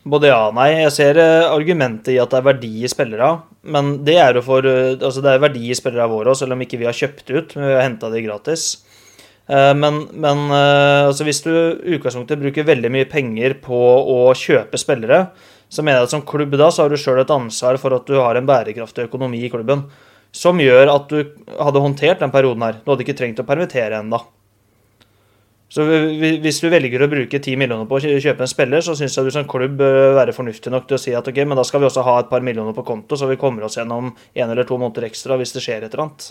Både 0.08 0.30
ja 0.30 0.38
og 0.46 0.56
nei. 0.56 0.70
Jeg 0.78 0.94
ser 0.94 1.20
eh, 1.20 1.44
argumentet 1.50 2.14
i 2.14 2.20
at 2.22 2.32
det 2.32 2.38
er 2.38 2.46
verdi 2.46 2.70
i 2.86 2.88
spillere. 2.88 3.30
Men 3.68 3.98
det 4.06 4.16
er 4.22 4.38
jo 4.38 4.44
for 4.46 4.64
eh, 4.64 4.94
Altså, 4.94 5.20
det 5.20 5.34
er 5.34 5.42
verdi 5.42 5.66
i 5.68 5.76
spillere 5.76 6.08
våre 6.08 6.32
òg, 6.32 6.38
selv 6.40 6.56
om 6.56 6.62
ikke 6.64 6.80
vi 6.80 6.88
har 6.88 6.96
kjøpt 6.96 7.28
ut. 7.34 7.56
Men 7.58 7.68
vi 7.68 7.74
har 7.76 7.84
henta 7.84 8.08
de 8.14 8.24
gratis. 8.24 8.68
Eh, 9.48 9.74
men, 9.76 10.02
men 10.12 10.44
altså 10.52 11.26
hvis 11.28 11.42
du 11.46 11.52
i 11.52 11.96
utgangspunktet 11.96 12.40
bruker 12.40 12.68
veldig 12.68 12.92
mye 12.92 13.08
penger 13.10 13.58
på 13.64 13.78
å 13.78 14.20
kjøpe 14.36 14.80
spillere, 14.80 15.26
så 15.68 15.84
mener 15.84 16.00
jeg 16.00 16.08
at 16.08 16.16
som 16.16 16.26
klubb 16.28 16.54
da, 16.56 16.70
så 16.72 16.84
har 16.84 16.92
du 16.92 17.00
sjøl 17.00 17.20
et 17.20 17.32
ansvar 17.32 17.76
for 17.80 17.96
at 17.96 18.08
du 18.08 18.16
har 18.16 18.38
en 18.38 18.48
bærekraftig 18.48 19.08
økonomi 19.10 19.42
i 19.44 19.50
klubben 19.52 19.84
som 20.34 20.60
gjør 20.60 20.90
at 20.92 21.12
du 21.12 21.20
hadde 21.56 21.82
håndtert 21.82 22.20
den 22.22 22.32
perioden 22.32 22.64
her. 22.64 22.80
Du 22.84 22.92
hadde 22.92 23.04
ikke 23.04 23.16
trengt 23.16 23.40
å 23.40 23.46
permittere 23.48 24.00
ennå. 24.02 24.20
Så 25.68 25.84
hvis 25.84 26.62
du 26.64 26.70
velger 26.72 27.02
å 27.04 27.10
bruke 27.12 27.40
10 27.42 27.58
millioner 27.60 27.88
på 27.88 27.98
å 27.98 28.00
kjøpe 28.00 28.44
en 28.44 28.48
spiller, 28.48 28.80
så 28.84 28.94
syns 28.96 29.18
jeg 29.18 29.28
du 29.28 29.34
som 29.34 29.48
klubb 29.48 29.74
bør 29.76 30.14
være 30.16 30.32
fornuftig 30.32 30.72
nok 30.72 30.86
til 30.88 30.96
å 30.96 31.00
si 31.02 31.12
at 31.16 31.28
ok, 31.28 31.42
men 31.44 31.60
da 31.60 31.64
skal 31.68 31.82
vi 31.82 31.88
også 31.90 32.04
ha 32.06 32.14
et 32.22 32.30
par 32.30 32.44
millioner 32.44 32.76
på 32.76 32.86
konto, 32.88 33.18
så 33.20 33.28
vi 33.28 33.36
kommer 33.40 33.66
oss 33.66 33.76
gjennom 33.76 34.08
en 34.08 34.46
eller 34.48 34.64
to 34.68 34.78
måneder 34.80 35.10
ekstra 35.10 35.36
hvis 35.36 35.52
det 35.52 35.64
skjer 35.64 35.84
et 35.84 35.92
eller 35.92 36.06
annet. 36.06 36.30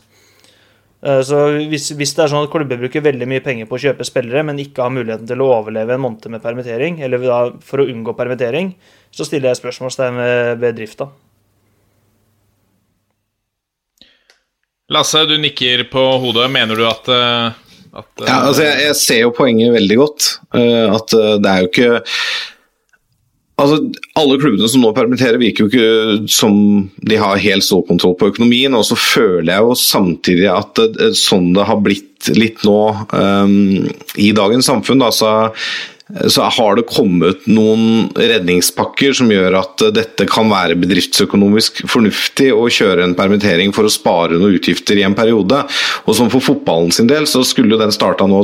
Eh, 1.07 1.21
så 1.23 1.43
hvis, 1.71 1.91
hvis, 1.95 2.13
det 2.17 2.25
er 2.25 2.31
sånn 2.33 2.45
at 2.45 2.51
klubber 2.51 2.79
bruker 2.81 3.05
veldig 3.05 3.27
mye 3.29 3.43
penger 3.43 3.69
på 3.69 3.77
å 3.77 3.83
kjøpe 3.85 4.07
spillere, 4.07 4.43
men 4.47 4.59
ikke 4.61 4.83
har 4.83 4.93
muligheten 4.93 5.29
til 5.29 5.43
å 5.43 5.51
overleve 5.59 5.95
en 5.95 6.03
måned 6.03 6.27
med 6.33 6.43
permittering, 6.43 6.99
eller 7.05 7.23
for 7.63 7.83
å 7.83 7.87
unngå 7.87 8.15
permittering, 8.17 8.73
så 9.13 9.27
stiller 9.27 9.53
jeg 9.53 9.61
spørsmålstegn 9.61 10.19
ved, 10.19 10.51
bedrifta. 10.63 11.07
drifta. 11.07 11.09
Lasse, 14.91 15.23
du 15.27 15.35
nikker 15.39 15.87
på 15.91 16.03
hodet. 16.23 16.49
Mener 16.51 16.79
du 16.79 16.85
at, 16.87 17.07
eh, 17.11 17.47
at 18.01 18.27
Ja, 18.27 18.37
altså 18.49 18.67
jeg, 18.67 18.83
jeg, 18.87 18.99
ser 18.99 19.23
jo 19.25 19.33
poenget 19.35 19.73
veldig 19.75 19.97
godt. 19.99 20.29
At 20.51 21.11
det 21.15 21.51
er 21.51 21.63
jo 21.63 21.71
ikke 21.71 21.89
Altså, 23.57 23.79
Alle 24.17 24.37
klubbene 24.37 24.69
som 24.69 24.83
nå 24.85 24.93
permitterer, 24.93 25.39
virker 25.41 25.65
jo 25.65 25.71
ikke 25.71 26.29
som 26.29 26.57
de 27.09 27.17
har 27.17 27.41
helt 27.41 27.65
stålkontroll 27.65 28.13
på 28.19 28.31
økonomien. 28.33 28.75
Og 28.77 28.85
så 28.85 28.97
føler 28.99 29.53
jeg 29.53 29.65
jo 29.65 29.77
samtidig 29.81 30.49
at 30.53 30.81
sånn 31.17 31.51
det 31.57 31.65
har 31.65 31.81
blitt 31.81 32.29
litt 32.37 32.63
nå 32.65 32.79
um, 33.13 33.87
i 34.17 34.31
dagens 34.37 34.69
samfunn, 34.69 35.01
altså 35.05 35.31
så 35.57 35.96
har 36.07 36.77
det 36.77 36.85
kommet 36.87 37.47
noen 37.51 38.07
redningspakker 38.15 39.15
som 39.17 39.31
gjør 39.31 39.57
at 39.59 39.83
dette 39.95 40.27
kan 40.29 40.47
være 40.51 40.77
bedriftsøkonomisk 40.79 41.83
fornuftig 41.89 42.53
å 42.55 42.67
kjøre 42.71 43.03
en 43.03 43.15
permittering 43.17 43.73
for 43.75 43.87
å 43.87 43.91
spare 43.91 44.37
noen 44.37 44.55
utgifter 44.55 44.99
i 44.99 45.03
en 45.07 45.17
periode. 45.17 45.63
Og 46.05 46.15
som 46.15 46.31
For 46.31 46.43
fotballen 46.43 46.91
sin 46.91 47.09
del 47.09 47.27
så 47.27 47.43
skulle 47.47 47.75
jo 47.75 47.81
den 47.81 47.93
starta 47.95 48.27
nå 48.27 48.39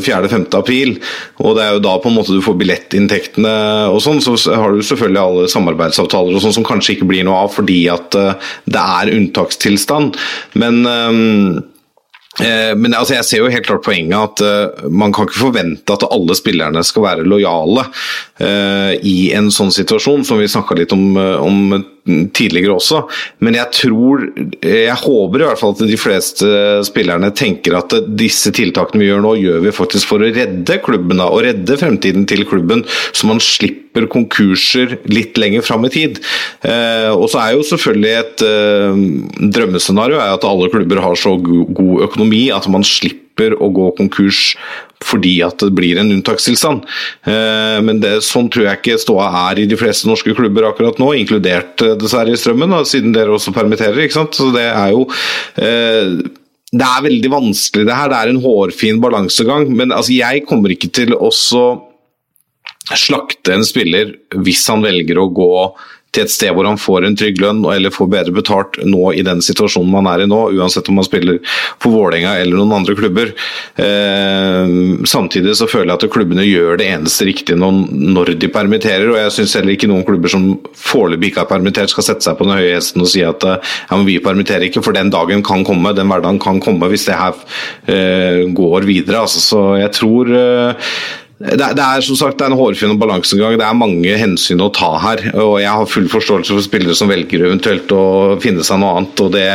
4.-5. 0.00 0.48
april, 0.58 0.96
og 1.40 1.56
det 1.56 1.64
er 1.64 1.76
jo 1.76 1.84
da 1.84 1.96
på 2.00 2.10
en 2.10 2.16
måte 2.18 2.34
du 2.34 2.42
får 2.44 2.58
billettinntektene 2.60 3.54
og 3.92 4.00
sånn. 4.04 4.20
Så 4.24 4.36
har 4.52 4.72
du 4.72 4.84
selvfølgelig 4.84 5.22
alle 5.22 5.48
samarbeidsavtaler 5.52 6.36
og 6.36 6.44
sånn 6.44 6.56
som 6.60 6.68
kanskje 6.68 6.96
ikke 6.96 7.08
blir 7.08 7.26
noe 7.28 7.44
av 7.46 7.56
fordi 7.56 7.80
at 7.92 8.16
eh, 8.18 8.52
det 8.68 8.84
er 9.00 9.16
unntakstilstand. 9.16 10.16
Men 10.60 10.84
um 10.84 11.28
Eh, 11.58 11.77
men 12.38 12.94
altså, 12.94 13.16
jeg 13.16 13.26
ser 13.26 13.42
jo 13.42 13.50
helt 13.50 13.66
klart 13.66 13.82
poenget 13.86 14.18
at 14.18 14.42
uh, 14.44 14.88
man 14.90 15.12
kan 15.14 15.26
ikke 15.26 15.40
forvente 15.40 15.94
at 15.94 16.06
alle 16.06 16.36
spillerne 16.38 16.84
skal 16.86 17.04
være 17.04 17.26
lojale 17.26 17.84
uh, 17.88 18.92
i 18.94 19.30
en 19.34 19.50
sånn 19.54 19.72
situasjon, 19.74 20.26
som 20.28 20.38
vi 20.38 20.50
snakka 20.50 20.76
litt 20.78 20.94
om, 20.94 21.04
uh, 21.18 21.36
om, 21.42 21.74
tidligere 22.36 22.76
også. 22.76 23.02
Men 23.44 23.58
jeg 23.58 23.72
tror, 23.76 24.24
jeg 24.62 24.96
håper 25.02 25.42
i 25.42 25.46
hvert 25.48 25.60
fall 25.60 25.74
at 25.76 25.84
de 25.90 25.98
fleste 26.00 26.48
spillerne 26.88 27.30
tenker 27.36 27.76
at 27.78 27.94
disse 28.18 28.52
tiltakene 28.54 29.02
vi 29.02 29.10
gjør 29.10 29.24
nå, 29.24 29.34
gjør 29.40 29.62
vi 29.66 29.74
faktisk 29.74 30.10
for 30.10 30.24
å 30.24 30.32
redde 30.32 30.80
klubben 30.84 31.22
og 31.24 31.42
redde 31.46 31.78
fremtiden 31.80 32.26
til 32.28 32.44
klubben, 32.48 32.84
så 33.12 33.28
man 33.30 33.42
slipper 33.42 34.08
konkurser 34.10 34.98
litt 35.10 35.38
lenger 35.40 35.64
fram 35.66 35.86
i 35.88 35.92
tid. 35.92 36.20
Eh, 36.66 37.10
og 37.12 37.28
så 37.32 37.42
er 37.42 37.56
jo 37.56 37.66
selvfølgelig 37.66 38.12
et 38.18 38.44
eh, 38.46 39.00
drømmescenario 39.54 40.20
at 40.22 40.46
alle 40.48 40.70
klubber 40.72 41.02
har 41.04 41.18
så 41.18 41.36
god 41.38 42.06
økonomi 42.08 42.48
at 42.54 42.68
man 42.70 42.86
slipper 42.86 43.54
å 43.58 43.70
gå 43.70 43.92
konkurs 43.98 44.52
fordi 45.04 45.36
at 45.46 45.60
det 45.62 45.70
blir 45.76 46.00
en 46.00 46.10
unntakstilstand. 46.16 46.86
Eh, 47.28 47.78
men 47.84 48.02
det, 48.02 48.18
sånn 48.26 48.50
tror 48.52 48.66
jeg 48.66 48.80
ikke 48.80 48.98
ståa 49.02 49.28
er 49.48 49.62
i 49.62 49.68
de 49.70 49.78
fleste 49.78 50.08
norske 50.10 50.34
klubber 50.36 50.68
akkurat 50.70 50.98
nå, 51.00 51.12
inkludert 51.20 51.84
eh, 51.84 51.96
dessverre 52.00 52.34
i 52.34 52.40
Strømmen, 52.40 52.74
da, 52.74 52.82
siden 52.88 53.14
dere 53.16 53.34
også 53.36 53.54
permitterer. 53.56 54.00
ikke 54.04 54.18
sant? 54.18 54.38
Så 54.38 54.50
det 54.54 54.66
er 54.70 54.94
jo 54.96 55.06
eh, 55.62 56.16
det 56.68 56.84
er 56.84 57.04
veldig 57.06 57.30
vanskelig 57.32 57.86
det 57.88 57.96
her, 57.96 58.10
det 58.12 58.16
er 58.18 58.32
en 58.32 58.42
hårfin 58.44 58.98
balansegang. 59.00 59.70
Men 59.72 59.94
altså, 59.94 60.12
jeg 60.18 60.44
kommer 60.48 60.74
ikke 60.74 60.90
til 60.92 61.14
å 61.16 61.30
slakte 62.98 63.54
en 63.54 63.64
spiller 63.66 64.14
hvis 64.36 64.66
han 64.72 64.84
velger 64.84 65.20
å 65.20 65.30
gå 65.32 65.52
til 66.14 66.24
et 66.24 66.32
sted 66.32 66.54
hvor 66.56 66.66
han 66.68 66.80
får 66.80 67.04
en 67.06 67.16
trygg 67.18 67.40
lønn 67.42 67.60
eller 67.68 67.92
får 67.92 68.10
bedre 68.12 68.34
betalt 68.34 68.78
nå 68.86 69.12
i 69.12 69.24
den 69.26 69.42
situasjonen 69.44 69.90
man 69.92 70.08
er 70.10 70.24
i 70.24 70.28
nå, 70.30 70.40
uansett 70.56 70.88
om 70.88 70.98
man 70.98 71.06
spiller 71.06 71.40
på 71.82 71.92
Vålerenga 71.92 72.36
eller 72.40 72.56
noen 72.58 72.78
andre 72.80 72.96
klubber. 72.98 73.34
Eh, 73.76 74.72
samtidig 75.08 75.56
så 75.58 75.68
føler 75.70 75.92
jeg 75.92 76.00
at 76.00 76.14
klubbene 76.14 76.46
gjør 76.46 76.80
det 76.80 76.88
eneste 76.94 77.28
riktige 77.28 77.58
når 77.58 78.34
de 78.40 78.52
permitterer, 78.52 79.06
og 79.12 79.20
jeg 79.20 79.36
syns 79.36 79.58
heller 79.58 79.76
ikke 79.76 79.90
noen 79.90 80.06
klubber 80.08 80.32
som 80.32 80.48
foreløpig 80.72 81.32
ikke 81.32 81.44
har 81.44 81.52
permittert, 81.52 81.92
skal 81.92 82.08
sette 82.08 82.26
seg 82.26 82.38
på 82.38 82.48
den 82.48 82.56
høye 82.56 82.74
hesten 82.76 83.04
og 83.04 83.12
si 83.12 83.24
at 83.26 83.44
ja, 83.44 83.92
men 83.92 84.06
vi 84.08 84.18
permitterer 84.24 84.68
ikke, 84.68 84.84
for 84.84 84.96
den 84.96 85.12
dagen 85.12 85.44
kan 85.46 85.64
komme, 85.66 85.94
den 85.96 86.08
hverdagen 86.10 86.40
kan 86.42 86.60
komme 86.64 86.90
hvis 86.90 87.08
det 87.08 87.20
her 87.20 87.36
eh, 87.90 88.44
går 88.56 88.88
videre. 88.88 89.24
Altså, 89.26 89.42
så 89.44 89.64
jeg 89.80 89.92
tror 89.98 90.32
eh, 90.32 90.92
det, 91.38 91.68
det, 91.78 91.84
er 91.84 92.02
som 92.02 92.18
sagt 92.18 92.40
er 92.42 92.50
en 92.50 92.58
hårfin 92.58 92.96
balansegang. 92.98 93.54
Det 93.60 93.66
er 93.66 93.78
mange 93.78 94.16
hensyn 94.18 94.62
å 94.64 94.72
ta 94.74 94.90
her. 95.04 95.22
og 95.38 95.60
Jeg 95.62 95.70
har 95.70 95.90
full 95.90 96.08
forståelse 96.10 96.56
for 96.56 96.66
spillere 96.66 96.98
som 96.98 97.10
velger 97.12 97.46
eventuelt 97.46 97.92
å 97.94 98.04
finne 98.42 98.66
seg 98.66 98.82
noe 98.82 98.98
annet. 98.98 99.22
og 99.22 99.32
det 99.36 99.48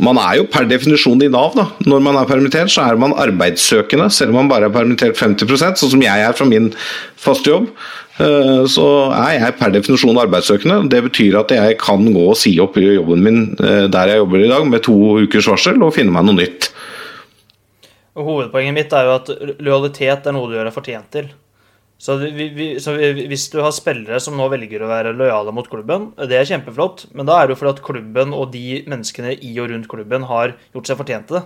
man 0.00 0.16
er 0.16 0.38
jo 0.38 0.46
per 0.48 0.64
definisjon 0.64 1.20
i 1.20 1.28
Nav. 1.28 1.52
da. 1.58 1.66
Når 1.84 2.00
man 2.00 2.16
er 2.16 2.28
permittert, 2.28 2.72
så 2.72 2.86
er 2.88 2.96
man 2.96 3.12
arbeidssøkende, 3.12 4.08
selv 4.08 4.32
om 4.32 4.40
man 4.40 4.48
bare 4.48 4.70
er 4.70 4.72
permittert 4.72 5.18
50% 5.18 5.76
sånn 5.76 5.92
som 5.92 6.04
jeg 6.04 6.24
er 6.24 6.36
fra 6.36 6.46
min 6.48 6.70
faste 7.20 7.52
jobb. 7.52 7.68
Eh, 8.20 8.62
så 8.68 8.86
er 9.16 9.34
jeg 9.36 9.58
per 9.58 9.74
definisjon 9.74 10.22
arbeidssøkende. 10.22 10.88
Det 10.92 11.02
betyr 11.08 11.38
at 11.42 11.52
jeg 11.52 11.76
kan 11.80 12.04
gå 12.14 12.26
og 12.30 12.38
si 12.38 12.54
opp 12.62 12.78
jobben 12.80 13.24
min 13.24 13.42
eh, 13.60 13.86
der 13.92 14.14
jeg 14.14 14.22
jobber 14.22 14.44
i 14.44 14.50
dag 14.50 14.66
med 14.72 14.84
to 14.88 14.96
ukers 15.26 15.50
varsel 15.52 15.82
og 15.84 15.94
finne 15.96 16.14
meg 16.16 16.28
noe 16.28 16.40
nytt. 16.40 16.70
Hovedpoenget 18.26 18.76
mitt 18.76 18.96
er 18.96 19.06
jo 19.08 19.14
at 19.18 19.30
lojalitet 19.62 20.26
er 20.26 20.36
noe 20.36 20.50
du 20.50 20.56
gjør 20.58 20.68
deg 20.70 20.76
fortjent 20.76 21.10
til. 21.14 21.30
Så, 22.00 22.16
vi, 22.16 22.46
vi, 22.56 22.66
så 22.80 22.94
vi, 22.96 23.26
hvis 23.28 23.50
du 23.52 23.58
har 23.60 23.74
spillere 23.76 24.20
som 24.24 24.38
nå 24.38 24.46
velger 24.48 24.80
å 24.80 24.88
være 24.88 25.12
lojale 25.12 25.52
mot 25.52 25.66
klubben, 25.68 26.08
det 26.30 26.38
er 26.38 26.48
kjempeflott, 26.48 27.10
men 27.12 27.28
da 27.28 27.36
er 27.36 27.48
det 27.48 27.54
jo 27.54 27.60
fordi 27.60 27.74
at 27.74 27.82
klubben 27.84 28.32
og 28.32 28.54
de 28.54 28.80
menneskene 28.88 29.34
i 29.36 29.52
og 29.60 29.68
rundt 29.68 29.90
klubben 29.90 30.24
har 30.30 30.54
gjort 30.72 30.88
seg 30.88 31.00
fortjent 31.02 31.28
til 31.28 31.40
det. 31.42 31.44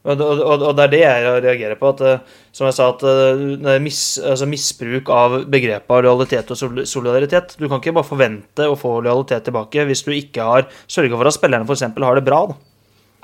Og, 0.00 0.16
og, 0.16 0.62
og 0.64 0.76
det 0.76 0.84
er 0.86 0.92
det 0.92 1.00
jeg 1.00 1.40
reagerer 1.44 1.76
på. 1.80 1.90
at 1.92 2.02
eh, 2.08 2.38
Som 2.56 2.68
jeg 2.68 2.76
sa, 2.78 2.86
at 2.92 3.02
eh, 3.04 3.74
mis, 3.84 4.00
altså 4.16 4.48
misbruk 4.48 5.10
av 5.12 5.42
begrepet 5.52 6.06
lojalitet 6.06 6.52
og 6.54 6.80
solidaritet. 6.88 7.56
Du 7.60 7.66
kan 7.68 7.82
ikke 7.82 7.96
bare 7.98 8.08
forvente 8.08 8.68
å 8.68 8.78
få 8.80 8.98
lojalitet 9.04 9.48
tilbake 9.48 9.84
hvis 9.88 10.04
du 10.06 10.12
ikke 10.16 10.46
har 10.46 10.68
sørga 10.88 11.20
for 11.20 11.28
at 11.28 11.36
spillerne 11.36 11.68
f.eks. 11.68 11.88
har 12.00 12.20
det 12.20 12.24
bra. 12.28 12.46
da. 12.52 12.69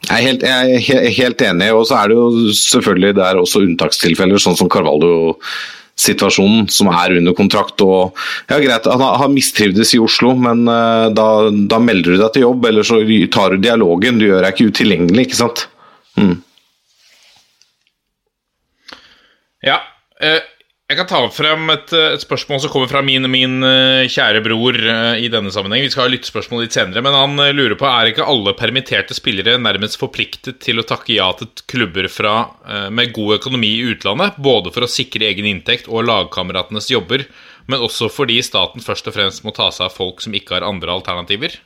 Jeg 0.07 0.17
er 0.17 0.23
helt, 0.23 0.43
jeg 0.47 0.77
er 0.97 1.11
helt 1.17 1.43
enig, 1.43 1.69
og 1.75 1.87
så 1.89 1.95
er 1.99 2.09
det 2.11 2.17
jo 2.19 2.27
selvfølgelig 2.55 3.15
det 3.19 3.25
er 3.27 3.37
også 3.41 3.63
unntakstilfeller, 3.67 4.39
sånn 4.43 4.59
som 4.59 4.69
Carvalho-situasjonen, 4.71 6.69
som 6.71 6.87
er 6.93 7.17
under 7.19 7.35
kontrakt. 7.35 7.83
og 7.83 8.15
ja 8.47 8.57
Greit, 8.63 8.87
han 8.87 9.03
har 9.03 9.29
mistrivdes 9.33 9.95
i 9.99 10.03
Oslo, 10.03 10.31
men 10.39 10.59
eh, 10.71 11.07
da, 11.17 11.29
da 11.51 11.79
melder 11.83 12.11
du 12.15 12.19
deg 12.23 12.31
til 12.37 12.47
jobb, 12.47 12.61
eller 12.71 12.83
så 12.87 12.97
tar 13.35 13.49
du 13.51 13.59
dialogen. 13.67 14.21
Du 14.23 14.29
gjør 14.29 14.43
deg 14.47 14.51
ikke 14.55 14.71
utilgjengelig, 14.71 15.23
ikke 15.27 15.41
sant. 15.43 15.59
Mm. 16.21 16.37
Ja. 19.67 19.79
eh, 20.23 20.41
jeg 20.87 21.01
kan 21.01 21.09
ta 21.11 21.19
frem 21.35 21.71
et, 21.75 21.91
eh, 21.99 22.13
et 22.15 22.23
spørsmål 22.23 22.61
som 22.63 22.71
kommer 22.71 22.87
fra 22.87 23.01
min, 23.03 23.27
min 23.27 23.59
eh, 23.67 24.07
kjære 24.07 24.39
bror 24.45 24.77
eh, 24.79 25.19
i 25.19 25.31
denne 25.33 25.51
sammenheng. 25.51 25.83
Vi 25.83 25.91
skal 25.91 26.07
ha 26.07 26.13
lyttespørsmål 26.13 26.63
litt 26.63 26.77
senere, 26.77 27.03
men 27.03 27.17
han 27.17 27.35
lurer 27.59 27.75
på 27.79 27.89
er 27.91 28.13
ikke 28.13 28.27
alle 28.31 28.55
permitterte 28.55 29.17
spillere 29.19 29.57
nærmest 29.59 29.99
forpliktet 29.99 30.61
til 30.63 30.79
å 30.79 30.87
takke 30.87 31.17
ja 31.17 31.27
til 31.35 31.51
klubber 31.67 32.07
fra, 32.13 32.37
med 32.95 33.11
god 33.17 33.41
økonomi 33.41 33.73
i 33.81 33.87
utlandet, 33.91 34.39
både 34.39 34.71
for 34.75 34.87
å 34.87 34.91
sikre 34.91 35.27
egen 35.27 35.49
inntekt 35.51 35.91
og 35.91 36.07
lagkameratenes 36.07 36.93
jobber, 36.93 37.27
men 37.67 37.83
også 37.83 38.07
fordi 38.13 38.39
staten 38.47 38.85
først 38.85 39.11
og 39.11 39.19
fremst 39.19 39.43
må 39.43 39.55
ta 39.57 39.73
seg 39.75 39.89
av 39.89 39.97
folk 39.97 40.23
som 40.23 40.39
ikke 40.39 40.55
har 40.55 40.69
andre 40.69 40.95
alternativer? 40.95 41.59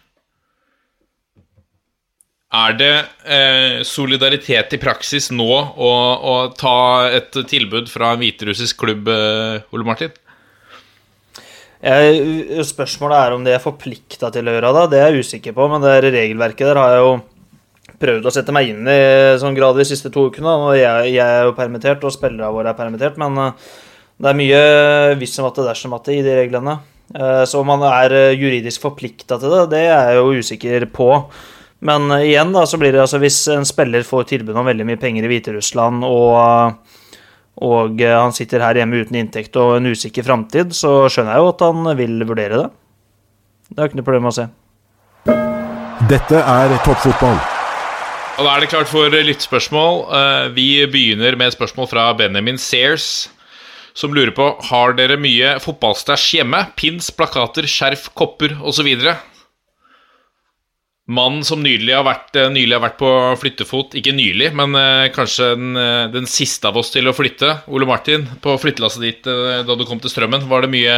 Er 2.51 2.73
det 2.75 2.95
eh, 3.31 3.83
solidaritet 3.87 4.73
i 4.75 4.81
praksis 4.83 5.29
nå 5.31 5.47
å, 5.47 5.91
å 6.19 6.35
ta 6.59 7.07
et 7.15 7.37
tilbud 7.47 7.87
fra 7.93 8.17
en 8.17 8.23
hviterussisk 8.25 8.81
klubb, 8.83 9.07
eh, 9.07 9.61
Ole 9.71 9.87
Martin? 9.87 10.11
Jeg, 11.81 12.65
spørsmålet 12.67 13.17
er 13.17 13.37
om 13.37 13.45
de 13.47 13.55
er 13.55 13.63
forplikta 13.63 14.33
til 14.35 14.51
å 14.51 14.57
gjøre 14.57 14.73
det. 14.77 14.89
Det 14.93 14.99
er 14.99 15.15
jeg 15.15 15.29
usikker 15.29 15.55
på, 15.57 15.69
men 15.71 15.85
det 15.85 15.95
regelverket 16.11 16.73
der 16.73 16.81
har 16.81 16.97
jeg 16.97 17.05
jo 17.07 17.13
prøvd 18.01 18.27
å 18.27 18.33
sette 18.35 18.53
meg 18.57 18.73
inn 18.73 18.91
i 18.91 18.99
sånn 19.41 19.57
grad 19.57 19.79
de 19.79 19.87
siste 19.89 20.11
to 20.13 20.27
ukene. 20.29 20.51
Og 20.51 20.75
jeg, 20.77 21.15
jeg 21.15 21.23
er 21.23 21.47
jo 21.47 21.55
permittert, 21.57 22.03
og 22.05 22.17
spillere 22.17 22.51
våre 22.53 22.75
er 22.75 22.81
permittert, 22.83 23.17
men 23.23 23.39
eh, 23.47 23.71
det 24.21 24.33
er 24.33 24.41
mye 24.43 24.65
hvis 25.23 25.39
som 25.39 25.47
at 25.49 25.63
dersom 25.71 25.95
at 25.97 26.11
det 26.11 26.19
i 26.19 26.27
de 26.27 26.35
reglene. 26.43 26.81
Eh, 27.15 27.47
Så 27.47 27.63
om 27.63 27.71
man 27.71 27.87
er 27.89 28.19
eh, 28.19 28.37
juridisk 28.37 28.83
forplikta 28.85 29.39
til 29.41 29.55
det, 29.55 29.65
det 29.73 29.87
er 29.87 30.11
jeg 30.11 30.21
jo 30.21 30.43
usikker 30.43 30.91
på. 30.99 31.11
Men 31.87 32.11
eh, 32.13 32.27
igjen, 32.31 32.53
da, 32.53 32.67
så 32.69 32.79
blir 32.81 32.93
det 32.95 33.03
altså 33.03 33.21
hvis 33.23 33.41
en 33.55 33.67
spiller 33.69 34.05
får 34.07 34.29
tilbud 34.35 34.57
om 34.57 34.69
veldig 34.69 34.87
mye 34.89 35.01
penger 35.01 35.27
i 35.27 35.31
Hviterussland, 35.33 36.05
og, 36.05 36.99
og 37.65 38.03
eh, 38.05 38.17
han 38.17 38.35
sitter 38.37 38.65
her 38.65 38.81
hjemme 38.83 39.01
uten 39.01 39.21
inntekt 39.23 39.57
og 39.61 39.79
en 39.79 39.89
usikker 39.93 40.27
framtid, 40.27 40.75
så 40.77 41.07
skjønner 41.09 41.37
jeg 41.39 41.45
jo 41.45 41.53
at 41.55 41.65
han 41.69 41.93
vil 42.01 42.19
vurdere 42.29 42.65
det. 42.65 42.69
Det 43.71 43.79
er 43.79 43.89
ikke 43.91 44.01
noe 44.01 44.11
problem 44.11 44.29
å 44.29 44.35
se. 44.35 44.49
Dette 46.11 46.39
er 46.43 46.77
toppfotball. 46.85 47.37
Og 48.41 48.47
da 48.47 48.55
er 48.57 48.63
det 48.65 48.71
klart 48.73 48.89
for 48.89 49.13
lyttspørsmål. 49.13 49.99
Eh, 50.17 50.47
Vi 50.57 50.69
begynner 50.91 51.37
med 51.37 51.51
et 51.51 51.57
spørsmål 51.59 51.91
fra 51.91 52.07
Benjamin 52.17 52.59
Sears, 52.61 53.29
som 53.95 54.15
lurer 54.15 54.33
på 54.37 54.47
Har 54.69 54.95
dere 54.97 55.19
mye 55.21 55.57
fotballstæsj 55.61 56.39
hjemme? 56.39 56.63
Pins, 56.79 57.11
plakater, 57.13 57.69
skjerf, 57.69 58.09
kopper 58.17 58.57
osv.? 58.65 58.89
Mannen 61.11 61.43
som 61.43 61.59
nylig 61.63 61.91
har, 61.91 62.05
vært, 62.07 62.37
eh, 62.39 62.51
nylig 62.55 62.77
har 62.77 62.85
vært 62.85 63.01
på 63.01 63.11
flyttefot, 63.41 63.97
ikke 63.99 64.15
nylig, 64.15 64.53
men 64.55 64.77
eh, 64.79 65.09
kanskje 65.11 65.49
den, 65.57 65.73
eh, 65.81 66.07
den 66.13 66.29
siste 66.31 66.71
av 66.71 66.79
oss 66.79 66.93
til 66.95 67.11
å 67.11 67.15
flytte, 67.17 67.51
Ole 67.75 67.89
Martin, 67.89 68.29
på 68.45 68.55
flyttelasset 68.63 69.03
ditt 69.03 69.27
da 69.27 69.75
du 69.75 69.85
kom 69.89 69.99
til 69.99 70.13
Strømmen, 70.13 70.47
var 70.47 70.63
det 70.63 70.71
mye 70.71 70.97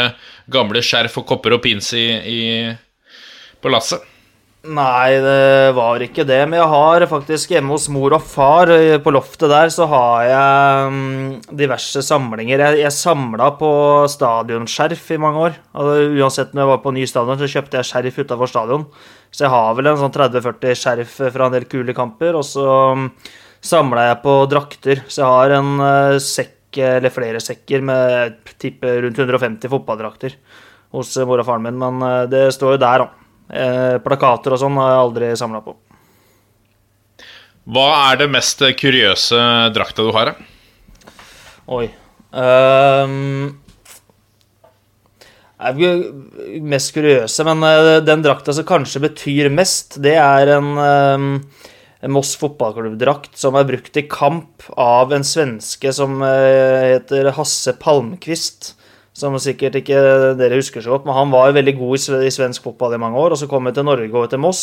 gamle 0.53 0.85
skjerf 0.85 1.17
og 1.23 1.29
kopper 1.31 1.57
og 1.57 1.63
pins 1.65 1.95
i, 1.97 2.07
i, 2.29 2.41
på 3.63 3.73
lasset? 3.73 4.05
Nei, 4.63 5.19
det 5.19 5.73
var 5.75 5.99
ikke 6.05 6.23
det. 6.23 6.39
Men 6.47 6.61
jeg 6.61 6.71
har 6.71 7.05
faktisk 7.11 7.51
hjemme 7.51 7.75
hos 7.75 7.89
mor 7.91 8.15
og 8.15 8.23
far, 8.23 8.71
eh, 8.71 8.95
på 9.03 9.11
loftet 9.11 9.51
der, 9.51 9.67
så 9.75 9.89
har 9.91 10.23
jeg 10.29 10.93
mm, 10.95 11.31
diverse 11.59 11.99
samlinger. 12.07 12.61
Jeg, 12.63 12.79
jeg 12.85 12.95
samla 12.95 13.49
på 13.59 13.73
stadionskjerf 14.07 15.09
i 15.11 15.19
mange 15.19 15.41
år. 15.49 15.57
Altså, 15.75 15.97
uansett 16.15 16.53
når 16.55 16.63
jeg 16.63 16.71
var 16.71 16.79
på 16.85 16.93
ny 16.95 17.07
stadion, 17.11 17.41
så 17.41 17.49
kjøpte 17.51 17.81
jeg 17.81 17.89
skjerf 17.89 18.21
utafor 18.23 18.53
stadion. 18.53 18.85
Så 19.35 19.49
jeg 19.49 19.51
har 19.51 19.75
vel 19.75 19.91
en 19.91 19.99
sånn 19.99 20.15
30-40 20.15 20.79
skjerf 20.79 21.17
fra 21.35 21.49
en 21.49 21.57
del 21.57 21.67
kule 21.67 21.97
kamper. 21.99 22.39
Og 22.39 22.47
så 22.47 22.67
mm, 23.01 23.09
samla 23.67 24.05
jeg 24.13 24.21
på 24.23 24.37
drakter. 24.53 25.03
Så 25.09 25.25
jeg 25.25 25.33
har 25.41 25.57
en 25.57 25.73
eh, 25.89 26.21
sekk, 26.23 26.79
eller 26.79 27.11
flere 27.11 27.43
sekker, 27.43 27.83
med 27.83 28.39
tipper 28.63 29.03
rundt 29.09 29.19
150 29.19 29.75
fotballdrakter 29.75 30.39
hos 30.95 31.17
eh, 31.19 31.27
mor 31.27 31.43
og 31.43 31.51
faren 31.51 31.67
min. 31.67 31.83
Men 31.83 32.31
det 32.31 32.45
står 32.55 32.77
jo 32.77 32.85
der, 32.87 33.09
da. 33.09 33.22
Eh, 33.53 33.97
plakater 34.01 34.55
og 34.55 34.63
sånn 34.63 34.79
har 34.81 34.95
jeg 34.95 35.01
aldri 35.03 35.33
samla 35.37 35.61
på. 35.65 35.77
Hva 37.73 37.89
er 38.11 38.23
det 38.23 38.31
mest 38.33 38.63
kuriøse 38.81 39.43
drakta 39.75 40.07
du 40.07 40.11
har? 40.17 40.33
da? 40.33 41.13
Oi. 41.73 41.87
um, 42.33 43.53
er 45.63 46.63
mest 46.65 46.91
kuriøse, 46.97 47.45
men 47.47 47.63
eh, 47.69 48.01
den 48.03 48.25
drakta 48.25 48.55
som 48.57 48.67
kanskje 48.67 49.05
betyr 49.05 49.51
mest, 49.55 50.01
det 50.03 50.17
er 50.19 50.57
en, 50.57 50.73
ehm, 50.81 51.29
en 52.03 52.15
Moss 52.17 52.35
fotballklubbdrakt 52.41 53.37
som 53.39 53.55
er 53.59 53.69
brukt 53.69 54.01
i 54.01 54.09
kamp 54.11 54.67
av 54.75 55.15
en 55.15 55.27
svenske 55.27 55.93
som 55.95 56.19
eh, 56.27 56.97
heter 56.97 57.31
Hasse 57.37 57.77
Palmqvist. 57.79 58.73
Som 59.13 59.35
sikkert 59.43 59.75
ikke 59.77 59.99
dere 60.41 60.57
husker 60.57 60.81
så 60.81 60.95
godt, 60.95 61.05
men 61.05 61.17
han 61.17 61.33
var 61.33 61.51
jo 61.51 61.57
veldig 61.59 61.75
god 61.77 62.23
i 62.25 62.31
svensk 62.33 62.65
fotball 62.65 62.95
i 62.97 63.01
mange 63.03 63.19
år. 63.21 63.35
Og 63.35 63.41
så 63.43 63.49
kom 63.51 63.67
han 63.69 63.75
til 63.77 63.85
Norge 63.85 64.09
og 64.17 64.31
til 64.33 64.41
Moss, 64.41 64.63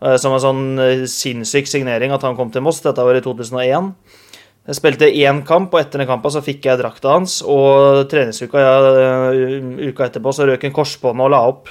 eh, 0.00 0.16
som 0.16 0.32
en 0.32 0.40
sånn 0.40 0.62
eh, 0.80 1.02
sinnssyk 1.10 1.68
signering 1.68 2.14
at 2.16 2.24
han 2.24 2.36
kom 2.38 2.50
til 2.54 2.64
Moss. 2.64 2.80
Dette 2.84 3.04
var 3.04 3.18
i 3.18 3.24
2001. 3.24 3.92
Jeg 4.68 4.76
spilte 4.76 5.08
én 5.08 5.42
kamp, 5.48 5.72
og 5.72 5.80
etter 5.80 6.00
den 6.02 6.08
kampen 6.08 6.32
så 6.32 6.42
fikk 6.44 6.66
jeg 6.68 6.80
drakta 6.80 7.14
hans. 7.14 7.38
Og 7.44 8.02
treningsuka 8.08 8.60
ja, 8.60 8.72
uka 9.88 10.08
etterpå 10.08 10.32
så 10.36 10.48
røk 10.48 10.64
en 10.68 10.74
korsbånd 10.76 11.24
og 11.24 11.30
la 11.32 11.40
opp. 11.48 11.70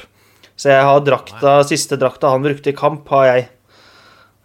Så 0.58 0.72
jeg 0.72 0.82
har 0.82 1.04
drakta, 1.06 1.60
siste 1.70 2.00
drakta 2.02 2.32
han 2.34 2.42
brukte 2.46 2.72
i 2.74 2.78
kamp, 2.78 3.06
har 3.14 3.28
jeg. 3.30 3.48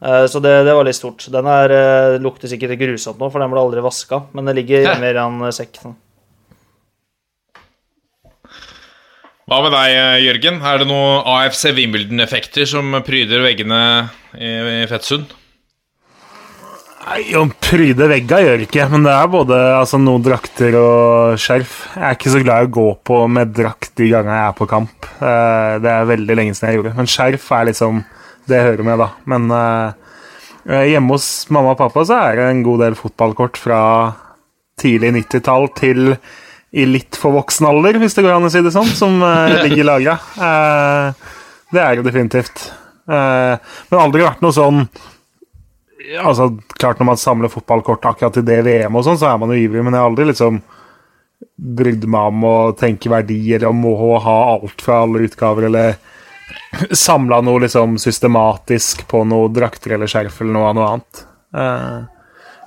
Eh, 0.05 0.25
Så 0.29 0.41
det, 0.45 0.53
det 0.69 0.75
var 0.77 0.85
litt 0.89 0.99
stort. 0.99 1.25
Den 1.33 1.49
er, 1.49 1.73
eh, 1.73 2.19
lukter 2.21 2.49
sikkert 2.49 2.77
grusomt 2.81 3.21
nå, 3.21 3.29
for 3.33 3.41
den 3.41 3.53
ble 3.53 3.61
aldri 3.61 3.85
vaska. 3.85 4.25
Men 4.37 4.49
det 4.49 4.57
ligger 4.61 4.89
mer 5.05 5.17
i 5.17 5.25
en 5.25 5.53
sekk. 5.53 5.81
Hva 9.53 9.59
med 9.61 9.75
deg, 9.75 10.23
Jørgen? 10.25 10.63
Er 10.65 10.79
det 10.81 10.87
noen 10.89 11.27
AFC 11.29 11.75
Wimbledon-effekter 11.77 12.65
som 12.65 12.87
pryder 13.05 13.43
veggene 13.45 13.81
i, 14.33 14.49
i 14.49 14.87
Fettsund? 14.89 15.35
Nei, 17.03 17.19
Å 17.37 17.43
pryde 17.61 18.07
vegga 18.09 18.39
gjør 18.41 18.63
det 18.63 18.69
ikke, 18.71 18.87
men 18.95 19.05
det 19.05 19.13
er 19.13 19.29
både 19.29 19.59
altså, 19.77 19.99
noen 20.01 20.25
drakter 20.25 20.79
og 20.81 21.37
skjerf. 21.37 21.75
Jeg 21.99 22.07
er 22.09 22.17
ikke 22.17 22.33
så 22.33 22.41
glad 22.41 22.65
i 22.65 22.71
å 22.71 22.73
gå 22.79 22.87
på 23.05 23.19
med 23.29 23.53
drakt 23.59 23.93
de 24.01 24.09
gangene 24.15 24.39
jeg 24.39 24.55
er 24.55 24.57
på 24.63 24.69
kamp. 24.71 25.09
Eh, 25.21 25.75
Det 25.85 25.93
er 25.99 26.09
veldig 26.15 26.37
lenge 26.39 26.55
siden 26.57 26.71
jeg 26.71 26.79
gjorde 26.79 26.95
det. 26.95 26.99
Men 27.03 27.13
skjerf 27.13 27.51
er 27.53 27.69
liksom 27.69 28.01
Det 28.49 28.63
hører 28.71 28.89
med, 28.89 29.05
da. 29.05 29.11
Men 29.29 29.53
uh, 29.53 29.93
hjemme 30.89 31.13
hos 31.13 31.27
mamma 31.53 31.77
og 31.77 31.83
pappa 31.83 32.07
så 32.09 32.23
er 32.31 32.41
det 32.41 32.49
en 32.49 32.65
god 32.65 32.87
del 32.87 32.97
fotballkort 32.97 33.61
fra 33.61 33.83
tidlig 34.81 35.13
90-tall 35.21 35.69
til 35.77 36.17
i 36.73 36.87
litt 36.89 37.19
for 37.21 37.37
voksen 37.37 37.69
alder, 37.69 37.99
hvis 38.01 38.17
det 38.17 38.25
går 38.25 38.37
an 38.37 38.49
å 38.49 38.53
si 38.53 38.63
det 38.65 38.73
sånn, 38.75 38.89
som 38.97 39.19
uh, 39.25 39.53
ligger 39.65 39.89
lagra. 39.89 40.19
Det 41.73 41.81
er 41.83 41.99
jo 41.99 42.05
definitivt. 42.07 42.71
Uh, 43.09 43.59
Men 43.91 43.99
aldri 43.99 44.23
vært 44.23 44.45
noe 44.45 44.55
sånn 44.55 44.85
Altså, 46.23 46.45
klart 46.79 47.01
Når 47.01 47.09
man 47.09 47.19
samler 47.19 47.51
fotballkort 47.51 48.05
akkurat 48.07 48.37
til 48.37 48.45
det 48.47 48.61
VM, 48.67 48.95
og 48.95 49.03
sånn, 49.07 49.19
så 49.19 49.29
er 49.33 49.41
man 49.43 49.51
jo 49.51 49.59
ivrig, 49.59 49.83
men 49.83 49.95
jeg 49.95 50.03
har 50.03 50.11
aldri 50.11 50.27
liksom 50.29 50.61
brydd 51.79 52.07
meg 52.11 52.33
om 52.33 52.47
å 52.47 52.57
tenke 52.79 53.11
verdi, 53.11 53.39
eller 53.55 53.71
om 53.71 53.85
å 53.87 54.19
ha 54.23 54.37
alt 54.55 54.83
fra 54.83 55.03
alle 55.05 55.23
utgaver, 55.27 55.69
eller 55.69 55.95
samla 57.07 57.41
noe 57.45 57.63
liksom 57.65 57.99
systematisk 58.03 59.07
på 59.11 59.23
noe 59.29 59.51
drakter 59.53 59.97
eller 59.97 60.11
skjerf 60.11 60.41
eller 60.43 60.57
noe, 60.57 60.73
noe 60.77 60.91
annet. 60.91 61.23
Eh, 61.63 62.22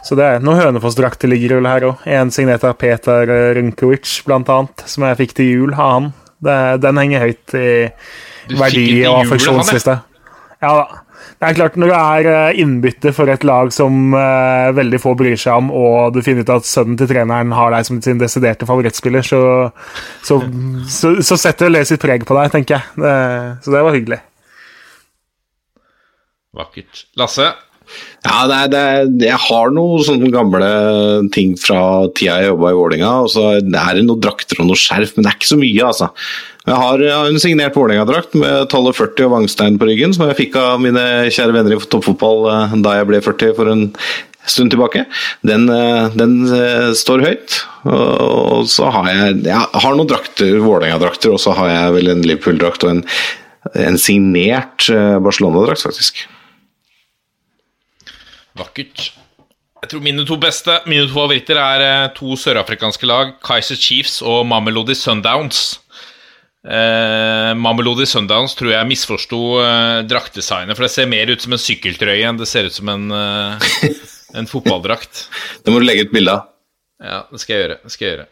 så 0.06 0.18
det 0.18 0.26
er 0.26 0.44
noen 0.44 0.60
Hønefoss-drakter 0.62 1.32
ligger 1.32 1.58
vel 1.58 1.70
her 1.70 1.88
òg. 1.88 2.04
En 2.06 2.30
signert 2.34 2.66
av 2.68 2.76
Peter 2.78 3.26
Runkovic, 3.58 4.20
blant 4.28 4.52
annet, 4.54 4.84
som 4.90 5.08
jeg 5.08 5.18
fikk 5.24 5.34
til 5.40 5.50
jul 5.50 5.74
av 5.74 5.90
han. 5.96 6.12
Det, 6.46 6.60
den 6.84 7.00
henger 7.02 7.26
høyt 7.26 7.56
i 7.58 7.72
Du 8.52 8.60
verdi- 8.60 9.02
og 9.08 9.08
ja? 9.08 9.16
affeksjonsliste. 9.24 9.96
Ja 10.62 10.72
da. 10.78 11.00
det 11.42 11.48
er 11.48 11.58
klart, 11.58 11.80
når 11.82 11.90
du 11.92 11.96
er 11.98 12.30
eh, 12.32 12.60
innbytter 12.62 13.16
for 13.18 13.30
et 13.34 13.44
lag 13.48 13.74
som 13.74 14.14
uh, 14.14 14.70
veldig 14.78 15.02
få 15.02 15.16
bryr 15.18 15.36
seg 15.42 15.58
om, 15.64 15.74
og 15.74 16.14
du 16.16 16.22
finner 16.26 16.46
ut 16.46 16.54
at 16.54 16.70
sønnen 16.70 17.00
til 17.02 17.10
treneren 17.10 17.54
har 17.58 17.74
deg 17.74 17.90
som 17.90 18.02
sin 18.06 18.22
desiderte 18.22 18.70
favorittspiller, 18.70 19.26
så, 19.26 19.42
så, 20.26 20.40
så, 20.86 21.18
så 21.26 21.42
setter 21.48 21.74
det 21.74 21.86
sitt 21.90 22.04
preg 22.04 22.30
på 22.30 22.38
deg, 22.38 22.54
tenker 22.54 22.78
jeg. 22.78 23.02
Det, 23.02 23.18
så 23.66 23.74
det 23.74 23.86
var 23.90 23.98
hyggelig. 23.98 24.22
Vakkert. 26.56 27.08
Lasse? 27.20 27.50
Ja, 28.26 28.40
det 28.50 28.58
er, 28.58 28.72
det 28.74 28.82
er, 28.82 29.14
jeg 29.28 29.42
har 29.46 29.72
noen 29.76 30.04
sånne 30.08 30.32
gamle 30.34 30.70
ting 31.36 31.54
fra 31.62 31.80
tida 32.18 32.40
jeg 32.42 32.52
jobba 32.52 32.74
i 32.74 32.80
Vålinga, 32.80 33.14
Det 33.62 33.82
er 33.82 34.04
noen 34.04 34.22
drakter 34.24 34.62
og 34.64 34.70
noe 34.72 34.80
skjerf, 34.80 35.16
men 35.16 35.26
det 35.26 35.32
er 35.32 35.40
ikke 35.40 35.54
så 35.54 35.62
mye, 35.62 35.90
altså. 35.94 36.12
Jeg 36.66 36.82
har 36.82 37.02
en 37.30 37.42
signert 37.42 37.76
Vålerenga-drakt 37.78 38.34
med 38.42 38.72
tallet 38.72 38.98
40 38.98 39.28
og 39.28 39.34
Vangstein 39.36 39.76
på 39.78 39.86
ryggen, 39.86 40.16
som 40.16 40.26
jeg 40.26 40.40
fikk 40.40 40.56
av 40.58 40.80
mine 40.82 41.04
kjære 41.30 41.54
venner 41.54 41.76
i 41.76 41.78
toppfotball 41.92 42.48
eh, 42.50 42.74
da 42.82 42.96
jeg 42.98 43.10
ble 43.12 43.20
40 43.22 43.54
for 43.60 43.70
en 43.70 43.84
stund 44.50 44.74
tilbake. 44.74 45.04
Den, 45.46 45.68
eh, 45.70 46.10
den 46.18 46.40
eh, 46.50 46.90
står 46.98 47.22
høyt. 47.28 47.60
Og 47.86 48.66
så 48.74 48.90
har 48.96 49.12
jeg, 49.12 49.44
jeg 49.46 49.62
har 49.86 49.94
noen 49.94 50.10
drakter, 50.10 50.58
Vålerenga-drakter, 50.66 51.36
og 51.36 51.44
så 51.44 51.54
har 51.54 51.70
jeg 51.70 51.98
vel 52.00 52.14
en 52.16 52.26
Liverpool-drakt 52.26 52.88
og 52.88 52.96
en, 52.96 53.04
en 53.86 54.02
signert 54.02 54.90
Barcelona-drakt, 55.22 55.86
faktisk. 55.86 56.26
Vakkert. 58.60 59.10
Jeg 59.84 59.92
tror 59.92 60.02
Mine 60.02 60.24
to 60.26 60.38
beste, 60.42 60.80
mine 60.90 61.06
to 61.06 61.14
favoritter 61.14 61.60
er 61.62 62.14
to 62.18 62.38
sørafrikanske 62.40 63.06
lag, 63.06 63.36
Kaiser 63.46 63.78
Chiefs 63.78 64.22
og 64.26 64.46
Mamelody 64.50 64.96
Sundowns. 64.98 65.82
Eh, 66.66 67.52
Mamelody 67.54 68.08
Sundowns 68.10 68.56
tror 68.58 68.72
jeg 68.74 68.90
misforsto 68.90 69.40
eh, 69.62 70.00
draktdesignet, 70.10 70.74
for 70.74 70.88
det 70.88 70.94
ser 70.96 71.12
mer 71.12 71.30
ut 71.30 71.44
som 71.44 71.54
en 71.54 71.62
sykkeltrøye 71.62 72.26
enn 72.26 72.40
det 72.40 72.48
ser 72.50 72.66
ut 72.66 72.74
som 72.74 72.90
en, 72.90 73.06
eh, 73.14 73.68
en 74.42 74.50
fotballdrakt. 74.50 75.28
Det 75.62 75.74
må 75.74 75.82
du 75.82 75.86
legge 75.86 76.08
ut 76.08 76.16
bilde 76.16 76.34
av. 76.34 76.50
Ja, 77.06 77.20
det 77.30 77.42
skal 77.42 77.54
jeg 77.54 77.62
gjøre. 77.66 77.78
Det 77.84 77.92
skal 77.94 78.06
jeg 78.06 78.14
gjøre. 78.16 78.28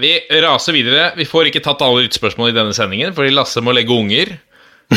Vi 0.00 0.10
raser 0.42 0.74
videre. 0.74 1.02
Vi 1.18 1.26
får 1.28 1.50
ikke 1.50 1.62
tatt 1.62 1.82
alle 1.84 2.06
utspørsmål 2.08 2.50
i 2.50 2.56
denne 2.56 2.74
sendingen, 2.74 3.12
fordi 3.14 3.34
Lasse 3.34 3.62
må 3.62 3.74
legge 3.76 3.94
unger. 3.94 4.32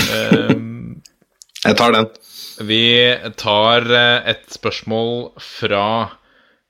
jeg 1.67 1.77
tar 1.77 1.93
den. 1.93 2.07
Vi 2.65 2.84
tar 3.38 3.85
et 3.93 4.47
spørsmål 4.49 5.35
fra 5.43 5.84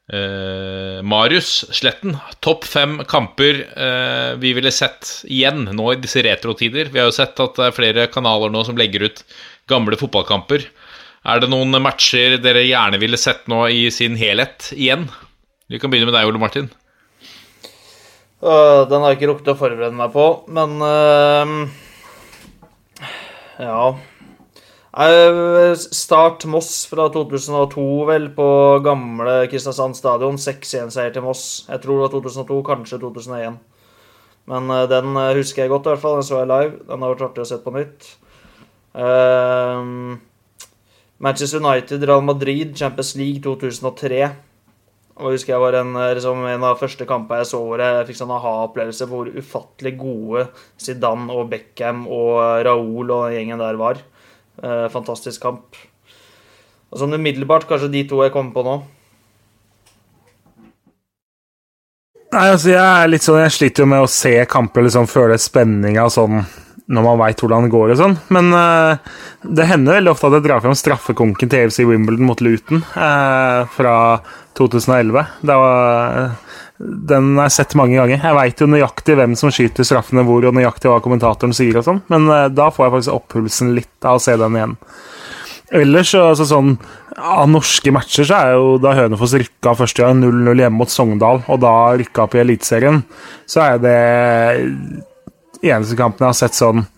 Uh, 0.08 1.04
Marius 1.04 1.66
Sletten, 1.76 2.14
topp 2.40 2.64
fem 2.64 2.94
kamper 3.12 3.58
uh, 3.76 4.40
vi 4.40 4.54
ville 4.56 4.72
sett 4.72 5.10
igjen 5.28 5.66
nå 5.76 5.90
i 5.92 5.98
disse 6.00 6.24
retrotider. 6.24 6.88
Vi 6.94 7.02
har 7.02 7.10
jo 7.10 7.16
sett 7.18 7.36
at 7.44 7.60
det 7.60 7.66
er 7.66 7.76
flere 7.76 8.06
kanaler 8.08 8.54
nå 8.54 8.62
som 8.64 8.80
legger 8.80 9.04
ut 9.10 9.20
gamle 9.68 10.00
fotballkamper. 10.00 10.64
Er 11.28 11.44
det 11.44 11.52
noen 11.52 11.76
matcher 11.84 12.38
dere 12.40 12.64
gjerne 12.64 13.02
ville 13.04 13.20
sett 13.20 13.52
nå 13.52 13.66
i 13.68 13.90
sin 13.92 14.16
helhet 14.16 14.70
igjen? 14.78 15.10
Vi 15.68 15.76
kan 15.84 15.92
begynne 15.92 16.08
med 16.08 16.16
deg, 16.16 16.32
Ole 16.32 16.40
Martin. 16.40 16.72
Uh, 18.40 18.88
den 18.88 19.04
har 19.04 19.12
jeg 19.12 19.20
ikke 19.20 19.34
rukket 19.34 19.56
å 19.58 19.60
forberede 19.60 19.98
meg 19.98 20.16
på, 20.16 20.30
men 20.48 20.80
Ja. 23.60 23.98
Start 24.98 26.46
Moss 26.50 26.88
fra 26.90 27.06
2002, 27.14 27.84
vel, 28.10 28.30
på 28.34 28.48
gamle 28.82 29.44
Kristiansand 29.52 29.98
stadion. 29.98 30.40
6-1-seier 30.42 31.14
til 31.14 31.26
Moss. 31.26 31.68
Jeg 31.70 31.84
tror 31.84 32.00
det 32.00 32.08
var 32.08 32.14
2002, 32.16 32.62
kanskje 32.66 33.02
2001. 33.04 33.60
Men 34.50 34.72
eh, 34.74 34.88
den 34.90 35.14
eh, 35.20 35.36
husker 35.38 35.66
jeg 35.66 35.74
godt, 35.74 35.86
i 35.86 35.94
hvert 35.94 36.02
fall. 36.02 36.18
Den 36.18 36.26
så 36.26 36.42
jeg 36.42 36.50
live. 36.50 36.74
Den 36.88 37.06
har 37.06 37.14
vært 37.14 37.28
artig 37.28 37.44
å 37.44 37.50
se 37.52 37.60
på 37.62 37.76
nytt. 37.76 38.10
Uh, 38.98 40.18
Manchester 41.22 41.62
United, 41.62 42.02
Real 42.08 42.26
Madrid, 42.26 42.74
Champions 42.80 43.14
League 43.20 43.44
2003. 43.46 44.22
Og 45.18 45.30
jeg 45.32 45.40
husker 45.40 45.56
jeg 45.56 45.62
var 45.62 45.78
en, 45.80 45.96
eh, 45.98 46.12
liksom, 46.18 46.44
en 46.46 46.66
av 46.66 46.82
første 46.82 47.06
kampene 47.10 47.42
jeg 47.42 47.50
så 47.50 47.62
hvor 47.62 47.82
jeg 47.82 48.06
fikk 48.10 48.20
sånn 48.20 48.34
aha-opplevelse 48.34 49.08
på 49.10 49.18
hvor 49.18 49.32
ufattelig 49.34 49.96
gode 49.98 50.44
Zidane 50.78 51.34
og 51.34 51.50
Beckham 51.54 52.06
og 52.06 52.66
Raoul 52.66 53.14
og 53.16 53.34
gjengen 53.34 53.62
der 53.62 53.82
var. 53.82 54.02
Eh, 54.64 54.86
fantastisk 54.94 55.42
kamp. 55.44 55.78
Og 56.90 57.02
sånn 57.02 57.18
umiddelbart 57.18 57.68
kanskje 57.70 57.92
de 57.94 58.06
to 58.10 58.22
jeg 58.24 58.34
kommer 58.34 58.56
på 58.56 58.64
nå. 58.66 58.78
Nei, 62.28 62.48
altså 62.52 62.74
jeg 62.74 62.84
er 62.84 63.08
litt 63.08 63.24
sånn 63.24 63.40
Jeg 63.40 63.54
sliter 63.56 63.86
jo 63.86 63.90
med 63.90 64.04
å 64.04 64.10
se 64.12 64.34
kamper, 64.52 64.84
liksom 64.84 65.08
føle 65.10 65.38
spenninga 65.40 66.10
sånn 66.12 66.42
når 66.88 67.04
man 67.04 67.20
veit 67.20 67.42
hvordan 67.44 67.66
det 67.66 67.72
går 67.74 67.92
og 67.92 68.00
sånn. 68.00 68.14
Men 68.32 68.52
uh, 68.56 69.00
det 69.44 69.68
hender 69.68 69.98
veldig 69.98 70.14
ofte 70.14 70.30
at 70.30 70.38
jeg 70.38 70.46
drar 70.46 70.62
fram 70.64 70.76
straffekonken 70.78 71.52
til 71.52 71.66
AFC 71.66 71.82
Wimbledon 71.88 72.30
mot 72.30 72.44
Luton 72.44 72.84
uh, 72.96 73.68
fra 73.76 73.96
2011. 74.60 75.34
Det 75.48 75.58
var 75.60 76.38
den 76.78 77.32
har 77.40 77.48
jeg 77.48 77.56
sett 77.56 77.76
mange 77.80 77.98
ganger. 77.98 78.22
Jeg 78.22 78.38
veit 78.38 78.62
jo 78.62 78.70
nøyaktig 78.70 79.16
hvem 79.18 79.34
som 79.40 79.52
skyter 79.54 79.88
straffene 79.88 80.26
hvor, 80.28 80.46
og 80.46 80.58
nøyaktig 80.58 80.92
hva 80.92 81.00
kommentatoren 81.04 81.56
sier 81.58 81.80
og 81.80 81.88
sånn, 81.88 82.04
men 82.12 82.30
uh, 82.30 82.46
da 82.54 82.70
får 82.74 82.86
jeg 82.86 82.96
faktisk 82.98 83.16
opppulsen 83.16 83.74
litt 83.78 84.08
av 84.08 84.20
å 84.20 84.24
se 84.24 84.36
den 84.38 84.60
igjen. 84.60 84.76
Ellers, 85.78 86.14
altså 86.16 86.46
sånn 86.48 86.78
Av 87.18 87.50
norske 87.52 87.92
matcher 87.92 88.24
så 88.24 88.38
er 88.38 88.54
jo 88.56 88.78
da 88.80 88.94
Hønefoss 88.96 89.34
rykka 89.36 89.74
første 89.76 90.06
gang 90.06 90.22
0-0 90.22 90.62
hjemme 90.62 90.80
mot 90.80 90.92
Sogndal, 90.94 91.42
og 91.50 91.60
da 91.64 91.74
rykka 91.98 92.28
opp 92.28 92.38
i 92.38 92.44
Eliteserien, 92.44 93.02
så 93.50 93.64
er 93.66 93.82
det 93.82 93.98
eneste 95.66 95.98
kampen 95.98 96.24
jeg 96.24 96.30
har 96.30 96.38
sett 96.38 96.56
sånn 96.56 96.86
så 96.86 96.97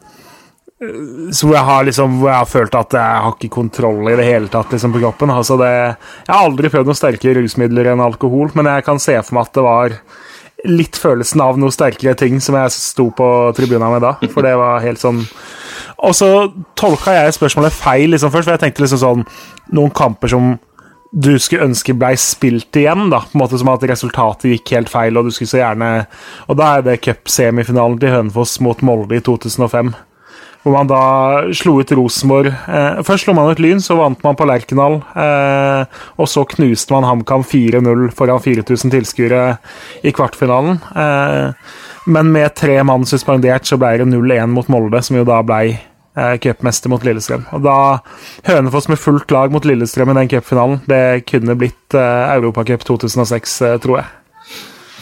hvor 0.79 1.51
jeg, 1.51 1.65
har 1.67 1.83
liksom, 1.83 2.19
hvor 2.21 2.29
jeg 2.31 2.39
har 2.39 2.47
følt 2.47 2.75
at 2.79 2.95
jeg 2.95 3.23
har 3.23 3.33
ikke 3.35 3.51
kontroll 3.51 4.07
i 4.07 4.15
det 4.15 4.27
hele 4.29 4.47
tatt 4.51 4.71
liksom, 4.71 4.93
på 4.95 5.01
kroppen. 5.03 5.33
Altså 5.33 5.57
det, 5.59 5.71
jeg 5.73 6.31
har 6.31 6.45
aldri 6.45 6.71
prøvd 6.71 6.87
noen 6.87 6.99
sterkere 6.99 7.43
rusmidler 7.43 7.91
enn 7.91 8.03
alkohol, 8.03 8.53
men 8.55 8.69
jeg 8.71 8.85
kan 8.87 9.01
se 9.03 9.17
for 9.19 9.35
meg 9.35 9.49
at 9.49 9.59
det 9.59 9.65
var 9.65 9.97
litt 10.69 10.99
følelsen 10.99 11.43
av 11.43 11.59
noe 11.59 11.71
sterkere 11.71 12.15
ting 12.19 12.39
som 12.43 12.55
jeg 12.59 12.71
sto 12.75 13.09
på 13.15 13.27
tribuna 13.55 13.91
med 13.91 14.03
da. 14.07 14.15
For 14.31 14.43
det 14.43 14.55
var 14.59 14.83
helt 14.83 14.99
sånn 14.99 15.21
Og 16.03 16.15
så 16.15 16.49
tolka 16.79 17.13
jeg 17.15 17.35
spørsmålet 17.37 17.75
feil 17.75 18.11
liksom 18.11 18.31
først, 18.33 18.47
for 18.47 18.55
jeg 18.57 18.63
tenkte 18.65 18.83
liksom 18.83 19.03
sånn 19.03 19.23
Noen 19.75 19.93
kamper 19.95 20.31
som 20.31 20.57
du 21.09 21.31
skulle 21.41 21.65
ønske 21.65 21.95
blei 21.97 22.11
spilt 22.21 22.75
igjen, 22.77 23.07
da, 23.09 23.23
på 23.23 23.33
en 23.33 23.41
måte 23.41 23.57
som 23.57 23.71
at 23.71 23.81
resultatet 23.89 24.51
gikk 24.51 24.75
helt 24.75 24.91
feil, 24.93 25.17
og 25.17 25.25
du 25.25 25.33
skulle 25.33 25.49
så 25.49 25.63
gjerne 25.63 25.87
Og 26.45 26.59
da 26.59 26.75
er 26.75 26.85
det 26.85 26.99
cupsemifinalen 27.01 27.97
til 27.99 28.13
Hønefoss 28.13 28.59
mot 28.61 28.83
Molde 28.85 29.17
i 29.17 29.23
2005 29.25 29.95
hvor 30.63 30.75
man 30.75 30.89
da 30.89 31.01
slo 31.55 31.77
ut 31.79 31.91
Rosenborg. 31.95 32.49
Eh, 32.51 33.01
først 33.07 33.25
slo 33.25 33.35
man 33.37 33.51
ut 33.53 33.61
Lyn, 33.63 33.79
så 33.83 33.95
vant 33.99 34.23
man 34.25 34.37
på 34.37 34.47
Lerkendal. 34.49 34.99
Eh, 35.15 35.99
og 36.19 36.27
så 36.27 36.43
knuste 36.51 36.95
man 36.95 37.07
HamKam 37.07 37.45
4-0 37.47 38.09
foran 38.17 38.43
4000 38.43 38.91
tilskuere 38.91 39.43
i 40.03 40.13
kvartfinalen. 40.15 40.81
Eh, 40.91 41.69
men 42.11 42.31
med 42.33 42.55
tre 42.59 42.79
mann 42.83 43.07
suspendert 43.07 43.69
så 43.69 43.79
ble 43.79 43.95
det 44.01 44.09
0-1 44.09 44.51
mot 44.51 44.67
Molde, 44.71 45.01
som 45.05 45.19
jo 45.19 45.25
da 45.27 45.39
ble 45.45 45.61
eh, 45.77 46.35
cupmester 46.43 46.91
mot 46.91 47.03
Lillestrøm. 47.07 47.47
Og 47.55 47.63
da 47.63 47.77
Hønefoss 48.49 48.89
med 48.91 48.99
fullt 48.99 49.31
lag 49.35 49.53
mot 49.53 49.67
Lillestrøm 49.67 50.11
i 50.11 50.19
den 50.21 50.31
cupfinalen, 50.31 50.81
det 50.89 51.23
kunne 51.29 51.55
blitt 51.59 51.97
eh, 51.97 52.35
Europacup 52.35 52.83
2006, 52.87 53.61
eh, 53.67 53.77
tror 53.83 54.01
jeg. 54.01 54.15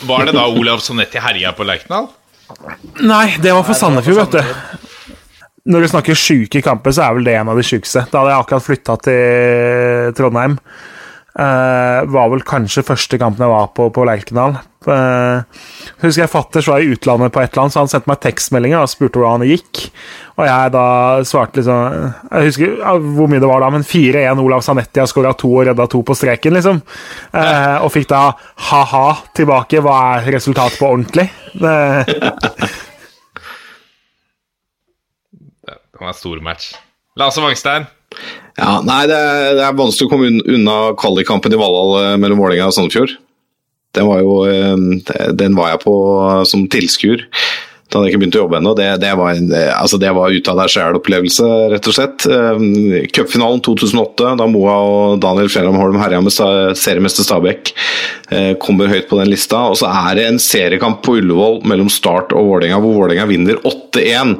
Var 0.07 0.29
det 0.29 0.38
da 0.38 0.45
Olav 0.53 0.84
Sonetti 0.85 1.21
herja 1.21 1.55
på 1.57 1.65
Lerkendal? 1.65 2.11
Nei, 3.01 3.38
det 3.41 3.51
var 3.51 3.65
for 3.67 3.75
Sandefjord, 3.75 4.27
vet 4.27 4.38
du. 4.38 4.86
Når 5.68 5.84
du 5.84 5.89
snakker 5.91 6.19
sjuke 6.19 6.61
kamper, 6.64 6.95
så 6.95 7.07
er 7.07 7.18
vel 7.18 7.27
det 7.27 7.34
en 7.35 7.52
av 7.52 7.57
de 7.60 7.65
sjukeste. 7.65 8.06
Da 8.11 8.22
hadde 8.22 8.31
jeg 8.34 8.44
akkurat 8.45 8.68
flytta 8.68 8.99
til 9.07 10.14
Trondheim. 10.18 10.56
Uh, 11.38 12.02
var 12.10 12.31
vel 12.31 12.41
kanskje 12.41 12.81
første 12.81 13.19
kampen 13.22 13.44
jeg 13.45 13.52
var 13.52 13.68
på 13.77 13.91
på 13.94 14.06
Lerkendal. 14.10 14.56
Uh, 14.88 15.44
husker 16.02 16.23
jeg 16.23 16.31
fatters 16.31 16.69
var 16.72 16.81
i 16.81 16.88
utlandet 16.95 17.30
på 17.35 17.44
et 17.44 17.52
eller 17.52 17.65
annet, 17.65 17.76
så 17.76 17.84
han 17.84 17.91
sendte 17.91 18.10
meg 18.10 18.23
tekstmeldinger 18.23 18.81
og 18.81 18.89
spurte 18.89 19.22
hvordan 19.22 19.44
det 19.44 19.52
gikk. 19.52 19.84
Og 20.39 20.48
jeg 20.48 20.73
da 20.73 20.88
svarte 21.27 21.60
liksom 21.60 22.10
Jeg 22.31 22.49
husker 22.49 22.73
hvor 23.19 23.30
mye 23.30 23.44
det 23.44 23.52
var 23.52 23.61
da, 23.61 23.69
men 23.76 23.85
4-1 23.85 24.41
Olav 24.41 24.65
Sanetti 24.65 25.03
har 25.03 25.11
skåra 25.11 25.35
to 25.38 25.52
og 25.52 25.69
redda 25.69 25.89
to 25.91 26.02
på 26.07 26.18
streken, 26.18 26.57
liksom. 26.57 26.81
Uh, 27.35 27.77
og 27.84 27.94
fikk 27.94 28.10
da 28.15 28.23
ha-ha 28.72 29.07
tilbake. 29.38 29.84
Hva 29.85 30.02
er 30.15 30.31
resultatet 30.39 30.81
på 30.81 30.89
ordentlig? 30.89 31.30
Det 35.98 36.06
være 36.06 36.18
stor 36.18 36.41
match. 36.45 36.74
Lasse 37.18 37.41
Wangstein? 37.41 37.88
Ja, 38.57 38.78
nei, 38.86 39.03
det 39.10 39.18
er, 39.18 39.56
det 39.57 39.64
er 39.65 39.78
vanskelig 39.78 40.07
å 40.07 40.11
komme 40.11 40.30
unna 40.30 40.76
kvalikkampen 40.98 41.53
i 41.53 41.60
Valhall 41.60 41.95
eh, 42.03 42.18
mellom 42.22 42.41
Vålerenga 42.41 42.69
og 42.69 42.76
Sandefjord. 42.78 43.15
Den 43.98 44.06
var, 44.06 44.22
jo, 44.22 44.36
eh, 44.45 45.34
den 45.38 45.57
var 45.57 45.74
jeg 45.74 45.82
på 45.88 45.95
som 46.45 46.68
tilskuer 46.72 47.26
da 47.88 48.02
hadde 48.02 48.10
jeg 48.10 48.14
ikke 48.14 48.19
begynt 48.19 48.36
å 48.36 48.40
jobbe 48.41 48.57
ennå. 48.60 48.72
Det, 48.76 48.88
det, 48.99 49.11
var, 49.15 49.38
altså 49.78 49.98
det 50.02 50.10
var 50.15 50.34
ut 50.36 50.49
av 50.52 50.57
deg 50.60 50.72
sjæl-opplevelse, 50.74 51.45
rett 51.72 51.88
og 51.88 51.95
slett. 51.95 52.26
Cupfinalen 53.15 53.61
2008, 53.64 54.34
da 54.41 54.48
Moa 54.52 54.74
og 54.84 55.22
Daniel 55.24 55.48
Fjellheim 55.52 55.80
Holm 55.80 55.95
herja 56.02 56.19
med 56.24 56.36
seriemester 56.36 57.24
Stabæk, 57.24 57.72
eh, 58.36 58.52
kommer 58.60 58.91
høyt 58.91 59.07
på 59.07 59.22
den 59.22 59.32
lista. 59.32 59.64
Og 59.72 59.80
så 59.80 59.88
er 59.88 60.19
det 60.19 60.28
en 60.28 60.41
seriekamp 60.44 60.99
på 61.06 61.15
Ullevål 61.22 61.61
mellom 61.72 61.88
Start 61.91 62.36
og 62.36 62.52
Vålerenga, 62.52 62.82
hvor 62.84 62.99
Vålerenga 63.06 63.30
vinner 63.32 63.64
8-1. 63.64 64.36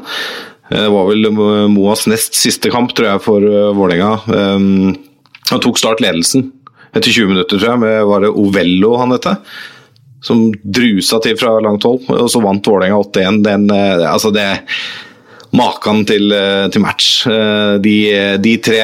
Eh, 0.72 0.84
Det 0.84 0.92
var 0.94 1.08
vel 1.10 1.32
Moas 1.72 2.08
nest 2.08 2.36
siste 2.36 2.72
kamp, 2.74 2.94
tror 2.96 3.12
jeg, 3.14 3.24
for 3.24 3.44
uh, 3.44 3.74
Vålerenga. 3.78 4.20
Um, 4.28 4.96
han 5.50 5.64
tok 5.64 5.80
start 5.80 6.02
ledelsen 6.04 6.52
etter 6.96 7.12
20 7.12 7.30
minutter, 7.34 7.58
tror 7.60 7.74
jeg, 7.76 7.82
med 7.84 8.06
var 8.10 8.24
det 8.24 8.32
Ovello 8.36 8.96
han 9.00 9.14
het. 9.16 9.28
Som 10.26 10.48
drusa 10.64 11.20
til 11.24 11.38
fra 11.40 11.58
langt 11.62 11.86
hold, 11.86 12.08
og 12.10 12.30
så 12.32 12.42
vant 12.44 12.66
Vålerenga 12.68 12.98
8-1. 13.06 13.44
Den, 13.46 13.68
eh, 13.72 14.08
altså 14.12 14.32
det 14.36 14.48
Maken 15.56 16.02
til, 16.06 16.26
eh, 16.36 16.68
til 16.74 16.82
match. 16.84 17.26
Eh, 17.26 17.78
De, 17.80 17.94
de 18.44 18.58
tre 18.60 18.82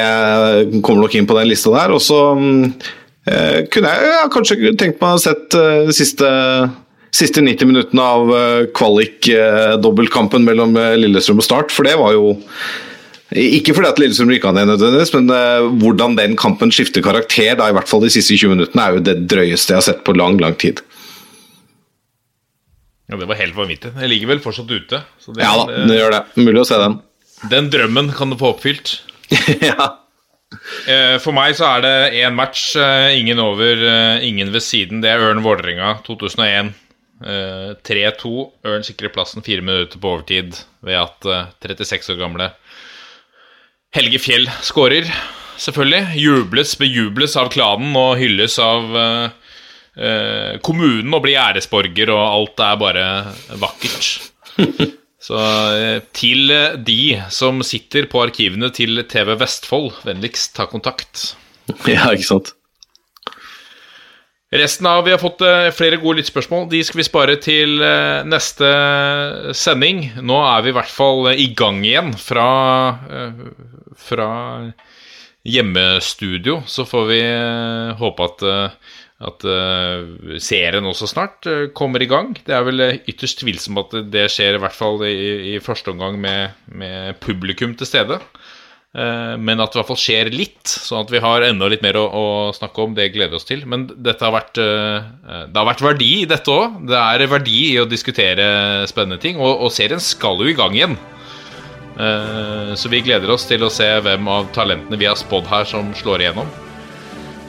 kommer 0.80 1.02
nok 1.04 1.14
inn 1.14 1.26
på 1.28 1.36
den 1.36 1.50
lista 1.50 1.70
der. 1.74 1.92
Og 1.92 2.00
så 2.00 2.20
mm, 2.38 2.62
eh, 3.28 3.58
kunne 3.68 3.90
jeg 3.92 4.08
ja, 4.14 4.22
kanskje 4.32 4.72
tenkt 4.72 4.96
meg 4.96 5.10
å 5.10 5.12
ha 5.12 5.20
sett 5.20 5.54
eh, 5.58 5.90
siste, 5.92 6.30
siste 7.14 7.42
90 7.44 7.70
minuttene 7.70 8.04
av 8.04 8.32
eh, 8.34 8.64
kvalik-dobbeltkampen 8.74 10.46
mellom 10.46 10.74
eh, 10.80 10.94
Lillestrøm 10.98 11.42
og 11.42 11.46
Start, 11.46 11.74
for 11.74 11.86
det 11.86 11.96
var 12.00 12.16
jo 12.16 12.34
ikke 13.34 13.74
fordi 13.74 13.88
at 13.90 14.00
Lillestrøm 14.02 14.30
rykka 14.34 14.52
ned, 14.54 14.68
nødvendigvis, 14.70 15.14
men 15.16 15.30
eh, 15.34 15.68
hvordan 15.82 16.18
den 16.18 16.36
kampen 16.38 16.74
skifter 16.74 17.04
karakter, 17.04 17.54
da 17.58 17.70
i 17.70 17.76
hvert 17.76 17.90
fall 17.90 18.04
de 18.04 18.12
siste 18.12 18.36
20 18.36 18.54
minuttene, 18.56 18.84
er 18.84 18.98
jo 18.98 19.06
det 19.06 19.16
drøyeste 19.30 19.74
jeg 19.74 19.80
har 19.80 19.88
sett 19.88 20.04
på 20.06 20.14
lang, 20.18 20.38
lang 20.42 20.58
tid. 20.60 20.82
Ja, 23.10 23.18
Det 23.20 23.28
var 23.28 23.36
helt 23.40 23.56
vanvittig. 23.56 23.92
Jeg 24.00 24.10
ligger 24.10 24.32
vel 24.32 24.40
fortsatt 24.44 24.70
ute. 24.70 25.02
Så 25.20 25.34
det, 25.34 25.44
Ja 25.44 25.52
da, 25.60 25.82
det 25.88 25.98
gjør 25.98 26.14
det. 26.16 26.22
Mulig 26.40 26.62
å 26.62 26.68
se 26.68 26.78
den. 26.80 26.96
Den 27.52 27.68
drømmen 27.72 28.14
kan 28.16 28.32
du 28.32 28.38
få 28.40 28.54
oppfylt. 28.54 28.94
ja. 29.70 29.90
Eh, 30.88 31.16
For 31.20 31.34
meg 31.36 31.56
så 31.58 31.66
er 31.74 31.84
det 31.84 31.96
én 32.22 32.36
match, 32.38 32.70
eh, 32.80 33.12
ingen 33.18 33.42
over, 33.42 33.76
eh, 33.76 34.24
ingen 34.24 34.52
ved 34.54 34.64
siden. 34.64 35.02
Det 35.04 35.10
er 35.10 35.26
Ørn 35.26 35.42
Vålerenga 35.44 35.98
2001. 36.06 36.72
Eh, 37.24 37.70
3-2. 37.88 38.32
Ørn 38.68 38.84
sikrer 38.84 39.12
plassen 39.14 39.44
fire 39.44 39.64
minutter 39.64 40.00
på 40.00 40.10
overtid 40.12 40.58
ved 40.84 40.98
at 41.00 41.28
eh, 41.30 41.46
36 41.64 42.12
år 42.16 42.20
gamle 42.20 42.50
Helge 43.94 44.18
Fjell 44.18 44.48
skårer, 44.66 45.06
selvfølgelig. 45.62 46.18
Jubles, 46.18 46.74
bejubles 46.80 47.36
av 47.38 47.52
klanen 47.54 47.94
og 47.96 48.16
hylles 48.18 48.58
av 48.62 48.96
eh, 48.98 49.54
eh, 49.94 50.56
kommunen 50.66 51.14
og 51.14 51.22
blir 51.24 51.38
æresborger, 51.38 52.10
og 52.10 52.24
alt 52.24 52.64
er 52.66 52.80
bare 52.82 53.06
vakkert. 53.62 54.10
Så 55.24 55.38
eh, 55.38 56.02
til 56.12 56.50
eh, 56.52 56.74
de 56.84 56.98
som 57.32 57.62
sitter 57.64 58.10
på 58.10 58.20
arkivene 58.26 58.68
til 58.74 59.00
TV 59.08 59.32
Vestfold, 59.40 59.94
vennligst 60.04 60.56
ta 60.58 60.66
kontakt. 60.68 61.30
ja, 61.88 62.10
ikke 62.10 62.28
sant. 62.34 62.52
Resten 64.54 64.86
av 64.86 65.04
Vi 65.04 65.10
har 65.10 65.18
fått 65.18 65.40
eh, 65.42 65.68
flere 65.74 65.98
gode 65.98 66.20
lyttspørsmål. 66.20 66.68
De 66.70 66.78
skal 66.86 67.00
vi 67.00 67.06
spare 67.08 67.34
til 67.42 67.80
eh, 67.82 68.22
neste 68.22 68.68
sending. 69.56 70.04
Nå 70.22 70.36
er 70.46 70.62
vi 70.62 70.70
i 70.70 70.76
hvert 70.76 70.92
fall 70.94 71.26
eh, 71.32 71.40
i 71.42 71.48
gang 71.58 71.80
igjen 71.82 72.12
fra, 72.14 72.46
fra 73.98 74.28
hjemmestudio. 75.42 76.60
Så 76.70 76.86
får 76.86 77.10
vi 77.10 77.18
håpe 77.98 78.28
at, 78.30 78.46
at 79.26 79.48
serien 80.38 80.86
også 80.86 81.10
snart 81.10 81.50
kommer 81.74 82.04
i 82.04 82.08
gang. 82.14 82.36
Det 82.46 82.54
er 82.54 82.68
vel 82.68 82.86
ytterst 83.10 83.42
tvilsomt 83.42 83.82
at 83.90 84.12
det 84.14 84.28
skjer, 84.30 84.54
i 84.54 84.62
hvert 84.62 84.78
fall 84.78 85.02
i, 85.08 85.56
i 85.56 85.58
første 85.62 85.90
omgang 85.90 86.22
med, 86.22 86.54
med 86.70 87.18
publikum 87.26 87.74
til 87.74 87.90
stede. 87.90 88.22
Eh, 88.94 89.36
Men 89.42 89.58
at 89.60 89.72
det 89.72 89.78
i 89.78 89.80
hvert 89.82 89.90
fall 89.90 89.98
skjer 89.98 90.30
litt, 90.30 90.62
sånn 90.70 91.02
at 91.02 91.10
vi 91.10 91.22
har 91.22 91.42
enda 91.42 91.66
litt 91.70 91.82
mer 91.82 91.98
å, 91.98 92.04
å 92.06 92.26
snakke 92.54 92.84
om. 92.84 92.94
Det 92.94 93.08
gleder 93.14 93.34
vi 93.34 93.40
oss 93.40 93.48
til. 93.48 93.64
Men 93.66 93.88
har 93.90 94.34
vært, 94.36 94.60
eh, 94.62 95.08
det 95.50 95.58
har 95.58 95.66
vært 95.66 95.82
verdi 95.82 96.12
i 96.22 96.28
dette 96.30 96.52
òg. 96.52 96.78
Det 96.90 97.00
er 97.00 97.26
verdi 97.32 97.58
i 97.72 97.80
å 97.82 97.88
diskutere 97.90 98.46
spennende 98.90 99.18
ting. 99.22 99.40
Og, 99.42 99.66
og 99.66 99.74
serien 99.74 100.02
skal 100.02 100.38
jo 100.38 100.52
i 100.52 100.56
gang 100.58 100.78
igjen. 100.78 100.96
Eh, 101.98 102.74
Så 102.78 102.90
vi 102.90 103.02
gleder 103.06 103.30
oss 103.34 103.46
til 103.50 103.62
å 103.66 103.70
se 103.72 103.86
hvem 104.02 104.30
av 104.30 104.48
talentene 104.54 104.98
vi 104.98 105.10
har 105.10 105.18
spådd 105.18 105.50
her, 105.50 105.66
som 105.66 105.92
slår 105.94 106.24
igjennom. 106.24 106.48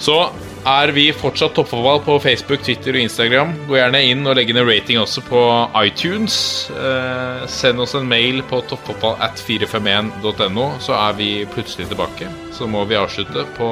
Så 0.01 0.17
er 0.65 0.91
vi 0.95 1.05
fortsatt 1.13 1.53
toppfotball 1.55 1.99
på 2.05 2.17
Facebook, 2.23 2.63
Twitter 2.65 2.97
og 2.97 3.03
Instagram. 3.05 3.53
Gå 3.69 3.77
gjerne 3.77 4.01
inn 4.09 4.25
og 4.25 4.35
legg 4.37 4.49
inn 4.49 4.59
en 4.61 4.67
rating 4.67 4.97
også 5.01 5.21
på 5.27 5.41
iTunes. 5.85 6.37
Eh, 6.73 7.45
send 7.51 7.81
oss 7.83 7.95
en 7.97 8.07
mail 8.09 8.41
på 8.49 8.61
toppfotball 8.69 9.17
at 9.23 9.41
451.no, 9.41 10.71
så 10.81 10.97
er 10.97 11.17
vi 11.19 11.29
plutselig 11.53 11.89
tilbake. 11.91 12.29
Så 12.55 12.67
må 12.69 12.85
vi 12.89 12.97
avslutte 12.97 13.45
på 13.57 13.71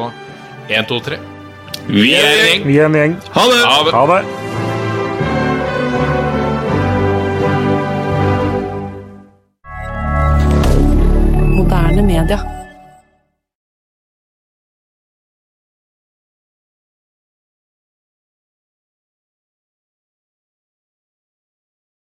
1, 0.69 0.85
2, 0.89 0.99
3. 1.09 1.21
Vi 1.89 2.13
er 2.15 2.29
en 2.29 2.47
gjeng! 2.47 2.67
Vi 2.69 2.77
er 2.79 2.85
en 2.91 2.99
gjeng. 3.01 3.19
Ha 3.35 3.47
det! 3.49 3.61
Ha 3.65 3.79
det! 3.83 3.93
Ha 3.97 4.05
det. 4.13 4.23
Moderne 11.57 12.05
media. 12.05 12.62